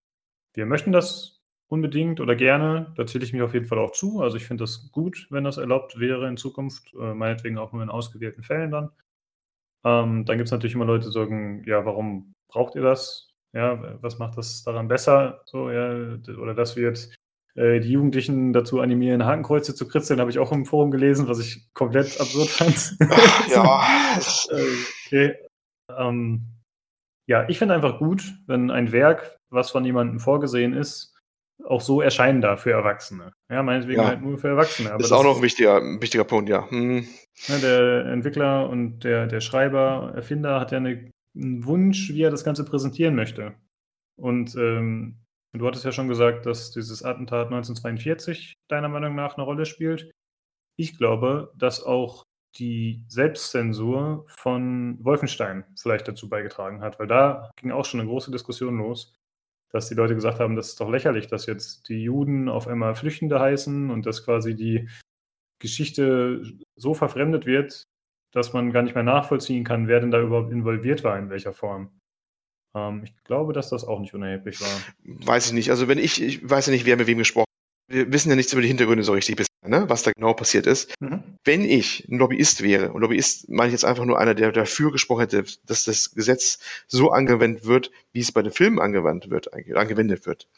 wir 0.55 0.65
möchten 0.65 0.91
das 0.93 1.43
unbedingt 1.69 2.21
oder 2.21 2.35
gerne. 2.37 2.95
Da 2.97 3.07
zähle 3.07 3.25
ich 3.25 3.35
mich 3.35 3.43
auf 3.43 3.53
jeden 3.53 3.67
Fall 3.67 3.79
auch 3.79 3.93
zu. 3.93 4.23
Also 4.23 4.39
ich 4.39 4.47
finde 4.47 4.65
das 4.65 4.91
gut, 4.93 5.27
wenn 5.31 5.45
das 5.45 5.59
erlaubt 5.59 5.99
wäre 6.01 6.27
in 6.27 6.39
Zukunft, 6.39 6.95
äh, 6.95 7.13
meinetwegen 7.15 7.59
auch 7.59 7.73
nur 7.73 7.83
in 7.83 7.91
ausgewählten 7.91 8.43
Fällen 8.43 8.71
dann. 8.71 8.91
Ähm, 9.85 10.25
dann 10.25 10.39
gibt 10.39 10.47
es 10.47 10.53
natürlich 10.53 10.75
immer 10.75 10.87
Leute, 10.87 11.07
die 11.07 11.13
sagen, 11.13 11.65
ja, 11.67 11.85
warum 11.85 12.35
braucht 12.49 12.77
ihr 12.77 12.83
das? 12.83 13.31
Ja, 13.53 14.03
was 14.03 14.19
macht 14.19 14.39
das 14.39 14.63
daran 14.65 14.89
besser? 14.89 15.43
So, 15.47 15.71
ja, 15.71 16.17
oder 16.39 16.55
dass 16.55 16.77
wir 16.77 16.85
jetzt 16.85 17.15
äh, 17.57 17.81
die 17.81 17.91
Jugendlichen 17.91 18.53
dazu 18.53 18.81
animieren, 18.81 19.25
Hakenkreuze 19.25 19.75
zu 19.75 19.87
kritzeln, 19.87 20.21
habe 20.21 20.31
ich 20.31 20.39
auch 20.39 20.53
im 20.53 20.65
Forum 20.65 20.91
gelesen, 20.91 21.29
was 21.29 21.39
ich 21.39 21.73
komplett 21.73 22.21
absurd 22.21 22.49
fand. 22.49 22.97
ja. 23.51 23.83
Äh, 24.51 24.63
okay. 25.07 25.35
Ähm, 25.99 26.47
ja, 27.27 27.49
ich 27.49 27.59
finde 27.59 27.75
einfach 27.75 27.99
gut, 27.99 28.35
wenn 28.47 28.71
ein 28.71 28.93
Werk, 28.93 29.39
was 29.51 29.71
von 29.71 29.85
jemandem 29.85 30.21
vorgesehen 30.21 30.73
ist, 30.73 31.15
auch 31.65 31.81
so 31.81 32.01
erscheinen 32.01 32.41
darf 32.41 32.63
für 32.63 32.73
Erwachsene. 32.73 33.33
Ja, 33.51 33.63
meinetwegen 33.63 34.01
ja. 34.01 34.09
halt 34.09 34.23
nur 34.23 34.39
für 34.39 34.49
Erwachsene. 34.49 34.91
Aber 34.91 34.99
das 34.99 35.07
ist 35.07 35.13
auch 35.13 35.25
noch 35.25 35.37
ein 35.37 35.43
wichtiger, 35.43 35.79
ein 35.79 36.01
wichtiger 36.01 36.25
Punkt, 36.25 36.49
ja. 36.49 36.69
Hm. 36.71 37.07
ja. 37.49 37.59
Der 37.59 38.07
Entwickler 38.07 38.69
und 38.69 39.01
der, 39.01 39.27
der 39.27 39.41
Schreiber, 39.41 40.13
Erfinder 40.15 40.61
hat 40.61 40.73
ja 40.73 40.79
eine, 40.79 41.11
einen 41.37 41.65
Wunsch, 41.65 42.11
wie 42.11 42.23
er 42.23 42.31
das 42.31 42.45
Ganze 42.45 42.65
präsentieren 42.65 43.15
möchte. 43.15 43.55
Und 44.17 44.55
ähm, 44.57 45.24
du 45.61 45.67
hattest 45.67 45.85
ja 45.85 45.93
schon 45.93 46.09
gesagt, 46.09 46.47
dass 46.47 46.71
dieses 46.71 47.03
Attentat 47.03 47.47
1942 47.47 48.55
deiner 48.69 48.89
Meinung 48.89 49.15
nach 49.15 49.37
eine 49.37 49.45
Rolle 49.45 49.67
spielt. 49.67 50.11
Ich 50.77 50.99
glaube, 50.99 51.53
dass 51.57 51.83
auch 51.83 52.25
die 52.57 53.05
Selbstzensur 53.09 54.27
von 54.29 54.99
Wolfenstein 55.05 55.65
vielleicht 55.81 56.09
dazu 56.09 56.29
beigetragen 56.29 56.81
hat, 56.81 56.99
weil 56.99 57.07
da 57.07 57.51
ging 57.57 57.71
auch 57.71 57.85
schon 57.85 58.01
eine 58.01 58.09
große 58.09 58.31
Diskussion 58.31 58.79
los, 58.79 59.15
dass 59.71 59.89
die 59.89 59.95
Leute 59.95 60.15
gesagt 60.15 60.39
haben, 60.39 60.55
das 60.55 60.69
ist 60.69 60.81
doch 60.81 60.89
lächerlich, 60.89 61.27
dass 61.27 61.47
jetzt 61.47 61.89
die 61.89 62.03
Juden 62.03 62.49
auf 62.49 62.69
einmal 62.69 62.95
Flüchtende 62.95 63.41
heißen 63.41 63.91
und 63.91 64.07
dass 64.07 64.25
quasi 64.25 64.55
die 64.55 64.89
Geschichte 65.61 66.43
so 66.77 66.95
verfremdet 66.95 67.47
wird, 67.47 67.83
dass 68.33 68.53
man 68.53 68.73
gar 68.73 68.83
nicht 68.83 68.95
mehr 68.95 69.05
nachvollziehen 69.05 69.65
kann, 69.65 69.89
wer 69.89 70.01
denn 70.01 70.11
da 70.11 70.21
überhaupt 70.21 70.53
involviert 70.53 71.03
war, 71.05 71.19
in 71.19 71.31
welcher 71.31 71.53
Form. 71.53 71.91
Ähm, 72.75 73.03
ich 73.05 73.15
glaube, 73.25 73.53
dass 73.53 73.71
das 73.71 73.85
auch 73.85 74.01
nicht 74.01 74.15
unerheblich 74.15 74.61
war. 74.61 74.81
Weiß 75.05 75.47
ich 75.47 75.53
nicht. 75.53 75.71
Also 75.71 75.89
wenn 75.89 75.99
ich, 75.99 76.21
ich 76.21 76.49
weiß 76.49 76.67
ja 76.67 76.73
nicht, 76.73 76.87
wer 76.87 76.97
mit 76.97 77.07
wem 77.07 77.19
gesprochen 77.19 77.43
hat. 77.43 77.55
Wir 77.87 78.11
wissen 78.11 78.31
ja 78.31 78.37
nichts 78.37 78.53
über 78.53 78.63
die 78.63 78.69
Hintergründe 78.69 79.05
so 79.05 79.13
richtig 79.13 79.37
bisher, 79.37 79.69
ne? 79.69 79.85
was 79.89 80.03
da 80.03 80.11
genau 80.13 80.33
passiert 80.33 80.67
ist. 80.67 80.95
Mhm. 81.01 81.23
Wenn 81.45 81.63
ich 81.67 82.09
ein 82.09 82.17
Lobbyist 82.17 82.63
wäre, 82.63 82.93
und 82.93 83.03
Lobbyist 83.03 83.51
meine 83.51 83.69
ich 83.69 83.73
jetzt 83.73 83.85
einfach 83.85 84.07
nur 84.07 84.19
einer, 84.19 84.35
der 84.35 84.53
dafür 84.53 84.91
gesprochen 84.91 85.21
hätte, 85.21 85.45
dass 85.67 85.85
das 85.85 86.15
Gesetz 86.15 86.61
so 86.89 87.11
angewendet 87.11 87.67
wird, 87.67 87.91
wie 88.13 88.21
es 88.21 88.33
bei 88.33 88.41
den 88.41 88.53
Filmen 88.53 88.81
angewandt 88.81 89.29
wird, 89.29 89.53
angewendet 89.53 90.25
wird, 90.25 90.49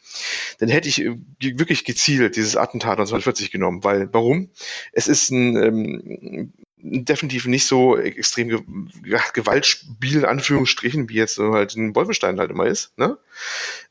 dann 0.59 0.69
hätte 0.69 0.87
ich 0.87 1.01
äh, 1.01 1.17
wirklich 1.41 1.83
gezielt 1.83 2.37
dieses 2.37 2.55
Attentat 2.55 2.93
1940 2.93 3.51
genommen. 3.51 3.83
Weil, 3.83 4.07
warum? 4.13 4.49
Es 4.93 5.09
ist 5.09 5.29
ein 5.29 5.61
ähm, 5.61 6.53
definitiv 6.91 7.45
nicht 7.47 7.65
so 7.65 7.97
extrem 7.97 8.49
ge 8.49 9.19
Gewaltspiel, 9.33 10.19
in 10.19 10.25
Anführungsstrichen, 10.25 11.09
wie 11.09 11.15
jetzt 11.15 11.35
so 11.35 11.53
halt 11.53 11.75
in 11.75 11.95
Wolfenstein 11.95 12.39
halt 12.39 12.51
immer 12.51 12.65
ist. 12.65 12.97
Ne? 12.97 13.17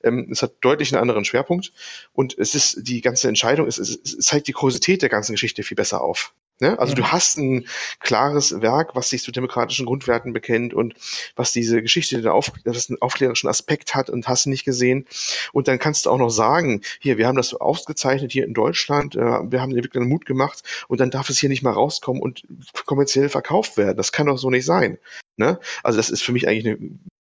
Ähm, 0.03 0.29
es 0.31 0.43
hat 0.43 0.55
deutlich 0.61 0.93
einen 0.93 1.03
anderen 1.03 1.25
Schwerpunkt 1.25 1.73
und 2.13 2.37
es 2.39 2.55
ist 2.55 2.89
die 2.89 3.01
ganze 3.01 3.29
Entscheidung, 3.29 3.67
es, 3.67 3.79
es, 3.79 3.97
es 3.97 4.19
zeigt 4.19 4.49
die 4.49 4.53
Kuriosität 4.53 5.03
der 5.03 5.09
ganzen 5.09 5.33
Geschichte 5.33 5.63
viel 5.63 5.77
besser 5.77 6.01
auf. 6.01 6.33
Ne? 6.59 6.79
Also 6.79 6.93
ja. 6.93 6.97
du 6.97 7.13
hast 7.13 7.37
ein 7.37 7.67
klares 8.01 8.63
Werk, 8.63 8.95
was 8.97 9.11
sich 9.11 9.23
zu 9.23 9.31
demokratischen 9.31 9.85
Grundwerten 9.85 10.33
bekennt 10.33 10.73
und 10.73 10.95
was 11.35 11.53
diese 11.53 11.83
Geschichte 11.83 12.17
den 12.17 12.29
auf, 12.29 12.51
das 12.65 12.89
einen 12.89 13.01
aufklärerischen 13.03 13.49
Aspekt 13.49 13.95
hat 13.95 14.09
und 14.09 14.27
hast 14.27 14.47
nicht 14.47 14.65
gesehen. 14.65 15.07
Und 15.53 15.69
dann 15.69 15.79
kannst 15.79 16.07
du 16.07 16.11
auch 16.11 16.19
noch 16.19 16.31
sagen, 16.31 16.81
hier, 16.99 17.19
wir 17.19 17.27
haben 17.27 17.37
das 17.37 17.53
ausgezeichnet 17.53 18.33
hier 18.33 18.45
in 18.45 18.55
Deutschland, 18.55 19.17
äh, 19.17 19.21
wir 19.21 19.61
haben 19.61 19.71
den 19.71 19.79
Entwicklern 19.79 20.09
Mut 20.09 20.25
gemacht 20.25 20.63
und 20.89 21.01
dann 21.01 21.11
darf 21.11 21.29
es 21.29 21.39
hier 21.39 21.51
nicht 21.51 21.63
mal 21.63 21.73
rauskommen 21.73 22.23
und 22.23 22.45
kommerziell 22.87 23.29
verkauft 23.29 23.77
werden. 23.77 23.97
Das 23.97 24.13
kann 24.13 24.27
doch 24.27 24.39
so 24.39 24.49
nicht 24.49 24.65
sein. 24.65 24.99
Ne? 25.37 25.59
Also 25.83 25.99
das 25.99 26.11
ist 26.11 26.23
für 26.23 26.33
mich 26.33 26.49
eigentlich 26.49 26.67
eine 26.67 26.79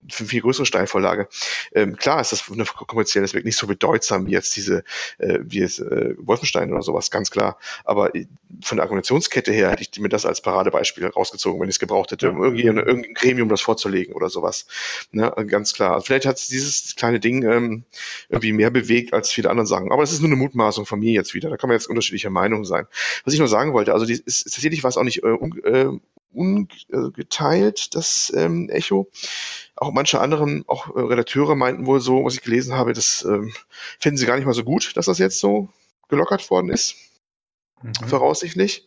viel 0.08 0.40
größere 0.40 0.66
Steilvorlage. 0.66 1.28
Ähm, 1.74 1.96
klar 1.96 2.20
ist 2.20 2.32
das 2.32 2.50
eine 2.50 2.64
kommerzielle 2.64 3.24
Aspekt 3.24 3.44
nicht 3.44 3.58
so 3.58 3.66
bedeutsam 3.66 4.26
wie 4.26 4.32
jetzt 4.32 4.56
diese, 4.56 4.84
äh, 5.18 5.38
wie 5.42 5.60
es 5.60 5.78
äh, 5.78 6.14
Wolfenstein 6.18 6.72
oder 6.72 6.82
sowas, 6.82 7.10
ganz 7.10 7.30
klar. 7.30 7.58
Aber 7.84 8.12
von 8.62 8.76
der 8.76 8.84
Argumentationskette 8.84 9.52
her 9.52 9.70
hätte 9.70 9.82
ich 9.82 10.00
mir 10.00 10.08
das 10.08 10.26
als 10.26 10.40
Paradebeispiel 10.40 11.06
rausgezogen, 11.06 11.60
wenn 11.60 11.68
ich 11.68 11.76
es 11.76 11.80
gebraucht 11.80 12.12
hätte, 12.12 12.30
um 12.30 12.42
irgendwie 12.42 12.66
in, 12.66 12.76
irgendein 12.76 13.14
Gremium 13.14 13.48
das 13.48 13.60
vorzulegen 13.60 14.14
oder 14.14 14.30
sowas. 14.30 14.66
Ne? 15.10 15.32
Ganz 15.48 15.74
klar. 15.74 15.92
Also 15.94 16.06
vielleicht 16.06 16.26
hat 16.26 16.48
dieses 16.48 16.96
kleine 16.96 17.20
Ding 17.20 17.42
ähm, 17.42 17.84
irgendwie 18.28 18.52
mehr 18.52 18.70
bewegt 18.70 19.12
als 19.12 19.30
viele 19.30 19.50
andere 19.50 19.66
Sachen. 19.66 19.92
Aber 19.92 20.02
es 20.02 20.12
ist 20.12 20.20
nur 20.20 20.28
eine 20.28 20.36
Mutmaßung 20.36 20.86
von 20.86 21.00
mir 21.00 21.12
jetzt 21.12 21.34
wieder. 21.34 21.50
Da 21.50 21.56
kann 21.56 21.68
man 21.68 21.76
jetzt 21.76 21.88
unterschiedlicher 21.88 22.30
Meinung 22.30 22.64
sein. 22.64 22.86
Was 23.24 23.34
ich 23.34 23.40
nur 23.40 23.48
sagen 23.48 23.72
wollte, 23.72 23.92
also 23.92 24.06
die, 24.06 24.14
ist, 24.24 24.44
tatsächlich 24.44 24.82
war 24.82 24.88
es 24.88 24.96
auch 24.96 25.02
nicht 25.02 25.22
äh, 25.22 25.28
äh, 25.28 25.98
ungeteilt, 26.36 27.94
das 27.94 28.32
ähm, 28.36 28.68
Echo. 28.68 29.10
Auch 29.74 29.92
manche 29.92 30.20
anderen, 30.20 30.64
auch 30.66 30.94
äh, 30.94 31.00
Redakteure 31.00 31.54
meinten 31.54 31.86
wohl 31.86 32.00
so, 32.00 32.24
was 32.24 32.34
ich 32.34 32.42
gelesen 32.42 32.74
habe, 32.74 32.92
das 32.92 33.24
ähm, 33.24 33.52
finden 33.98 34.18
sie 34.18 34.26
gar 34.26 34.36
nicht 34.36 34.46
mal 34.46 34.54
so 34.54 34.64
gut, 34.64 34.96
dass 34.96 35.06
das 35.06 35.18
jetzt 35.18 35.40
so 35.40 35.68
gelockert 36.08 36.48
worden 36.50 36.70
ist. 36.70 36.96
Mhm. 37.82 37.94
Voraussichtlich. 38.06 38.86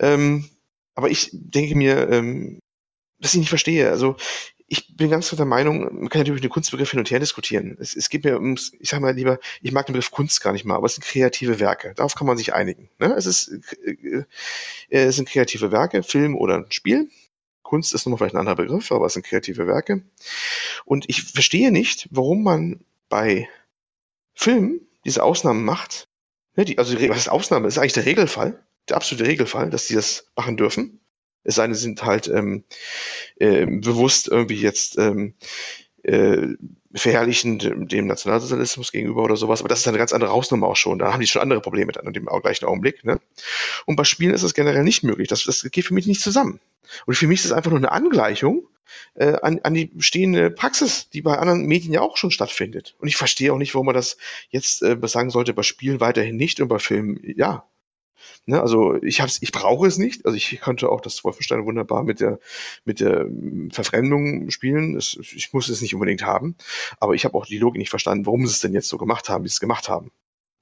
Ähm, 0.00 0.48
aber 0.94 1.10
ich 1.10 1.30
denke 1.32 1.76
mir, 1.76 2.08
ähm, 2.10 2.58
dass 3.20 3.34
ich 3.34 3.40
nicht 3.40 3.48
verstehe. 3.48 3.90
Also 3.90 4.16
ich 4.70 4.96
bin 4.96 5.08
ganz 5.08 5.30
der 5.30 5.46
Meinung, 5.46 5.80
man 5.80 6.08
kann 6.10 6.20
natürlich 6.20 6.42
den 6.42 6.50
Kunstbegriff 6.50 6.90
hin 6.90 7.00
und 7.00 7.10
her 7.10 7.18
diskutieren. 7.18 7.78
Es, 7.80 7.96
es 7.96 8.10
geht 8.10 8.24
mir 8.24 8.34
ums, 8.34 8.72
ich 8.78 8.90
sag 8.90 9.00
mal 9.00 9.14
lieber, 9.14 9.38
ich 9.62 9.72
mag 9.72 9.86
den 9.86 9.94
Begriff 9.94 10.10
Kunst 10.10 10.42
gar 10.42 10.52
nicht 10.52 10.66
mal, 10.66 10.76
aber 10.76 10.86
es 10.86 10.94
sind 10.94 11.04
kreative 11.04 11.58
Werke. 11.58 11.94
Darauf 11.94 12.14
kann 12.14 12.26
man 12.26 12.36
sich 12.36 12.52
einigen. 12.52 12.90
Ne? 12.98 13.14
Es, 13.14 13.24
ist, 13.24 13.48
äh, 13.82 14.24
äh, 14.90 15.04
es 15.04 15.16
sind 15.16 15.28
kreative 15.28 15.72
Werke, 15.72 16.02
Film 16.02 16.36
oder 16.36 16.66
Spiel. 16.68 17.10
Kunst 17.62 17.94
ist 17.94 18.04
nochmal 18.04 18.18
vielleicht 18.18 18.34
ein 18.34 18.40
anderer 18.40 18.56
Begriff, 18.56 18.92
aber 18.92 19.06
es 19.06 19.14
sind 19.14 19.24
kreative 19.24 19.66
Werke. 19.66 20.02
Und 20.84 21.08
ich 21.08 21.22
verstehe 21.22 21.72
nicht, 21.72 22.08
warum 22.10 22.42
man 22.42 22.80
bei 23.08 23.48
Filmen 24.34 24.80
diese 25.06 25.22
Ausnahmen 25.22 25.64
macht. 25.64 26.08
Ne, 26.56 26.66
die, 26.66 26.76
also, 26.76 26.94
was 27.08 27.18
ist 27.18 27.28
Ausnahme? 27.28 27.66
Das 27.66 27.74
ist 27.74 27.78
eigentlich 27.78 27.92
der 27.94 28.06
Regelfall, 28.06 28.62
der 28.88 28.96
absolute 28.96 29.26
Regelfall, 29.26 29.70
dass 29.70 29.86
die 29.86 29.94
das 29.94 30.26
machen 30.36 30.58
dürfen. 30.58 31.00
Es 31.48 31.54
sei 31.54 31.72
sind 31.72 32.04
halt 32.04 32.28
ähm, 32.28 32.64
äh, 33.36 33.66
bewusst 33.66 34.28
irgendwie 34.28 34.60
jetzt 34.60 34.98
ähm, 34.98 35.34
äh, 36.02 36.48
verherrlichend 36.94 37.70
dem 37.92 38.06
Nationalsozialismus 38.06 38.92
gegenüber 38.92 39.22
oder 39.22 39.36
sowas, 39.36 39.60
aber 39.60 39.68
das 39.68 39.80
ist 39.80 39.88
eine 39.88 39.98
ganz 39.98 40.12
andere 40.12 40.30
Hausnummer 40.30 40.68
auch 40.68 40.76
schon. 40.76 40.98
Da 40.98 41.12
haben 41.12 41.20
die 41.20 41.26
schon 41.26 41.42
andere 41.42 41.60
Probleme 41.60 41.92
dann 41.92 42.06
in 42.06 42.12
dem 42.12 42.26
gleichen 42.26 42.66
Augenblick. 42.66 43.04
Ne? 43.04 43.20
Und 43.86 43.96
bei 43.96 44.04
Spielen 44.04 44.34
ist 44.34 44.44
das 44.44 44.54
generell 44.54 44.84
nicht 44.84 45.02
möglich. 45.02 45.28
Das, 45.28 45.44
das 45.44 45.66
geht 45.70 45.86
für 45.86 45.94
mich 45.94 46.06
nicht 46.06 46.20
zusammen. 46.20 46.60
Und 47.06 47.14
für 47.14 47.26
mich 47.26 47.40
ist 47.40 47.46
es 47.46 47.52
einfach 47.52 47.70
nur 47.70 47.78
eine 47.78 47.92
Angleichung 47.92 48.66
äh, 49.14 49.36
an, 49.42 49.60
an 49.62 49.74
die 49.74 49.86
bestehende 49.86 50.50
Praxis, 50.50 51.10
die 51.10 51.22
bei 51.22 51.36
anderen 51.36 51.66
Medien 51.66 51.92
ja 51.92 52.00
auch 52.00 52.16
schon 52.16 52.30
stattfindet. 52.30 52.96
Und 52.98 53.08
ich 53.08 53.16
verstehe 53.16 53.52
auch 53.52 53.58
nicht, 53.58 53.74
warum 53.74 53.86
man 53.86 53.94
das 53.94 54.16
jetzt 54.50 54.82
äh, 54.82 54.96
sagen 55.04 55.30
sollte, 55.30 55.54
bei 55.54 55.62
Spielen 55.62 56.00
weiterhin 56.00 56.36
nicht 56.36 56.60
und 56.60 56.68
bei 56.68 56.78
Filmen 56.78 57.20
ja. 57.22 57.66
Ne, 58.46 58.60
also 58.60 59.00
ich 59.02 59.20
hab's, 59.20 59.38
ich 59.40 59.52
brauche 59.52 59.86
es 59.86 59.98
nicht. 59.98 60.26
Also 60.26 60.36
ich 60.36 60.60
konnte 60.60 60.88
auch 60.88 61.00
das 61.00 61.24
Wolfenstein 61.24 61.64
wunderbar 61.64 62.02
mit 62.04 62.20
der 62.20 62.38
mit 62.84 63.00
der 63.00 63.20
hm, 63.20 63.70
Verfremdung 63.70 64.50
spielen. 64.50 64.94
Das, 64.94 65.16
ich 65.20 65.52
muss 65.52 65.68
es 65.68 65.80
nicht 65.80 65.94
unbedingt 65.94 66.22
haben, 66.22 66.56
aber 67.00 67.14
ich 67.14 67.24
habe 67.24 67.36
auch 67.36 67.46
die 67.46 67.58
Logik 67.58 67.78
nicht 67.78 67.90
verstanden, 67.90 68.26
warum 68.26 68.46
sie 68.46 68.52
es 68.52 68.60
denn 68.60 68.74
jetzt 68.74 68.88
so 68.88 68.98
gemacht 68.98 69.28
haben, 69.28 69.44
wie 69.44 69.48
sie 69.48 69.54
es 69.54 69.60
gemacht 69.60 69.88
haben. 69.88 70.10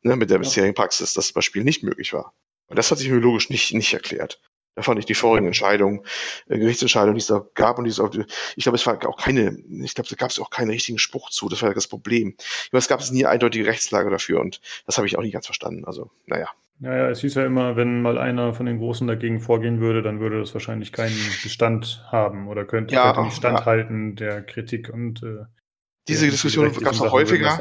Ne, 0.03 0.17
mit 0.17 0.31
der 0.31 0.39
bisherigen 0.39 0.75
Praxis, 0.75 1.15
dass 1.15 1.27
das 1.27 1.33
bei 1.33 1.41
Spiel 1.41 1.65
nicht 1.65 1.83
möglich 1.83 2.13
war. 2.13 2.33
Und 2.69 2.77
das 2.77 2.91
hat 2.91 2.99
sich 2.99 3.09
mir 3.09 3.19
logisch 3.19 3.51
nicht 3.51 3.73
nicht 3.75 3.93
erklärt. 3.93 4.41
Da 4.77 4.83
fand 4.83 4.99
ich 4.99 5.07
die 5.07 5.15
vorigen 5.15 5.47
Entscheidungen, 5.47 6.03
äh, 6.49 6.59
Gerichtsentscheidungen, 6.59 7.15
die 7.15 7.23
es 7.23 7.27
da 7.27 7.47
gab 7.55 7.79
und 7.79 7.85
die 7.85 7.91
es 7.91 7.99
auch, 7.99 8.15
ich 8.57 8.65
glaube, 8.65 8.77
es 8.77 8.87
war 8.87 9.09
auch 9.09 9.17
keine, 9.17 9.57
ich 9.83 9.95
glaube, 9.95 10.09
da 10.11 10.17
gab 10.17 10.31
es 10.31 10.39
auch 10.39 10.51
keinen 10.51 10.69
richtigen 10.69 10.99
Spruch 10.99 11.31
zu. 11.31 11.49
Das 11.49 11.63
war 11.63 11.71
ja 11.71 11.75
das 11.75 11.89
Problem. 11.89 12.37
Ich 12.39 12.73
meine, 12.73 12.81
es 12.81 12.89
gab 12.89 13.01
nie 13.11 13.25
eindeutige 13.25 13.67
Rechtslage 13.67 14.11
dafür 14.11 14.41
und 14.41 14.61
das 14.85 14.99
habe 14.99 15.07
ich 15.07 15.17
auch 15.17 15.23
nicht 15.23 15.33
ganz 15.33 15.47
verstanden. 15.47 15.87
Also, 15.87 16.11
naja. 16.27 16.51
Naja, 16.79 17.09
es 17.09 17.21
hieß 17.21 17.35
ja 17.35 17.47
immer, 17.47 17.77
wenn 17.77 18.03
mal 18.03 18.19
einer 18.19 18.53
von 18.53 18.67
den 18.67 18.79
Großen 18.79 19.07
dagegen 19.07 19.41
vorgehen 19.41 19.81
würde, 19.81 20.03
dann 20.03 20.21
würde 20.21 20.41
das 20.41 20.53
wahrscheinlich 20.53 20.93
keinen 20.93 21.17
Bestand 21.43 22.05
haben 22.11 22.49
oder 22.49 22.65
könnte, 22.65 22.95
ja, 22.95 23.05
könnte 23.05 23.23
nicht 23.23 23.37
standhalten 23.37 24.11
ja. 24.11 24.15
der 24.17 24.43
Kritik 24.43 24.91
und 24.91 25.23
äh, 25.23 25.47
diese 26.09 26.31
Diskussion 26.31 26.73
gab 26.73 26.93
es 26.93 27.01
auch 27.01 27.13
häufiger, 27.13 27.61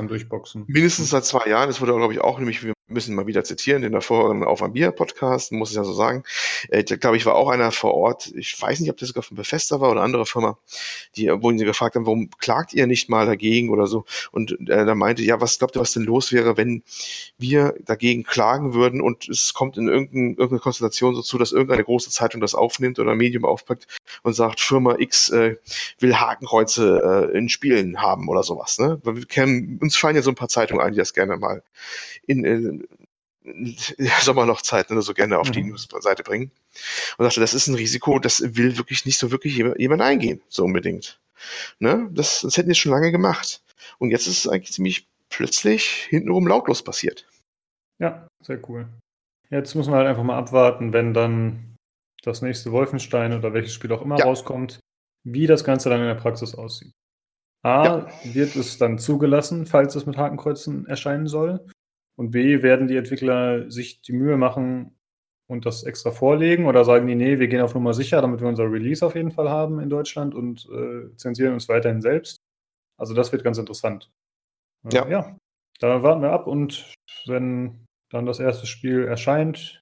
mindestens 0.68 1.10
seit 1.10 1.26
zwei 1.26 1.50
Jahren. 1.50 1.70
Es 1.70 1.82
wurde, 1.82 1.96
glaube 1.96 2.14
ich, 2.14 2.22
auch 2.22 2.38
nämlich, 2.38 2.64
müssen 2.88 3.16
mal 3.16 3.26
wieder 3.26 3.44
zitieren, 3.44 3.82
den 3.82 3.94
davor 3.94 4.48
Auf 4.48 4.62
am 4.62 4.74
Bier 4.74 4.92
Podcast, 4.92 5.52
muss 5.52 5.72
ich 5.72 5.76
ja 5.76 5.84
so 5.84 5.94
sagen. 5.94 6.24
Äh, 6.70 6.84
glaube 6.84 7.18
ich, 7.18 7.26
war 7.26 7.36
auch 7.36 7.50
einer 7.50 7.72
vor 7.72 7.94
Ort, 7.96 8.32
ich 8.36 8.60
weiß 8.62 8.80
nicht, 8.80 8.92
ob 8.92 8.98
das 8.98 9.10
sogar 9.10 9.24
von 9.24 9.38
Befester 9.38 9.82
war 9.82 9.92
oder 9.92 10.02
andere 10.02 10.26
Firma, 10.26 10.58
die, 11.16 11.30
wo 11.30 11.50
ihn 11.50 11.58
gefragt 11.58 11.96
haben, 11.96 12.06
warum 12.06 12.30
klagt 12.38 12.74
ihr 12.74 12.86
nicht 12.86 13.10
mal 13.10 13.26
dagegen 13.26 13.70
oder 13.70 13.88
so? 13.88 14.06
Und 14.32 14.52
äh, 14.70 14.86
da 14.86 14.94
meinte, 14.94 15.24
ja, 15.24 15.42
was 15.42 15.58
glaubt 15.58 15.76
ihr, 15.76 15.82
was 15.82 15.94
denn 15.94 16.04
los 16.04 16.32
wäre, 16.32 16.58
wenn 16.58 16.84
wir 17.38 17.76
dagegen 17.84 18.24
klagen 18.24 18.74
würden 18.74 19.02
und 19.02 19.28
es 19.30 19.54
kommt 19.54 19.78
in 19.78 19.88
irgendein, 19.88 20.32
irgendeine 20.32 20.60
Konstellation 20.60 21.16
so 21.16 21.22
zu, 21.22 21.38
dass 21.38 21.52
irgendeine 21.52 21.84
große 21.84 22.12
Zeitung 22.12 22.40
das 22.40 22.54
aufnimmt 22.54 23.00
oder 23.00 23.12
ein 23.12 23.18
Medium 23.18 23.46
aufpackt 23.46 23.88
und 24.22 24.34
sagt, 24.34 24.60
Firma 24.60 24.96
X 25.00 25.30
äh, 25.30 25.58
will 26.00 26.16
Hakenkreuze 26.16 27.32
äh, 27.34 27.38
in 27.38 27.50
Spielen 27.50 28.02
haben 28.02 28.30
oder 28.30 28.44
sowas. 28.44 28.78
Ne? 28.78 29.02
Wir 29.04 29.26
kennen, 29.26 29.80
uns 29.82 29.96
fallen 29.96 30.16
ja 30.16 30.22
so 30.22 30.30
ein 30.30 30.36
paar 30.36 30.50
Zeitungen 30.50 30.86
ein, 30.86 30.94
die 30.94 31.00
das 31.00 31.14
gerne 31.14 31.38
mal 31.38 31.64
in, 32.28 32.44
in, 32.44 32.75
in 33.46 33.76
Sommerlochzeiten 34.22 34.96
oder 34.96 35.04
so 35.04 35.14
gerne 35.14 35.40
auf 35.40 35.48
mhm. 35.50 35.54
die 35.54 35.64
Newsseite 35.64 36.24
bringen. 36.24 36.52
Und 37.18 37.26
sagte, 37.26 37.42
das 37.42 37.54
ist 37.54 37.68
ein 37.68 37.76
Risiko, 37.76 38.20
das 38.20 38.56
will 38.56 38.78
wirklich 38.78 39.06
nicht 39.06 39.18
so 39.18 39.32
wirklich 39.32 39.56
jemand 39.56 40.02
eingehen, 40.02 40.42
so 40.50 40.64
unbedingt. 40.64 41.20
Ne? 41.80 42.10
Das, 42.12 42.42
das 42.42 42.58
hätten 42.58 42.68
wir 42.68 42.76
schon 42.76 42.92
lange 42.92 43.12
gemacht. 43.12 43.62
Und 43.98 44.12
jetzt 44.12 44.28
ist 44.28 44.46
es 44.46 44.48
eigentlich 44.48 44.74
ziemlich 44.74 45.08
plötzlich 45.30 46.08
hintenrum 46.10 46.48
lautlos 46.48 46.84
passiert. 46.84 47.28
Ja, 48.00 48.28
sehr 48.42 48.60
cool. 48.70 48.88
Jetzt 49.50 49.76
müssen 49.76 49.92
wir 49.92 49.98
halt 49.98 50.08
einfach 50.08 50.24
mal 50.24 50.38
abwarten, 50.38 50.92
wenn 50.92 51.14
dann 51.14 51.76
das 52.24 52.42
nächste 52.42 52.72
Wolfenstein 52.72 53.34
oder 53.34 53.54
welches 53.54 53.74
Spiel 53.74 53.92
auch 53.94 54.02
immer 54.02 54.18
ja. 54.18 54.26
rauskommt, 54.26 54.80
wie 55.24 55.48
das 55.48 55.64
Ganze 55.64 55.90
dann 55.90 56.02
in 56.02 56.08
der 56.08 56.16
Praxis 56.16 56.56
aussieht. 56.56 56.92
A, 57.64 57.84
ja. 57.84 58.08
wird 58.24 58.56
es 58.56 58.78
dann 58.78 59.00
zugelassen, 59.00 59.66
falls 59.66 59.96
es 59.96 60.06
mit 60.06 60.18
Hakenkreuzen 60.18 60.86
erscheinen 60.88 61.28
soll? 61.28 61.66
Und 62.18 62.32
B, 62.32 62.64
werden 62.64 62.88
die 62.88 62.98
Entwickler 62.98 63.70
sich 63.70 64.02
die 64.02 64.14
Mühe 64.14 64.38
machen 64.38 64.96
und 65.48 65.66
das 65.66 65.84
extra 65.84 66.12
vorlegen 66.12 66.66
oder 66.66 66.86
sagen 66.86 67.08
die, 67.08 67.16
nee, 67.16 67.40
wir 67.40 67.48
gehen 67.48 67.62
auf 67.62 67.76
Nummer 67.76 67.94
sicher, 67.94 68.22
damit 68.22 68.42
wir 68.42 68.48
unser 68.48 68.72
Release 68.72 69.06
auf 69.06 69.16
jeden 69.16 69.32
Fall 69.32 69.50
haben 69.50 69.80
in 69.80 69.90
Deutschland 69.90 70.34
und 70.34 70.68
äh, 70.72 71.16
zensieren 71.18 71.54
uns 71.54 71.70
weiterhin 71.70 72.02
selbst? 72.02 72.38
Also 72.98 73.14
das 73.14 73.32
wird 73.32 73.44
ganz 73.44 73.58
interessant. 73.58 74.10
Äh, 74.86 74.96
ja. 74.96 75.08
ja, 75.08 75.38
da 75.80 76.04
warten 76.04 76.22
wir 76.22 76.32
ab 76.32 76.48
und 76.48 76.94
wenn 77.26 77.86
dann 78.12 78.26
das 78.26 78.40
erste 78.40 78.66
Spiel 78.66 79.04
erscheint, 79.04 79.82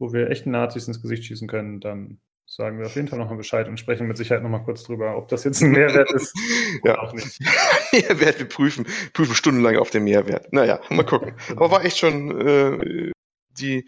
wo 0.00 0.12
wir 0.12 0.30
echten 0.30 0.50
Nazis 0.50 0.88
ins 0.88 1.02
Gesicht 1.02 1.24
schießen 1.24 1.48
können, 1.48 1.80
dann 1.80 2.18
sagen 2.56 2.78
wir 2.78 2.86
auf 2.86 2.96
jeden 2.96 3.06
Fall 3.06 3.18
nochmal 3.18 3.36
Bescheid 3.36 3.68
und 3.68 3.78
sprechen 3.78 4.06
mit 4.06 4.16
Sicherheit 4.16 4.42
nochmal 4.42 4.62
kurz 4.62 4.82
drüber, 4.82 5.16
ob 5.16 5.28
das 5.28 5.44
jetzt 5.44 5.62
ein 5.62 5.72
Mehrwert 5.72 6.10
ist 6.12 6.34
ja. 6.84 6.98
auch 6.98 7.12
nicht. 7.12 7.38
Mehrwert, 7.92 8.38
wir 8.38 8.48
prüfen, 8.48 8.86
prüfen 9.12 9.34
stundenlang 9.34 9.76
auf 9.76 9.90
den 9.90 10.04
Mehrwert. 10.04 10.52
Naja, 10.52 10.80
mal 10.88 11.04
gucken. 11.04 11.34
Aber 11.50 11.70
war 11.70 11.84
echt 11.84 11.98
schon 11.98 12.40
äh, 12.40 13.12
die, 13.58 13.86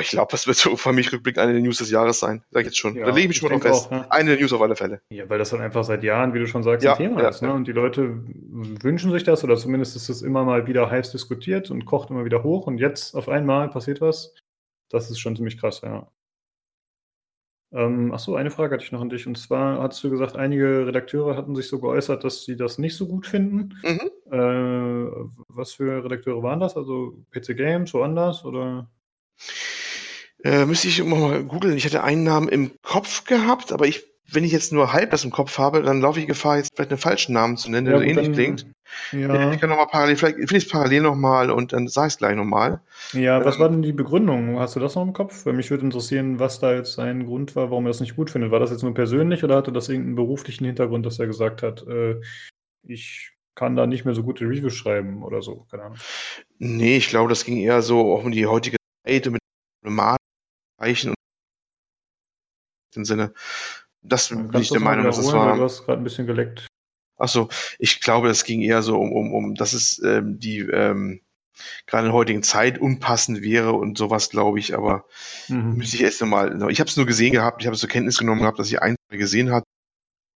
ich 0.00 0.10
glaube, 0.10 0.30
das 0.30 0.46
wird 0.46 0.56
so 0.56 0.76
für 0.76 0.92
mich 0.92 1.12
Rückblick 1.12 1.38
eine 1.38 1.52
der 1.52 1.60
News 1.60 1.78
des 1.78 1.90
Jahres 1.90 2.20
sein. 2.20 2.42
Sag 2.50 2.60
ich 2.60 2.66
jetzt 2.66 2.78
schon. 2.78 2.96
Ja, 2.96 3.06
da 3.06 3.12
lege 3.12 3.22
ich 3.22 3.28
mich 3.28 3.36
schon 3.38 3.50
mal 3.50 3.60
fest. 3.60 3.86
Auch, 3.86 3.90
ne? 3.90 4.10
Eine 4.10 4.30
der 4.30 4.40
News 4.40 4.52
auf 4.52 4.62
alle 4.62 4.76
Fälle. 4.76 5.00
Ja, 5.10 5.28
weil 5.28 5.38
das 5.38 5.50
dann 5.50 5.60
einfach 5.60 5.84
seit 5.84 6.02
Jahren, 6.02 6.34
wie 6.34 6.38
du 6.38 6.46
schon 6.46 6.62
sagst, 6.62 6.84
ja, 6.84 6.92
ein 6.92 6.98
Thema 6.98 7.22
ja, 7.22 7.28
ist. 7.28 7.42
Ne? 7.42 7.52
Und 7.52 7.66
die 7.66 7.72
Leute 7.72 8.20
wünschen 8.24 9.10
sich 9.12 9.24
das 9.24 9.44
oder 9.44 9.56
zumindest 9.56 9.96
ist 9.96 10.08
es 10.08 10.22
immer 10.22 10.44
mal 10.44 10.66
wieder 10.66 10.90
heiß 10.90 11.12
diskutiert 11.12 11.70
und 11.70 11.84
kocht 11.84 12.10
immer 12.10 12.24
wieder 12.24 12.42
hoch 12.42 12.66
und 12.66 12.78
jetzt 12.78 13.14
auf 13.14 13.28
einmal 13.28 13.68
passiert 13.70 14.00
was. 14.00 14.34
Das 14.88 15.10
ist 15.10 15.20
schon 15.20 15.36
ziemlich 15.36 15.58
krass, 15.58 15.82
ja. 15.84 16.08
Ähm, 17.72 18.12
achso, 18.12 18.34
eine 18.34 18.50
Frage 18.50 18.74
hatte 18.74 18.84
ich 18.84 18.92
noch 18.92 19.00
an 19.00 19.10
dich. 19.10 19.26
Und 19.26 19.38
zwar 19.38 19.80
hattest 19.80 20.02
du 20.02 20.10
gesagt, 20.10 20.36
einige 20.36 20.86
Redakteure 20.86 21.36
hatten 21.36 21.54
sich 21.54 21.68
so 21.68 21.78
geäußert, 21.78 22.24
dass 22.24 22.44
sie 22.44 22.56
das 22.56 22.78
nicht 22.78 22.96
so 22.96 23.06
gut 23.06 23.26
finden. 23.26 23.74
Mhm. 23.82 24.10
Äh, 24.32 25.26
was 25.48 25.72
für 25.72 26.04
Redakteure 26.04 26.42
waren 26.42 26.60
das? 26.60 26.76
Also 26.76 27.16
PC 27.30 27.56
Games, 27.56 27.94
woanders 27.94 28.44
oder? 28.44 28.88
Äh, 30.42 30.66
müsste 30.66 30.88
ich 30.88 31.04
mal 31.04 31.44
googeln. 31.44 31.76
Ich 31.76 31.84
hatte 31.84 32.02
einen 32.02 32.24
Namen 32.24 32.48
im 32.48 32.72
Kopf 32.82 33.24
gehabt, 33.24 33.72
aber 33.72 33.86
ich 33.86 34.10
wenn 34.32 34.44
ich 34.44 34.52
jetzt 34.52 34.72
nur 34.72 34.92
halb 34.92 35.10
das 35.10 35.24
im 35.24 35.30
Kopf 35.30 35.58
habe, 35.58 35.82
dann 35.82 36.00
laufe 36.00 36.20
ich 36.20 36.26
Gefahr, 36.26 36.58
jetzt 36.58 36.72
vielleicht 36.74 36.90
einen 36.90 36.98
falschen 36.98 37.32
Namen 37.32 37.56
zu 37.56 37.70
nennen, 37.70 37.86
der 37.86 37.94
ja, 37.94 38.00
so 38.00 38.04
ähnlich 38.04 38.26
dann, 38.26 38.34
klingt. 38.34 38.66
Ja. 39.12 39.52
Ich 39.52 39.60
kann 39.60 39.70
nochmal 39.70 39.86
parallel, 39.86 40.16
vielleicht 40.16 40.36
finde 40.36 40.56
ich 40.56 40.64
es 40.64 40.70
parallel 40.70 41.02
nochmal 41.02 41.50
und 41.50 41.72
dann 41.72 41.88
sage 41.88 42.08
ich 42.08 42.14
es 42.14 42.18
gleich 42.18 42.36
nochmal. 42.36 42.80
Ja, 43.12 43.44
was 43.44 43.56
ähm, 43.56 43.60
war 43.60 43.68
denn 43.68 43.82
die 43.82 43.92
Begründung? 43.92 44.58
Hast 44.58 44.76
du 44.76 44.80
das 44.80 44.94
noch 44.94 45.02
im 45.02 45.12
Kopf? 45.12 45.46
Weil 45.46 45.54
mich 45.54 45.70
würde 45.70 45.84
interessieren, 45.84 46.38
was 46.38 46.60
da 46.60 46.74
jetzt 46.74 46.94
sein 46.94 47.26
Grund 47.26 47.56
war, 47.56 47.70
warum 47.70 47.86
er 47.86 47.90
das 47.90 48.00
nicht 48.00 48.16
gut 48.16 48.30
findet. 48.30 48.50
War 48.50 48.60
das 48.60 48.70
jetzt 48.70 48.82
nur 48.82 48.94
persönlich 48.94 49.44
oder 49.44 49.56
hatte 49.56 49.72
das 49.72 49.88
irgendeinen 49.88 50.16
beruflichen 50.16 50.64
Hintergrund, 50.64 51.06
dass 51.06 51.18
er 51.18 51.26
gesagt 51.26 51.62
hat, 51.62 51.86
äh, 51.86 52.20
ich 52.82 53.32
kann 53.54 53.76
da 53.76 53.86
nicht 53.86 54.04
mehr 54.04 54.14
so 54.14 54.22
gute 54.22 54.44
Reviews 54.44 54.74
schreiben 54.74 55.22
oder 55.22 55.42
so? 55.42 55.66
Keine 55.70 55.84
Ahnung. 55.84 55.98
Nee, 56.58 56.96
ich 56.96 57.08
glaube, 57.08 57.28
das 57.28 57.44
ging 57.44 57.58
eher 57.58 57.82
so 57.82 58.14
auch 58.14 58.24
um 58.24 58.32
die 58.32 58.46
heutige 58.46 58.76
Zeit 59.06 59.26
mit 59.26 59.40
Problematiken 59.82 61.10
und 61.10 61.14
im 62.96 63.04
Sinne, 63.04 63.32
das 64.02 64.28
bin 64.30 64.50
ich 64.54 64.70
der 64.70 64.80
Meinung, 64.80 65.04
dass 65.04 65.18
es 65.18 65.32
war. 65.32 65.56
Du 65.56 65.62
hast 65.62 65.84
gerade 65.84 66.00
ein 66.00 66.04
bisschen 66.04 66.26
geleckt. 66.26 66.66
Achso, 67.20 67.48
ich 67.78 68.00
glaube, 68.00 68.28
es 68.28 68.44
ging 68.44 68.62
eher 68.62 68.82
so 68.82 68.98
um, 68.98 69.12
um, 69.12 69.32
um 69.34 69.54
dass 69.54 69.72
es 69.72 70.02
ähm, 70.02 70.38
die 70.38 70.60
ähm, 70.60 71.20
gerade 71.86 72.06
in 72.06 72.12
der 72.12 72.18
heutigen 72.18 72.42
Zeit 72.42 72.78
unpassend 72.78 73.42
wäre 73.42 73.72
und 73.72 73.98
sowas, 73.98 74.30
glaube 74.30 74.58
ich, 74.58 74.74
aber 74.74 75.04
mhm. 75.48 75.76
müsste 75.76 75.96
ich 75.96 76.02
erst 76.02 76.20
nochmal. 76.20 76.70
Ich 76.70 76.80
habe 76.80 76.88
es 76.88 76.96
nur 76.96 77.06
gesehen 77.06 77.32
gehabt, 77.32 77.62
ich 77.62 77.66
habe 77.66 77.74
es 77.74 77.80
zur 77.80 77.88
Kenntnis 77.88 78.18
genommen 78.18 78.40
gehabt, 78.40 78.58
dass 78.58 78.68
ich 78.68 78.80
ein 78.80 78.96
gesehen 79.10 79.52
hat. 79.52 79.64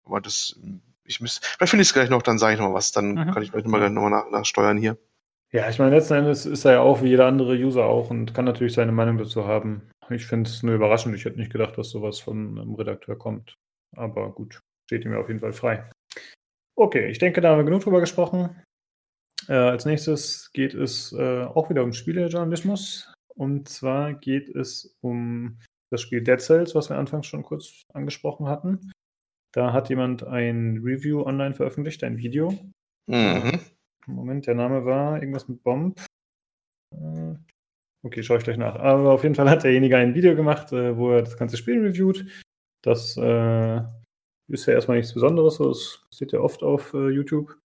Aber 0.05 0.19
das, 0.19 0.59
ich 1.05 1.21
müsste, 1.21 1.45
vielleicht 1.45 1.69
finde 1.69 1.81
ich 1.83 1.89
es 1.89 1.93
gleich 1.93 2.09
noch, 2.09 2.21
dann 2.21 2.39
sage 2.39 2.55
ich 2.55 2.59
noch 2.59 2.73
was, 2.73 2.91
dann 2.91 3.11
mhm. 3.11 3.31
kann 3.31 3.43
ich 3.43 3.51
vielleicht 3.51 3.65
nochmal 3.65 3.89
noch 3.89 4.09
nach, 4.09 4.29
nachsteuern 4.29 4.77
hier. 4.77 4.97
Ja, 5.51 5.69
ich 5.69 5.77
meine, 5.77 5.95
letzten 5.95 6.15
Endes 6.15 6.47
ist 6.47 6.65
er 6.65 6.73
ja 6.73 6.79
auch 6.81 7.03
wie 7.03 7.09
jeder 7.09 7.27
andere 7.27 7.53
User 7.53 7.85
auch 7.85 8.09
und 8.09 8.33
kann 8.33 8.45
natürlich 8.45 8.73
seine 8.73 8.91
Meinung 8.91 9.19
dazu 9.19 9.45
haben. 9.45 9.83
Ich 10.09 10.25
finde 10.25 10.49
es 10.49 10.63
nur 10.63 10.73
überraschend. 10.73 11.15
Ich 11.15 11.25
hätte 11.25 11.37
nicht 11.37 11.51
gedacht, 11.51 11.77
dass 11.77 11.89
sowas 11.89 12.19
von 12.19 12.59
einem 12.59 12.73
Redakteur 12.73 13.15
kommt. 13.15 13.55
Aber 13.95 14.31
gut, 14.31 14.61
steht 14.85 15.05
ihm 15.05 15.13
ja 15.13 15.19
auf 15.19 15.27
jeden 15.27 15.39
Fall 15.39 15.53
frei. 15.53 15.87
Okay, 16.75 17.09
ich 17.09 17.19
denke, 17.19 17.41
da 17.41 17.51
haben 17.51 17.59
wir 17.59 17.65
genug 17.65 17.83
drüber 17.83 17.99
gesprochen. 17.99 18.61
Äh, 19.47 19.53
als 19.53 19.85
nächstes 19.85 20.51
geht 20.53 20.73
es 20.73 21.13
äh, 21.13 21.43
auch 21.43 21.69
wieder 21.69 21.83
um 21.83 21.93
Spielejournalismus. 21.93 23.13
Und 23.35 23.69
zwar 23.69 24.13
geht 24.13 24.49
es 24.49 24.97
um 25.01 25.59
das 25.91 26.01
Spiel 26.01 26.23
Dead 26.23 26.39
Cells, 26.39 26.75
was 26.75 26.89
wir 26.89 26.97
anfangs 26.97 27.27
schon 27.27 27.43
kurz 27.43 27.83
angesprochen 27.93 28.47
hatten. 28.47 28.91
Da 29.51 29.73
hat 29.73 29.89
jemand 29.89 30.23
ein 30.23 30.79
Review 30.83 31.23
online 31.23 31.53
veröffentlicht, 31.53 32.03
ein 32.03 32.17
Video. 32.17 32.57
Mhm. 33.07 33.59
Moment, 34.07 34.47
der 34.47 34.55
Name 34.55 34.85
war 34.85 35.19
irgendwas 35.19 35.47
mit 35.47 35.61
Bomb. 35.63 35.99
Äh, 36.91 37.35
Okay, 38.05 38.21
schaue 38.21 38.37
ich 38.37 38.43
gleich 38.43 38.57
nach. 38.57 38.75
Aber 38.75 39.13
auf 39.13 39.23
jeden 39.23 39.35
Fall 39.35 39.49
hat 39.49 39.63
derjenige 39.63 39.95
ein 39.95 40.13
Video 40.13 40.35
gemacht, 40.35 40.73
äh, 40.73 40.97
wo 40.97 41.11
er 41.11 41.21
das 41.21 41.37
ganze 41.37 41.55
Spiel 41.55 41.79
reviewt. 41.79 42.25
Das 42.81 43.15
äh, 43.15 43.81
ist 44.47 44.65
ja 44.65 44.73
erstmal 44.73 44.97
nichts 44.97 45.13
Besonderes, 45.13 45.57
das 45.57 46.05
steht 46.11 46.31
ja 46.31 46.39
oft 46.39 46.63
auf 46.63 46.93
äh, 46.93 47.09
YouTube. 47.09 47.57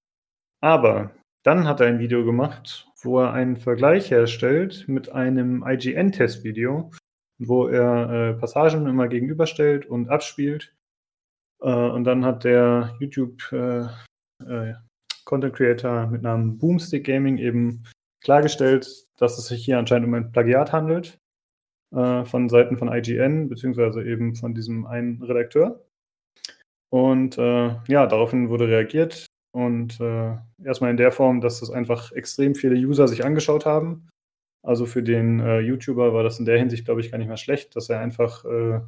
Aber 0.61 1.11
dann 1.43 1.67
hat 1.67 1.79
er 1.79 1.87
ein 1.87 1.99
Video 1.99 2.25
gemacht, 2.25 2.87
wo 3.01 3.19
er 3.19 3.33
einen 3.33 3.57
Vergleich 3.57 4.11
herstellt 4.11 4.85
mit 4.87 5.09
einem 5.09 5.63
IGN-Testvideo, 5.65 6.91
wo 7.39 7.67
er 7.67 8.09
äh, 8.09 8.33
Passagen 8.33 8.87
immer 8.87 9.07
gegenüberstellt 9.07 9.85
und 9.85 10.09
abspielt. 10.09 10.75
Äh, 11.61 11.69
und 11.69 12.03
dann 12.03 12.25
hat 12.25 12.43
der 12.43 12.95
YouTube 12.99 13.41
äh, 13.51 13.87
Content 15.25 15.55
Creator 15.55 16.07
mit 16.07 16.21
Namen 16.21 16.57
Boomstick 16.57 17.05
Gaming 17.05 17.37
eben 17.37 17.83
klargestellt, 18.21 19.07
dass 19.17 19.37
es 19.37 19.47
sich 19.47 19.63
hier 19.63 19.77
anscheinend 19.77 20.07
um 20.07 20.13
ein 20.13 20.31
Plagiat 20.31 20.71
handelt 20.71 21.17
äh, 21.93 22.25
von 22.25 22.49
Seiten 22.49 22.77
von 22.77 22.91
IGN, 22.91 23.49
beziehungsweise 23.49 24.03
eben 24.03 24.35
von 24.35 24.53
diesem 24.53 24.85
einen 24.85 25.21
Redakteur. 25.23 25.86
Und 26.89 27.37
äh, 27.37 27.75
ja, 27.87 28.07
daraufhin 28.07 28.49
wurde 28.49 28.67
reagiert 28.67 29.27
und 29.51 29.99
äh, 29.99 30.37
erstmal 30.63 30.91
in 30.91 30.97
der 30.97 31.11
Form, 31.11 31.41
dass 31.41 31.59
das 31.59 31.71
einfach 31.71 32.11
extrem 32.11 32.55
viele 32.55 32.75
User 32.75 33.07
sich 33.07 33.25
angeschaut 33.25 33.65
haben. 33.65 34.07
Also 34.63 34.85
für 34.85 35.03
den 35.03 35.39
äh, 35.39 35.59
YouTuber 35.59 36.13
war 36.13 36.23
das 36.23 36.39
in 36.39 36.45
der 36.45 36.59
Hinsicht, 36.59 36.85
glaube 36.85 37.01
ich, 37.01 37.11
gar 37.11 37.17
nicht 37.17 37.27
mehr 37.27 37.37
schlecht, 37.37 37.75
dass 37.75 37.89
er 37.89 37.99
einfach 37.99 38.45
äh, 38.45 38.81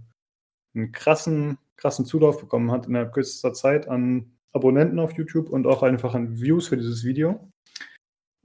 einen 0.75 0.91
krassen, 0.91 1.57
krassen 1.77 2.05
Zulauf 2.05 2.39
bekommen 2.39 2.71
hat 2.71 2.85
in 2.85 2.93
der 2.93 3.09
kürzester 3.09 3.53
Zeit 3.53 3.87
an 3.87 4.31
Abonnenten 4.53 4.99
auf 4.99 5.13
YouTube 5.13 5.49
und 5.49 5.67
auch 5.67 5.83
einfach 5.83 6.15
an 6.15 6.39
Views 6.39 6.67
für 6.67 6.77
dieses 6.77 7.03
Video. 7.03 7.49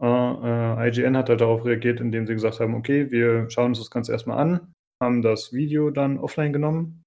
Äh, 0.00 0.06
äh 0.06 0.88
IGN 0.88 1.16
hat 1.16 1.28
halt 1.28 1.40
darauf 1.40 1.64
reagiert, 1.64 2.00
indem 2.00 2.26
sie 2.26 2.34
gesagt 2.34 2.60
haben, 2.60 2.74
okay, 2.74 3.10
wir 3.10 3.50
schauen 3.50 3.68
uns 3.68 3.78
das 3.78 3.90
Ganze 3.90 4.12
erstmal 4.12 4.38
an, 4.38 4.72
haben 5.02 5.22
das 5.22 5.52
Video 5.52 5.90
dann 5.90 6.18
offline 6.18 6.52
genommen 6.52 7.02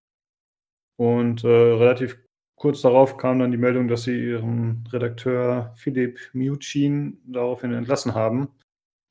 und 1.00 1.44
relativ 1.44 2.18
kurz 2.58 2.82
darauf 2.82 3.18
kam 3.18 3.40
dann 3.40 3.52
die 3.52 3.58
Meldung, 3.58 3.88
dass 3.88 4.04
sie 4.04 4.32
ihren 4.32 4.84
Redakteur 4.92 5.74
Philipp 5.76 6.20
Miucin 6.34 7.22
daraufhin 7.26 7.74
entlassen 7.74 8.14
haben, 8.14 8.50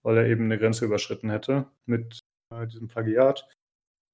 weil 0.02 0.18
er 0.18 0.26
eben 0.26 0.44
eine 0.44 0.58
Grenze 0.58 0.84
überschritten 0.84 1.30
hätte 1.30 1.66
mit 1.86 2.20
äh, 2.52 2.66
diesem 2.66 2.88
Plagiat. 2.88 3.48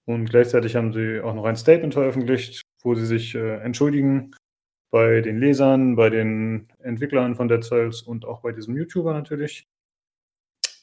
Und 0.04 0.30
gleichzeitig 0.30 0.76
haben 0.76 0.92
sie 0.92 1.20
auch 1.20 1.34
noch 1.34 1.44
ein 1.44 1.56
Statement 1.56 1.94
veröffentlicht, 1.94 2.62
wo 2.82 2.94
sie 2.94 3.06
sich 3.06 3.34
äh, 3.34 3.58
entschuldigen 3.58 4.34
bei 4.90 5.22
den 5.22 5.40
Lesern, 5.40 5.96
bei 5.96 6.10
den 6.10 6.68
Entwicklern 6.80 7.34
von 7.34 7.48
Dead 7.48 7.64
Cells 7.64 8.02
und 8.02 8.26
auch 8.26 8.42
bei 8.42 8.52
diesem 8.52 8.76
YouTuber 8.76 9.14
natürlich. 9.14 9.64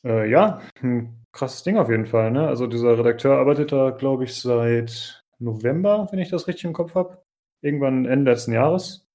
Äh, 0.04 0.30
ja, 0.30 0.62
ein 0.82 1.26
krasses 1.32 1.64
Ding 1.64 1.78
auf 1.78 1.90
jeden 1.90 2.06
Fall. 2.06 2.32
Ne? 2.32 2.48
Also 2.48 2.66
dieser 2.66 2.98
Redakteur 2.98 3.38
arbeitet 3.38 3.72
da, 3.72 3.92
glaube 3.92 4.24
ich, 4.24 4.34
seit 4.36 5.24
November, 5.38 6.08
wenn 6.12 6.20
ich 6.20 6.30
das 6.30 6.48
richtig 6.48 6.66
im 6.66 6.74
Kopf 6.74 6.96
habe. 6.96 7.22
Irgendwann 7.62 8.06
Ende 8.06 8.32
letzten 8.32 8.54
Jahres. 8.54 9.06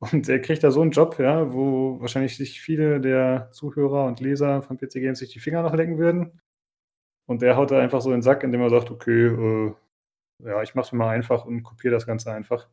Und 0.00 0.28
er 0.28 0.40
kriegt 0.40 0.62
da 0.62 0.70
so 0.70 0.80
einen 0.80 0.92
Job, 0.92 1.18
ja, 1.18 1.52
wo 1.52 2.00
wahrscheinlich 2.00 2.36
sich 2.36 2.60
viele 2.60 3.00
der 3.00 3.50
Zuhörer 3.50 4.06
und 4.06 4.20
Leser 4.20 4.62
von 4.62 4.78
PC 4.78 4.94
Games 4.94 5.18
sich 5.18 5.32
die 5.32 5.40
Finger 5.40 5.62
noch 5.62 5.74
lecken 5.74 5.98
würden. 5.98 6.40
Und 7.26 7.42
der 7.42 7.56
haut 7.56 7.70
da 7.72 7.80
einfach 7.80 8.00
so 8.00 8.10
in 8.10 8.18
den 8.18 8.22
Sack, 8.22 8.44
indem 8.44 8.60
er 8.62 8.70
sagt, 8.70 8.90
okay, 8.90 9.26
äh, 9.26 9.74
ja, 10.44 10.62
ich 10.62 10.74
mach's 10.74 10.92
mir 10.92 10.98
mal 10.98 11.10
einfach 11.10 11.44
und 11.44 11.62
kopiere 11.62 11.94
das 11.94 12.06
Ganze 12.06 12.32
einfach. 12.32 12.68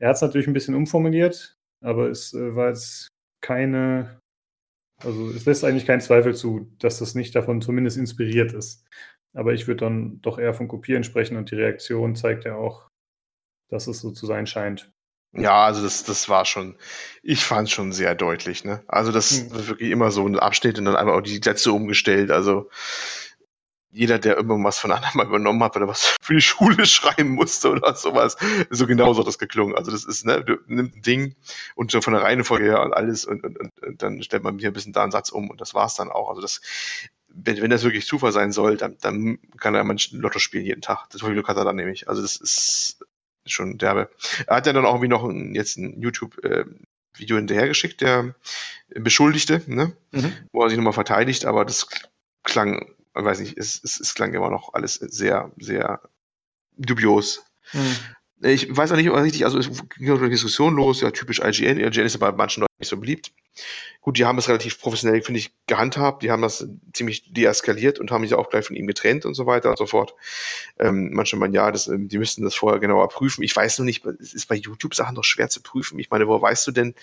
Er 0.00 0.08
hat 0.08 0.16
es 0.16 0.22
natürlich 0.22 0.46
ein 0.46 0.52
bisschen 0.52 0.74
umformuliert, 0.74 1.58
aber 1.82 2.08
es 2.10 2.34
äh, 2.34 2.54
war 2.56 2.68
jetzt 2.68 3.08
keine, 3.40 4.20
also 5.02 5.30
es 5.30 5.46
lässt 5.46 5.64
eigentlich 5.64 5.86
keinen 5.86 6.00
Zweifel 6.00 6.34
zu, 6.34 6.72
dass 6.78 6.98
das 6.98 7.14
nicht 7.14 7.34
davon 7.34 7.62
zumindest 7.62 7.96
inspiriert 7.96 8.52
ist. 8.52 8.84
Aber 9.34 9.54
ich 9.54 9.68
würde 9.68 9.84
dann 9.84 10.20
doch 10.22 10.38
eher 10.38 10.54
von 10.54 10.68
Kopieren 10.68 11.04
sprechen 11.04 11.36
und 11.36 11.50
die 11.50 11.56
Reaktion 11.56 12.16
zeigt 12.16 12.44
ja 12.44 12.56
auch, 12.56 12.88
dass 13.68 13.86
es 13.86 14.00
so 14.00 14.10
zu 14.10 14.26
sein 14.26 14.46
scheint. 14.46 14.90
Ja, 15.32 15.64
also 15.64 15.82
das, 15.82 16.04
das 16.04 16.28
war 16.28 16.46
schon, 16.46 16.76
ich 17.22 17.44
fand 17.44 17.68
es 17.68 17.74
schon 17.74 17.92
sehr 17.92 18.14
deutlich, 18.14 18.64
ne? 18.64 18.82
Also 18.88 19.12
das 19.12 19.30
hm. 19.30 19.68
wirklich 19.68 19.90
immer 19.90 20.10
so 20.10 20.26
ein 20.26 20.38
Abschnitt 20.38 20.78
und 20.78 20.86
dann 20.86 20.96
einmal 20.96 21.14
auch 21.14 21.20
die 21.20 21.40
Sätze 21.42 21.72
umgestellt. 21.72 22.30
Also 22.30 22.70
jeder, 23.90 24.18
der 24.18 24.36
irgendwas 24.36 24.78
von 24.78 24.92
anderen 24.92 25.16
mal 25.16 25.26
übernommen 25.26 25.62
hat 25.62 25.76
oder 25.76 25.88
was 25.88 26.16
für 26.22 26.34
die 26.34 26.40
Schule 26.40 26.86
schreiben 26.86 27.30
musste 27.30 27.70
oder 27.70 27.94
sowas, 27.94 28.36
so 28.70 28.86
genauso 28.86 29.20
hat 29.20 29.26
das 29.26 29.38
geklungen. 29.38 29.76
Also 29.76 29.90
das 29.90 30.04
ist, 30.04 30.24
ne, 30.24 30.44
du 30.44 30.58
nimmst 30.66 30.96
ein 30.96 31.02
Ding 31.02 31.36
und 31.74 31.90
so 31.90 32.00
von 32.00 32.14
der 32.14 32.22
Reihenfolge 32.22 32.64
her 32.64 32.82
und 32.82 32.92
alles 32.92 33.24
und, 33.24 33.44
und, 33.44 33.58
und, 33.58 33.82
und 33.82 34.02
dann 34.02 34.22
stellt 34.22 34.44
man 34.44 34.58
hier 34.58 34.70
ein 34.70 34.74
bisschen 34.74 34.92
da 34.92 35.02
einen 35.02 35.12
Satz 35.12 35.30
um 35.30 35.50
und 35.50 35.60
das 35.60 35.74
war's 35.74 35.94
dann 35.94 36.10
auch. 36.10 36.30
Also 36.30 36.40
das, 36.40 36.60
wenn, 37.28 37.60
wenn 37.60 37.70
das 37.70 37.82
wirklich 37.82 38.06
Zufall 38.06 38.32
sein 38.32 38.52
soll, 38.52 38.76
dann, 38.76 38.96
dann 39.00 39.38
kann 39.58 39.74
er 39.74 39.84
manchen 39.84 40.20
Lotto 40.20 40.38
spielen 40.38 40.64
jeden 40.64 40.82
Tag. 40.82 41.08
Das 41.10 41.20
Glück 41.20 41.48
hat 41.48 41.56
er 41.56 41.64
dann 41.64 41.76
nämlich. 41.76 42.08
Also 42.08 42.22
das 42.22 42.36
ist 42.36 42.98
schon 43.52 43.78
derbe. 43.78 44.10
Er 44.46 44.56
hat 44.56 44.66
ja 44.66 44.72
dann 44.72 44.84
auch 44.84 44.94
irgendwie 44.94 45.08
noch 45.08 45.24
ein, 45.24 45.54
jetzt 45.54 45.76
ein 45.76 46.00
YouTube, 46.00 46.42
äh, 46.44 46.64
Video 47.14 47.36
hinterhergeschickt, 47.36 48.00
der 48.00 48.34
Beschuldigte, 48.90 49.62
ne? 49.66 49.92
Mhm. 50.12 50.32
wo 50.52 50.62
er 50.62 50.68
sich 50.68 50.76
nochmal 50.76 50.92
verteidigt, 50.92 51.46
aber 51.46 51.64
das 51.64 51.88
klang 52.44 52.86
weiß 53.24 53.40
nicht, 53.40 53.58
es, 53.58 53.82
es, 53.82 54.00
es 54.00 54.14
klang 54.14 54.34
immer 54.34 54.50
noch 54.50 54.74
alles 54.74 54.94
sehr, 54.94 55.50
sehr 55.58 56.00
dubios. 56.76 57.44
Mhm. 57.72 57.96
Ich 58.40 58.76
weiß 58.76 58.92
auch 58.92 58.96
nicht 58.96 59.10
richtig, 59.10 59.44
also 59.44 59.58
es 59.58 59.68
ging 59.96 60.10
eine 60.10 60.30
Diskussion 60.30 60.76
los, 60.76 61.00
ja, 61.00 61.10
typisch 61.10 61.40
IGN. 61.40 61.80
IGN 61.80 62.06
ist 62.06 62.14
ja 62.14 62.20
bei 62.20 62.30
manchen 62.30 62.60
Leuten 62.60 62.74
nicht 62.78 62.88
so 62.88 62.96
beliebt. 62.96 63.32
Gut, 64.00 64.16
die 64.16 64.24
haben 64.24 64.38
es 64.38 64.48
relativ 64.48 64.80
professionell, 64.80 65.20
finde 65.22 65.40
ich, 65.40 65.52
gehandhabt. 65.66 66.22
Die 66.22 66.30
haben 66.30 66.42
das 66.42 66.66
ziemlich 66.92 67.32
deeskaliert 67.32 67.98
und 67.98 68.12
haben 68.12 68.22
sich 68.22 68.34
auch 68.34 68.48
gleich 68.48 68.64
von 68.64 68.76
ihm 68.76 68.86
getrennt 68.86 69.26
und 69.26 69.34
so 69.34 69.46
weiter 69.46 69.70
und 69.70 69.78
so 69.78 69.86
fort. 69.86 70.14
Ähm, 70.78 71.10
manche 71.12 71.36
meinen, 71.36 71.52
ja, 71.52 71.70
das, 71.72 71.88
ähm, 71.88 72.08
die 72.08 72.18
müssten 72.18 72.44
das 72.44 72.54
vorher 72.54 72.78
genauer 72.78 73.08
prüfen. 73.08 73.42
Ich 73.42 73.54
weiß 73.54 73.78
nur 73.78 73.86
nicht, 73.86 74.06
es 74.06 74.34
ist 74.34 74.46
bei 74.46 74.54
YouTube-Sachen 74.54 75.16
doch 75.16 75.24
schwer 75.24 75.48
zu 75.48 75.60
prüfen. 75.60 75.98
Ich 75.98 76.10
meine, 76.10 76.28
wo 76.28 76.40
weißt 76.40 76.66
du 76.68 76.70
denn, 76.70 76.94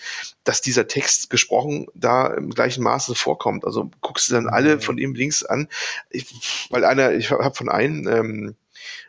dass 0.44 0.62
dieser 0.62 0.88
Text 0.88 1.28
gesprochen 1.28 1.86
da 1.94 2.28
im 2.28 2.50
gleichen 2.50 2.82
Maße 2.82 3.14
vorkommt? 3.14 3.66
Also 3.66 3.90
guckst 4.00 4.30
du 4.30 4.34
dann 4.34 4.48
alle 4.48 4.80
von 4.80 4.96
ihm 4.96 5.14
links 5.14 5.44
an? 5.44 5.68
Ich, 6.10 6.68
weil 6.70 6.84
einer, 6.84 7.12
ich 7.12 7.30
habe 7.30 7.54
von 7.54 7.68
einem, 7.68 8.08
ähm, 8.08 8.56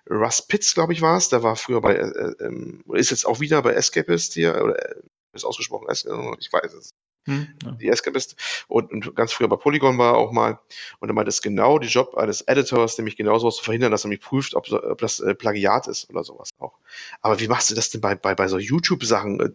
Russ 0.09 0.41
Pitts, 0.41 0.73
glaube 0.73 0.93
ich, 0.93 1.01
war 1.01 1.17
es. 1.17 1.29
Der 1.29 1.43
war 1.43 1.55
früher 1.55 1.81
bei, 1.81 1.95
äh, 1.95 2.33
ähm, 2.39 2.83
ist 2.93 3.11
jetzt 3.11 3.25
auch 3.25 3.39
wieder 3.39 3.61
bei 3.61 3.73
Escapist 3.73 4.33
hier, 4.33 4.63
oder 4.63 4.77
äh, 4.77 5.01
ist 5.33 5.45
ausgesprochen, 5.45 5.87
ich 5.89 6.53
weiß 6.53 6.73
es. 6.73 6.91
Hm, 7.27 7.47
ja. 7.61 7.71
Die 7.71 7.89
Escapist 7.89 8.37
und, 8.69 8.89
und, 8.89 9.13
ganz 9.13 9.33
früher 9.33 9.49
bei 9.49 9.57
Polygon 9.57 9.97
war 9.97 10.13
er 10.13 10.17
auch 10.17 10.31
mal 10.31 10.59
und 10.99 11.09
er 11.09 11.13
meinte, 11.13 11.27
das 11.27 11.35
ist 11.35 11.41
genau 11.41 11.77
die 11.77 11.89
Job 11.89 12.15
eines 12.15 12.39
Editors, 12.41 12.97
nämlich 12.97 13.17
genauso 13.17 13.51
zu 13.51 13.61
verhindern, 13.61 13.91
dass 13.91 14.05
er 14.05 14.07
mich 14.07 14.21
prüft, 14.21 14.55
ob, 14.55 14.71
ob 14.71 14.97
das 14.99 15.19
äh, 15.19 15.35
Plagiat 15.35 15.87
ist 15.87 16.09
oder 16.09 16.23
sowas 16.23 16.49
auch. 16.57 16.79
Aber 17.19 17.41
wie 17.41 17.49
machst 17.49 17.69
du 17.69 17.75
das 17.75 17.89
denn 17.89 17.99
bei, 17.99 18.15
bei, 18.15 18.33
bei 18.33 18.47
so 18.47 18.57
YouTube-Sachen? 18.57 19.41
Äh, 19.41 19.49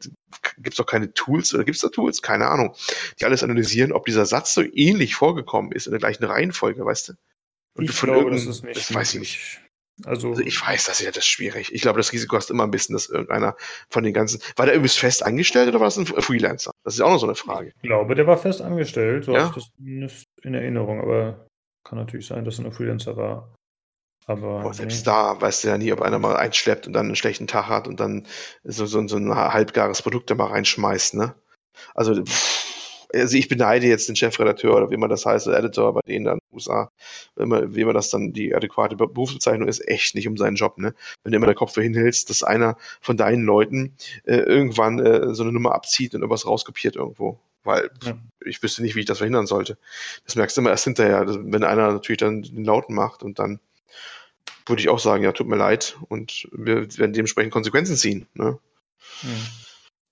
gibt 0.59 0.75
es 0.75 0.77
doch 0.77 0.85
keine 0.85 1.15
Tools 1.15 1.55
oder 1.55 1.65
gibt 1.65 1.77
es 1.77 1.81
da 1.81 1.89
Tools? 1.89 2.21
Keine 2.21 2.49
Ahnung. 2.49 2.75
Die 3.19 3.25
alles 3.25 3.43
analysieren, 3.43 3.93
ob 3.93 4.05
dieser 4.05 4.27
Satz 4.27 4.53
so 4.53 4.63
ähnlich 4.63 5.15
vorgekommen 5.15 5.73
ist 5.73 5.87
in 5.87 5.93
der 5.93 6.01
gleichen 6.01 6.25
Reihenfolge, 6.25 6.85
weißt 6.85 7.09
du? 7.09 7.13
Und 7.75 7.85
ich 7.89 7.99
glaube, 7.99 8.31
das 8.31 8.45
ist 8.45 8.65
nicht. 8.65 8.77
Das 8.77 8.93
weiß 8.93 9.15
ich 9.15 9.21
nicht. 9.21 9.61
Also, 10.05 10.31
also, 10.31 10.43
ich 10.43 10.61
weiß, 10.61 10.87
das 10.87 11.01
ist 11.01 11.05
ja 11.05 11.13
das 11.13 11.27
schwierig. 11.27 11.73
Ich 11.73 11.83
glaube, 11.83 11.99
das 11.99 12.13
Risiko 12.13 12.37
hast 12.37 12.51
immer 12.51 12.65
ein 12.65 12.71
bisschen, 12.71 12.95
dass 12.95 13.09
irgendeiner 13.09 13.57
von 13.89 14.03
den 14.03 14.15
ganzen. 14.15 14.41
War 14.57 14.67
der 14.67 14.75
übrigens 14.75 14.97
fest 14.97 15.25
angestellt 15.25 15.69
oder 15.69 15.81
war 15.81 15.87
das 15.87 15.99
ein 15.99 16.07
Freelancer? 16.07 16.73
Das 16.85 16.95
ist 16.95 17.01
auch 17.01 17.11
noch 17.11 17.19
so 17.19 17.27
eine 17.27 17.35
Frage. 17.35 17.73
Ich 17.77 17.83
glaube, 17.83 18.15
der 18.15 18.27
war 18.27 18.39
fest 18.39 18.63
angestellt. 18.63 19.25
So 19.25 19.33
ja? 19.33 19.41
habe 19.41 19.49
ich 19.51 19.65
das 19.65 19.73
zumindest 19.77 20.25
in 20.43 20.55
Erinnerung. 20.55 21.01
Aber 21.01 21.47
kann 21.85 21.99
natürlich 21.99 22.27
sein, 22.27 22.45
dass 22.45 22.59
er 22.59 22.67
ein 22.67 22.73
Freelancer 22.73 23.17
war. 23.17 23.55
Aber 24.27 24.65
oh, 24.65 24.73
selbst 24.73 25.07
nee. 25.07 25.13
da 25.13 25.41
weißt 25.41 25.65
du 25.65 25.69
ja 25.69 25.79
nie, 25.79 25.93
ob 25.93 26.01
einer 26.01 26.19
mal 26.19 26.37
einschleppt 26.37 26.87
und 26.87 26.93
dann 26.93 27.07
einen 27.07 27.17
schlechten 27.17 27.47
Tag 27.47 27.69
hat 27.69 27.89
und 27.89 27.99
dann 27.99 28.27
so, 28.63 28.87
so, 28.87 29.07
so 29.07 29.17
ein 29.17 29.35
halbgares 29.35 30.03
Produkt 30.03 30.31
da 30.31 30.35
mal 30.35 30.47
reinschmeißt, 30.47 31.15
ne? 31.15 31.35
Also, 31.95 32.23
pff, 32.25 32.72
also 33.15 33.37
ich 33.37 33.49
beneide 33.49 33.87
jetzt 33.87 34.09
den 34.09 34.17
Chefredakteur 34.17 34.77
oder 34.77 34.91
wie 34.91 34.97
man 34.97 35.11
das 35.11 35.27
heißt, 35.27 35.47
der 35.47 35.59
Editor 35.59 35.95
bei 35.95 36.01
denen 36.07 36.25
dann 36.25 36.39
in 36.39 36.41
den 36.41 36.55
USA, 36.55 36.91
wenn 37.37 37.49
man, 37.49 37.75
wie 37.75 37.85
man 37.85 37.95
das 37.95 38.11
dann 38.11 38.33
die 38.33 38.55
adäquate 38.55 38.97
Berufsbezeichnung 38.97 39.69
ist, 39.69 39.87
echt 39.87 40.15
nicht 40.15 40.29
um 40.29 40.37
seinen 40.37 40.57
Job, 40.57 40.79
ne? 40.79 40.95
Wenn 41.23 41.33
du 41.33 41.37
immer 41.37 41.47
den 41.47 41.55
Kopf 41.55 41.75
hinhältst, 41.75 42.31
dass 42.31 42.43
einer 42.43 42.77
von 43.01 43.17
deinen 43.17 43.45
Leuten 43.45 43.95
äh, 44.25 44.37
irgendwann 44.37 44.99
äh, 44.99 45.35
so 45.35 45.43
eine 45.43 45.53
Nummer 45.53 45.75
abzieht 45.75 46.15
und 46.15 46.23
irgendwas 46.23 46.47
rauskopiert 46.47 46.97
irgendwo. 46.97 47.39
Weil 47.65 47.91
ja. 48.03 48.19
ich 48.45 48.63
wüsste 48.63 48.83
nicht, 48.83 48.97
wie 48.97 49.01
ich 49.01 49.07
das 49.07 49.19
verhindern 49.19 49.47
sollte. 49.47 49.79
Das 50.25 50.35
merkst 50.35 50.57
du 50.57 50.63
immer 50.63 50.71
erst 50.71 50.85
hinterher, 50.85 51.25
wenn 51.27 51.63
einer 51.63 51.93
natürlich 51.93 52.19
dann 52.19 52.43
den 52.43 52.65
Lauten 52.65 52.95
macht 52.95 53.23
und 53.23 53.39
dann 53.39 53.61
würde 54.67 54.81
ich 54.81 54.89
auch 54.89 54.99
sagen, 54.99 55.25
ja, 55.25 55.33
tut 55.33 55.49
mir 55.49 55.57
leid 55.57 55.97
und 56.09 56.49
wir 56.53 56.87
werden 56.99 57.13
dementsprechend 57.13 57.53
Konsequenzen 57.53 57.97
ziehen. 57.97 58.27
Ne? 58.35 58.59
Ja. 59.23 59.29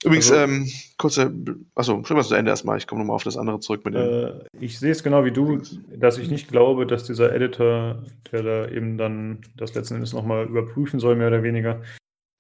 Übrigens, 0.03 0.33
also, 0.33 0.45
ähm, 0.45 0.69
kurze, 0.97 1.35
achso, 1.75 2.03
schön 2.05 2.17
mal 2.17 2.25
zu 2.25 2.35
Ende 2.35 2.51
erstmal. 2.51 2.79
Ich 2.79 2.87
komme 2.87 3.03
nochmal 3.03 3.17
auf 3.17 3.25
das 3.25 3.37
andere 3.37 3.61
zurück 3.61 3.85
mit 3.85 3.95
dem. 3.95 4.01
Äh, 4.01 4.45
ich 4.59 4.79
sehe 4.79 4.93
es 4.93 5.03
genau 5.03 5.25
wie 5.25 5.33
du, 5.33 5.61
dass 5.95 6.17
ich 6.17 6.31
nicht 6.31 6.49
glaube, 6.49 6.87
dass 6.87 7.05
dieser 7.05 7.35
Editor, 7.35 8.03
der 8.33 8.43
da 8.43 8.69
eben 8.69 8.97
dann 8.97 9.43
das 9.57 9.75
letzten 9.75 9.97
Endes 9.97 10.15
nochmal 10.15 10.47
überprüfen 10.47 11.01
soll, 11.01 11.17
mehr 11.17 11.29
oder 11.29 11.43
weniger, 11.43 11.83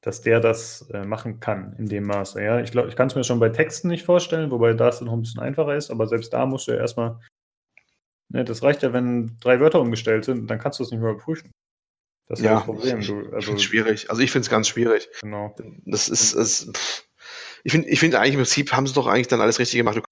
dass 0.00 0.22
der 0.22 0.40
das 0.40 0.88
äh, 0.92 1.04
machen 1.04 1.40
kann 1.40 1.74
in 1.78 1.86
dem 1.86 2.04
Maße. 2.04 2.42
Ja, 2.42 2.60
ich 2.60 2.72
glaube, 2.72 2.88
ich 2.88 2.96
kann 2.96 3.08
es 3.08 3.14
mir 3.14 3.24
schon 3.24 3.40
bei 3.40 3.50
Texten 3.50 3.88
nicht 3.88 4.06
vorstellen, 4.06 4.50
wobei 4.50 4.72
das 4.72 5.02
noch 5.02 5.12
ein 5.12 5.20
bisschen 5.20 5.42
einfacher 5.42 5.76
ist, 5.76 5.90
aber 5.90 6.06
selbst 6.06 6.32
da 6.32 6.46
musst 6.46 6.66
du 6.66 6.72
ja 6.72 6.78
erstmal, 6.78 7.20
ne, 8.30 8.42
das 8.42 8.62
reicht 8.62 8.82
ja, 8.82 8.94
wenn 8.94 9.36
drei 9.38 9.60
Wörter 9.60 9.82
umgestellt 9.82 10.24
sind, 10.24 10.50
dann 10.50 10.58
kannst 10.58 10.78
du 10.78 10.84
es 10.84 10.90
nicht 10.90 11.00
mehr 11.00 11.10
überprüfen. 11.10 11.50
Das 12.26 12.38
ist 12.38 12.46
ja, 12.46 12.54
das 12.54 12.64
Problem. 12.64 13.02
Du, 13.02 13.28
also, 13.34 13.58
schwierig. 13.58 14.08
Also 14.08 14.22
ich 14.22 14.30
finde 14.30 14.44
es 14.44 14.50
ganz 14.50 14.68
schwierig. 14.68 15.10
Genau. 15.20 15.54
Das 15.84 16.08
ist, 16.08 16.32
ist 16.32 16.74
pff 16.74 17.09
ich 17.64 17.72
finde, 17.72 17.88
ich 17.88 18.00
finde 18.00 18.18
eigentlich 18.18 18.34
im 18.34 18.40
Prinzip 18.40 18.72
haben 18.72 18.86
sie 18.86 18.94
doch 18.94 19.06
eigentlich 19.06 19.28
dann 19.28 19.40
alles 19.40 19.58
richtig 19.58 19.78
gemacht. 19.78 19.96
Du 19.96 20.02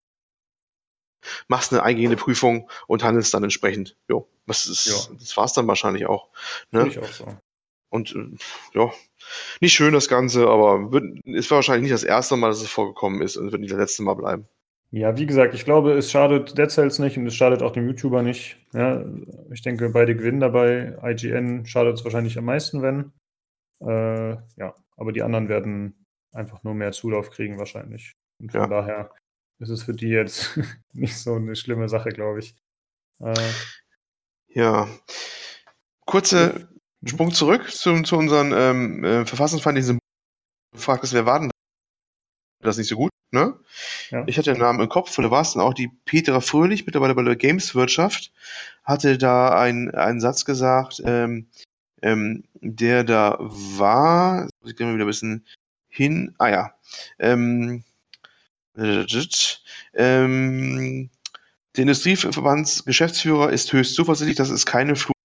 machst 1.49 1.73
eine 1.73 1.83
eingehende 1.83 2.17
Prüfung 2.17 2.71
und 2.87 3.03
handelst 3.03 3.35
dann 3.35 3.43
entsprechend. 3.43 3.97
Jo, 4.09 4.29
was 4.47 4.67
ist, 4.67 4.87
ja. 4.87 5.17
das 5.19 5.37
war's 5.37 5.53
dann 5.53 5.67
wahrscheinlich 5.67 6.07
auch. 6.07 6.29
Ne? 6.71 6.89
Ich 6.89 6.99
auch 6.99 7.07
so. 7.07 7.27
Und 7.91 8.15
äh, 8.15 8.79
ja, 8.79 8.93
nicht 9.61 9.73
schön 9.73 9.95
das 9.95 10.09
Ganze, 10.09 10.47
aber 10.47 10.93
wird, 10.93 11.21
es 11.27 11.51
war 11.51 11.57
wahrscheinlich 11.57 11.85
nicht 11.91 11.95
das 11.95 12.05
erste 12.05 12.37
Mal, 12.37 12.49
dass 12.49 12.61
es 12.61 12.71
vorgekommen 12.71 13.23
ist 13.23 13.37
und 13.37 13.51
wird 13.51 13.61
nicht 13.61 13.73
das 13.73 13.79
letzte 13.79 14.03
Mal 14.03 14.15
bleiben. 14.15 14.47
Ja, 14.91 15.19
wie 15.19 15.27
gesagt, 15.27 15.55
ich 15.55 15.65
glaube, 15.65 15.93
es 15.93 16.11
schadet 16.11 16.57
Dead 16.57 16.71
Cells 16.71 16.99
nicht 16.99 17.19
und 17.19 17.27
es 17.27 17.35
schadet 17.35 17.63
auch 17.63 17.73
dem 17.73 17.87
YouTuber 17.87 18.23
nicht. 18.23 18.57
Ja, 18.73 19.05
ich 19.53 19.61
denke, 19.61 19.91
beide 19.91 20.17
gewinnen 20.17 20.41
dabei. 20.41 20.97
IGN 21.03 21.67
schadet 21.67 21.97
es 21.97 22.05
wahrscheinlich 22.05 22.39
am 22.39 22.47
meisten, 22.47 22.81
wenn. 22.81 23.13
Äh, 23.81 24.37
ja, 24.57 24.75
aber 24.97 25.13
die 25.13 25.23
anderen 25.23 25.49
werden 25.49 26.07
einfach 26.33 26.63
nur 26.65 26.75
mehr 26.75 26.93
Zulauf 26.93 27.31
kriegen 27.31 27.59
wahrscheinlich. 27.59 28.15
Und 28.41 28.53
von 28.53 28.61
ja. 28.63 28.67
daher 28.67 29.11
ist 29.59 29.71
es 29.71 29.83
für 29.83 29.95
die 29.95 30.09
jetzt 30.09 30.59
nicht 30.93 31.17
so 31.17 31.35
eine 31.35 31.57
schlimme 31.57 31.89
Sache, 31.89 32.11
glaube 32.11 32.41
ich. 32.41 32.55
Äh, 33.21 33.35
ja. 34.49 34.89
Kurze 36.07 36.69
mhm. 37.01 37.09
Sprung 37.09 37.33
zurück 37.33 37.71
zu, 37.71 38.03
zu 38.03 38.17
unseren 38.17 38.53
ähm, 38.53 39.05
äh, 39.05 39.27
Verfassungsfeindlichen 39.27 39.99
gefragt 40.73 41.05
ist, 41.05 41.13
wer 41.13 41.27
war 41.27 41.41
denn 41.41 41.51
das 42.61 42.77
nicht 42.77 42.89
so 42.89 42.97
gut, 42.97 43.11
ne? 43.31 43.59
Ja. 44.11 44.25
Ich 44.27 44.37
hatte 44.39 44.53
den 44.53 44.61
Namen 44.61 44.81
im 44.81 44.89
Kopf, 44.89 45.17
oder 45.19 45.31
war 45.31 45.43
es 45.43 45.53
dann 45.53 45.63
auch 45.63 45.75
die 45.75 45.91
Petra 46.05 46.41
Fröhlich, 46.41 46.87
mittlerweile 46.87 47.15
bei 47.15 47.23
der 47.23 47.37
Gameswirtschaft, 47.37 48.33
hatte 48.83 49.19
da 49.19 49.59
ein, 49.61 49.95
einen 49.95 50.21
Satz 50.21 50.45
gesagt, 50.45 51.01
ähm, 51.05 51.49
ähm, 52.03 52.45
der 52.61 53.05
da 53.05 53.37
war, 53.41 54.49
ich 54.65 54.77
gehe 54.77 54.87
mal 54.87 54.95
wieder 54.95 55.05
ein 55.05 55.09
bisschen 55.09 55.47
hin, 55.99 56.35
ah 56.39 56.49
ja, 56.49 56.75
ähm, 57.19 57.85
ähm, 59.95 61.11
der 61.77 61.83
Industrieverbandsgeschäftsführer 61.83 63.51
ist 63.51 63.73
höchst 63.73 63.95
zuversichtlich, 63.95 64.37
dass 64.37 64.51
es 64.51 64.65
keine 64.65 64.97
Flug 64.97 65.18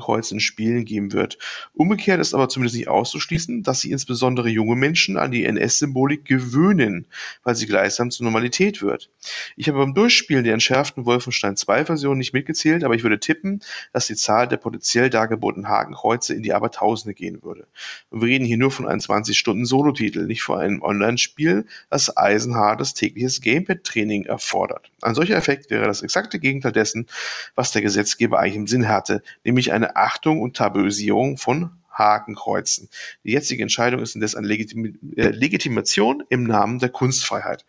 Kreuz 0.00 0.30
in 0.30 0.40
Spielen 0.40 0.84
geben 0.84 1.12
wird. 1.12 1.38
Umgekehrt 1.74 2.20
ist 2.20 2.34
aber 2.34 2.48
zumindest 2.48 2.76
nicht 2.76 2.88
auszuschließen, 2.88 3.62
dass 3.62 3.80
sie 3.80 3.90
insbesondere 3.90 4.48
junge 4.48 4.76
Menschen 4.76 5.16
an 5.16 5.30
die 5.30 5.44
NS-Symbolik 5.44 6.24
gewöhnen, 6.24 7.06
weil 7.42 7.54
sie 7.54 7.66
gleichsam 7.66 8.10
zur 8.10 8.24
Normalität 8.24 8.82
wird. 8.82 9.10
Ich 9.56 9.68
habe 9.68 9.78
beim 9.78 9.94
Durchspielen 9.94 10.44
der 10.44 10.54
entschärften 10.54 11.04
Wolfenstein 11.04 11.56
2 11.56 11.84
Version 11.84 12.18
nicht 12.18 12.32
mitgezählt, 12.32 12.84
aber 12.84 12.94
ich 12.94 13.02
würde 13.02 13.20
tippen, 13.20 13.60
dass 13.92 14.06
die 14.06 14.16
Zahl 14.16 14.48
der 14.48 14.56
potenziell 14.56 15.10
dargebotenen 15.10 15.68
Hakenkreuze 15.68 16.34
in 16.34 16.42
die 16.42 16.52
Abertausende 16.52 17.14
gehen 17.14 17.42
würde. 17.42 17.66
Und 18.10 18.20
wir 18.20 18.28
reden 18.28 18.44
hier 18.44 18.58
nur 18.58 18.70
von 18.70 18.86
einem 18.86 19.00
20-Stunden-Solo-Titel, 19.00 20.26
nicht 20.26 20.42
von 20.42 20.58
einem 20.58 20.82
Online-Spiel, 20.82 21.66
das 21.90 22.16
eisenhartes 22.16 22.94
tägliches 22.94 23.40
Gamepad-Training 23.40 24.24
erfordert. 24.24 24.90
Ein 25.02 25.14
solcher 25.14 25.36
Effekt 25.36 25.70
wäre 25.70 25.86
das 25.86 26.02
exakte 26.02 26.38
Gegenteil 26.38 26.72
dessen, 26.72 27.06
was 27.54 27.72
der 27.72 27.82
Gesetzgeber 27.82 28.38
eigentlich 28.38 28.56
im 28.56 28.66
Sinn 28.66 28.88
hatte, 28.88 29.22
nämlich 29.44 29.72
eine 29.72 29.85
eine 29.86 29.96
Achtung 29.96 30.40
und 30.40 30.56
Tabuisierung 30.56 31.38
von 31.38 31.70
Hakenkreuzen. 31.90 32.88
Die 33.24 33.32
jetzige 33.32 33.62
Entscheidung 33.62 34.02
ist 34.02 34.14
indes 34.14 34.34
eine 34.34 34.46
Legitim 34.46 34.98
äh, 35.16 35.28
Legitimation 35.28 36.24
im 36.28 36.44
Namen 36.44 36.78
der 36.78 36.90
Kunstfreiheit. 36.90 37.64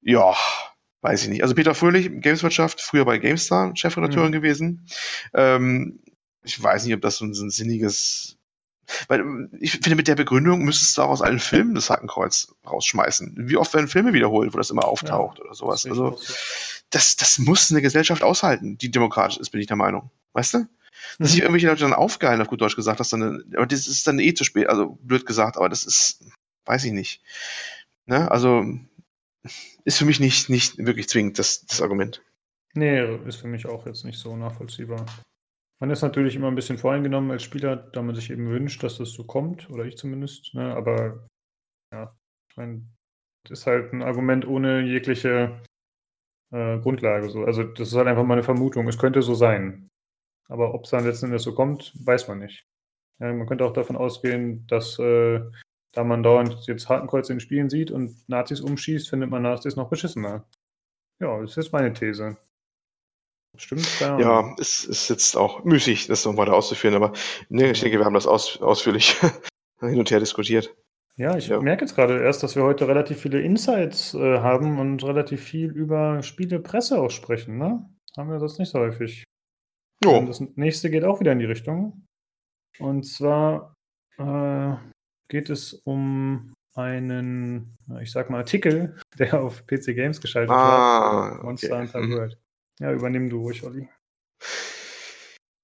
Ja, 0.00 0.34
weiß 1.02 1.24
ich 1.24 1.28
nicht. 1.28 1.42
Also 1.42 1.54
Peter 1.54 1.74
Fröhlich, 1.74 2.10
Gameswirtschaft, 2.20 2.80
früher 2.80 3.04
bei 3.04 3.18
GameStar 3.18 3.76
Chefredakteurin 3.76 4.30
mhm. 4.30 4.34
gewesen. 4.34 4.86
Ähm, 5.34 6.00
ich 6.42 6.62
weiß 6.62 6.84
nicht, 6.84 6.94
ob 6.94 7.02
das 7.02 7.16
so 7.16 7.24
ein, 7.24 7.34
so 7.34 7.44
ein 7.44 7.50
sinniges 7.50 8.38
weil 9.08 9.48
ich 9.60 9.72
finde, 9.72 9.96
mit 9.96 10.08
der 10.08 10.14
Begründung 10.14 10.62
müsstest 10.62 10.98
du 10.98 11.02
auch 11.02 11.08
aus 11.08 11.22
allen 11.22 11.38
Filmen 11.38 11.74
das 11.74 11.88
Hakenkreuz 11.88 12.54
rausschmeißen. 12.66 13.34
Wie 13.48 13.56
oft 13.56 13.72
werden 13.72 13.88
Filme 13.88 14.12
wiederholt, 14.12 14.52
wo 14.52 14.58
das 14.58 14.68
immer 14.68 14.84
auftaucht 14.84 15.38
ja, 15.38 15.44
oder 15.44 15.54
sowas? 15.54 15.86
Also, 15.86 16.18
das, 16.90 17.16
das 17.16 17.38
muss 17.38 17.70
eine 17.70 17.80
Gesellschaft 17.80 18.22
aushalten, 18.22 18.76
die 18.76 18.90
demokratisch 18.90 19.38
ist, 19.38 19.50
bin 19.50 19.60
ich 19.62 19.66
der 19.66 19.76
Meinung. 19.76 20.10
Weißt 20.34 20.54
du? 20.54 20.66
Dass 21.18 21.32
sich 21.32 21.40
irgendwelche 21.40 21.66
Leute 21.66 21.82
dann 21.82 21.92
aufgeilen, 21.92 22.40
auf 22.40 22.48
gut 22.48 22.60
Deutsch 22.60 22.76
gesagt, 22.76 23.00
dass 23.00 23.10
dann, 23.10 23.44
aber 23.54 23.66
das 23.66 23.86
ist 23.86 24.06
dann 24.06 24.18
eh 24.18 24.34
zu 24.34 24.44
spät, 24.44 24.68
also 24.68 24.98
blöd 25.02 25.26
gesagt, 25.26 25.56
aber 25.56 25.68
das 25.68 25.84
ist, 25.84 26.24
weiß 26.64 26.84
ich 26.84 26.92
nicht. 26.92 27.22
Ne? 28.06 28.30
Also 28.30 28.64
ist 29.84 29.98
für 29.98 30.04
mich 30.04 30.20
nicht, 30.20 30.48
nicht 30.48 30.78
wirklich 30.78 31.08
zwingend 31.08 31.38
das, 31.38 31.66
das 31.66 31.82
Argument. 31.82 32.22
Nee, 32.74 33.16
ist 33.26 33.36
für 33.36 33.48
mich 33.48 33.66
auch 33.66 33.86
jetzt 33.86 34.04
nicht 34.04 34.18
so 34.18 34.36
nachvollziehbar. 34.36 35.06
Man 35.80 35.90
ist 35.90 36.02
natürlich 36.02 36.36
immer 36.36 36.48
ein 36.48 36.54
bisschen 36.54 36.78
voreingenommen 36.78 37.30
als 37.30 37.42
Spieler, 37.42 37.76
da 37.76 38.02
man 38.02 38.14
sich 38.14 38.30
eben 38.30 38.48
wünscht, 38.48 38.82
dass 38.82 38.98
das 38.98 39.10
so 39.10 39.24
kommt, 39.24 39.68
oder 39.70 39.84
ich 39.84 39.96
zumindest. 39.96 40.54
Ne? 40.54 40.74
Aber 40.74 41.28
ja, 41.92 42.16
ich 42.50 42.56
meine, 42.56 42.82
ist 43.50 43.66
halt 43.66 43.92
ein 43.92 44.02
Argument 44.02 44.46
ohne 44.46 44.82
jegliche 44.82 45.62
äh, 46.52 46.78
Grundlage. 46.78 47.28
So. 47.30 47.44
Also 47.44 47.64
das 47.64 47.88
ist 47.88 47.94
halt 47.94 48.08
einfach 48.08 48.24
mal 48.24 48.34
eine 48.34 48.42
Vermutung. 48.42 48.88
Es 48.88 48.98
könnte 48.98 49.22
so 49.22 49.34
sein. 49.34 49.88
Aber 50.48 50.74
ob 50.74 50.84
es 50.84 50.90
dann 50.90 51.04
letzten 51.04 51.26
Endes 51.26 51.42
so 51.42 51.54
kommt, 51.54 51.92
weiß 52.04 52.28
man 52.28 52.38
nicht. 52.38 52.66
Ja, 53.20 53.32
man 53.32 53.46
könnte 53.46 53.64
auch 53.64 53.72
davon 53.72 53.96
ausgehen, 53.96 54.66
dass 54.66 54.98
äh, 54.98 55.40
da 55.92 56.04
man 56.04 56.22
dauernd 56.22 56.66
jetzt 56.66 56.88
Hakenkreuze 56.88 57.32
in 57.32 57.40
Spielen 57.40 57.70
sieht 57.70 57.90
und 57.90 58.28
Nazis 58.28 58.60
umschießt, 58.60 59.08
findet 59.08 59.30
man 59.30 59.42
Nazis 59.42 59.76
noch 59.76 59.88
beschissener. 59.88 60.44
Ja, 61.20 61.40
das 61.40 61.56
ist 61.56 61.72
meine 61.72 61.92
These. 61.92 62.36
Stimmt, 63.56 64.00
ja. 64.00 64.18
Ja, 64.18 64.54
es 64.58 64.84
ist 64.84 65.08
jetzt 65.08 65.36
auch 65.36 65.62
müßig, 65.64 66.08
das 66.08 66.24
noch 66.24 66.36
weiter 66.36 66.54
auszuführen, 66.54 66.96
aber 66.96 67.12
nee, 67.48 67.70
ich 67.70 67.80
denke, 67.80 67.98
wir 67.98 68.04
haben 68.04 68.14
das 68.14 68.26
aus, 68.26 68.60
ausführlich 68.60 69.16
hin 69.80 69.98
und 69.98 70.10
her 70.10 70.18
diskutiert. 70.18 70.74
Ja, 71.16 71.36
ich 71.36 71.46
ja. 71.46 71.60
merke 71.60 71.84
jetzt 71.84 71.94
gerade 71.94 72.20
erst, 72.20 72.42
dass 72.42 72.56
wir 72.56 72.64
heute 72.64 72.88
relativ 72.88 73.20
viele 73.20 73.40
Insights 73.40 74.14
äh, 74.14 74.40
haben 74.40 74.80
und 74.80 75.04
relativ 75.04 75.44
viel 75.44 75.70
über 75.70 76.24
Spielepresse 76.24 77.00
auch 77.00 77.10
sprechen, 77.10 77.56
ne? 77.56 77.88
Haben 78.16 78.30
wir 78.30 78.40
das 78.40 78.58
nicht 78.58 78.72
so 78.72 78.80
häufig. 78.80 79.22
Jo. 80.04 80.18
Und 80.18 80.28
das 80.28 80.40
nächste 80.40 80.90
geht 80.90 81.04
auch 81.04 81.20
wieder 81.20 81.32
in 81.32 81.38
die 81.38 81.46
Richtung. 81.46 82.06
Und 82.78 83.04
zwar 83.04 83.74
äh, 84.18 84.74
geht 85.28 85.48
es 85.48 85.72
um 85.72 86.54
einen, 86.74 87.76
ich 88.02 88.12
sag 88.12 88.30
mal, 88.30 88.38
Artikel, 88.38 88.96
der 89.18 89.40
auf 89.40 89.66
PC 89.66 89.94
Games 89.94 90.20
geschaltet 90.20 90.50
ah, 90.50 91.32
wird. 91.32 91.44
Monster 91.44 91.68
okay. 91.68 91.78
Hunter 91.78 92.00
mhm. 92.00 92.12
World. 92.12 92.38
Ja, 92.80 92.92
übernimm 92.92 93.30
du 93.30 93.40
ruhig, 93.40 93.62
Olli. 93.62 93.88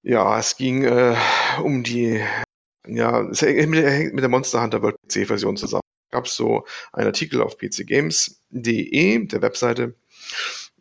Ja, 0.03 0.39
es 0.39 0.55
ging 0.57 0.83
äh, 0.83 1.15
um 1.61 1.83
die, 1.83 2.21
ja, 2.87 3.29
es 3.29 3.41
hängt 3.41 3.69
mit 3.69 4.23
der 4.23 4.29
Monster 4.29 4.63
Hunter 4.63 4.81
World 4.81 4.95
PC-Version 5.07 5.57
zusammen. 5.57 5.81
Gab 6.09 6.25
es 6.25 6.35
so 6.35 6.65
einen 6.93 7.07
Artikel 7.07 7.41
auf 7.41 7.57
pcgames.de, 7.57 9.27
der 9.27 9.41
Webseite, 9.41 9.95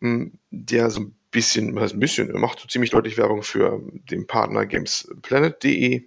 der 0.01 0.91
so 0.91 1.01
ein 1.01 1.20
bisschen, 1.31 1.75
was 1.77 1.93
ein 1.93 2.01
bisschen, 2.01 2.33
macht 2.41 2.61
so 2.61 2.67
ziemlich 2.67 2.91
deutlich 2.91 3.17
Werbung 3.17 3.43
für 3.43 3.81
den 4.11 4.27
Partner 4.27 4.67
gamesplanet.de, 4.67 6.03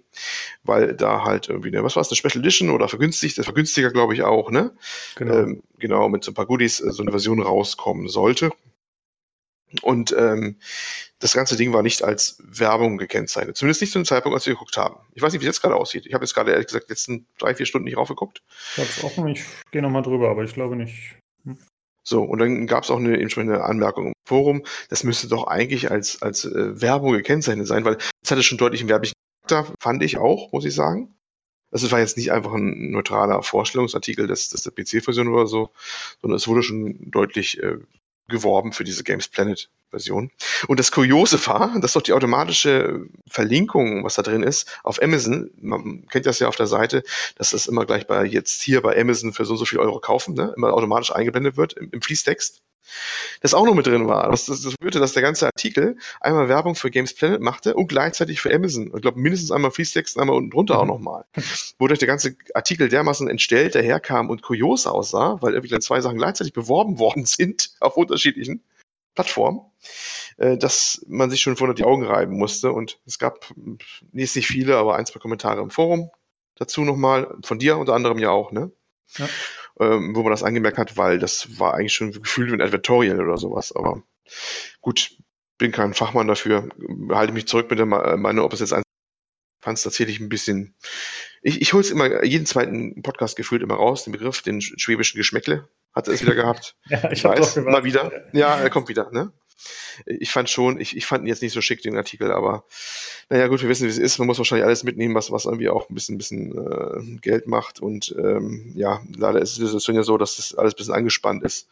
weil 0.62 0.94
da 0.94 1.24
halt 1.24 1.48
irgendwie 1.48 1.68
eine, 1.68 1.82
was 1.82 1.96
war 1.96 2.02
es, 2.02 2.10
eine 2.10 2.16
Special 2.16 2.42
Edition 2.42 2.70
oder 2.70 2.88
vergünstigt, 2.88 3.36
der 3.38 3.44
Vergünstiger 3.44 3.90
glaube 3.90 4.14
ich 4.14 4.22
auch, 4.22 4.50
ne? 4.50 4.72
Genau. 5.16 5.34
Ähm, 5.34 5.62
genau, 5.78 6.08
mit 6.08 6.24
so 6.24 6.30
ein 6.30 6.34
paar 6.34 6.46
Goodies 6.46 6.80
äh, 6.80 6.92
so 6.92 7.02
eine 7.02 7.10
Version 7.10 7.40
rauskommen 7.40 8.08
sollte. 8.08 8.50
Und 9.82 10.14
ähm, 10.16 10.56
das 11.18 11.32
ganze 11.32 11.56
Ding 11.56 11.72
war 11.72 11.82
nicht 11.82 12.04
als 12.04 12.40
Werbung 12.44 12.96
gekennzeichnet. 12.96 13.56
Zumindest 13.56 13.80
nicht 13.80 13.92
zu 13.92 13.98
dem 13.98 14.04
Zeitpunkt, 14.04 14.34
als 14.34 14.46
wir 14.46 14.54
geguckt 14.54 14.76
haben. 14.76 14.96
Ich 15.14 15.22
weiß 15.22 15.32
nicht, 15.32 15.42
wie 15.42 15.46
es 15.46 15.56
jetzt 15.56 15.62
gerade 15.62 15.74
aussieht. 15.74 16.06
Ich 16.06 16.14
habe 16.14 16.24
jetzt 16.24 16.34
gerade 16.34 16.52
ehrlich 16.52 16.66
gesagt 16.66 16.88
letzten 16.90 17.26
drei, 17.38 17.54
vier 17.54 17.66
Stunden 17.66 17.86
nicht 17.86 17.96
raufgeguckt. 17.96 18.42
Ich 18.72 18.78
habe 18.78 18.88
es 18.88 19.02
offen, 19.02 19.28
ich 19.28 19.44
gehe 19.72 19.82
nochmal 19.82 20.02
drüber, 20.02 20.30
aber 20.30 20.44
ich 20.44 20.54
glaube 20.54 20.76
nicht. 20.76 21.16
So, 22.04 22.22
und 22.22 22.38
dann 22.38 22.66
gab 22.66 22.84
es 22.84 22.90
auch 22.90 22.98
eine 22.98 23.18
entsprechende 23.18 23.64
Anmerkung 23.64 24.08
im 24.08 24.12
Forum, 24.26 24.62
das 24.90 25.04
müsste 25.04 25.28
doch 25.28 25.46
eigentlich 25.46 25.90
als, 25.90 26.20
als 26.22 26.44
äh, 26.44 26.80
Werbung 26.80 27.12
gekennzeichnet 27.12 27.66
sein, 27.66 27.84
weil 27.84 27.96
es 28.22 28.30
hatte 28.30 28.42
schon 28.42 28.58
deutlich 28.58 28.82
einen 28.82 28.90
werblichen 28.90 29.14
Charakter, 29.46 29.72
fand 29.80 30.02
ich 30.02 30.18
auch, 30.18 30.52
muss 30.52 30.64
ich 30.64 30.74
sagen. 30.74 31.14
Also 31.70 31.86
es 31.86 31.92
war 31.92 31.98
jetzt 31.98 32.16
nicht 32.16 32.30
einfach 32.30 32.52
ein 32.52 32.92
neutraler 32.92 33.42
Vorstellungsartikel 33.42 34.26
des, 34.26 34.48
des 34.50 34.62
der 34.62 34.70
PC-Version 34.70 35.28
oder 35.28 35.46
so, 35.46 35.70
sondern 36.20 36.36
es 36.36 36.46
wurde 36.46 36.62
schon 36.62 37.10
deutlich 37.10 37.60
äh, 37.60 37.78
geworben 38.28 38.72
für 38.72 38.84
diese 38.84 39.04
Games 39.04 39.28
Planet 39.28 39.68
Version. 39.94 40.30
Und 40.66 40.80
das 40.80 40.90
Kuriose 40.90 41.46
war, 41.46 41.78
dass 41.80 41.92
doch 41.92 42.02
die 42.02 42.12
automatische 42.12 43.06
Verlinkung, 43.28 44.02
was 44.04 44.16
da 44.16 44.22
drin 44.22 44.42
ist, 44.42 44.80
auf 44.82 45.00
Amazon, 45.00 45.50
man 45.60 46.06
kennt 46.08 46.26
das 46.26 46.40
ja 46.40 46.48
auf 46.48 46.56
der 46.56 46.66
Seite, 46.66 47.04
dass 47.36 47.50
das 47.50 47.66
immer 47.66 47.86
gleich 47.86 48.06
bei 48.06 48.24
jetzt 48.24 48.60
hier 48.62 48.82
bei 48.82 49.00
Amazon 49.00 49.32
für 49.32 49.44
so 49.44 49.52
und 49.52 49.58
so 49.58 49.64
viel 49.64 49.78
Euro 49.78 50.00
kaufen, 50.00 50.34
ne, 50.34 50.52
immer 50.56 50.72
automatisch 50.72 51.12
eingeblendet 51.12 51.56
wird 51.56 51.74
im, 51.74 51.90
im 51.92 52.02
Fließtext 52.02 52.60
das 53.40 53.54
auch 53.54 53.64
noch 53.64 53.74
mit 53.74 53.86
drin 53.86 54.06
war. 54.06 54.30
Das, 54.30 54.46
das, 54.46 54.62
das 54.62 54.74
führte, 54.80 55.00
dass 55.00 55.12
der 55.12 55.22
ganze 55.22 55.46
Artikel 55.46 55.96
einmal 56.20 56.48
Werbung 56.48 56.74
für 56.74 56.90
Games 56.90 57.14
Planet 57.14 57.40
machte 57.40 57.74
und 57.74 57.88
gleichzeitig 57.88 58.40
für 58.40 58.54
Amazon. 58.54 58.92
Ich 58.94 59.02
glaube, 59.02 59.20
mindestens 59.20 59.50
einmal 59.50 59.70
Fließtext 59.70 60.16
und 60.16 60.22
einmal 60.22 60.36
unten 60.36 60.50
drunter 60.50 60.74
mhm. 60.74 60.80
auch 60.80 60.86
nochmal. 60.86 61.24
Wodurch 61.78 61.98
der 61.98 62.08
ganze 62.08 62.36
Artikel 62.54 62.88
dermaßen 62.88 63.28
entstellt 63.28 63.74
daherkam 63.74 64.30
und 64.30 64.42
kurios 64.42 64.86
aussah, 64.86 65.38
weil 65.40 65.54
irgendwie 65.54 65.78
zwei 65.78 66.00
Sachen 66.00 66.18
gleichzeitig 66.18 66.52
beworben 66.52 66.98
worden 66.98 67.24
sind 67.26 67.70
auf 67.80 67.96
unterschiedlichen 67.96 68.62
Plattformen, 69.14 69.60
äh, 70.36 70.56
dass 70.56 71.04
man 71.08 71.30
sich 71.30 71.40
schon 71.40 71.56
vorher 71.56 71.74
die 71.74 71.84
Augen 71.84 72.04
reiben 72.04 72.36
musste. 72.36 72.72
Und 72.72 72.98
es 73.06 73.18
gab, 73.18 73.52
nee, 73.56 73.78
nicht 74.12 74.46
viele, 74.46 74.76
aber 74.76 74.96
ein, 74.96 75.06
zwei 75.06 75.20
Kommentare 75.20 75.60
im 75.60 75.70
Forum 75.70 76.10
dazu 76.56 76.82
nochmal, 76.82 77.36
von 77.42 77.58
dir 77.58 77.78
unter 77.78 77.94
anderem 77.94 78.18
ja 78.18 78.30
auch, 78.30 78.52
ne? 78.52 78.70
Ja 79.18 79.28
ähm, 79.80 80.14
wo 80.14 80.22
man 80.22 80.30
das 80.30 80.42
angemerkt 80.42 80.78
hat, 80.78 80.96
weil 80.96 81.18
das 81.18 81.58
war 81.58 81.74
eigentlich 81.74 81.92
schon 81.92 82.12
gefühlt 82.12 82.50
wie 82.50 82.54
ein 82.54 82.62
Advertorial 82.62 83.20
oder 83.20 83.38
sowas. 83.38 83.74
Aber 83.74 84.02
gut, 84.80 85.16
bin 85.58 85.72
kein 85.72 85.94
Fachmann 85.94 86.28
dafür, 86.28 86.68
halte 87.10 87.32
mich 87.32 87.46
zurück 87.46 87.70
mit 87.70 87.78
der 87.78 87.86
Meinung, 87.86 88.44
ob 88.44 88.52
es 88.52 88.60
jetzt 88.60 88.72
ein 88.72 88.84
fand 89.64 89.78
es 89.78 89.84
tatsächlich 89.84 90.20
ein 90.20 90.28
bisschen. 90.28 90.76
Ich, 91.42 91.60
ich 91.60 91.72
hole 91.72 91.80
es 91.80 91.90
immer, 91.90 92.22
jeden 92.22 92.46
zweiten 92.46 93.02
Podcast 93.02 93.34
gefühlt 93.34 93.62
immer 93.62 93.74
raus, 93.74 94.04
den 94.04 94.12
Begriff, 94.12 94.42
den 94.42 94.60
schwäbischen 94.60 95.16
Geschmäckle. 95.16 95.68
Hat 95.94 96.06
er 96.06 96.14
es 96.14 96.22
wieder 96.22 96.34
gehabt. 96.34 96.76
ja, 96.88 97.10
ich, 97.10 97.18
ich 97.18 97.24
weiß, 97.24 97.56
mal 97.56 97.84
wieder. 97.84 98.12
Ja, 98.32 98.60
er 98.60 98.70
kommt 98.70 98.88
wieder, 98.88 99.10
ne? 99.10 99.32
Ich 100.06 100.30
fand 100.30 100.50
schon, 100.50 100.80
ich, 100.80 100.96
ich 100.96 101.06
fand 101.06 101.24
ihn 101.24 101.28
jetzt 101.28 101.42
nicht 101.42 101.52
so 101.52 101.60
schick, 101.60 101.82
den 101.82 101.96
Artikel, 101.96 102.32
aber 102.32 102.64
naja, 103.30 103.46
gut, 103.46 103.62
wir 103.62 103.68
wissen, 103.68 103.86
wie 103.86 103.90
es 103.90 103.98
ist. 103.98 104.18
Man 104.18 104.26
muss 104.26 104.38
wahrscheinlich 104.38 104.64
alles 104.64 104.84
mitnehmen, 104.84 105.14
was, 105.14 105.30
was 105.30 105.46
irgendwie 105.46 105.68
auch 105.68 105.88
ein 105.88 105.94
bisschen, 105.94 106.18
bisschen 106.18 106.56
äh, 106.56 107.18
Geld 107.20 107.46
macht. 107.46 107.80
Und 107.80 108.14
ähm, 108.18 108.72
ja, 108.74 109.00
leider 109.16 109.40
ist 109.40 109.56
die 109.56 109.62
Situation 109.62 109.96
ja 109.96 110.02
so, 110.02 110.18
dass 110.18 110.36
das 110.36 110.54
alles 110.54 110.74
ein 110.74 110.76
bisschen 110.76 110.94
angespannt 110.94 111.42
ist 111.42 111.68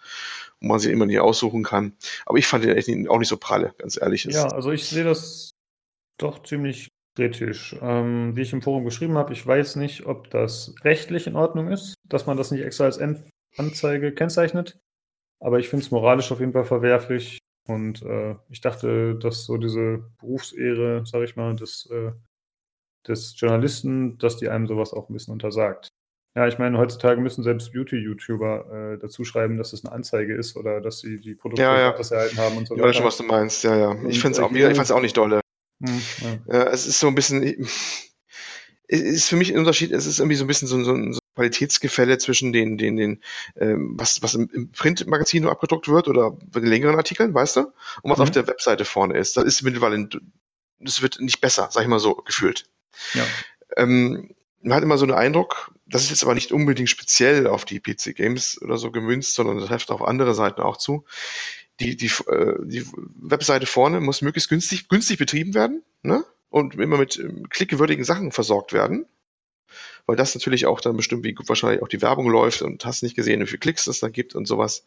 und 0.61 0.69
man 0.69 0.79
sich 0.79 0.93
immer 0.93 1.07
nicht 1.07 1.21
aussuchen 1.21 1.63
kann. 1.63 1.95
Aber 2.27 2.39
ich 2.39 2.47
fand 2.47 2.65
den 2.65 2.77
echt 2.77 2.89
auch 3.09 3.19
nicht 3.19 3.29
so 3.29 3.37
pralle, 3.37 3.75
ganz 3.79 4.01
ehrlich. 4.01 4.25
Ja, 4.25 4.47
also 4.47 4.71
ich 4.71 4.87
sehe 4.87 5.05
das 5.05 5.51
doch 6.19 6.43
ziemlich 6.43 6.89
kritisch. 7.17 7.77
Ähm, 7.81 8.37
wie 8.37 8.43
ich 8.43 8.53
im 8.53 8.63
Forum 8.63 8.85
geschrieben 8.85 9.19
habe, 9.19 9.33
ich 9.33 9.47
weiß 9.47 9.77
nicht, 9.77 10.07
ob 10.07 10.31
das 10.31 10.75
rechtlich 10.83 11.27
in 11.27 11.37
Ordnung 11.37 11.69
ist, 11.69 11.95
dass 12.09 12.27
man 12.27 12.37
das 12.37 12.51
nicht 12.51 12.63
extra 12.63 12.85
als 12.85 13.01
Anzeige 13.57 14.13
kennzeichnet. 14.13 14.79
Aber 15.41 15.59
ich 15.59 15.69
finde 15.69 15.85
es 15.85 15.91
moralisch 15.91 16.31
auf 16.31 16.41
jeden 16.41 16.53
Fall 16.53 16.65
verwerflich, 16.65 17.39
und 17.67 18.03
äh, 18.03 18.35
ich 18.51 18.61
dachte, 18.61 19.15
dass 19.15 19.45
so 19.45 19.57
diese 19.57 20.05
Berufsehre, 20.21 21.05
sage 21.07 21.25
ich 21.25 21.37
mal, 21.37 21.55
des, 21.55 21.89
äh, 21.91 22.13
des 23.07 23.39
Journalisten, 23.39 24.19
dass 24.19 24.37
die 24.37 24.49
einem 24.49 24.67
sowas 24.67 24.93
auch 24.93 25.09
ein 25.09 25.13
bisschen 25.13 25.33
untersagt. 25.33 25.89
Ja, 26.35 26.49
ich 26.49 26.59
meine, 26.59 26.79
heutzutage 26.79 27.21
müssen 27.21 27.43
selbst 27.45 27.73
Beauty-YouTuber 27.73 28.95
äh, 28.95 28.99
dazu 28.99 29.23
schreiben, 29.23 29.59
dass 29.59 29.75
es 29.75 29.85
eine 29.85 29.95
Anzeige 29.95 30.35
ist 30.35 30.57
oder 30.57 30.81
dass 30.81 31.01
sie 31.01 31.21
die 31.21 31.35
Produkte 31.35 31.63
ja, 31.63 31.79
ja. 31.79 31.91
erhalten 31.91 32.39
haben 32.39 32.57
und 32.57 32.67
so 32.67 32.75
weiter. 32.75 32.85
Ich 32.85 32.89
weiß 32.89 32.97
schon, 32.97 33.07
was 33.07 33.17
du 33.19 33.25
meinst, 33.25 33.65
ja, 33.65 33.77
ja. 33.77 34.09
ich 34.09 34.21
finde 34.21 34.39
es 34.39 34.41
auch, 34.41 34.97
auch 34.97 35.01
nicht 35.03 35.17
dolle. 35.17 35.41
Hm, 35.85 36.01
ja. 36.47 36.65
es 36.69 36.87
ist 36.87 37.01
so 37.01 37.09
ein 37.09 37.15
bisschen, 37.15 37.43
es 38.89 39.01
ist 39.01 39.29
für 39.29 39.37
mich 39.37 39.53
ein 39.53 39.59
Unterschied, 39.59 39.93
es 39.93 40.07
ist 40.07 40.21
irgendwie 40.21 40.37
so 40.37 40.45
ein 40.45 40.47
bisschen 40.47 40.69
so, 40.69 40.83
so, 40.83 40.95
so 41.13 41.19
Qualitätsgefälle 41.35 42.19
zwischen 42.19 42.53
den, 42.53 42.77
den, 42.77 42.97
den, 42.97 43.23
ähm, 43.57 43.95
was, 43.97 44.23
was 44.23 44.35
im, 44.35 44.71
Printmagazin 44.73 45.43
nur 45.43 45.53
abgedruckt 45.53 45.89
wird 45.89 46.09
oder 46.09 46.31
bei 46.31 46.61
den 46.61 46.69
längeren 46.69 46.97
Artikeln, 46.97 47.33
weißt 47.33 47.57
du? 47.57 47.61
Und 48.03 48.11
was 48.11 48.19
mhm. 48.19 48.23
auf 48.23 48.31
der 48.31 48.47
Webseite 48.47 48.85
vorne 48.85 49.17
ist. 49.17 49.37
Das 49.37 49.45
ist 49.45 49.63
mittlerweile, 49.63 50.09
das 50.79 51.03
wird 51.03 51.21
nicht 51.21 51.41
besser, 51.41 51.69
sag 51.71 51.83
ich 51.83 51.89
mal 51.89 51.99
so, 51.99 52.15
gefühlt. 52.15 52.67
Ja. 53.15 53.25
Ähm, 53.77 54.35
man 54.61 54.75
hat 54.75 54.83
immer 54.83 54.99
so 54.99 55.07
den 55.07 55.15
Eindruck, 55.15 55.73
das 55.87 56.05
ist 56.05 56.11
jetzt 56.11 56.23
aber 56.23 56.35
nicht 56.35 56.53
unbedingt 56.53 56.91
speziell 56.91 57.47
auf 57.47 57.65
die 57.65 57.81
PC 57.81 58.15
Games 58.15 58.61
oder 58.63 58.79
so 58.79 58.91
gemünzt, 58.91 59.35
sondern 59.35 59.59
das 59.59 59.69
trifft 59.69 59.91
auf 59.91 60.03
andere 60.03 60.35
Seiten 60.35 60.61
auch 60.61 60.77
zu. 60.77 61.05
Die, 61.81 61.97
die, 61.97 62.13
äh, 62.29 62.57
die 62.63 62.87
Webseite 62.95 63.67
vorne 63.67 64.01
muss 64.01 64.23
möglichst 64.23 64.51
günstig, 64.51 64.89
günstig 64.89 65.19
betrieben 65.19 65.55
werden, 65.55 65.83
ne? 66.03 66.25
Und 66.51 66.75
immer 66.75 66.99
mit 66.99 67.19
ähm, 67.19 67.49
klickgewürdigen 67.49 68.05
Sachen 68.05 68.31
versorgt 68.31 68.75
werden 68.75 69.07
weil 70.07 70.17
das 70.17 70.35
natürlich 70.35 70.67
auch 70.67 70.81
dann 70.81 70.97
bestimmt, 70.97 71.25
wie 71.25 71.33
gut 71.33 71.49
wahrscheinlich 71.49 71.83
auch 71.83 71.89
die 71.89 72.03
Werbung 72.03 72.29
läuft 72.29 72.63
und 72.63 72.85
hast 72.85 73.03
nicht 73.03 73.17
gesehen, 73.17 73.41
wie 73.41 73.47
viele 73.47 73.61
Klicks 73.61 73.87
es 73.87 74.01
da 74.01 74.09
gibt 74.09 74.35
und 74.35 74.47
sowas. 74.47 74.85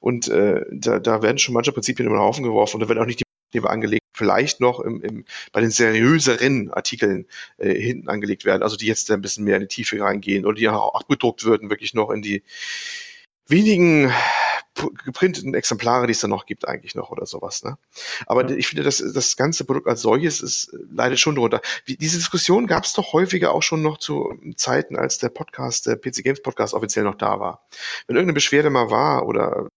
Und 0.00 0.28
äh, 0.28 0.64
da, 0.70 0.98
da 0.98 1.22
werden 1.22 1.38
schon 1.38 1.54
manche 1.54 1.72
Prinzipien 1.72 2.06
über 2.06 2.16
den 2.16 2.22
Haufen 2.22 2.44
geworfen 2.44 2.76
und 2.76 2.80
da 2.80 2.88
werden 2.88 3.00
auch 3.00 3.06
nicht 3.06 3.20
die 3.20 3.24
Prinzipien 3.50 3.70
angelegt, 3.70 4.04
vielleicht 4.12 4.60
noch 4.60 4.80
im, 4.80 5.00
im, 5.02 5.24
bei 5.52 5.60
den 5.60 5.70
seriöseren 5.70 6.70
Artikeln 6.72 7.26
äh, 7.58 7.72
hinten 7.72 8.08
angelegt 8.08 8.44
werden, 8.44 8.62
also 8.62 8.76
die 8.76 8.86
jetzt 8.86 9.10
ein 9.10 9.20
bisschen 9.20 9.44
mehr 9.44 9.56
in 9.56 9.62
die 9.62 9.68
Tiefe 9.68 10.00
reingehen 10.00 10.44
oder 10.44 10.56
die 10.56 10.68
auch 10.68 10.94
abgedruckt 10.94 11.44
würden, 11.44 11.70
wirklich 11.70 11.94
noch 11.94 12.10
in 12.10 12.22
die 12.22 12.42
wenigen 13.46 14.12
geprinteten 15.04 15.54
Exemplare, 15.54 16.06
die 16.06 16.12
es 16.12 16.20
dann 16.20 16.30
noch 16.30 16.46
gibt, 16.46 16.66
eigentlich 16.66 16.94
noch 16.94 17.10
oder 17.10 17.26
sowas. 17.26 17.64
Ne? 17.64 17.78
Aber 18.26 18.48
ja. 18.48 18.56
ich 18.56 18.68
finde, 18.68 18.82
dass 18.82 18.98
das 18.98 19.36
ganze 19.36 19.64
Produkt 19.64 19.86
als 19.86 20.02
solches 20.02 20.40
ist 20.40 20.76
leidet 20.90 21.18
schon 21.18 21.34
drunter. 21.34 21.60
Wie, 21.84 21.96
diese 21.96 22.18
Diskussion 22.18 22.66
gab 22.66 22.84
es 22.84 22.92
doch 22.92 23.12
häufiger 23.12 23.52
auch 23.52 23.62
schon 23.62 23.82
noch 23.82 23.98
zu 23.98 24.38
Zeiten, 24.56 24.96
als 24.96 25.18
der 25.18 25.28
Podcast, 25.28 25.86
der 25.86 25.96
PC 25.96 26.22
Games 26.22 26.42
Podcast 26.42 26.74
offiziell 26.74 27.04
noch 27.04 27.16
da 27.16 27.40
war. 27.40 27.66
Wenn 28.06 28.16
irgendeine 28.16 28.34
Beschwerde 28.34 28.70
mal 28.70 28.90
war 28.90 29.26
oder 29.26 29.68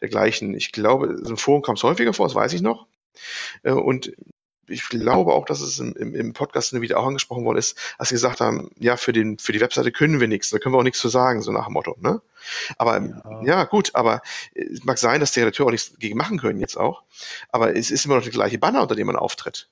dergleichen, 0.00 0.54
ich 0.54 0.72
glaube, 0.72 1.18
so 1.22 1.34
ein 1.34 1.36
Forum 1.36 1.62
kam 1.62 1.74
es 1.74 1.82
häufiger 1.82 2.12
vor, 2.12 2.26
das 2.26 2.34
weiß 2.34 2.52
ich 2.52 2.62
noch. 2.62 2.86
Äh, 3.62 3.72
und 3.72 4.12
ich 4.70 4.88
glaube 4.88 5.32
auch, 5.32 5.44
dass 5.44 5.60
es 5.60 5.78
im, 5.78 5.94
im, 5.96 6.14
im 6.14 6.32
Podcast 6.32 6.72
wieder 6.80 6.98
auch 6.98 7.06
angesprochen 7.06 7.44
worden 7.44 7.58
ist, 7.58 7.78
als 7.98 8.08
sie 8.10 8.14
gesagt 8.14 8.40
haben, 8.40 8.70
ja, 8.78 8.96
für, 8.96 9.12
den, 9.12 9.38
für 9.38 9.52
die 9.52 9.60
Webseite 9.60 9.92
können 9.92 10.20
wir 10.20 10.28
nichts, 10.28 10.50
da 10.50 10.58
können 10.58 10.74
wir 10.74 10.78
auch 10.78 10.84
nichts 10.84 11.00
zu 11.00 11.08
sagen, 11.08 11.42
so 11.42 11.52
nach 11.52 11.66
dem 11.66 11.74
Motto. 11.74 11.96
Ne? 12.00 12.22
Aber 12.78 13.00
ja. 13.00 13.42
ja. 13.44 13.64
gut, 13.64 13.90
aber 13.94 14.22
es 14.54 14.84
mag 14.84 14.98
sein, 14.98 15.20
dass 15.20 15.32
die 15.32 15.40
Redakteure 15.40 15.66
auch 15.66 15.72
nichts 15.72 15.92
gegen 15.98 16.16
machen 16.16 16.38
können 16.38 16.60
jetzt 16.60 16.76
auch, 16.76 17.02
aber 17.50 17.76
es 17.76 17.90
ist 17.90 18.04
immer 18.04 18.16
noch 18.16 18.24
die 18.24 18.30
gleiche 18.30 18.58
Banner, 18.58 18.82
unter 18.82 18.94
dem 18.94 19.06
man 19.06 19.16
auftritt. 19.16 19.68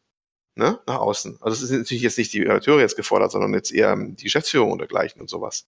ne, 0.58 0.80
nach 0.86 0.98
außen. 0.98 1.38
Also 1.40 1.62
es 1.62 1.68
sind 1.68 1.78
natürlich 1.78 2.02
jetzt 2.02 2.18
nicht 2.18 2.32
die 2.32 2.42
Redakteure 2.42 2.80
jetzt 2.80 2.96
gefordert, 2.96 3.30
sondern 3.30 3.54
jetzt 3.54 3.72
eher 3.72 3.96
die 3.96 4.24
Geschäftsführung 4.24 4.72
und 4.72 4.78
dergleichen 4.78 5.20
und 5.20 5.30
sowas. 5.30 5.66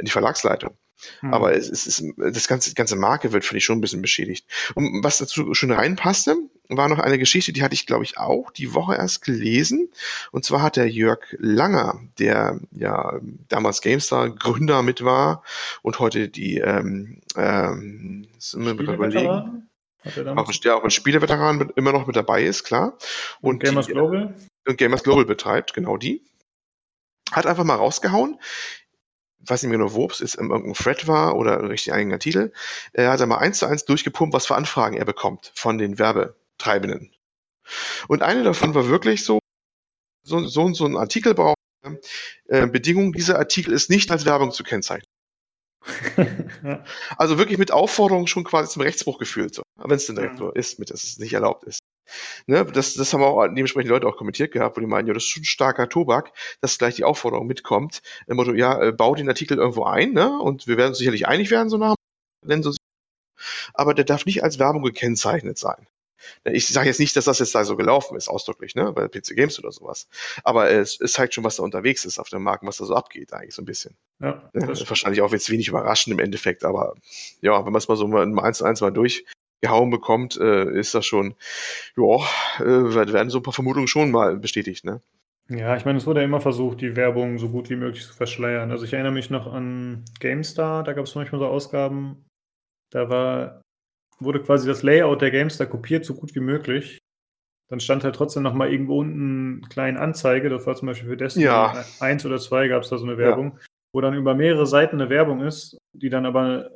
Die 0.00 0.10
Verlagsleitung. 0.10 0.76
Hm. 1.20 1.32
Aber 1.32 1.54
es 1.54 1.68
ist, 1.68 2.02
das 2.16 2.48
ganze, 2.48 2.74
ganze 2.74 2.96
Marke 2.96 3.32
wird, 3.32 3.44
finde 3.44 3.58
ich, 3.58 3.64
schon 3.64 3.78
ein 3.78 3.80
bisschen 3.80 4.02
beschädigt. 4.02 4.46
Und 4.74 5.04
was 5.04 5.18
dazu 5.18 5.54
schon 5.54 5.70
reinpasste, 5.70 6.36
war 6.76 6.88
noch 6.88 6.98
eine 6.98 7.18
Geschichte, 7.18 7.52
die 7.52 7.62
hatte 7.62 7.74
ich, 7.74 7.86
glaube 7.86 8.04
ich, 8.04 8.18
auch 8.18 8.50
die 8.50 8.74
Woche 8.74 8.94
erst 8.94 9.24
gelesen. 9.24 9.90
Und 10.32 10.44
zwar 10.44 10.62
hat 10.62 10.76
der 10.76 10.88
Jörg 10.88 11.20
Langer, 11.38 12.00
der 12.18 12.60
ja 12.72 13.20
damals 13.48 13.80
GameStar 13.80 14.30
Gründer 14.30 14.82
mit 14.82 15.02
war 15.02 15.42
und 15.82 15.98
heute 15.98 16.28
die 16.28 16.58
ähm, 16.58 17.20
ähm, 17.36 18.26
überlegen. 18.54 19.68
Auch, 20.36 20.52
ja, 20.62 20.74
auch 20.74 20.84
ein 20.84 20.90
Spieleveteran 20.90 21.58
mit, 21.58 21.70
immer 21.76 21.92
noch 21.92 22.06
mit 22.06 22.16
dabei 22.16 22.44
ist, 22.44 22.64
klar. 22.64 22.96
Und, 23.40 23.54
und 23.54 23.64
Gamers 23.64 23.86
die, 23.86 23.92
Global? 23.92 24.34
Und 24.66 24.78
Gamers 24.78 25.02
Global 25.02 25.24
betreibt, 25.24 25.74
genau 25.74 25.96
die. 25.96 26.22
Hat 27.32 27.46
einfach 27.46 27.64
mal 27.64 27.74
rausgehauen, 27.74 28.38
weiß 29.40 29.62
nicht 29.62 29.70
mehr 29.70 29.78
genau, 29.78 29.92
wo 29.94 30.06
es 30.06 30.20
ist, 30.20 30.36
irgendein 30.36 30.74
Thread 30.74 31.08
war 31.08 31.36
oder 31.36 31.68
richtig 31.68 31.92
eigener 31.92 32.18
Titel. 32.18 32.52
Er 32.92 33.10
hat 33.10 33.20
einmal 33.20 33.38
eins 33.38 33.58
zu 33.58 33.66
eins 33.66 33.84
durchgepumpt, 33.84 34.34
was 34.34 34.46
für 34.46 34.54
Anfragen 34.54 34.96
er 34.96 35.04
bekommt 35.04 35.52
von 35.54 35.78
den 35.78 35.98
Werbetreibenden. 36.58 37.12
Und 38.08 38.22
eine 38.22 38.42
davon 38.42 38.74
war 38.74 38.88
wirklich 38.88 39.24
so, 39.24 39.38
so, 40.24 40.46
so, 40.46 40.72
so 40.72 40.86
ein 40.86 40.96
Artikel 40.96 41.34
braucht 41.34 41.56
äh, 42.48 42.66
Bedingung, 42.66 43.12
dieser 43.12 43.38
Artikel 43.38 43.72
ist 43.72 43.90
nicht 43.90 44.10
als 44.10 44.24
Werbung 44.24 44.50
zu 44.50 44.64
kennzeichnen. 44.64 45.08
Also 47.16 47.38
wirklich 47.38 47.58
mit 47.58 47.72
Aufforderung 47.72 48.26
schon 48.26 48.44
quasi 48.44 48.70
zum 48.70 48.82
Rechtsbruch 48.82 49.18
gefühlt, 49.18 49.54
so. 49.54 49.62
wenn 49.76 49.96
es 49.96 50.06
denn 50.06 50.16
direkt 50.16 50.38
so 50.38 50.50
ist, 50.50 50.78
mit 50.78 50.90
dass 50.90 51.04
es 51.04 51.18
nicht 51.18 51.32
erlaubt 51.32 51.64
ist. 51.64 51.78
Ne, 52.46 52.64
das, 52.64 52.94
das 52.94 53.12
haben 53.12 53.22
auch 53.22 53.46
dementsprechend 53.46 53.90
Leute 53.90 54.06
auch 54.06 54.16
kommentiert 54.16 54.52
gehabt, 54.52 54.76
wo 54.76 54.80
die 54.80 54.86
meinen, 54.86 55.06
ja, 55.06 55.14
das 55.14 55.24
ist 55.24 55.30
schon 55.30 55.44
starker 55.44 55.88
Tobak, 55.88 56.32
dass 56.60 56.78
gleich 56.78 56.96
die 56.96 57.04
Aufforderung 57.04 57.46
mitkommt. 57.46 58.02
Im 58.26 58.36
Motto, 58.36 58.54
ja, 58.54 58.80
äh, 58.82 58.92
bau 58.92 59.14
den 59.14 59.28
Artikel 59.28 59.58
irgendwo 59.58 59.84
ein, 59.84 60.12
ne? 60.12 60.38
Und 60.38 60.66
wir 60.66 60.76
werden 60.76 60.90
uns 60.90 60.98
sicherlich 60.98 61.28
einig 61.28 61.50
werden, 61.50 61.68
so 61.68 61.76
nach 61.76 61.94
nennen 62.44 62.62
so 62.62 62.72
aber 63.74 63.94
der 63.94 64.04
darf 64.04 64.26
nicht 64.26 64.42
als 64.42 64.58
Werbung 64.58 64.82
gekennzeichnet 64.82 65.58
sein. 65.58 65.86
Ich 66.44 66.66
sage 66.66 66.88
jetzt 66.88 67.00
nicht, 67.00 67.16
dass 67.16 67.24
das 67.24 67.38
jetzt 67.38 67.54
da 67.54 67.64
so 67.64 67.76
gelaufen 67.76 68.16
ist, 68.16 68.28
ausdrücklich, 68.28 68.74
ne, 68.74 68.92
bei 68.92 69.08
PC 69.08 69.34
Games 69.34 69.58
oder 69.58 69.72
sowas. 69.72 70.08
Aber 70.44 70.70
es, 70.70 71.00
es 71.00 71.12
zeigt 71.12 71.34
schon, 71.34 71.44
was 71.44 71.56
da 71.56 71.62
unterwegs 71.62 72.04
ist 72.04 72.18
auf 72.18 72.28
dem 72.28 72.42
Markt, 72.42 72.64
was 72.64 72.78
da 72.78 72.84
so 72.84 72.94
abgeht, 72.94 73.32
eigentlich 73.32 73.54
so 73.54 73.62
ein 73.62 73.66
bisschen. 73.66 73.96
Ja, 74.20 74.50
ne, 74.52 74.66
das 74.66 74.80
ist 74.80 74.90
wahrscheinlich 74.90 75.22
auch 75.22 75.32
jetzt 75.32 75.50
wenig 75.50 75.68
überraschend 75.68 76.14
im 76.14 76.24
Endeffekt, 76.24 76.64
aber 76.64 76.94
ja, 77.40 77.64
wenn 77.64 77.72
man 77.72 77.78
es 77.78 77.88
mal 77.88 77.96
so 77.96 78.06
mal 78.06 78.26
eins 78.40 78.58
zu 78.58 78.64
eins 78.64 78.80
mal 78.80 78.90
durch 78.90 79.24
gehauen 79.60 79.90
bekommt, 79.90 80.36
äh, 80.36 80.70
ist 80.78 80.94
das 80.94 81.04
schon, 81.04 81.34
ja, 81.96 82.16
äh, 82.60 83.12
werden 83.12 83.30
so 83.30 83.38
ein 83.38 83.42
paar 83.42 83.52
Vermutungen 83.52 83.88
schon 83.88 84.10
mal 84.10 84.36
bestätigt, 84.36 84.84
ne? 84.84 85.00
Ja, 85.50 85.76
ich 85.76 85.86
meine, 85.86 85.96
es 85.96 86.06
wurde 86.06 86.20
ja 86.20 86.26
immer 86.26 86.42
versucht, 86.42 86.82
die 86.82 86.94
Werbung 86.94 87.38
so 87.38 87.48
gut 87.48 87.70
wie 87.70 87.76
möglich 87.76 88.04
zu 88.04 88.12
verschleiern. 88.12 88.70
Also 88.70 88.84
ich 88.84 88.92
erinnere 88.92 89.12
mich 89.12 89.30
noch 89.30 89.50
an 89.50 90.04
GameStar, 90.20 90.84
da 90.84 90.92
gab 90.92 91.06
es 91.06 91.14
manchmal 91.14 91.38
so 91.38 91.46
Ausgaben, 91.46 92.26
da 92.90 93.08
war, 93.08 93.62
wurde 94.20 94.42
quasi 94.42 94.66
das 94.66 94.82
Layout 94.82 95.22
der 95.22 95.30
GameStar 95.30 95.66
kopiert, 95.66 96.04
so 96.04 96.14
gut 96.14 96.34
wie 96.34 96.40
möglich. 96.40 96.98
Dann 97.68 97.80
stand 97.80 98.04
halt 98.04 98.14
trotzdem 98.14 98.42
noch 98.42 98.54
mal 98.54 98.72
irgendwo 98.72 98.98
unten 98.98 99.58
eine 99.58 99.68
kleine 99.68 100.00
Anzeige, 100.00 100.48
das 100.48 100.66
war 100.66 100.74
zum 100.74 100.86
Beispiel 100.86 101.10
für 101.10 101.16
Destiny 101.16 101.44
ja. 101.46 101.84
1 102.00 102.24
oder 102.24 102.38
2 102.38 102.68
gab 102.68 102.82
es 102.82 102.88
da 102.88 102.96
so 102.96 103.04
eine 103.04 103.18
Werbung, 103.18 103.52
ja. 103.58 103.66
wo 103.92 104.00
dann 104.00 104.14
über 104.14 104.34
mehrere 104.34 104.66
Seiten 104.66 105.00
eine 105.00 105.10
Werbung 105.10 105.42
ist, 105.42 105.76
die 105.92 106.08
dann 106.08 106.24
aber 106.24 106.70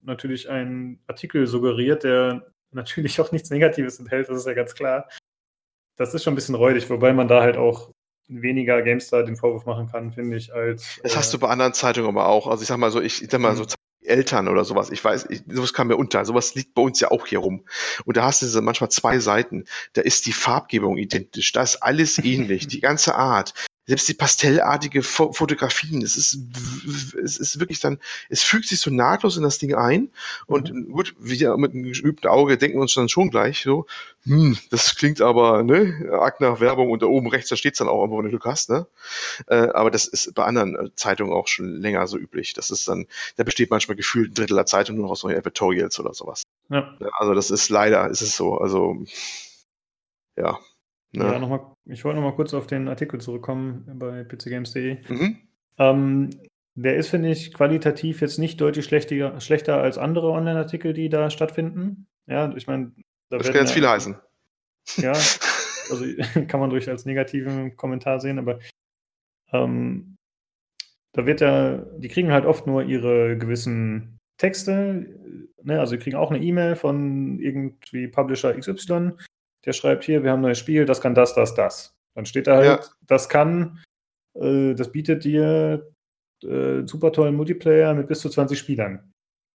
natürlich 0.00 0.48
einen 0.48 1.00
Artikel 1.06 1.46
suggeriert, 1.46 2.04
der 2.04 2.46
natürlich 2.70 3.20
auch 3.20 3.30
nichts 3.30 3.50
Negatives 3.50 3.98
enthält, 3.98 4.28
das 4.28 4.38
ist 4.38 4.46
ja 4.46 4.54
ganz 4.54 4.74
klar. 4.74 5.08
Das 5.96 6.14
ist 6.14 6.24
schon 6.24 6.32
ein 6.32 6.36
bisschen 6.36 6.54
räudig, 6.54 6.88
wobei 6.88 7.12
man 7.12 7.28
da 7.28 7.42
halt 7.42 7.58
auch 7.58 7.90
weniger 8.28 8.80
GameStar 8.80 9.24
den 9.24 9.36
Vorwurf 9.36 9.66
machen 9.66 9.88
kann, 9.88 10.12
finde 10.12 10.38
ich, 10.38 10.54
als. 10.54 10.98
Das 11.02 11.12
äh, 11.12 11.16
hast 11.18 11.34
du 11.34 11.38
bei 11.38 11.48
anderen 11.48 11.74
Zeitungen 11.74 12.08
aber 12.08 12.28
auch. 12.28 12.46
Also 12.46 12.62
ich 12.62 12.68
sag 12.68 12.78
mal 12.78 12.90
so, 12.90 13.02
ich, 13.02 13.22
ich 13.22 13.30
sag 13.30 13.40
mal 13.40 13.54
so 13.54 13.64
mhm. 13.64 13.68
Eltern 14.04 14.48
oder 14.48 14.64
sowas. 14.64 14.90
Ich 14.90 15.04
weiß, 15.04 15.26
ich, 15.30 15.42
sowas 15.48 15.72
kam 15.72 15.88
mir 15.88 15.96
unter. 15.96 16.24
Sowas 16.24 16.54
liegt 16.54 16.74
bei 16.74 16.82
uns 16.82 17.00
ja 17.00 17.10
auch 17.10 17.26
hier 17.26 17.38
rum. 17.38 17.64
Und 18.04 18.16
da 18.16 18.24
hast 18.24 18.42
du 18.42 18.62
manchmal 18.62 18.90
zwei 18.90 19.18
Seiten. 19.18 19.64
Da 19.92 20.02
ist 20.02 20.26
die 20.26 20.32
Farbgebung 20.32 20.98
identisch. 20.98 21.52
Da 21.52 21.62
ist 21.62 21.82
alles 21.82 22.18
ähnlich. 22.18 22.66
die 22.66 22.80
ganze 22.80 23.14
Art 23.14 23.54
selbst 23.86 24.08
die 24.08 24.14
pastellartige 24.14 25.02
Fo 25.02 25.32
Fotografien, 25.32 26.02
es 26.02 26.16
ist, 26.16 26.38
es 27.22 27.38
ist 27.38 27.58
wirklich 27.58 27.80
dann, 27.80 27.98
es 28.28 28.44
fügt 28.44 28.68
sich 28.68 28.78
so 28.78 28.90
nahtlos 28.90 29.36
in 29.36 29.42
das 29.42 29.58
Ding 29.58 29.74
ein. 29.74 30.10
Und 30.46 30.72
mhm. 30.72 30.92
gut, 30.92 31.14
wir 31.18 31.56
mit 31.56 31.72
einem 31.72 31.84
geübten 31.84 32.28
Auge 32.28 32.56
denken 32.58 32.78
uns 32.78 32.94
dann 32.94 33.08
schon 33.08 33.30
gleich 33.30 33.62
so, 33.62 33.86
hm, 34.24 34.56
das 34.70 34.94
klingt 34.94 35.20
aber, 35.20 35.64
ne, 35.64 36.10
Akt 36.12 36.40
nach 36.40 36.60
Werbung 36.60 36.90
und 36.90 37.02
da 37.02 37.06
oben 37.06 37.28
rechts, 37.28 37.48
da 37.48 37.56
steht's 37.56 37.78
dann 37.78 37.88
auch 37.88 38.02
wenn 38.02 38.24
du 38.24 38.30
Glück 38.30 38.44
hast, 38.44 38.70
ne? 38.70 38.86
Äh, 39.46 39.68
aber 39.68 39.90
das 39.90 40.06
ist 40.06 40.34
bei 40.34 40.44
anderen 40.44 40.76
äh, 40.76 40.94
Zeitungen 40.94 41.32
auch 41.32 41.48
schon 41.48 41.80
länger 41.80 42.06
so 42.06 42.18
üblich. 42.18 42.52
Das 42.52 42.70
ist 42.70 42.86
dann, 42.88 43.06
da 43.36 43.42
besteht 43.42 43.70
manchmal 43.70 43.96
gefühlt 43.96 44.30
ein 44.30 44.34
Drittel 44.34 44.54
der 44.54 44.66
Zeitung 44.66 44.96
nur 44.96 45.06
noch 45.06 45.12
aus 45.12 45.20
solchen 45.20 45.38
Editorials 45.38 45.98
oder 45.98 46.14
sowas. 46.14 46.42
Ja. 46.68 46.96
Also 47.18 47.34
das 47.34 47.50
ist 47.50 47.68
leider, 47.68 48.08
ist 48.08 48.20
es 48.20 48.36
so. 48.36 48.58
Also, 48.58 49.04
ja. 50.36 50.58
Ne? 51.12 51.24
Ja, 51.24 51.38
noch 51.38 51.48
mal, 51.48 51.76
ich 51.84 52.04
wollte 52.04 52.20
noch 52.20 52.28
mal 52.28 52.34
kurz 52.34 52.54
auf 52.54 52.66
den 52.66 52.88
Artikel 52.88 53.20
zurückkommen 53.20 53.84
bei 53.98 54.24
pcgames.de. 54.24 54.96
Mhm. 55.08 55.38
Ähm, 55.78 56.30
der 56.74 56.96
ist, 56.96 57.10
finde 57.10 57.30
ich, 57.30 57.52
qualitativ 57.52 58.22
jetzt 58.22 58.38
nicht 58.38 58.60
deutlich 58.60 58.86
schlechter, 58.86 59.40
schlechter 59.40 59.82
als 59.82 59.98
andere 59.98 60.30
Online-Artikel, 60.30 60.94
die 60.94 61.10
da 61.10 61.28
stattfinden. 61.28 62.06
Ja, 62.26 62.52
ich 62.56 62.66
meine, 62.66 62.92
da 63.28 63.38
das 63.38 63.48
kann 63.48 63.56
jetzt 63.56 63.72
viel 63.72 63.86
heißen. 63.86 64.16
Ja, 64.96 65.12
also 65.90 66.04
kann 66.48 66.60
man 66.60 66.70
durch 66.70 66.88
als 66.88 67.04
negativen 67.04 67.76
Kommentar 67.76 68.20
sehen, 68.20 68.38
aber 68.38 68.58
ähm, 69.52 70.16
da 71.12 71.26
wird 71.26 71.42
ja, 71.42 71.76
die 71.98 72.08
kriegen 72.08 72.32
halt 72.32 72.46
oft 72.46 72.66
nur 72.66 72.84
ihre 72.84 73.36
gewissen 73.36 74.18
Texte, 74.38 75.06
ne? 75.62 75.78
also 75.78 75.94
die 75.94 76.02
kriegen 76.02 76.16
auch 76.16 76.30
eine 76.30 76.42
E-Mail 76.42 76.74
von 76.74 77.38
irgendwie 77.38 78.08
Publisher 78.08 78.58
XY, 78.58 79.12
der 79.64 79.72
schreibt 79.72 80.04
hier, 80.04 80.22
wir 80.22 80.30
haben 80.30 80.40
ein 80.40 80.42
neues 80.42 80.58
Spiel, 80.58 80.84
das 80.84 81.00
kann 81.00 81.14
das, 81.14 81.34
das, 81.34 81.54
das. 81.54 81.94
Dann 82.14 82.26
steht 82.26 82.46
da 82.46 82.56
halt, 82.56 82.66
ja. 82.66 82.90
das 83.06 83.28
kann, 83.28 83.82
äh, 84.34 84.74
das 84.74 84.92
bietet 84.92 85.24
dir 85.24 85.90
äh, 86.42 86.86
super 86.86 87.12
tollen 87.12 87.34
Multiplayer 87.34 87.94
mit 87.94 88.08
bis 88.08 88.20
zu 88.20 88.28
20 88.28 88.58
Spielern. 88.58 89.12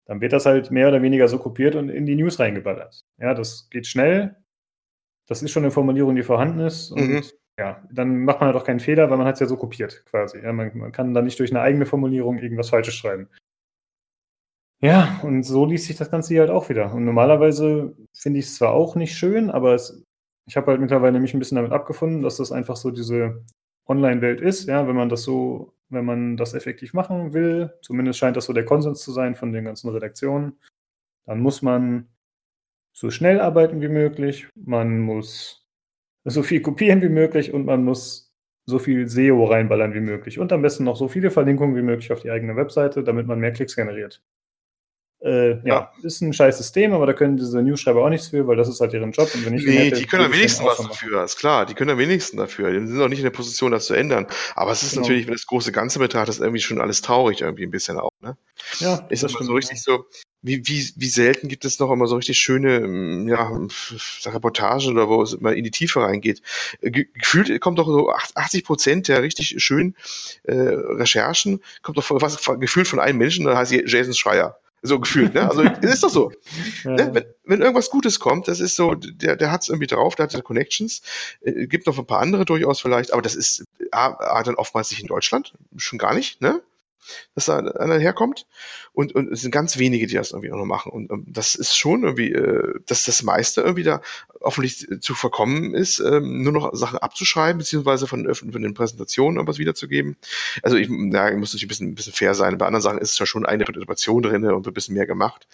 Dann 0.07 0.21
wird 0.21 0.33
das 0.33 0.47
halt 0.47 0.71
mehr 0.71 0.89
oder 0.89 1.03
weniger 1.03 1.27
so 1.27 1.39
kopiert 1.39 1.75
und 1.75 1.89
in 1.89 2.07
die 2.07 2.15
News 2.15 2.39
reingeballert. 2.39 3.01
Ja, 3.21 3.35
das 3.35 3.69
geht 3.71 3.87
schnell. 3.87 4.37
Das 5.29 5.43
ist 5.43 5.51
schon 5.51 5.65
eine 5.65 5.73
Formulierung, 5.73 6.15
die 6.15 6.23
vorhanden 6.23 6.61
ist. 6.61 6.93
Und 6.93 7.09
mhm. 7.09 7.23
ja, 7.59 7.85
dann 7.91 8.25
macht 8.25 8.41
man 8.41 8.49
halt 8.49 8.57
auch 8.57 8.65
keinen 8.65 8.79
Fehler, 8.79 9.11
weil 9.11 9.19
man 9.19 9.27
hat 9.27 9.35
es 9.35 9.41
ja 9.41 9.47
so 9.47 9.57
kopiert 9.57 10.05
quasi. 10.07 10.39
Ja, 10.39 10.53
man, 10.53 10.71
man 10.79 10.93
kann 10.93 11.13
dann 11.13 11.25
nicht 11.25 11.41
durch 11.41 11.51
eine 11.51 11.61
eigene 11.61 11.87
Formulierung 11.87 12.39
irgendwas 12.39 12.71
Falsches 12.71 12.95
schreiben. 12.95 13.29
Ja, 14.83 15.21
und 15.23 15.43
so 15.43 15.65
liest 15.65 15.87
sich 15.87 15.97
das 15.97 16.11
Ganze 16.11 16.35
hier 16.35 16.43
halt 16.43 16.51
auch 16.51 16.69
wieder. 16.69 16.93
Und 16.93 17.05
normalerweise 17.05 17.97
finde 18.13 18.39
ich 18.41 18.47
es 18.47 18.57
zwar 18.57 18.73
auch 18.73 18.95
nicht 18.95 19.17
schön, 19.17 19.51
aber 19.51 19.75
es, 19.75 20.03
ich 20.47 20.57
habe 20.57 20.67
halt 20.71 20.81
mittlerweile 20.81 21.19
mich 21.19 21.33
ein 21.33 21.39
bisschen 21.39 21.57
damit 21.57 21.73
abgefunden, 21.73 22.23
dass 22.23 22.37
das 22.37 22.53
einfach 22.53 22.77
so 22.77 22.91
diese 22.91 23.43
Online-Welt 23.87 24.41
ist, 24.41 24.69
ja, 24.69 24.87
wenn 24.87 24.97
man 24.97 25.09
das 25.09 25.23
so, 25.23 25.73
wenn 25.89 26.05
man 26.05 26.37
das 26.37 26.53
effektiv 26.55 26.93
machen 26.93 27.33
will, 27.33 27.73
zumindest 27.83 28.19
scheint 28.19 28.37
das 28.37 28.45
so 28.47 28.53
der 28.53 28.65
Konsens 28.67 29.01
zu 29.01 29.13
sein 29.13 29.35
von 29.35 29.53
den 29.53 29.65
ganzen 29.65 29.89
Redaktionen, 29.91 30.59
dann 31.27 31.41
muss 31.41 31.63
man 31.63 32.09
so 32.93 33.11
schnell 33.11 33.41
arbeiten 33.41 33.81
wie 33.83 33.89
möglich, 33.89 34.49
man 34.57 35.01
muss 35.01 35.67
so 36.25 36.43
viel 36.43 36.63
kopieren 36.63 37.03
wie 37.03 37.09
möglich 37.11 37.53
und 37.55 37.67
man 37.67 37.85
muss 37.85 38.35
so 38.67 38.79
viel 38.81 39.09
SEO 39.09 39.45
reinballern 39.47 39.95
wie 39.95 40.01
möglich 40.01 40.39
und 40.41 40.53
am 40.53 40.63
besten 40.63 40.85
noch 40.85 40.97
so 40.97 41.09
viele 41.09 41.31
Verlinkungen 41.31 41.77
wie 41.77 41.83
möglich 41.83 42.13
auf 42.13 42.21
die 42.23 42.31
eigene 42.31 42.57
Webseite, 42.57 43.05
damit 43.05 43.27
man 43.27 43.41
mehr 43.41 43.53
Klicks 43.53 43.77
generiert. 43.77 44.23
Äh, 45.23 45.57
ja, 45.61 45.63
ja, 45.65 45.93
ist 46.03 46.21
ein 46.21 46.33
scheiß 46.33 46.59
System, 46.59 46.93
aber 46.93 47.07
da 47.07 47.15
können 47.15 47.39
diese 47.39 47.63
Newsschreiber 47.63 48.05
auch 48.05 48.11
nichts 48.11 48.29
für, 48.29 48.47
weil 48.47 48.57
das 48.57 48.69
ist 48.69 48.81
halt 48.81 48.93
ihren 48.93 49.13
Job. 49.13 49.35
Und 49.35 49.47
wenn 49.47 49.55
ich 49.55 49.65
nee, 49.65 49.77
hätte, 49.77 49.99
die 49.99 50.07
können 50.07 50.25
am 50.25 50.33
wenigsten 50.33 50.65
was 50.65 50.77
dafür, 50.77 51.25
ist 51.25 51.39
klar. 51.39 51.65
Die 51.65 51.75
können 51.75 51.91
am 51.91 51.99
wenigsten 51.99 52.37
dafür. 52.37 52.71
Die 52.71 52.87
sind 52.87 53.01
auch 53.01 53.09
nicht 53.09 53.21
in 53.21 53.25
der 53.25 53.31
Position, 53.31 53.73
das 53.73 53.87
zu 53.87 53.95
ändern. 53.95 54.27
Aber 54.55 54.73
es 54.73 54.83
ist 54.83 54.91
genau. 54.91 55.03
natürlich, 55.03 55.27
wenn 55.27 55.33
das 55.33 55.47
große 55.47 55.73
Ganze 55.73 55.99
betrachtet, 55.99 56.39
irgendwie 56.41 56.61
schon 56.61 56.81
alles 56.81 57.01
traurig 57.01 57.41
irgendwie 57.41 57.65
ein 57.65 57.71
bisschen 57.71 57.99
auch. 57.99 58.11
Ne? 58.21 58.37
Ja, 58.79 59.07
ist 59.09 59.23
das 59.23 59.35
immer 59.35 59.45
so 59.45 59.55
richtig 59.55 59.83
so. 59.83 60.05
Wie, 60.43 60.69
wie, 60.69 60.93
wie 60.97 61.09
selten 61.09 61.49
gibt 61.49 61.65
es 61.65 61.81
noch 61.81 61.91
immer 61.91 62.07
so 62.07 62.17
richtig 62.17 62.39
schöne 62.39 62.81
mm, 62.81 63.29
ja, 63.29 63.51
Reportagen 64.27 64.93
oder 64.93 65.09
wo 65.09 65.23
es 65.23 65.33
immer 65.33 65.55
in 65.55 65.65
die 65.65 65.71
Tiefe 65.71 66.03
reingeht. 66.03 66.43
Gefühlt 66.83 67.59
kommt 67.61 67.79
doch 67.79 67.87
so 67.87 68.11
80 68.11 68.65
Prozent 68.65 69.09
der 69.09 69.23
richtig 69.23 69.57
schönen 69.59 69.97
äh, 70.45 70.55
Recherchen, 70.55 71.63
kommt 71.83 71.97
doch 71.97 72.05
von, 72.05 72.21
was, 72.21 72.39
gefühlt 72.61 72.87
von 72.87 73.01
einem 73.01 73.19
Menschen, 73.19 73.47
da 73.47 73.57
heißt 73.57 73.73
Jason 73.73 74.15
Schreier. 74.15 74.61
So 74.87 75.01
gefühlt, 75.01 75.35
ne? 75.35 75.49
Also 75.49 75.63
ist 75.83 76.03
doch 76.03 76.11
so. 76.11 76.33
Ja. 76.85 76.91
Ne? 76.93 77.11
Wenn, 77.13 77.25
wenn 77.45 77.61
irgendwas 77.61 77.91
Gutes 77.91 78.21
kommt, 78.21 78.49
das 78.49 78.61
ist 78.61 78.77
so, 78.77 78.95
der, 78.95 79.37
der 79.37 79.51
hat 79.51 79.63
es 79.63 79.69
irgendwie 79.69 79.87
drauf, 79.87 80.15
der 80.15 80.29
hat 80.29 80.45
Connections, 80.45 81.03
äh, 81.43 81.67
gibt 81.67 81.87
noch 81.87 81.99
ein 81.99 82.07
paar 82.07 82.21
andere 82.21 82.45
durchaus 82.45 82.81
vielleicht, 82.81 83.13
aber 83.13 83.23
das 83.23 83.35
ist 83.35 83.65
A, 83.91 84.09
A 84.09 84.43
dann 84.43 84.57
oftmals 84.57 84.91
nicht 84.91 85.01
in 85.01 85.09
Deutschland, 85.09 85.53
schon 85.77 85.99
gar 85.99 86.15
nicht, 86.15 86.41
ne? 86.41 86.61
Dass 87.35 87.47
da 87.47 87.59
einer 87.59 87.99
herkommt. 87.99 88.47
Und, 88.93 89.15
und 89.15 89.31
es 89.31 89.43
sind 89.43 89.51
ganz 89.51 89.79
wenige, 89.79 90.07
die 90.07 90.15
das 90.15 90.31
irgendwie 90.31 90.53
auch 90.53 90.57
noch 90.57 90.65
machen. 90.65 90.91
Und 90.91 91.11
um, 91.11 91.25
das 91.27 91.55
ist 91.55 91.77
schon 91.77 92.03
irgendwie, 92.03 92.33
äh, 92.33 92.81
dass 92.87 93.05
das 93.05 93.23
meiste 93.23 93.61
irgendwie 93.61 93.83
da 93.83 94.01
hoffentlich 94.41 94.89
zu 95.01 95.15
verkommen 95.15 95.75
ist, 95.75 95.99
ähm, 95.99 96.43
nur 96.43 96.53
noch 96.53 96.75
Sachen 96.75 96.99
abzuschreiben, 96.99 97.59
beziehungsweise 97.59 98.07
von, 98.07 98.35
von 98.35 98.51
den 98.51 98.75
Präsentationen 98.75 99.37
irgendwas 99.37 99.59
wiederzugeben. 99.59 100.17
Also 100.63 100.77
ich, 100.77 100.89
ja, 100.89 101.29
ich 101.29 101.37
muss 101.37 101.53
natürlich 101.53 101.65
ein 101.65 101.69
bisschen, 101.69 101.89
ein 101.89 101.95
bisschen 101.95 102.13
fair 102.13 102.35
sein. 102.35 102.59
Bei 102.59 102.67
anderen 102.67 102.83
Sachen 102.83 102.99
ist 102.99 103.19
ja 103.19 103.27
schon 103.27 103.47
eine 103.47 103.65
Präsentation 103.65 104.23
drin 104.23 104.45
und 104.45 104.67
ein 104.67 104.75
bisschen 104.75 104.95
mehr 104.95 105.07
gemacht. 105.07 105.47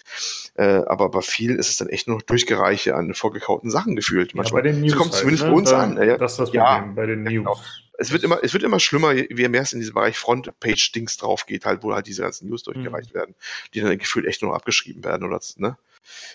Äh, 0.55 0.63
aber 0.63 1.09
bei 1.09 1.21
vielen 1.21 1.59
ist 1.59 1.69
es 1.69 1.77
dann 1.77 1.89
echt 1.89 2.07
nur 2.07 2.17
noch 2.17 2.23
Durchgereiche 2.23 2.95
an 2.95 3.13
vorgekauten 3.13 3.69
Sachen 3.69 3.95
gefühlt. 3.95 4.35
Manchmal. 4.35 4.65
Ja, 4.65 4.71
bei 4.71 4.71
den 4.71 4.81
News 4.81 4.95
kommt 4.95 5.11
halt, 5.11 5.19
zumindest 5.19 5.43
ne? 5.43 5.51
bei 5.51 5.57
uns 5.57 5.69
da, 5.69 5.79
an. 5.81 5.97
Ja, 5.97 6.17
das 6.17 6.33
ist 6.33 6.39
das 6.39 6.49
Problem 6.49 6.63
ja, 6.63 6.93
bei 6.95 7.05
den 7.05 7.23
News. 7.23 7.43
Genau 7.43 7.57
es 7.97 8.11
wird 8.11 8.23
immer, 8.23 8.39
es 8.43 8.53
wird 8.53 8.63
immer 8.63 8.79
schlimmer, 8.79 9.13
je 9.13 9.49
mehr 9.49 9.61
es 9.61 9.73
in 9.73 9.79
diesen 9.79 9.93
Bereich 9.93 10.17
Frontpage-Dings 10.17 11.17
drauf 11.17 11.45
geht, 11.45 11.65
halt, 11.65 11.83
wo 11.83 11.93
halt 11.93 12.07
diese 12.07 12.23
ganzen 12.23 12.49
News 12.49 12.63
durchgereicht 12.63 13.13
mhm. 13.13 13.17
werden, 13.17 13.35
die 13.73 13.81
dann 13.81 13.97
gefühlt 13.97 14.25
echt 14.25 14.41
nur 14.41 14.55
abgeschrieben 14.55 15.03
werden 15.03 15.25
oder, 15.25 15.39
ne? 15.57 15.77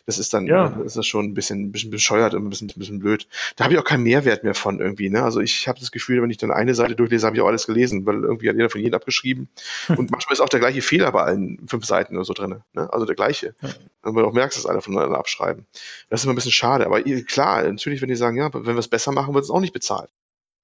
Das 0.06 0.18
ist 0.18 0.32
dann, 0.32 0.46
ja. 0.46 0.68
ist 0.84 0.96
das 0.96 1.06
schon 1.06 1.26
ein 1.26 1.34
bisschen, 1.34 1.64
ein 1.64 1.72
bisschen 1.72 1.90
bescheuert 1.90 2.32
und 2.32 2.44
ein 2.44 2.48
bisschen, 2.48 2.70
ein 2.70 2.78
bisschen 2.78 2.98
blöd. 3.00 3.28
Da 3.56 3.64
habe 3.64 3.74
ich 3.74 3.80
auch 3.80 3.84
keinen 3.84 4.02
Mehrwert 4.02 4.42
mehr 4.42 4.54
von 4.54 4.80
irgendwie, 4.80 5.10
ne? 5.10 5.22
Also 5.22 5.40
ich 5.40 5.68
habe 5.68 5.78
das 5.78 5.90
Gefühl, 5.90 6.22
wenn 6.22 6.30
ich 6.30 6.38
dann 6.38 6.50
eine 6.50 6.74
Seite 6.74 6.96
durchlese, 6.96 7.26
habe 7.26 7.36
ich 7.36 7.42
auch 7.42 7.48
alles 7.48 7.66
gelesen, 7.66 8.06
weil 8.06 8.22
irgendwie 8.22 8.48
hat 8.48 8.56
jeder 8.56 8.70
von 8.70 8.80
jedem 8.80 8.94
abgeschrieben. 8.94 9.48
und 9.88 10.10
manchmal 10.10 10.32
ist 10.32 10.40
auch 10.40 10.48
der 10.48 10.60
gleiche 10.60 10.80
Fehler 10.80 11.12
bei 11.12 11.22
allen 11.22 11.66
fünf 11.68 11.84
Seiten 11.84 12.16
oder 12.16 12.24
so 12.24 12.32
drin, 12.32 12.62
ne? 12.72 12.92
Also 12.92 13.04
der 13.04 13.14
gleiche. 13.14 13.54
Ja. 13.60 13.68
Und 14.02 14.14
man 14.14 14.24
auch 14.24 14.32
merkst, 14.32 14.56
dass 14.56 14.64
alle 14.64 14.80
voneinander 14.80 15.18
abschreiben. 15.18 15.66
Das 16.08 16.20
ist 16.20 16.24
immer 16.24 16.32
ein 16.32 16.36
bisschen 16.36 16.52
schade. 16.52 16.86
Aber 16.86 17.02
klar, 17.02 17.62
natürlich, 17.64 18.00
wenn 18.00 18.08
die 18.08 18.16
sagen, 18.16 18.38
ja, 18.38 18.52
wenn 18.54 18.64
wir 18.64 18.78
es 18.78 18.88
besser 18.88 19.12
machen, 19.12 19.34
wird 19.34 19.44
es 19.44 19.50
auch 19.50 19.60
nicht 19.60 19.74
bezahlt. 19.74 20.08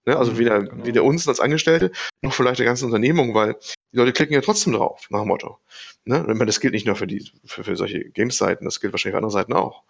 Ne? 0.07 0.17
Also 0.17 0.33
mhm, 0.33 0.39
weder, 0.39 0.63
genau. 0.63 0.87
weder 0.87 1.05
uns 1.05 1.29
als 1.29 1.41
Angestellte 1.41 1.93
noch 2.23 2.33
vielleicht 2.33 2.59
der 2.59 2.67
ganzen 2.67 2.87
Unternehmung, 2.87 3.35
weil 3.35 3.57
die 3.93 3.97
Leute 3.97 4.13
klicken 4.13 4.35
ja 4.35 4.41
trotzdem 4.41 4.73
drauf, 4.73 5.07
nach 5.11 5.21
dem 5.21 5.29
Motto. 5.29 5.59
Ne? 6.05 6.27
Und 6.27 6.47
das 6.47 6.61
gilt 6.61 6.75
nicht 6.75 6.87
nur 6.87 6.97
für 6.97 7.07
die, 7.07 7.31
für, 7.45 7.65
für 7.65 7.77
solche 7.77 8.11
Games-Seiten, 8.11 8.65
das 8.65 8.81
gilt 8.81 8.93
wahrscheinlich 8.93 9.15
für 9.15 9.19
andere 9.19 9.31
Seiten 9.31 9.53
auch. 9.53 9.83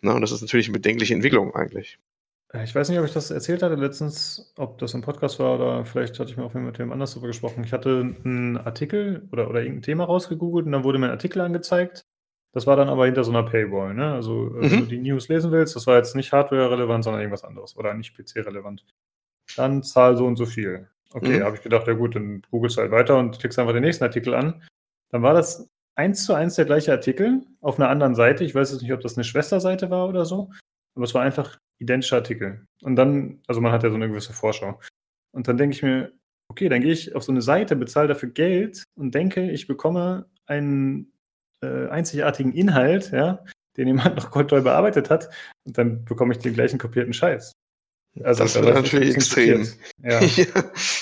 Ne? 0.00 0.14
Und 0.14 0.20
das 0.20 0.32
ist 0.32 0.42
natürlich 0.42 0.66
eine 0.66 0.74
bedenkliche 0.74 1.14
Entwicklung 1.14 1.54
eigentlich. 1.54 1.98
Äh, 2.52 2.64
ich 2.64 2.74
weiß 2.74 2.88
nicht, 2.88 2.98
ob 2.98 3.04
ich 3.04 3.12
das 3.12 3.30
erzählt 3.30 3.62
hatte 3.62 3.74
letztens, 3.74 4.52
ob 4.56 4.78
das 4.78 4.94
im 4.94 5.02
Podcast 5.02 5.38
war 5.38 5.56
oder 5.56 5.84
vielleicht 5.84 6.18
hatte 6.18 6.30
ich 6.30 6.36
mir 6.36 6.44
auch 6.44 6.54
mit 6.54 6.78
jemand 6.78 6.92
anders 6.92 7.12
darüber 7.12 7.28
gesprochen. 7.28 7.64
Ich 7.64 7.72
hatte 7.72 8.14
einen 8.24 8.56
Artikel 8.56 9.28
oder, 9.32 9.48
oder 9.48 9.60
irgendein 9.60 9.82
Thema 9.82 10.04
rausgegoogelt 10.04 10.66
und 10.66 10.72
dann 10.72 10.84
wurde 10.84 10.98
mir 10.98 11.06
ein 11.06 11.12
Artikel 11.12 11.40
angezeigt. 11.40 12.04
Das 12.52 12.66
war 12.66 12.76
dann 12.76 12.88
aber 12.88 13.04
hinter 13.04 13.24
so 13.24 13.30
einer 13.30 13.42
Paywall. 13.42 13.94
Ne? 13.94 14.12
Also, 14.12 14.32
mhm. 14.32 14.60
wenn 14.62 14.80
du 14.80 14.86
die 14.86 14.98
News 14.98 15.28
lesen 15.28 15.52
willst, 15.52 15.76
das 15.76 15.86
war 15.86 15.96
jetzt 15.96 16.16
nicht 16.16 16.32
Hardware-relevant, 16.32 17.04
sondern 17.04 17.20
irgendwas 17.20 17.44
anderes 17.44 17.76
oder 17.76 17.92
nicht 17.94 18.16
PC-relevant 18.16 18.84
dann 19.56 19.82
zahl 19.82 20.16
so 20.16 20.26
und 20.26 20.36
so 20.36 20.46
viel. 20.46 20.88
Okay, 21.12 21.38
mhm. 21.38 21.44
habe 21.44 21.56
ich 21.56 21.62
gedacht, 21.62 21.86
ja 21.86 21.94
gut, 21.94 22.14
dann 22.14 22.42
googelst 22.50 22.76
du 22.76 22.82
halt 22.82 22.90
weiter 22.90 23.18
und 23.18 23.38
klickst 23.38 23.58
einfach 23.58 23.72
den 23.72 23.82
nächsten 23.82 24.04
Artikel 24.04 24.34
an. 24.34 24.62
Dann 25.10 25.22
war 25.22 25.34
das 25.34 25.68
eins 25.94 26.24
zu 26.24 26.34
eins 26.34 26.54
der 26.54 26.66
gleiche 26.66 26.92
Artikel 26.92 27.46
auf 27.60 27.78
einer 27.78 27.88
anderen 27.88 28.14
Seite. 28.14 28.44
Ich 28.44 28.54
weiß 28.54 28.72
jetzt 28.72 28.82
nicht, 28.82 28.92
ob 28.92 29.00
das 29.00 29.16
eine 29.16 29.24
Schwesterseite 29.24 29.90
war 29.90 30.08
oder 30.08 30.24
so, 30.24 30.50
aber 30.94 31.04
es 31.04 31.14
war 31.14 31.22
einfach 31.22 31.58
identischer 31.80 32.16
Artikel. 32.16 32.66
Und 32.82 32.96
dann, 32.96 33.40
also 33.46 33.60
man 33.60 33.72
hat 33.72 33.82
ja 33.82 33.90
so 33.90 33.96
eine 33.96 34.08
gewisse 34.08 34.32
Vorschau. 34.32 34.78
Und 35.32 35.48
dann 35.48 35.56
denke 35.56 35.74
ich 35.74 35.82
mir, 35.82 36.12
okay, 36.50 36.68
dann 36.68 36.80
gehe 36.80 36.92
ich 36.92 37.14
auf 37.14 37.22
so 37.22 37.32
eine 37.32 37.42
Seite, 37.42 37.76
bezahle 37.76 38.08
dafür 38.08 38.30
Geld 38.30 38.84
und 38.96 39.14
denke, 39.14 39.50
ich 39.50 39.66
bekomme 39.66 40.26
einen 40.46 41.12
äh, 41.62 41.88
einzigartigen 41.88 42.52
Inhalt, 42.52 43.10
ja, 43.12 43.44
den 43.76 43.88
jemand 43.88 44.16
noch 44.16 44.30
toll 44.30 44.62
bearbeitet 44.62 45.10
hat, 45.10 45.28
und 45.66 45.76
dann 45.78 46.04
bekomme 46.04 46.32
ich 46.32 46.38
den 46.38 46.54
gleichen 46.54 46.78
kopierten 46.78 47.12
Scheiß. 47.12 47.52
Also, 48.22 48.44
das 48.44 48.54
wäre 48.56 48.74
natürlich 48.74 49.14
extrem. 49.14 49.66
Ja. 50.02 50.20
ja. 50.20 50.46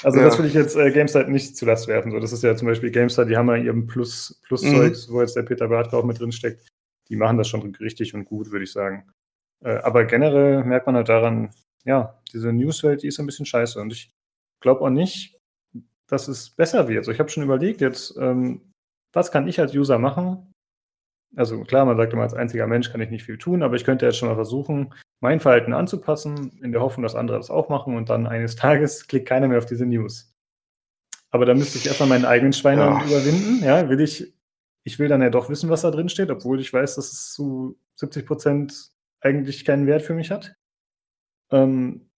Also, 0.02 0.20
das 0.20 0.38
will 0.38 0.46
ich 0.46 0.54
jetzt 0.54 0.76
äh, 0.76 0.90
GameStar 0.90 1.28
nicht 1.28 1.56
zu 1.56 1.64
Last 1.64 1.88
werfen. 1.88 2.10
So, 2.10 2.20
das 2.20 2.32
ist 2.32 2.42
ja 2.42 2.54
zum 2.56 2.68
Beispiel 2.68 2.90
GameStar, 2.90 3.24
die 3.24 3.36
haben 3.36 3.48
ja 3.48 3.56
ihren 3.56 3.86
Plus, 3.86 4.40
Plus-Zeug, 4.46 4.92
mhm. 4.92 5.12
wo 5.12 5.20
jetzt 5.20 5.36
der 5.36 5.42
Peter 5.42 5.68
Bartka 5.68 5.96
auch 5.96 6.04
mit 6.04 6.20
drin 6.20 6.32
steckt. 6.32 6.68
Die 7.08 7.16
machen 7.16 7.38
das 7.38 7.48
schon 7.48 7.74
richtig 7.76 8.14
und 8.14 8.24
gut, 8.24 8.50
würde 8.50 8.64
ich 8.64 8.72
sagen. 8.72 9.10
Äh, 9.64 9.76
aber 9.78 10.04
generell 10.04 10.64
merkt 10.64 10.86
man 10.86 10.96
halt 10.96 11.08
daran, 11.08 11.50
ja, 11.84 12.20
diese 12.32 12.52
Newswelt, 12.52 13.02
die 13.02 13.08
ist 13.08 13.18
ein 13.18 13.26
bisschen 13.26 13.46
scheiße. 13.46 13.80
Und 13.80 13.92
ich 13.92 14.12
glaube 14.60 14.82
auch 14.82 14.90
nicht, 14.90 15.38
dass 16.08 16.28
es 16.28 16.50
besser 16.50 16.88
wird. 16.88 16.98
Also, 16.98 17.12
ich 17.12 17.18
habe 17.18 17.30
schon 17.30 17.44
überlegt, 17.44 17.80
jetzt, 17.80 18.16
ähm, 18.18 18.72
was 19.12 19.30
kann 19.30 19.48
ich 19.48 19.60
als 19.60 19.74
User 19.74 19.98
machen? 19.98 20.52
Also 21.34 21.64
klar, 21.64 21.84
man 21.84 21.96
sagt 21.96 22.12
immer, 22.12 22.22
als 22.22 22.34
einziger 22.34 22.66
Mensch 22.66 22.90
kann 22.90 23.00
ich 23.00 23.10
nicht 23.10 23.24
viel 23.24 23.36
tun, 23.36 23.62
aber 23.62 23.76
ich 23.76 23.84
könnte 23.84 24.06
jetzt 24.06 24.16
schon 24.16 24.28
mal 24.28 24.34
versuchen, 24.36 24.94
mein 25.20 25.40
Verhalten 25.40 25.72
anzupassen, 25.72 26.59
in 26.62 26.72
der 26.72 26.80
Hoffnung, 26.80 27.02
dass 27.02 27.14
andere 27.14 27.36
das 27.36 27.51
auch 27.51 27.68
machen 27.68 27.97
und 27.97 28.09
dann 28.09 28.26
eines 28.26 28.56
Tages 28.56 29.06
klickt 29.06 29.28
keiner 29.28 29.48
mehr 29.48 29.59
auf 29.59 29.66
diese 29.66 29.86
News. 29.86 30.32
Aber 31.30 31.44
da 31.44 31.55
müsste 31.55 31.78
ich 31.78 31.86
erstmal 31.86 32.09
meinen 32.09 32.24
eigenen 32.24 32.52
Schweinehund 32.52 33.02
ja. 33.02 33.06
überwinden. 33.06 33.64
Ja, 33.64 33.88
will 33.88 34.01
ich, 34.01 34.32
ich 34.84 34.98
will 34.98 35.09
dann 35.09 35.22
ja 35.22 35.30
doch 35.30 35.51
wissen, 35.51 35.70
was 35.70 35.82
da 35.82 35.90
drin 35.90 36.09
steht, 36.09 36.30
obwohl 36.30 36.60
ich 36.60 36.72
weiß, 36.72 36.94
dass 36.94 37.12
es 37.12 37.32
zu 37.32 37.78
70 37.94 38.26
Prozent 38.26 38.90
eigentlich 39.20 39.64
keinen 39.64 39.86
Wert 39.86 40.02
für 40.02 40.14
mich 40.14 40.30
hat. 40.30 40.55
Ähm, 41.51 42.09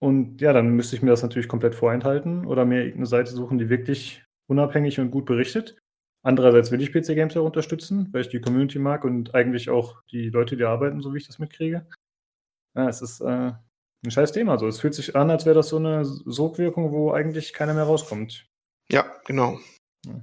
und 0.00 0.40
ja, 0.40 0.52
dann 0.52 0.68
müsste 0.70 0.96
ich 0.96 1.02
mir 1.02 1.10
das 1.10 1.22
natürlich 1.22 1.48
komplett 1.48 1.74
vorenthalten 1.74 2.46
oder 2.46 2.64
mir 2.64 2.80
irgendeine 2.80 3.06
Seite 3.06 3.32
suchen, 3.32 3.58
die 3.58 3.70
wirklich 3.70 4.22
unabhängig 4.46 5.00
und 5.00 5.10
gut 5.10 5.24
berichtet. 5.24 5.78
Andererseits 6.24 6.70
will 6.70 6.80
ich 6.80 6.90
PC 6.90 7.08
Games 7.08 7.36
auch 7.36 7.44
unterstützen, 7.44 8.08
weil 8.12 8.22
ich 8.22 8.30
die 8.30 8.40
Community 8.40 8.78
mag 8.78 9.04
und 9.04 9.34
eigentlich 9.34 9.68
auch 9.68 10.02
die 10.10 10.30
Leute, 10.30 10.56
die 10.56 10.64
arbeiten, 10.64 11.02
so 11.02 11.12
wie 11.12 11.18
ich 11.18 11.26
das 11.26 11.38
mitkriege. 11.38 11.86
Ja, 12.74 12.88
es 12.88 13.02
ist 13.02 13.20
äh, 13.20 13.52
ein 14.04 14.10
scheiß 14.10 14.32
Thema. 14.32 14.58
So. 14.58 14.66
Es 14.66 14.80
fühlt 14.80 14.94
sich 14.94 15.14
an, 15.14 15.30
als 15.30 15.44
wäre 15.44 15.54
das 15.54 15.68
so 15.68 15.76
eine 15.76 16.06
Sogwirkung, 16.06 16.92
wo 16.92 17.12
eigentlich 17.12 17.52
keiner 17.52 17.74
mehr 17.74 17.84
rauskommt. 17.84 18.46
Ja, 18.90 19.04
genau. 19.26 19.60
Ja. 20.06 20.18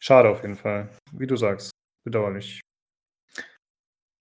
Schade 0.00 0.30
auf 0.30 0.40
jeden 0.40 0.56
Fall. 0.56 0.88
Wie 1.12 1.26
du 1.26 1.36
sagst. 1.36 1.70
Bedauerlich. 2.02 2.60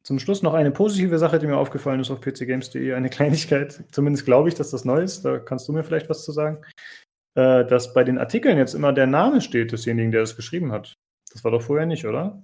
Zum 0.06 0.20
Schluss 0.20 0.44
noch 0.44 0.54
eine 0.54 0.72
positive 0.72 1.20
Sache, 1.20 1.40
die 1.40 1.48
mir 1.48 1.56
aufgefallen 1.56 2.02
ist 2.02 2.12
auf 2.12 2.20
pcgames.de. 2.20 2.94
Eine 2.94 3.10
Kleinigkeit. 3.10 3.86
Zumindest 3.94 4.26
glaube 4.26 4.50
ich, 4.50 4.56
dass 4.56 4.72
das 4.72 4.84
neu 4.84 5.02
ist. 5.02 5.24
Da 5.24 5.40
kannst 5.40 5.70
du 5.70 5.72
mir 5.72 5.86
vielleicht 5.86 6.10
was 6.10 6.26
zu 6.26 6.34
sagen 6.34 6.62
äh, 7.36 7.66
dass 7.66 7.94
bei 7.94 8.04
den 8.04 8.18
Artikeln 8.18 8.58
jetzt 8.58 8.74
immer 8.74 8.94
der 8.94 9.08
Name 9.08 9.42
steht 9.42 9.72
desjenigen, 9.72 10.12
der 10.12 10.22
es 10.22 10.36
geschrieben 10.36 10.72
hat. 10.72 10.94
Das 11.32 11.44
war 11.44 11.52
doch 11.52 11.62
vorher 11.62 11.86
nicht, 11.86 12.06
oder? 12.06 12.44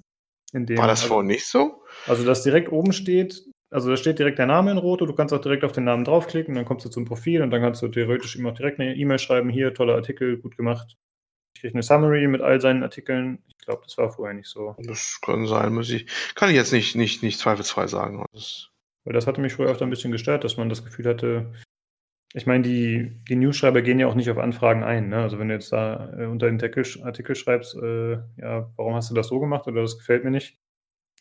Dem, 0.53 0.78
war 0.78 0.88
das 0.88 1.02
also, 1.02 1.14
vorher 1.14 1.28
nicht 1.28 1.45
so? 1.45 1.84
Also, 2.07 2.26
dass 2.26 2.44
direkt 2.44 2.72
oben 2.72 2.91
steht, 2.91 3.44
also 3.72 3.90
da 3.90 3.98
steht 3.98 4.18
direkt 4.18 4.40
der 4.40 4.48
Name 4.48 4.72
in 4.72 4.78
Rot 4.78 5.02
und 5.02 5.07
du 5.07 5.14
kannst 5.14 5.34
auch 5.34 5.41
direkt 5.41 5.64
auf 5.64 5.72
den 5.72 5.84
Namen 5.84 6.06
draufklicken, 6.06 6.56
dann 6.56 6.66
kommst 6.66 6.86
du 6.86 6.90
zum 6.90 7.06
Profil 7.06 7.41
und 7.44 7.52
dann 7.52 7.61
kannst 7.61 7.82
du 7.84 7.88
theoretisch 7.88 8.36
ihm 8.36 8.48
auch 8.48 8.56
direkt 8.56 8.80
eine 8.80 8.95
E-Mail 8.95 9.20
schreiben, 9.20 9.49
hier, 9.49 9.74
toller 9.74 9.95
Artikel, 9.95 10.38
gut 10.38 10.57
gemacht. 10.57 10.98
Ich 11.53 11.61
kriege 11.61 11.76
eine 11.76 11.84
Summary 11.84 12.28
mit 12.28 12.41
all 12.41 12.61
seinen 12.61 12.84
Artikeln. 12.84 13.44
Ich 13.48 13.57
glaube, 13.57 13.84
das 13.86 13.98
war 13.98 14.11
vorher 14.11 14.34
nicht 14.34 14.48
so. 14.48 14.76
Das 14.80 15.20
kann 15.22 15.45
sein, 15.45 15.74
muss 15.74 15.90
ich. 15.90 16.07
Kann 16.36 16.49
ich 16.49 16.56
jetzt 16.56 16.72
nicht, 16.72 16.95
nicht, 16.95 17.22
nicht 17.22 17.40
zweifelsfrei 17.40 17.88
sagen. 17.88 18.26
Das 18.34 18.70
Weil 19.03 19.14
das 19.14 19.28
hatte 19.28 19.41
mich 19.41 19.53
früher 19.53 19.70
oft 19.70 19.82
ein 19.82 19.90
bisschen 19.90 20.11
gestört, 20.11 20.44
dass 20.44 20.57
man 20.57 20.70
das 20.70 20.84
Gefühl 20.84 21.06
hatte, 21.06 21.52
ich 22.34 22.46
meine, 22.46 22.64
die, 22.64 23.12
die 23.28 23.36
Newsschreiber 23.36 23.82
gehen 23.82 24.00
ja 24.00 24.08
auch 24.08 24.16
nicht 24.16 24.30
auf 24.30 24.38
Anfragen 24.38 24.84
ein. 24.84 25.10
Ne? 25.10 25.18
Also 25.18 25.40
wenn 25.40 25.48
du 25.48 25.56
jetzt 25.56 25.72
da 25.72 26.14
äh, 26.18 26.26
unter 26.26 26.46
den 26.46 26.62
Artikel, 26.62 26.86
Artikel 27.04 27.36
schreibst, 27.36 27.76
äh, 27.76 28.14
ja, 28.38 28.72
warum 28.76 28.94
hast 28.94 29.10
du 29.10 29.16
das 29.16 29.28
so 29.28 29.40
gemacht 29.40 29.68
oder 29.68 29.82
das 29.82 29.98
gefällt 29.98 30.24
mir 30.24 30.32
nicht, 30.32 30.60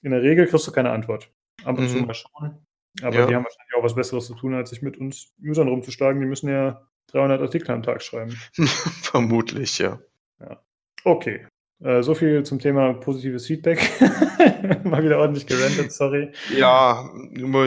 in 0.02 0.10
der 0.10 0.22
Regel 0.22 0.46
kriegst 0.46 0.66
du 0.66 0.72
keine 0.72 0.90
Antwort. 0.90 1.30
Ab 1.64 1.78
und 1.78 1.84
mhm. 1.84 1.88
zu 1.88 2.02
mal 2.02 2.14
schauen. 2.14 2.58
Aber 3.02 3.16
ja. 3.16 3.26
die 3.26 3.34
haben 3.34 3.44
wahrscheinlich 3.44 3.74
auch 3.76 3.82
was 3.82 3.94
Besseres 3.94 4.26
zu 4.26 4.34
tun, 4.34 4.54
als 4.54 4.70
sich 4.70 4.82
mit 4.82 4.96
uns 4.96 5.34
Usern 5.42 5.68
rumzuschlagen. 5.68 6.20
Die 6.20 6.26
müssen 6.26 6.48
ja 6.48 6.86
300 7.08 7.40
Artikel 7.40 7.70
am 7.72 7.82
Tag 7.82 8.02
schreiben. 8.02 8.32
Vermutlich, 9.02 9.78
ja. 9.78 9.98
ja. 10.40 10.62
Okay. 11.04 11.46
Äh, 11.80 12.02
so 12.02 12.14
viel 12.14 12.42
zum 12.42 12.58
Thema 12.58 12.92
positives 12.94 13.46
Feedback. 13.46 13.78
mal 14.84 15.04
wieder 15.04 15.18
ordentlich 15.18 15.46
gerantet, 15.46 15.92
sorry. 15.92 16.32
Ja, 16.56 17.08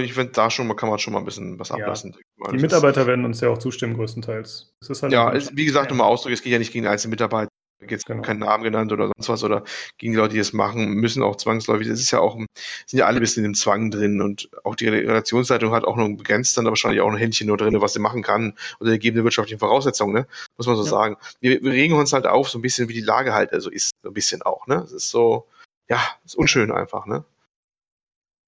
ich 0.04 0.14
finde, 0.14 0.34
da 0.34 0.50
schon 0.50 0.74
kann 0.76 0.90
man 0.90 1.00
schon 1.00 1.14
mal 1.14 1.20
ein 1.20 1.26
bisschen 1.26 1.58
was 1.60 1.72
ablassen. 1.72 2.16
Ja. 2.44 2.52
Die 2.52 2.58
Mitarbeiter 2.58 3.08
werden 3.08 3.24
uns 3.24 3.40
ja 3.40 3.50
auch 3.50 3.58
zustimmen, 3.58 3.96
größtenteils. 3.96 4.76
Halt 5.02 5.14
ja, 5.14 5.30
ist, 5.30 5.56
wie 5.56 5.66
gesagt, 5.66 5.92
nochmal 5.92 6.08
Ausdruck, 6.08 6.34
es 6.34 6.42
geht 6.42 6.52
ja 6.52 6.60
nicht 6.60 6.74
gegen 6.74 6.88
einzelne 6.88 7.12
Mitarbeiter 7.12 7.50
jetzt 7.90 8.06
genau. 8.06 8.22
keinen 8.22 8.40
Namen 8.40 8.64
genannt 8.64 8.92
oder 8.92 9.08
sonst 9.08 9.30
was 9.30 9.44
oder 9.44 9.64
gegen 9.98 10.14
die 10.14 10.18
Leute, 10.18 10.34
die 10.34 10.40
das 10.40 10.54
machen, 10.54 10.94
müssen 10.94 11.24
auch 11.24 11.36
zwangsläufig, 11.36 11.88
das 11.88 12.00
ist 12.00 12.12
ja 12.12 12.20
auch, 12.20 12.36
sind 12.36 13.00
ja 13.00 13.06
alle 13.06 13.18
ein 13.18 13.22
bisschen 13.22 13.46
im 13.46 13.54
Zwang 13.54 13.92
drin 13.92 14.22
und 14.22 14.50
auch 14.64 14.76
die 14.76 14.88
Relationsleitung 14.88 15.72
hat 15.72 15.86
auch 15.86 15.98
noch 15.98 16.08
begrenzt 16.10 16.58
dann 16.58 16.66
wahrscheinlich 16.66 17.02
auch 17.02 17.10
ein 17.10 17.18
Händchen 17.18 17.48
nur 17.48 17.58
drin, 17.58 17.80
was 17.82 17.94
sie 17.94 18.00
machen 18.00 18.24
kann 18.24 18.54
unter 18.80 18.94
gegebene 18.94 19.24
wirtschaftlichen 19.24 19.60
Voraussetzungen, 19.60 20.14
ne? 20.14 20.28
Muss 20.58 20.68
man 20.68 20.76
so 20.76 20.84
ja. 20.84 20.90
sagen. 20.90 21.18
Wir, 21.40 21.62
wir 21.62 21.72
regen 21.72 21.96
uns 21.96 22.14
halt 22.14 22.28
auf, 22.28 22.50
so 22.50 22.58
ein 22.58 22.62
bisschen 22.62 22.90
wie 22.90 22.94
die 22.94 23.02
Lage 23.02 23.34
halt 23.34 23.54
also 23.54 23.70
ist, 23.70 23.92
so 24.04 24.10
ein 24.10 24.14
bisschen 24.14 24.42
auch, 24.42 24.68
ne? 24.68 24.76
Es 24.84 24.92
ist 24.92 25.10
so, 25.10 25.48
ja, 25.90 26.00
ist 26.26 26.36
unschön 26.36 26.72
einfach, 26.72 27.06
ne? 27.06 27.24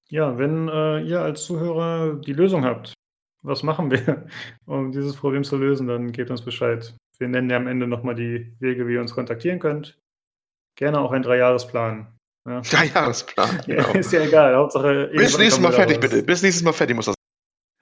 Ja, 0.09 0.37
wenn 0.37 0.67
äh, 0.67 1.01
ihr 1.01 1.21
als 1.21 1.43
Zuhörer 1.43 2.13
die 2.13 2.33
Lösung 2.33 2.65
habt, 2.65 2.93
was 3.41 3.63
machen 3.63 3.91
wir, 3.91 4.27
um 4.65 4.91
dieses 4.91 5.15
Problem 5.15 5.43
zu 5.43 5.57
lösen, 5.57 5.87
dann 5.87 6.11
gebt 6.11 6.29
uns 6.29 6.41
Bescheid. 6.41 6.95
Wir 7.19 7.27
nennen 7.27 7.49
ja 7.49 7.57
am 7.57 7.67
Ende 7.67 7.87
nochmal 7.87 8.15
die 8.15 8.55
Wege, 8.59 8.87
wie 8.87 8.93
ihr 8.93 9.01
uns 9.01 9.13
kontaktieren 9.13 9.59
könnt. 9.59 9.99
Gerne 10.75 10.99
auch 10.99 11.11
ein 11.11 11.21
Dreijahresplan. 11.21 12.17
Ja. 12.47 12.61
Dreijahresplan, 12.71 13.61
genau. 13.65 13.91
Ist 13.93 14.11
ja 14.11 14.21
egal, 14.21 14.55
Hauptsache... 14.55 15.09
Bis 15.13 15.37
nächstes 15.37 15.61
Mal 15.61 15.71
fertig, 15.71 15.97
raus. 15.97 16.01
bitte. 16.01 16.23
Bis 16.23 16.41
nächstes 16.41 16.63
Mal 16.63 16.73
fertig 16.73 16.95
muss 16.95 17.05
das 17.05 17.15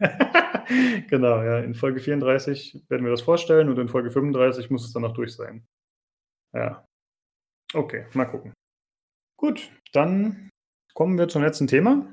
genau, 1.10 1.44
ja. 1.44 1.60
In 1.60 1.76
Folge 1.76 2.00
34 2.00 2.86
werden 2.90 3.04
wir 3.06 3.12
das 3.12 3.22
vorstellen 3.22 3.70
und 3.70 3.78
in 3.78 3.88
Folge 3.88 4.12
35 4.12 4.70
muss 4.70 4.86
es 4.86 4.94
dann 4.94 5.04
noch 5.04 5.14
durch 5.14 5.34
sein. 5.36 5.66
Ja. 6.54 6.86
Okay, 7.74 8.06
mal 8.14 8.26
gucken. 8.26 8.54
Gut, 9.38 9.72
dann 9.94 10.50
kommen 10.94 11.18
wir 11.18 11.28
zum 11.28 11.44
letzten 11.44 11.68
Thema. 11.68 12.06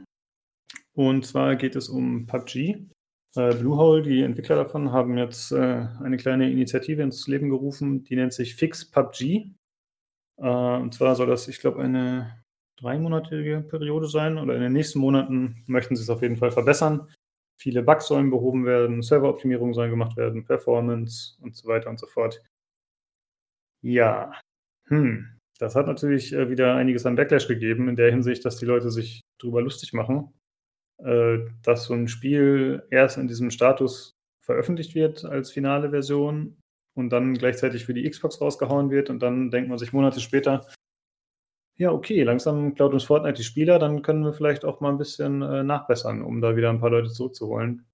Und 0.95 1.27
zwar 1.27 1.57
geht 1.57 1.77
es 1.77 1.89
um 1.89 2.27
PUBG. 2.27 2.89
Äh, 3.37 3.55
Bluehole, 3.55 4.03
die 4.03 4.23
Entwickler 4.23 4.57
davon, 4.57 4.93
haben 4.93 5.19
jetzt 5.19 5.53
äh, 5.53 5.87
eine 6.03 6.17
kleine 6.17 6.51
Initiative 6.51 7.03
ins 7.03 7.27
Leben 7.29 7.51
gerufen, 7.51 8.05
die 8.05 8.17
nennt 8.17 8.33
sich 8.33 8.55
Fix 8.55 8.91
PUBG. 8.91 9.51
Äh, 10.39 10.43
und 10.43 10.95
zwar 10.95 11.15
soll 11.15 11.27
das, 11.27 11.49
ich 11.49 11.61
glaube, 11.61 11.83
eine 11.83 12.43
dreimonatige 12.77 13.61
Periode 13.69 14.07
sein 14.09 14.39
oder 14.39 14.55
in 14.55 14.63
den 14.63 14.73
nächsten 14.73 15.01
Monaten 15.01 15.65
möchten 15.67 15.97
sie 15.97 16.03
es 16.03 16.11
auf 16.11 16.23
jeden 16.23 16.37
Fall 16.37 16.53
verbessern. 16.53 17.09
Viele 17.61 17.83
Bugs 17.83 18.07
sollen 18.07 18.31
behoben 18.31 18.65
werden, 18.65 19.03
Serveroptimierungen 19.03 19.75
sollen 19.75 19.91
gemacht 19.91 20.17
werden, 20.17 20.45
Performance 20.45 21.37
und 21.43 21.57
so 21.57 21.69
weiter 21.69 21.91
und 21.91 21.99
so 21.99 22.07
fort. 22.07 22.41
Ja, 23.83 24.33
hm. 24.87 25.39
Das 25.59 25.75
hat 25.75 25.89
natürlich 25.89 26.31
wieder 26.33 26.77
einiges 26.77 27.05
an 27.05 27.17
Backlash 27.17 27.49
gegeben, 27.49 27.89
in 27.89 27.97
der 27.97 28.13
Hinsicht, 28.13 28.45
dass 28.45 28.59
die 28.59 28.65
Leute 28.67 28.93
sich 28.93 29.23
darüber 29.41 29.61
lustig 29.61 29.93
machen, 29.93 30.33
äh, 31.05 31.39
dass 31.63 31.85
so 31.85 31.95
ein 31.95 32.09
Spiel 32.09 32.87
erst 32.91 33.19
in 33.19 33.29
diesem 33.29 33.51
Status 33.51 34.17
veröffentlicht 34.41 34.95
wird 34.95 35.25
als 35.25 35.51
finale 35.51 35.91
Version 35.91 36.57
und 36.95 37.11
dann 37.11 37.35
gleichzeitig 37.35 37.85
für 37.85 37.95
die 37.95 38.09
Xbox 38.09 38.41
rausgehauen 38.41 38.91
wird 38.91 39.11
und 39.11 39.21
dann 39.21 39.51
denkt 39.51 39.69
man 39.69 39.79
sich 39.79 39.93
Monate 39.93 40.21
später, 40.21 40.67
ja, 41.77 41.93
okay, 41.93 42.25
langsam 42.25 42.75
klaut 42.75 42.93
uns 42.93 43.05
Fortnite 43.05 43.35
die 43.35 43.45
Spieler, 43.45 43.79
dann 43.79 44.03
können 44.03 44.25
wir 44.25 44.33
vielleicht 44.33 44.65
auch 44.65 44.81
mal 44.81 44.91
ein 44.91 44.99
bisschen 44.99 45.43
äh, 45.43 45.63
nachbessern, 45.63 46.23
um 46.23 46.41
da 46.41 46.57
wieder 46.57 46.71
ein 46.71 46.81
paar 46.81 46.91
Leute 46.91 47.11
zurückzuholen. 47.11 47.87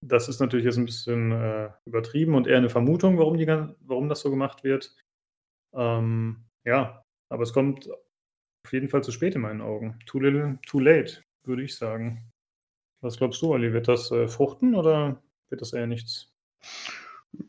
Das 0.00 0.28
ist 0.28 0.38
natürlich 0.38 0.66
jetzt 0.66 0.78
ein 0.78 0.86
bisschen 0.86 1.32
äh, 1.32 1.70
übertrieben 1.84 2.34
und 2.36 2.46
eher 2.46 2.58
eine 2.58 2.70
Vermutung, 2.70 3.18
warum, 3.18 3.36
die, 3.36 3.46
warum 3.46 4.08
das 4.08 4.20
so 4.20 4.30
gemacht 4.30 4.62
wird. 4.62 4.94
Ähm, 5.74 6.44
ja, 6.64 7.02
aber 7.28 7.42
es 7.42 7.52
kommt 7.52 7.90
auf 7.90 8.72
jeden 8.72 8.88
Fall 8.88 9.02
zu 9.02 9.10
spät 9.10 9.34
in 9.34 9.40
meinen 9.40 9.62
Augen. 9.62 9.98
Too 10.06 10.20
little, 10.20 10.58
too 10.64 10.78
late, 10.78 11.22
würde 11.46 11.62
ich 11.62 11.76
sagen. 11.76 12.32
Was 13.00 13.18
glaubst 13.18 13.42
du, 13.42 13.52
Olli? 13.52 13.72
Wird 13.72 13.88
das 13.88 14.10
äh, 14.10 14.28
fruchten 14.28 14.74
oder 14.74 15.22
wird 15.48 15.60
das 15.60 15.72
eher 15.72 15.86
nichts? 15.86 16.32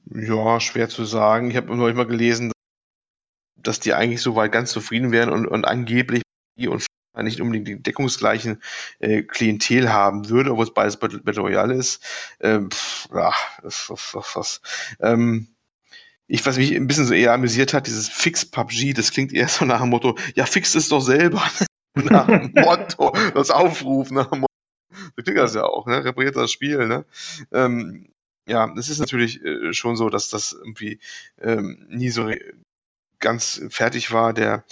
Ja, 0.05 0.59
schwer 0.59 0.89
zu 0.89 1.05
sagen. 1.05 1.49
Ich 1.49 1.57
habe 1.57 1.75
neulich 1.75 1.95
mal 1.95 2.05
gelesen, 2.05 2.51
dass 3.55 3.79
die 3.79 3.93
eigentlich 3.93 4.21
so 4.21 4.35
weit 4.35 4.51
ganz 4.51 4.71
zufrieden 4.71 5.11
wären 5.11 5.29
und, 5.29 5.47
und 5.47 5.65
angeblich 5.65 6.23
und 6.67 6.85
nicht 7.23 7.41
unbedingt 7.41 7.67
die 7.67 7.81
deckungsgleichen 7.81 8.61
äh, 8.99 9.23
Klientel 9.23 9.91
haben 9.91 10.29
würde, 10.29 10.51
obwohl 10.51 10.65
es 10.65 10.73
beides 10.73 10.97
Battle, 10.97 11.19
Battle 11.19 11.41
Royale 11.41 11.73
ist. 11.73 12.03
Ähm, 12.39 12.69
pff, 12.69 13.09
ja, 13.13 13.33
was, 13.63 13.89
was, 13.89 14.35
was. 14.35 14.61
Ähm, 14.99 15.47
ich, 16.27 16.45
was 16.45 16.57
mich 16.57 16.75
ein 16.75 16.87
bisschen 16.87 17.05
so 17.05 17.13
eher 17.13 17.33
amüsiert 17.33 17.73
hat, 17.73 17.87
dieses 17.87 18.09
Fix 18.09 18.45
PUBG, 18.45 18.93
das 18.93 19.11
klingt 19.11 19.33
eher 19.33 19.47
so 19.47 19.65
nach 19.65 19.81
dem 19.81 19.89
Motto, 19.89 20.17
ja, 20.35 20.45
fix 20.45 20.75
es 20.75 20.89
doch 20.89 21.01
selber. 21.01 21.41
nach 22.05 22.27
dem 22.27 22.51
Motto, 22.55 23.15
das 23.33 23.51
Aufruf 23.51 24.11
nach 24.11 24.27
dem 24.27 24.41
Motto. 24.41 24.53
So 25.15 25.23
klingt 25.23 25.39
das 25.39 25.55
ja 25.55 25.63
auch, 25.63 25.85
ne? 25.85 26.03
Repariert 26.03 26.35
das 26.35 26.51
Spiel, 26.51 26.87
ne? 26.87 27.05
Ähm, 27.51 28.09
ja, 28.47 28.73
es 28.77 28.89
ist 28.89 28.99
natürlich 28.99 29.43
äh, 29.43 29.73
schon 29.73 29.95
so, 29.95 30.09
dass 30.09 30.29
das 30.29 30.53
irgendwie 30.53 30.99
ähm, 31.39 31.85
nie 31.89 32.09
so 32.09 32.31
ganz 33.19 33.61
fertig 33.69 34.11
war. 34.11 34.33
Der, 34.33 34.63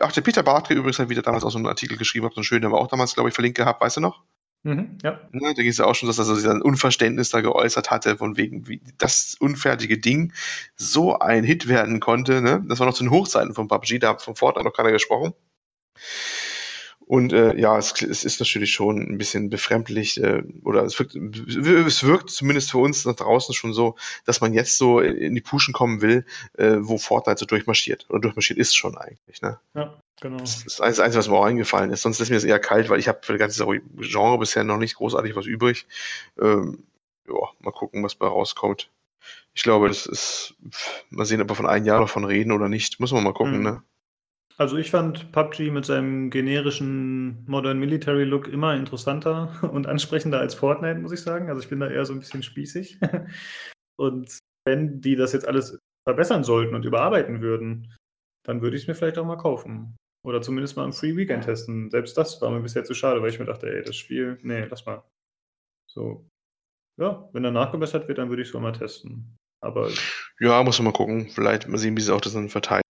ach, 0.00 0.12
der 0.12 0.22
Peter 0.22 0.42
Bartke 0.42 0.74
übrigens 0.74 0.98
hat 0.98 1.08
wieder 1.08 1.22
damals 1.22 1.44
auch 1.44 1.50
so 1.50 1.58
einen 1.58 1.66
Artikel 1.66 1.98
geschrieben, 1.98 2.26
hat 2.26 2.34
so 2.34 2.38
einen 2.38 2.44
schönen, 2.44 2.70
war 2.70 2.78
auch 2.78 2.88
damals, 2.88 3.14
glaube 3.14 3.28
ich, 3.28 3.34
verlinkt 3.34 3.58
gehabt, 3.58 3.80
weißt 3.80 3.98
du 3.98 4.00
noch? 4.00 4.24
Mhm, 4.64 4.98
ja. 5.02 5.20
Ne, 5.30 5.54
da 5.54 5.62
ging 5.62 5.68
es 5.68 5.78
ja 5.78 5.84
auch 5.84 5.94
schon, 5.94 6.08
dass 6.08 6.18
er 6.18 6.26
also 6.26 6.50
ein 6.50 6.62
Unverständnis 6.62 7.30
da 7.30 7.40
geäußert 7.40 7.90
hatte, 7.90 8.16
von 8.16 8.36
wegen, 8.36 8.66
wie 8.66 8.82
das 8.98 9.36
unfertige 9.38 9.98
Ding 9.98 10.32
so 10.74 11.18
ein 11.18 11.44
Hit 11.44 11.68
werden 11.68 12.00
konnte. 12.00 12.42
Ne? 12.42 12.64
Das 12.66 12.80
war 12.80 12.86
noch 12.86 12.94
zu 12.94 13.04
den 13.04 13.10
Hochzeiten 13.12 13.54
von 13.54 13.68
PUBG, 13.68 13.98
da 14.00 14.10
hat 14.10 14.22
von 14.22 14.34
Fortnite 14.34 14.64
noch 14.66 14.74
keiner 14.74 14.90
gesprochen. 14.90 15.32
Und 17.08 17.32
äh, 17.32 17.58
ja, 17.58 17.78
es, 17.78 18.02
es 18.02 18.22
ist 18.22 18.38
natürlich 18.38 18.70
schon 18.70 18.98
ein 18.98 19.16
bisschen 19.16 19.48
befremdlich 19.48 20.22
äh, 20.22 20.42
oder 20.62 20.82
es 20.82 20.98
wirkt, 20.98 21.16
es 21.16 22.04
wirkt 22.04 22.28
zumindest 22.28 22.70
für 22.70 22.78
uns 22.78 23.06
nach 23.06 23.16
draußen 23.16 23.54
schon 23.54 23.72
so, 23.72 23.96
dass 24.26 24.42
man 24.42 24.52
jetzt 24.52 24.76
so 24.76 25.00
in 25.00 25.34
die 25.34 25.40
Puschen 25.40 25.72
kommen 25.72 26.02
will, 26.02 26.26
äh, 26.58 26.76
wo 26.80 26.98
Fortnite 26.98 27.38
so 27.38 27.46
durchmarschiert. 27.46 28.04
Oder 28.10 28.20
durchmarschiert 28.20 28.58
ist 28.58 28.76
schon 28.76 28.98
eigentlich. 28.98 29.40
Ne? 29.40 29.58
Ja, 29.74 29.94
genau. 30.20 30.36
Das 30.36 30.56
ist 30.56 30.80
das 30.80 31.00
Einzige, 31.00 31.16
was 31.16 31.28
mir 31.28 31.36
auch 31.36 31.46
eingefallen 31.46 31.90
ist. 31.92 32.02
Sonst 32.02 32.20
ist 32.20 32.28
mir 32.28 32.36
das 32.36 32.44
eher 32.44 32.58
kalt, 32.58 32.90
weil 32.90 33.00
ich 33.00 33.08
habe 33.08 33.20
für 33.22 33.32
das 33.32 33.40
ganze 33.40 33.80
Genre 34.00 34.38
bisher 34.38 34.64
noch 34.64 34.76
nicht 34.76 34.96
großartig 34.96 35.34
was 35.34 35.46
übrig. 35.46 35.86
Ähm, 36.38 36.82
ja, 37.26 37.48
mal 37.60 37.70
gucken, 37.70 38.04
was 38.04 38.16
bei 38.16 38.26
rauskommt. 38.26 38.90
Ich 39.54 39.62
glaube, 39.62 39.88
das 39.88 40.04
ist, 40.04 40.56
mal 41.08 41.24
sehen, 41.24 41.40
ob 41.40 41.48
wir 41.48 41.54
von 41.54 41.66
einem 41.66 41.86
Jahr 41.86 42.00
davon 42.00 42.26
reden 42.26 42.52
oder 42.52 42.68
nicht. 42.68 43.00
Muss 43.00 43.12
man 43.12 43.24
mal 43.24 43.32
gucken, 43.32 43.56
mhm. 43.56 43.62
ne? 43.62 43.82
Also 44.58 44.76
ich 44.76 44.90
fand 44.90 45.30
PUBG 45.30 45.70
mit 45.70 45.84
seinem 45.84 46.30
generischen 46.30 47.44
Modern 47.46 47.78
Military 47.78 48.24
Look 48.24 48.48
immer 48.48 48.74
interessanter 48.74 49.56
und 49.72 49.86
ansprechender 49.86 50.40
als 50.40 50.54
Fortnite, 50.54 50.98
muss 50.98 51.12
ich 51.12 51.22
sagen. 51.22 51.48
Also 51.48 51.62
ich 51.62 51.68
bin 51.68 51.78
da 51.78 51.88
eher 51.88 52.04
so 52.04 52.12
ein 52.12 52.18
bisschen 52.18 52.42
spießig. 52.42 52.98
Und 53.96 54.38
wenn 54.64 55.00
die 55.00 55.16
das 55.16 55.32
jetzt 55.32 55.46
alles 55.46 55.76
verbessern 56.06 56.44
sollten 56.44 56.76
und 56.76 56.84
überarbeiten 56.84 57.40
würden, 57.40 57.92
dann 58.46 58.62
würde 58.62 58.76
ich 58.76 58.82
es 58.82 58.88
mir 58.88 58.94
vielleicht 58.94 59.18
auch 59.18 59.26
mal 59.26 59.36
kaufen. 59.36 59.96
Oder 60.24 60.40
zumindest 60.40 60.76
mal 60.76 60.84
im 60.84 60.92
Free 60.92 61.16
Weekend 61.16 61.44
testen. 61.44 61.90
Selbst 61.90 62.16
das 62.16 62.40
war 62.40 62.50
mir 62.50 62.60
bisher 62.60 62.84
zu 62.84 62.94
schade, 62.94 63.20
weil 63.20 63.30
ich 63.30 63.40
mir 63.40 63.44
dachte, 63.44 63.68
ey, 63.68 63.82
das 63.82 63.96
Spiel, 63.96 64.38
nee, 64.42 64.64
lass 64.66 64.86
mal. 64.86 65.02
So. 65.90 66.28
Ja, 67.00 67.28
wenn 67.32 67.44
er 67.44 67.50
nachgebessert 67.50 68.06
wird, 68.06 68.18
dann 68.18 68.28
würde 68.28 68.42
ich 68.42 68.48
es 68.48 68.54
mal 68.54 68.72
testen. 68.72 69.36
Aber. 69.60 69.90
Ja, 70.38 70.62
muss 70.62 70.78
man 70.78 70.86
mal 70.86 70.92
gucken. 70.92 71.28
Vielleicht 71.28 71.66
mal 71.66 71.78
sehen, 71.78 71.96
wie 71.96 72.02
sie 72.02 72.14
auch 72.14 72.20
das 72.20 72.34
dann 72.34 72.48
verteilen 72.48 72.82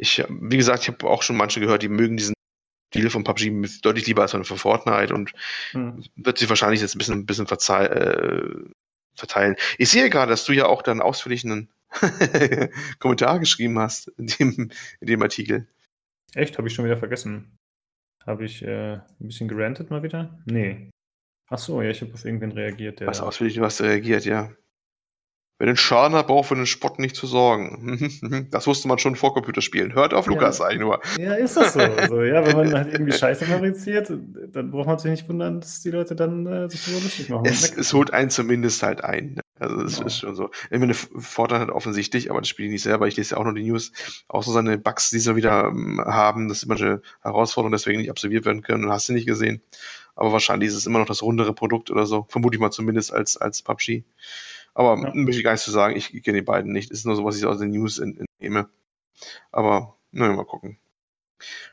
ich, 0.00 0.24
wie 0.28 0.56
gesagt, 0.56 0.82
ich 0.82 0.88
habe 0.88 1.06
auch 1.06 1.22
schon 1.22 1.36
manche 1.36 1.60
gehört, 1.60 1.82
die 1.82 1.88
mögen 1.88 2.16
diesen 2.16 2.34
Stil 2.88 3.10
von 3.10 3.22
PUBG 3.22 3.80
deutlich 3.82 4.06
lieber 4.06 4.22
als 4.22 4.32
von 4.32 4.44
Fortnite 4.44 5.14
und 5.14 5.32
hm. 5.72 6.02
wird 6.16 6.38
sich 6.38 6.48
wahrscheinlich 6.48 6.80
jetzt 6.80 6.94
ein 6.94 6.98
bisschen, 6.98 7.20
ein 7.20 7.26
bisschen 7.26 7.46
äh, 7.46 8.70
verteilen. 9.14 9.56
Ich 9.78 9.90
sehe 9.90 10.10
gerade, 10.10 10.30
dass 10.30 10.44
du 10.44 10.52
ja 10.52 10.66
auch 10.66 10.82
dann 10.82 11.00
ausführlich 11.00 11.44
einen 11.44 11.68
Kommentar 12.98 13.38
geschrieben 13.38 13.78
hast 13.78 14.08
in 14.16 14.26
dem, 14.26 14.70
in 15.00 15.06
dem 15.06 15.22
Artikel. 15.22 15.68
Echt? 16.34 16.58
Habe 16.58 16.68
ich 16.68 16.74
schon 16.74 16.84
wieder 16.84 16.96
vergessen. 16.96 17.56
Habe 18.26 18.44
ich 18.44 18.62
äh, 18.62 18.94
ein 18.94 19.04
bisschen 19.18 19.48
gerantet 19.48 19.90
mal 19.90 20.02
wieder? 20.02 20.40
Nee. 20.46 20.90
Ach 21.48 21.58
so, 21.58 21.82
ja, 21.82 21.90
ich 21.90 22.00
habe 22.00 22.14
auf 22.14 22.24
irgendwen 22.24 22.52
reagiert. 22.52 23.00
Der 23.00 23.06
Was 23.06 23.20
ausführlich, 23.20 23.56
du 23.56 23.64
hast 23.64 23.80
reagiert, 23.80 24.24
ja. 24.24 24.52
Wer 25.60 25.66
den 25.66 25.76
Schaden 25.76 26.16
hat, 26.16 26.28
braucht 26.28 26.48
für 26.48 26.54
den 26.54 26.64
Spott 26.64 26.98
nicht 26.98 27.14
zu 27.14 27.26
sorgen. 27.26 28.48
Das 28.50 28.66
wusste 28.66 28.88
man 28.88 28.98
schon 28.98 29.14
vor 29.14 29.34
Computerspielen. 29.34 29.94
Hört 29.94 30.14
auf 30.14 30.26
Lukas 30.26 30.58
ja. 30.58 30.66
eigentlich 30.66 30.80
nur. 30.80 31.00
Ja, 31.18 31.34
ist 31.34 31.56
das 31.56 31.74
so. 31.74 31.80
also, 31.80 32.22
ja, 32.22 32.46
wenn 32.46 32.56
man 32.56 32.74
halt 32.74 32.92
irgendwie 32.92 33.12
Scheiße 33.18 33.44
fabriziert, 33.44 34.10
dann 34.52 34.70
braucht 34.70 34.86
man 34.86 34.98
sich 34.98 35.10
nicht 35.10 35.28
wundern, 35.28 35.60
dass 35.60 35.80
die 35.82 35.90
Leute 35.90 36.16
dann 36.16 36.46
äh, 36.46 36.70
sich 36.70 36.84
darüber 36.84 37.02
lustig 37.02 37.28
machen. 37.28 37.44
Es, 37.44 37.76
es, 37.76 37.92
holt 37.92 38.12
einen 38.14 38.30
zumindest 38.30 38.82
halt 38.82 39.04
ein. 39.04 39.34
Ne? 39.34 39.42
Also 39.58 39.82
das 39.82 39.96
genau. 39.96 40.06
ist 40.06 40.18
schon 40.18 40.34
so. 40.34 40.50
Ich 40.70 40.78
meine, 40.78 40.94
Vorteil 40.94 41.60
hat 41.60 41.68
offensichtlich, 41.68 42.30
aber 42.30 42.40
das 42.40 42.48
spiele 42.48 42.68
ich 42.68 42.72
nicht 42.72 42.82
selber, 42.82 43.06
ich 43.06 43.16
lese 43.16 43.34
ja 43.34 43.36
auch 43.36 43.44
nur 43.44 43.54
die 43.54 43.64
News, 43.64 43.92
auch 44.28 44.42
so 44.42 44.52
seine 44.52 44.78
Bugs, 44.78 45.10
die 45.10 45.18
sie 45.18 45.36
wieder 45.36 45.66
ähm, 45.66 46.00
haben, 46.02 46.48
dass 46.48 46.64
manche 46.64 47.02
Herausforderungen 47.20 47.72
deswegen 47.72 48.00
nicht 48.00 48.10
absolviert 48.10 48.46
werden 48.46 48.62
können, 48.62 48.84
und 48.84 48.90
hast 48.90 49.10
du 49.10 49.12
nicht 49.12 49.26
gesehen. 49.26 49.60
Aber 50.16 50.32
wahrscheinlich 50.32 50.68
ist 50.70 50.76
es 50.76 50.86
immer 50.86 51.00
noch 51.00 51.06
das 51.06 51.22
rundere 51.22 51.52
Produkt 51.52 51.90
oder 51.90 52.06
so. 52.06 52.26
Vermute 52.28 52.56
ich 52.56 52.60
mal 52.60 52.70
zumindest 52.70 53.12
als, 53.12 53.36
als 53.36 53.62
PUBG. 53.62 54.04
Aber 54.74 55.00
ja. 55.02 55.14
möchte 55.14 55.38
ich 55.38 55.44
gar 55.44 55.52
nicht 55.52 55.62
zu 55.62 55.70
sagen, 55.70 55.96
ich, 55.96 56.10
kenne 56.22 56.38
die 56.38 56.44
beiden 56.44 56.72
nicht. 56.72 56.90
Ist 56.90 57.06
nur 57.06 57.16
so, 57.16 57.24
was 57.24 57.36
ich 57.36 57.46
aus 57.46 57.58
den 57.58 57.70
News 57.70 57.98
entnehme. 57.98 58.68
Aber, 59.50 59.96
naja, 60.10 60.32
mal 60.32 60.44
gucken. 60.44 60.78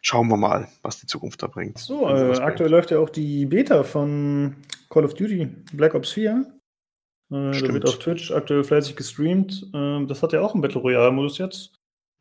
Schauen 0.02 0.30
wir 0.30 0.38
mal, 0.38 0.68
was 0.82 1.00
die 1.00 1.08
Zukunft 1.08 1.44
da 1.44 1.48
bringt. 1.48 1.78
So, 1.78 2.08
äh, 2.08 2.38
aktuell 2.40 2.70
läuft 2.70 2.92
ja 2.92 3.00
auch 3.00 3.10
die 3.10 3.46
Beta 3.46 3.84
von 3.84 4.56
Call 4.90 5.06
of 5.06 5.14
Duty 5.14 5.46
Black 5.74 5.94
Ops 5.94 6.12
4. 6.12 6.46
Äh, 7.30 7.52
da 7.52 7.74
wird 7.74 7.88
auf 7.88 8.00
Twitch 8.00 8.32
aktuell 8.32 8.64
fleißig 8.64 8.96
gestreamt. 8.96 9.70
Äh, 9.74 10.06
das 10.06 10.24
hat 10.24 10.32
ja 10.34 10.42
auch 10.42 10.54
einen 10.54 10.62
Battle 10.62 10.82
Royale-Modus 10.82 11.38
jetzt. 11.38 11.74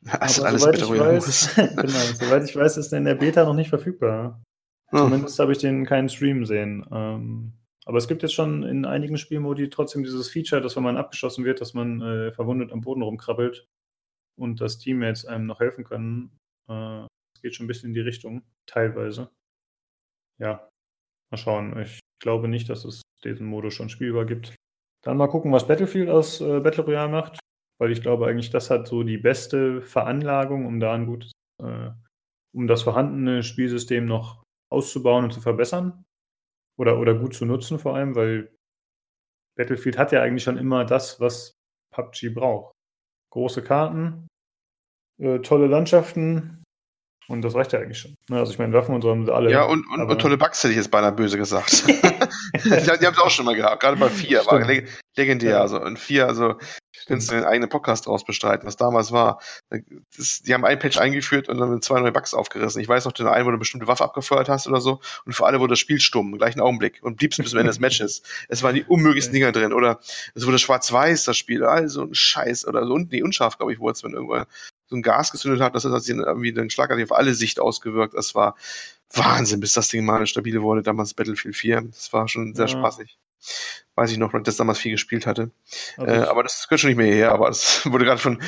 Also 0.19 0.43
alles 0.43 0.63
Battle 0.63 0.85
Royale-Modus. 0.85 1.55
genau, 1.55 1.99
soweit 2.19 2.43
ich 2.43 2.55
weiß, 2.55 2.77
ist 2.77 2.91
der 2.91 2.99
in 2.99 3.05
der 3.05 3.15
Beta 3.15 3.45
noch 3.45 3.55
nicht 3.55 3.69
verfügbar. 3.69 4.41
Oh. 4.91 4.97
Zumindest 4.99 5.39
habe 5.39 5.51
ich 5.51 5.57
den 5.57 5.85
keinen 5.85 6.09
Stream 6.09 6.45
sehen. 6.45 6.85
Ähm, 6.91 7.53
aber 7.87 7.99
es 7.99 8.09
gibt 8.09 8.21
jetzt 8.21 8.33
schon 8.33 8.63
in 8.63 8.83
einigen 8.83 9.17
Spielmodi 9.17 9.69
trotzdem 9.69 10.03
dieses 10.03 10.29
Feature, 10.29 10.61
dass 10.61 10.75
wenn 10.75 10.83
man 10.83 10.97
abgeschossen 10.97 11.45
wird, 11.45 11.61
dass 11.61 11.73
man 11.73 12.01
äh, 12.01 12.33
verwundet 12.33 12.73
am 12.73 12.81
Boden 12.81 13.01
rumkrabbelt 13.01 13.65
und 14.37 14.59
dass 14.59 14.77
Teammates 14.77 15.25
einem 15.25 15.45
noch 15.45 15.61
helfen 15.61 15.85
können. 15.85 16.37
Äh, 16.69 17.05
es 17.33 17.41
geht 17.41 17.55
schon 17.55 17.63
ein 17.63 17.67
bisschen 17.67 17.91
in 17.91 17.93
die 17.93 18.01
Richtung, 18.01 18.43
teilweise. 18.65 19.31
Ja, 20.37 20.67
mal 21.31 21.37
schauen. 21.37 21.79
Ich 21.79 22.01
glaube 22.21 22.49
nicht, 22.49 22.69
dass 22.69 22.83
es 22.83 23.01
diesen 23.23 23.47
Modus 23.47 23.73
schon 23.73 23.87
spielbar 23.87 24.25
gibt. 24.25 24.53
Dann 25.05 25.15
mal 25.15 25.27
gucken, 25.27 25.53
was 25.53 25.67
Battlefield 25.67 26.09
aus 26.09 26.41
äh, 26.41 26.59
Battle 26.59 26.83
Royale 26.83 27.09
macht, 27.09 27.39
weil 27.79 27.93
ich 27.93 28.01
glaube 28.01 28.27
eigentlich, 28.27 28.49
das 28.49 28.69
hat 28.69 28.89
so 28.89 29.03
die 29.03 29.17
beste 29.17 29.81
Veranlagung, 29.81 30.65
um 30.65 30.81
da 30.81 30.93
ein 30.93 31.05
gutes, 31.05 31.31
äh, 31.63 31.91
um 32.53 32.67
das 32.67 32.81
vorhandene 32.81 33.43
Spielsystem 33.43 34.03
noch 34.03 34.43
auszubauen 34.69 35.23
und 35.23 35.31
zu 35.31 35.39
verbessern. 35.39 36.03
Oder, 36.79 36.99
oder 36.99 37.15
gut 37.15 37.33
zu 37.33 37.45
nutzen 37.45 37.79
vor 37.79 37.95
allem, 37.95 38.15
weil 38.15 38.55
Battlefield 39.57 39.97
hat 39.97 40.11
ja 40.11 40.21
eigentlich 40.21 40.43
schon 40.43 40.57
immer 40.57 40.85
das, 40.85 41.19
was 41.19 41.53
PUBG 41.93 42.29
braucht. 42.29 42.73
Große 43.31 43.63
Karten, 43.63 44.27
äh, 45.19 45.39
tolle 45.39 45.67
Landschaften 45.67 46.63
und 47.29 47.41
das 47.41 47.55
reicht 47.55 47.73
ja 47.73 47.79
eigentlich 47.79 47.99
schon. 47.99 48.15
Ne, 48.29 48.39
also 48.39 48.51
ich 48.51 48.59
meine, 48.59 48.73
Waffen 48.73 48.95
und 48.95 49.01
so 49.01 49.09
haben 49.09 49.25
sie 49.25 49.33
alle. 49.33 49.51
Ja, 49.51 49.63
und, 49.63 49.85
und, 49.87 50.09
und 50.09 50.19
tolle 50.19 50.37
Bugs 50.37 50.63
hätte 50.63 50.71
ich 50.71 50.77
jetzt 50.77 50.91
beinahe 50.91 51.11
böse 51.11 51.37
gesagt. 51.37 51.87
die, 51.87 52.69
die 52.69 52.75
haben 52.89 53.13
es 53.13 53.19
auch 53.19 53.29
schon 53.29 53.45
mal 53.45 53.55
gehabt, 53.55 53.81
gerade 53.81 53.97
bei 53.97 54.09
4 54.09 54.45
war 54.45 54.65
leg 54.65 54.87
legendär. 55.17 55.51
Ja. 55.51 55.61
Also 55.61 55.83
in 55.83 55.97
4, 55.97 56.27
also 56.27 56.55
kannst 57.07 57.29
du 57.29 57.35
den 57.35 57.43
eigenen 57.43 57.69
Podcast 57.69 58.05
draus 58.05 58.23
bestreiten, 58.23 58.65
was 58.67 58.77
damals 58.77 59.11
war. 59.11 59.41
Das, 60.15 60.41
die 60.45 60.53
haben 60.53 60.63
ein 60.63 60.79
Patch 60.79 60.97
eingeführt 60.97 61.49
und 61.49 61.57
dann 61.57 61.81
zwei 61.81 61.99
neue 61.99 62.11
Bugs 62.11 62.33
aufgerissen. 62.33 62.81
Ich 62.81 62.87
weiß 62.87 63.05
noch, 63.05 63.11
den 63.11 63.27
einen, 63.27 63.45
wo 63.45 63.49
du 63.49 63.55
eine 63.55 63.59
bestimmte 63.59 63.87
Waffe 63.87 64.03
abgefeuert 64.03 64.47
hast 64.47 64.67
oder 64.67 64.79
so 64.79 65.01
und 65.25 65.33
für 65.33 65.45
alle 65.45 65.59
wurde 65.59 65.71
das 65.71 65.79
Spiel 65.79 65.99
stumm, 65.99 66.33
im 66.33 66.37
gleichen 66.37 66.61
Augenblick 66.61 66.99
und 67.01 67.17
bliebst 67.17 67.39
bis 67.39 67.49
zum 67.49 67.59
Ende 67.59 67.71
des 67.71 67.79
Matches. 67.79 68.21
Es 68.47 68.63
waren 68.63 68.75
die 68.75 68.83
unmöglichsten 68.83 69.33
Dinger 69.33 69.51
drin 69.51 69.73
oder 69.73 69.99
es 70.35 70.45
wurde 70.45 70.59
schwarz-weiß, 70.59 71.25
das 71.25 71.37
Spiel, 71.37 71.63
also 71.63 72.03
ein 72.03 72.13
Scheiß 72.13 72.67
oder 72.67 72.85
so, 72.85 72.97
nee, 72.97 73.21
unscharf, 73.21 73.57
glaube 73.57 73.73
ich, 73.73 73.79
wurde 73.79 73.93
es, 73.93 74.03
wenn 74.03 74.13
irgendwann 74.13 74.45
so 74.87 74.95
ein 74.95 75.01
Gas 75.01 75.31
gezündet 75.31 75.61
hat, 75.61 75.75
das 75.75 75.85
hat 75.85 76.01
sich 76.01 76.15
irgendwie 76.15 76.53
dann 76.53 76.69
schlagartig 76.69 77.05
auf 77.05 77.17
alle 77.17 77.33
Sicht 77.33 77.59
ausgewirkt. 77.59 78.13
Das 78.13 78.35
war 78.35 78.55
Wahnsinn, 79.13 79.59
bis 79.59 79.73
das 79.73 79.89
Ding 79.89 80.05
mal 80.05 80.25
stabil 80.27 80.61
wurde, 80.61 80.83
damals 80.83 81.13
Battlefield 81.13 81.55
4. 81.55 81.81
Das 81.81 82.11
war 82.13 82.27
schon 82.27 82.53
sehr 82.53 82.67
ja. 82.67 82.77
spaßig. 82.77 83.17
Weiß 83.95 84.11
ich 84.11 84.17
noch, 84.17 84.31
dass 84.31 84.53
ich 84.53 84.57
damals 84.57 84.79
viel 84.79 84.91
gespielt 84.91 85.25
hatte. 85.25 85.51
Also 85.97 86.13
äh, 86.13 86.25
aber 86.25 86.43
das 86.43 86.67
gehört 86.67 86.81
schon 86.81 86.89
nicht 86.89 86.97
mehr 86.97 87.07
hierher, 87.07 87.31
aber 87.31 87.49
es 87.49 87.85
wurde 87.91 88.05
gerade 88.05 88.19
von, 88.19 88.41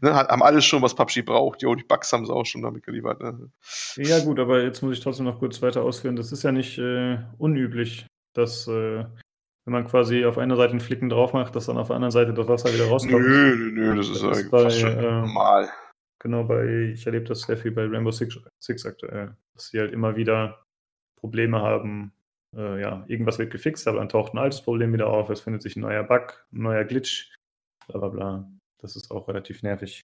ne, 0.00 0.14
haben 0.14 0.42
alles 0.42 0.64
schon, 0.64 0.82
was 0.82 0.94
PUBG 0.94 1.22
braucht. 1.22 1.62
Jo, 1.62 1.74
die 1.74 1.84
Bugs 1.84 2.12
haben 2.12 2.26
sie 2.26 2.32
auch 2.32 2.46
schon 2.46 2.62
damit 2.62 2.84
geliefert. 2.84 3.20
Ne? 3.20 3.50
Ja, 3.96 4.20
gut, 4.20 4.38
aber 4.38 4.62
jetzt 4.62 4.82
muss 4.82 4.96
ich 4.96 5.02
trotzdem 5.02 5.26
noch 5.26 5.38
kurz 5.38 5.62
weiter 5.62 5.82
ausführen. 5.82 6.16
Das 6.16 6.32
ist 6.32 6.42
ja 6.42 6.52
nicht 6.52 6.78
äh, 6.78 7.18
unüblich, 7.38 8.06
dass 8.34 8.66
äh, 8.66 9.04
wenn 9.68 9.72
man 9.72 9.86
quasi 9.86 10.24
auf 10.24 10.38
einer 10.38 10.56
Seite 10.56 10.70
einen 10.70 10.80
Flicken 10.80 11.10
drauf 11.10 11.34
macht, 11.34 11.54
dass 11.54 11.66
dann 11.66 11.76
auf 11.76 11.88
der 11.88 11.96
anderen 11.96 12.10
Seite 12.10 12.32
das 12.32 12.48
Wasser 12.48 12.72
wieder 12.72 12.86
rauskommt. 12.86 13.20
Nö, 13.20 13.54
nö, 13.54 13.70
nö, 13.70 13.96
das 13.96 14.08
ist, 14.08 14.22
das 14.22 14.38
ist 14.38 14.50
bei, 14.50 14.70
schon 14.70 14.96
äh, 14.96 15.02
normal. 15.02 15.68
Genau, 16.20 16.44
bei, 16.44 16.90
ich 16.94 17.04
erlebe 17.04 17.26
das 17.26 17.42
sehr 17.42 17.58
viel 17.58 17.72
bei 17.72 17.84
Rainbow 17.84 18.10
Six, 18.10 18.38
Six 18.58 18.86
aktuell, 18.86 19.36
dass 19.52 19.68
sie 19.68 19.78
halt 19.78 19.92
immer 19.92 20.16
wieder 20.16 20.64
Probleme 21.20 21.60
haben. 21.60 22.14
Äh, 22.56 22.80
ja, 22.80 23.04
irgendwas 23.08 23.38
wird 23.38 23.52
gefixt, 23.52 23.86
aber 23.86 23.98
dann 23.98 24.08
taucht 24.08 24.32
ein 24.32 24.38
altes 24.38 24.62
Problem 24.62 24.90
wieder 24.94 25.08
auf, 25.08 25.28
es 25.28 25.42
findet 25.42 25.60
sich 25.60 25.76
ein 25.76 25.82
neuer 25.82 26.02
Bug, 26.02 26.46
ein 26.50 26.62
neuer 26.62 26.84
Glitch, 26.84 27.36
bla 27.88 27.98
bla 27.98 28.08
bla. 28.08 28.50
Das 28.80 28.96
ist 28.96 29.10
auch 29.10 29.28
relativ 29.28 29.62
nervig. 29.62 30.00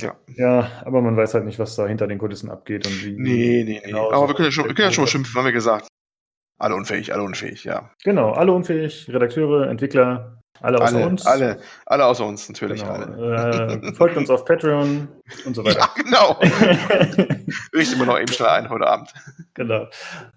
Ja. 0.00 0.18
Ja, 0.36 0.80
aber 0.86 1.02
man 1.02 1.18
weiß 1.18 1.34
halt 1.34 1.44
nicht, 1.44 1.58
was 1.58 1.76
da 1.76 1.86
hinter 1.86 2.06
den 2.06 2.18
Kulissen 2.18 2.48
abgeht 2.48 2.86
und 2.86 3.04
wie. 3.04 3.10
Nee, 3.10 3.62
nee, 3.62 3.64
nee. 3.64 3.80
Genau 3.84 4.10
aber 4.10 4.28
wir 4.28 4.34
können 4.34 4.46
ja 4.46 4.52
schon, 4.52 4.64
wir 4.64 4.74
können 4.74 4.88
ja 4.88 4.92
schon 4.92 5.04
mal 5.04 5.08
schimpfen, 5.08 5.34
haben 5.36 5.44
wir 5.44 5.52
gesagt. 5.52 5.88
Alle 6.58 6.74
unfähig, 6.74 7.12
alle 7.12 7.22
unfähig, 7.22 7.64
ja. 7.64 7.90
Genau, 8.04 8.32
alle 8.32 8.52
unfähig, 8.52 9.08
Redakteure, 9.08 9.68
Entwickler, 9.68 10.42
alle 10.60 10.80
außer 10.80 10.96
alle, 10.96 11.06
uns. 11.06 11.26
Alle, 11.26 11.58
alle 11.86 12.04
außer 12.04 12.26
uns, 12.26 12.48
natürlich 12.48 12.82
genau. 12.82 12.94
alle. 12.94 13.80
Äh, 13.84 13.92
folgt 13.94 14.16
uns 14.16 14.28
auf 14.28 14.44
Patreon 14.44 15.08
und 15.46 15.54
so 15.54 15.64
weiter. 15.64 15.80
Ja, 15.80 15.90
genau. 15.94 16.40
Richte 17.74 17.94
immer 17.94 18.06
noch 18.06 18.18
eben 18.18 18.32
schnell 18.32 18.48
ein 18.48 18.68
heute 18.68 18.86
Abend. 18.86 19.12
Genau. 19.54 19.86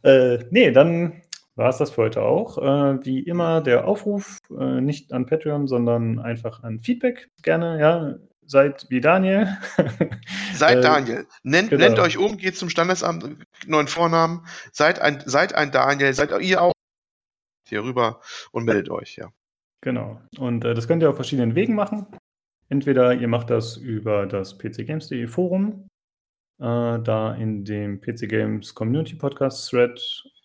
Äh, 0.04 0.40
nee, 0.52 0.72
dann 0.72 1.22
war 1.56 1.70
es 1.70 1.78
das 1.78 1.92
für 1.92 2.04
heute 2.04 2.22
auch. 2.22 2.58
Äh, 2.60 3.04
wie 3.04 3.20
immer 3.20 3.62
der 3.62 3.86
Aufruf, 3.88 4.38
äh, 4.58 4.80
nicht 4.80 5.12
an 5.14 5.26
Patreon, 5.26 5.68
sondern 5.68 6.20
einfach 6.20 6.64
an 6.64 6.80
Feedback 6.82 7.30
gerne, 7.42 7.80
ja 7.80 8.16
seid 8.52 8.86
wie 8.90 9.02
Daniel. 9.02 9.58
seid 10.54 10.78
äh, 10.78 10.82
Daniel. 10.82 11.26
Nennt, 11.42 11.72
genau. 11.72 11.86
nennt 11.86 11.98
euch 12.00 12.18
um, 12.18 12.38
geht 12.38 12.58
zum 12.58 12.70
Standesamt, 12.70 13.38
neuen 13.66 13.88
Vornamen. 13.88 14.46
Seid 14.72 15.00
ein, 15.00 15.24
seid 15.26 15.56
ein 15.56 15.72
Daniel, 15.72 16.14
seid 16.14 16.30
ihr 16.40 16.62
auch 16.62 16.74
hier 17.68 17.84
rüber 17.84 18.22
und 18.52 18.66
meldet 18.66 18.90
euch, 18.90 19.16
ja. 19.16 19.32
Genau. 19.82 20.22
Und 20.38 20.64
äh, 20.66 20.76
das 20.76 20.88
könnt 20.88 21.02
ihr 21.02 21.10
auf 21.10 21.16
verschiedenen 21.16 21.56
Wegen 21.56 21.74
machen. 21.74 22.06
Entweder 22.70 23.16
ihr 23.16 23.28
macht 23.28 23.50
das 23.50 23.78
über 23.78 24.28
das 24.28 24.56
pcgames.de 24.58 25.26
Forum, 25.28 25.88
äh, 26.60 27.00
da 27.00 27.34
in 27.34 27.66
dem 27.66 28.00
PC 28.00 28.30
Games 28.30 28.76
Community 28.76 29.16
Podcast 29.16 29.68
Thread. 29.70 30.00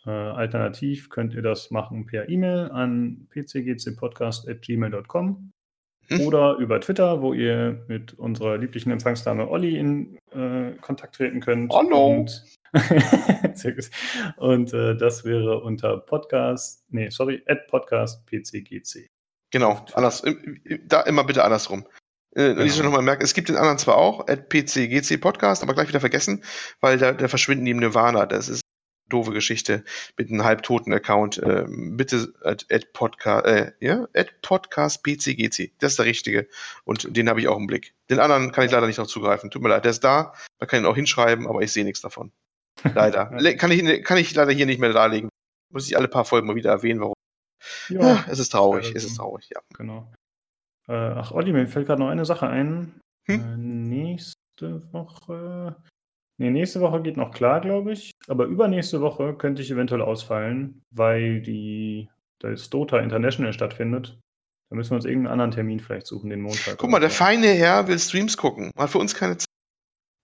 Äh, 0.07 0.11
alternativ 0.11 1.11
könnt 1.11 1.35
ihr 1.35 1.43
das 1.43 1.71
machen 1.73 2.07
per 2.07 2.29
E-Mail 2.29 2.71
an 2.71 3.27
pcgcpodcast.gmail.com? 3.31 5.53
Oder 6.21 6.57
über 6.57 6.81
Twitter, 6.81 7.21
wo 7.23 7.33
ihr 7.33 7.85
mit 7.89 8.15
unserer 8.19 8.59
lieblichen 8.59 8.93
Empfangsdame 8.93 9.49
Olli 9.49 9.77
in 9.79 10.19
äh, 10.33 10.73
Kontakt 10.81 11.17
treten 11.17 11.41
könnt. 11.41 11.73
Hallo! 11.73 12.09
Und, 12.09 12.45
und 14.37 14.73
äh, 14.73 14.97
das 14.97 15.25
wäre 15.25 15.61
unter 15.61 15.99
Podcast, 15.99 16.85
nee, 16.91 17.09
sorry, 17.11 17.43
at 17.47 17.67
Podcast 17.69 18.25
PCGC. 18.27 19.09
Genau, 19.51 19.85
anders, 19.95 20.23
da 20.87 21.03
immer 21.03 21.25
bitte 21.25 21.45
andersrum. 21.45 21.87
Äh, 22.35 22.51
genau. 22.51 22.63
Ich 22.63 22.83
nochmal 22.83 23.03
merke, 23.03 23.25
es 23.25 23.35
gibt 23.35 23.49
den 23.49 23.57
anderen 23.57 23.79
zwar 23.79 23.97
auch, 23.97 24.29
at 24.29 24.49
PCGC 24.49 25.19
Podcast, 25.21 25.63
aber 25.63 25.75
gleich 25.75 25.89
wieder 25.89 26.01
vergessen, 26.01 26.45
weil 26.81 26.99
da, 26.99 27.13
da 27.13 27.29
verschwinden 27.29 27.65
die 27.65 27.71
im 27.71 27.79
Nirvana. 27.79 28.27
Das 28.27 28.49
ist 28.49 28.61
doofe 29.09 29.33
Geschichte 29.33 29.85
mit 30.17 30.31
einem 30.31 30.45
halbtoten 30.45 30.93
Account. 30.93 31.39
Äh, 31.39 31.65
bitte 31.69 32.33
at, 32.43 32.67
at 32.71 32.93
Podcast, 32.93 33.47
äh, 33.47 33.73
ja, 33.81 34.09
at 34.15 34.41
Podcast 34.43 35.03
PCGC. 35.03 35.73
Das 35.79 35.93
ist 35.93 35.99
der 35.99 36.07
richtige. 36.07 36.49
Und 36.85 37.17
den 37.17 37.29
habe 37.29 37.41
ich 37.41 37.49
auch 37.49 37.57
im 37.57 37.67
Blick. 37.67 37.95
Den 38.11 38.21
anderen 38.21 38.53
kann 38.53 38.65
ich 38.65 38.73
leider 38.73 38.87
nicht 38.87 38.99
noch 38.99 39.07
zugreifen. 39.07 39.51
Tut 39.51 39.63
mir 39.63 39.69
leid. 39.69 39.85
Der 39.85 39.91
ist 39.91 40.05
da. 40.05 40.35
Man 40.59 40.69
kann 40.69 40.81
ihn 40.83 40.87
auch 40.87 40.97
hinschreiben, 40.97 41.47
aber 41.47 41.63
ich 41.63 41.73
sehe 41.73 41.85
nichts 41.85 42.01
davon. 42.01 42.33
Leider. 42.95 43.27
kann, 43.59 43.71
ich, 43.71 44.05
kann 44.05 44.19
ich 44.19 44.35
leider 44.35 44.53
hier 44.53 44.67
nicht 44.67 44.81
mehr 44.81 44.93
darlegen. 44.93 45.29
Muss 45.73 45.87
ich 45.87 45.97
alle 45.97 46.09
paar 46.09 46.25
Folgen 46.25 46.47
mal 46.47 46.57
wieder 46.57 46.71
erwähnen, 46.71 47.01
warum. 47.01 47.15
Ja, 47.89 48.01
ah, 48.01 48.25
es 48.29 48.39
ist 48.39 48.51
traurig. 48.51 48.87
Also, 48.87 48.97
es 48.97 49.05
ist 49.05 49.17
traurig, 49.17 49.49
ja. 49.53 49.61
Genau. 49.75 50.13
Äh, 50.89 50.93
ach, 50.93 51.33
Olli, 51.33 51.53
mir 51.53 51.67
fällt 51.67 51.87
gerade 51.87 52.01
noch 52.01 52.11
eine 52.11 52.25
Sache 52.25 52.49
ein. 52.49 53.01
Hm? 53.27 53.41
Äh, 53.41 53.57
nächste 53.57 54.93
Woche 54.93 55.77
Nee, 56.39 56.51
nächste 56.51 56.81
Woche 56.81 57.01
geht 57.01 57.17
noch 57.17 57.33
klar, 57.33 57.61
glaube 57.61 57.93
ich. 57.93 58.11
Aber 58.29 58.45
übernächste 58.45 59.01
Woche 59.01 59.35
könnte 59.35 59.63
ich 59.63 59.71
eventuell 59.71 60.03
ausfallen, 60.03 60.83
weil 60.91 61.41
die, 61.41 62.09
das 62.41 62.69
Dota 62.69 62.99
International 62.99 63.53
stattfindet. 63.53 64.19
Da 64.69 64.77
müssen 64.77 64.91
wir 64.91 64.97
uns 64.97 65.05
irgendeinen 65.05 65.33
anderen 65.33 65.51
Termin 65.53 65.81
vielleicht 65.81 66.07
suchen, 66.07 66.29
den 66.29 66.41
Montag. 66.41 66.77
Guck 66.77 66.91
mal, 66.91 67.01
der 67.01 67.11
feine 67.11 67.47
Herr 67.47 67.89
will 67.89 67.99
Streams 67.99 68.37
gucken. 68.37 68.71
Hat 68.77 68.91
für 68.91 68.99
uns 68.99 69.15
keine 69.15 69.37
Zeit. 69.39 69.47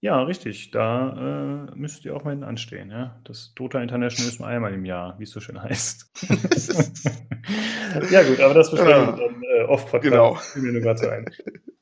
Ja, 0.02 0.20
richtig. 0.24 0.72
Da 0.72 1.68
äh, 1.70 1.76
müsst 1.76 2.04
ihr 2.04 2.16
auch 2.16 2.24
mal 2.24 2.42
anstehen. 2.42 2.90
Ja? 2.90 3.20
Das 3.22 3.54
Dota 3.54 3.80
International 3.80 4.28
ist 4.28 4.40
nur 4.40 4.48
einmal 4.48 4.74
im 4.74 4.84
Jahr, 4.84 5.16
wie 5.20 5.22
es 5.22 5.30
so 5.30 5.38
schön 5.38 5.62
heißt. 5.62 6.10
ja, 8.10 8.24
gut, 8.24 8.40
aber 8.40 8.52
das 8.52 8.72
besprechen 8.72 9.06
wir 9.06 9.28
dann 9.28 9.42
äh, 9.44 9.62
oft-Podcast. 9.62 10.02
Genau. 10.02 10.38
Mir 10.56 10.80
nur 10.80 11.12
ein. 11.12 11.26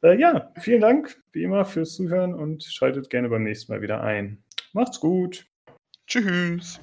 Äh, 0.02 0.20
ja, 0.20 0.52
vielen 0.59 0.82
Dank, 0.82 1.18
wie 1.32 1.44
immer, 1.44 1.64
fürs 1.64 1.94
Zuhören 1.94 2.34
und 2.34 2.62
schaltet 2.62 3.09
gerne 3.09 3.30
beim 3.30 3.42
nächsten 3.42 3.72
Mal 3.72 3.80
wieder 3.80 4.02
ein. 4.02 4.44
Macht's 4.74 5.01
gut. 5.01 5.47
Tschüss. 6.06 6.78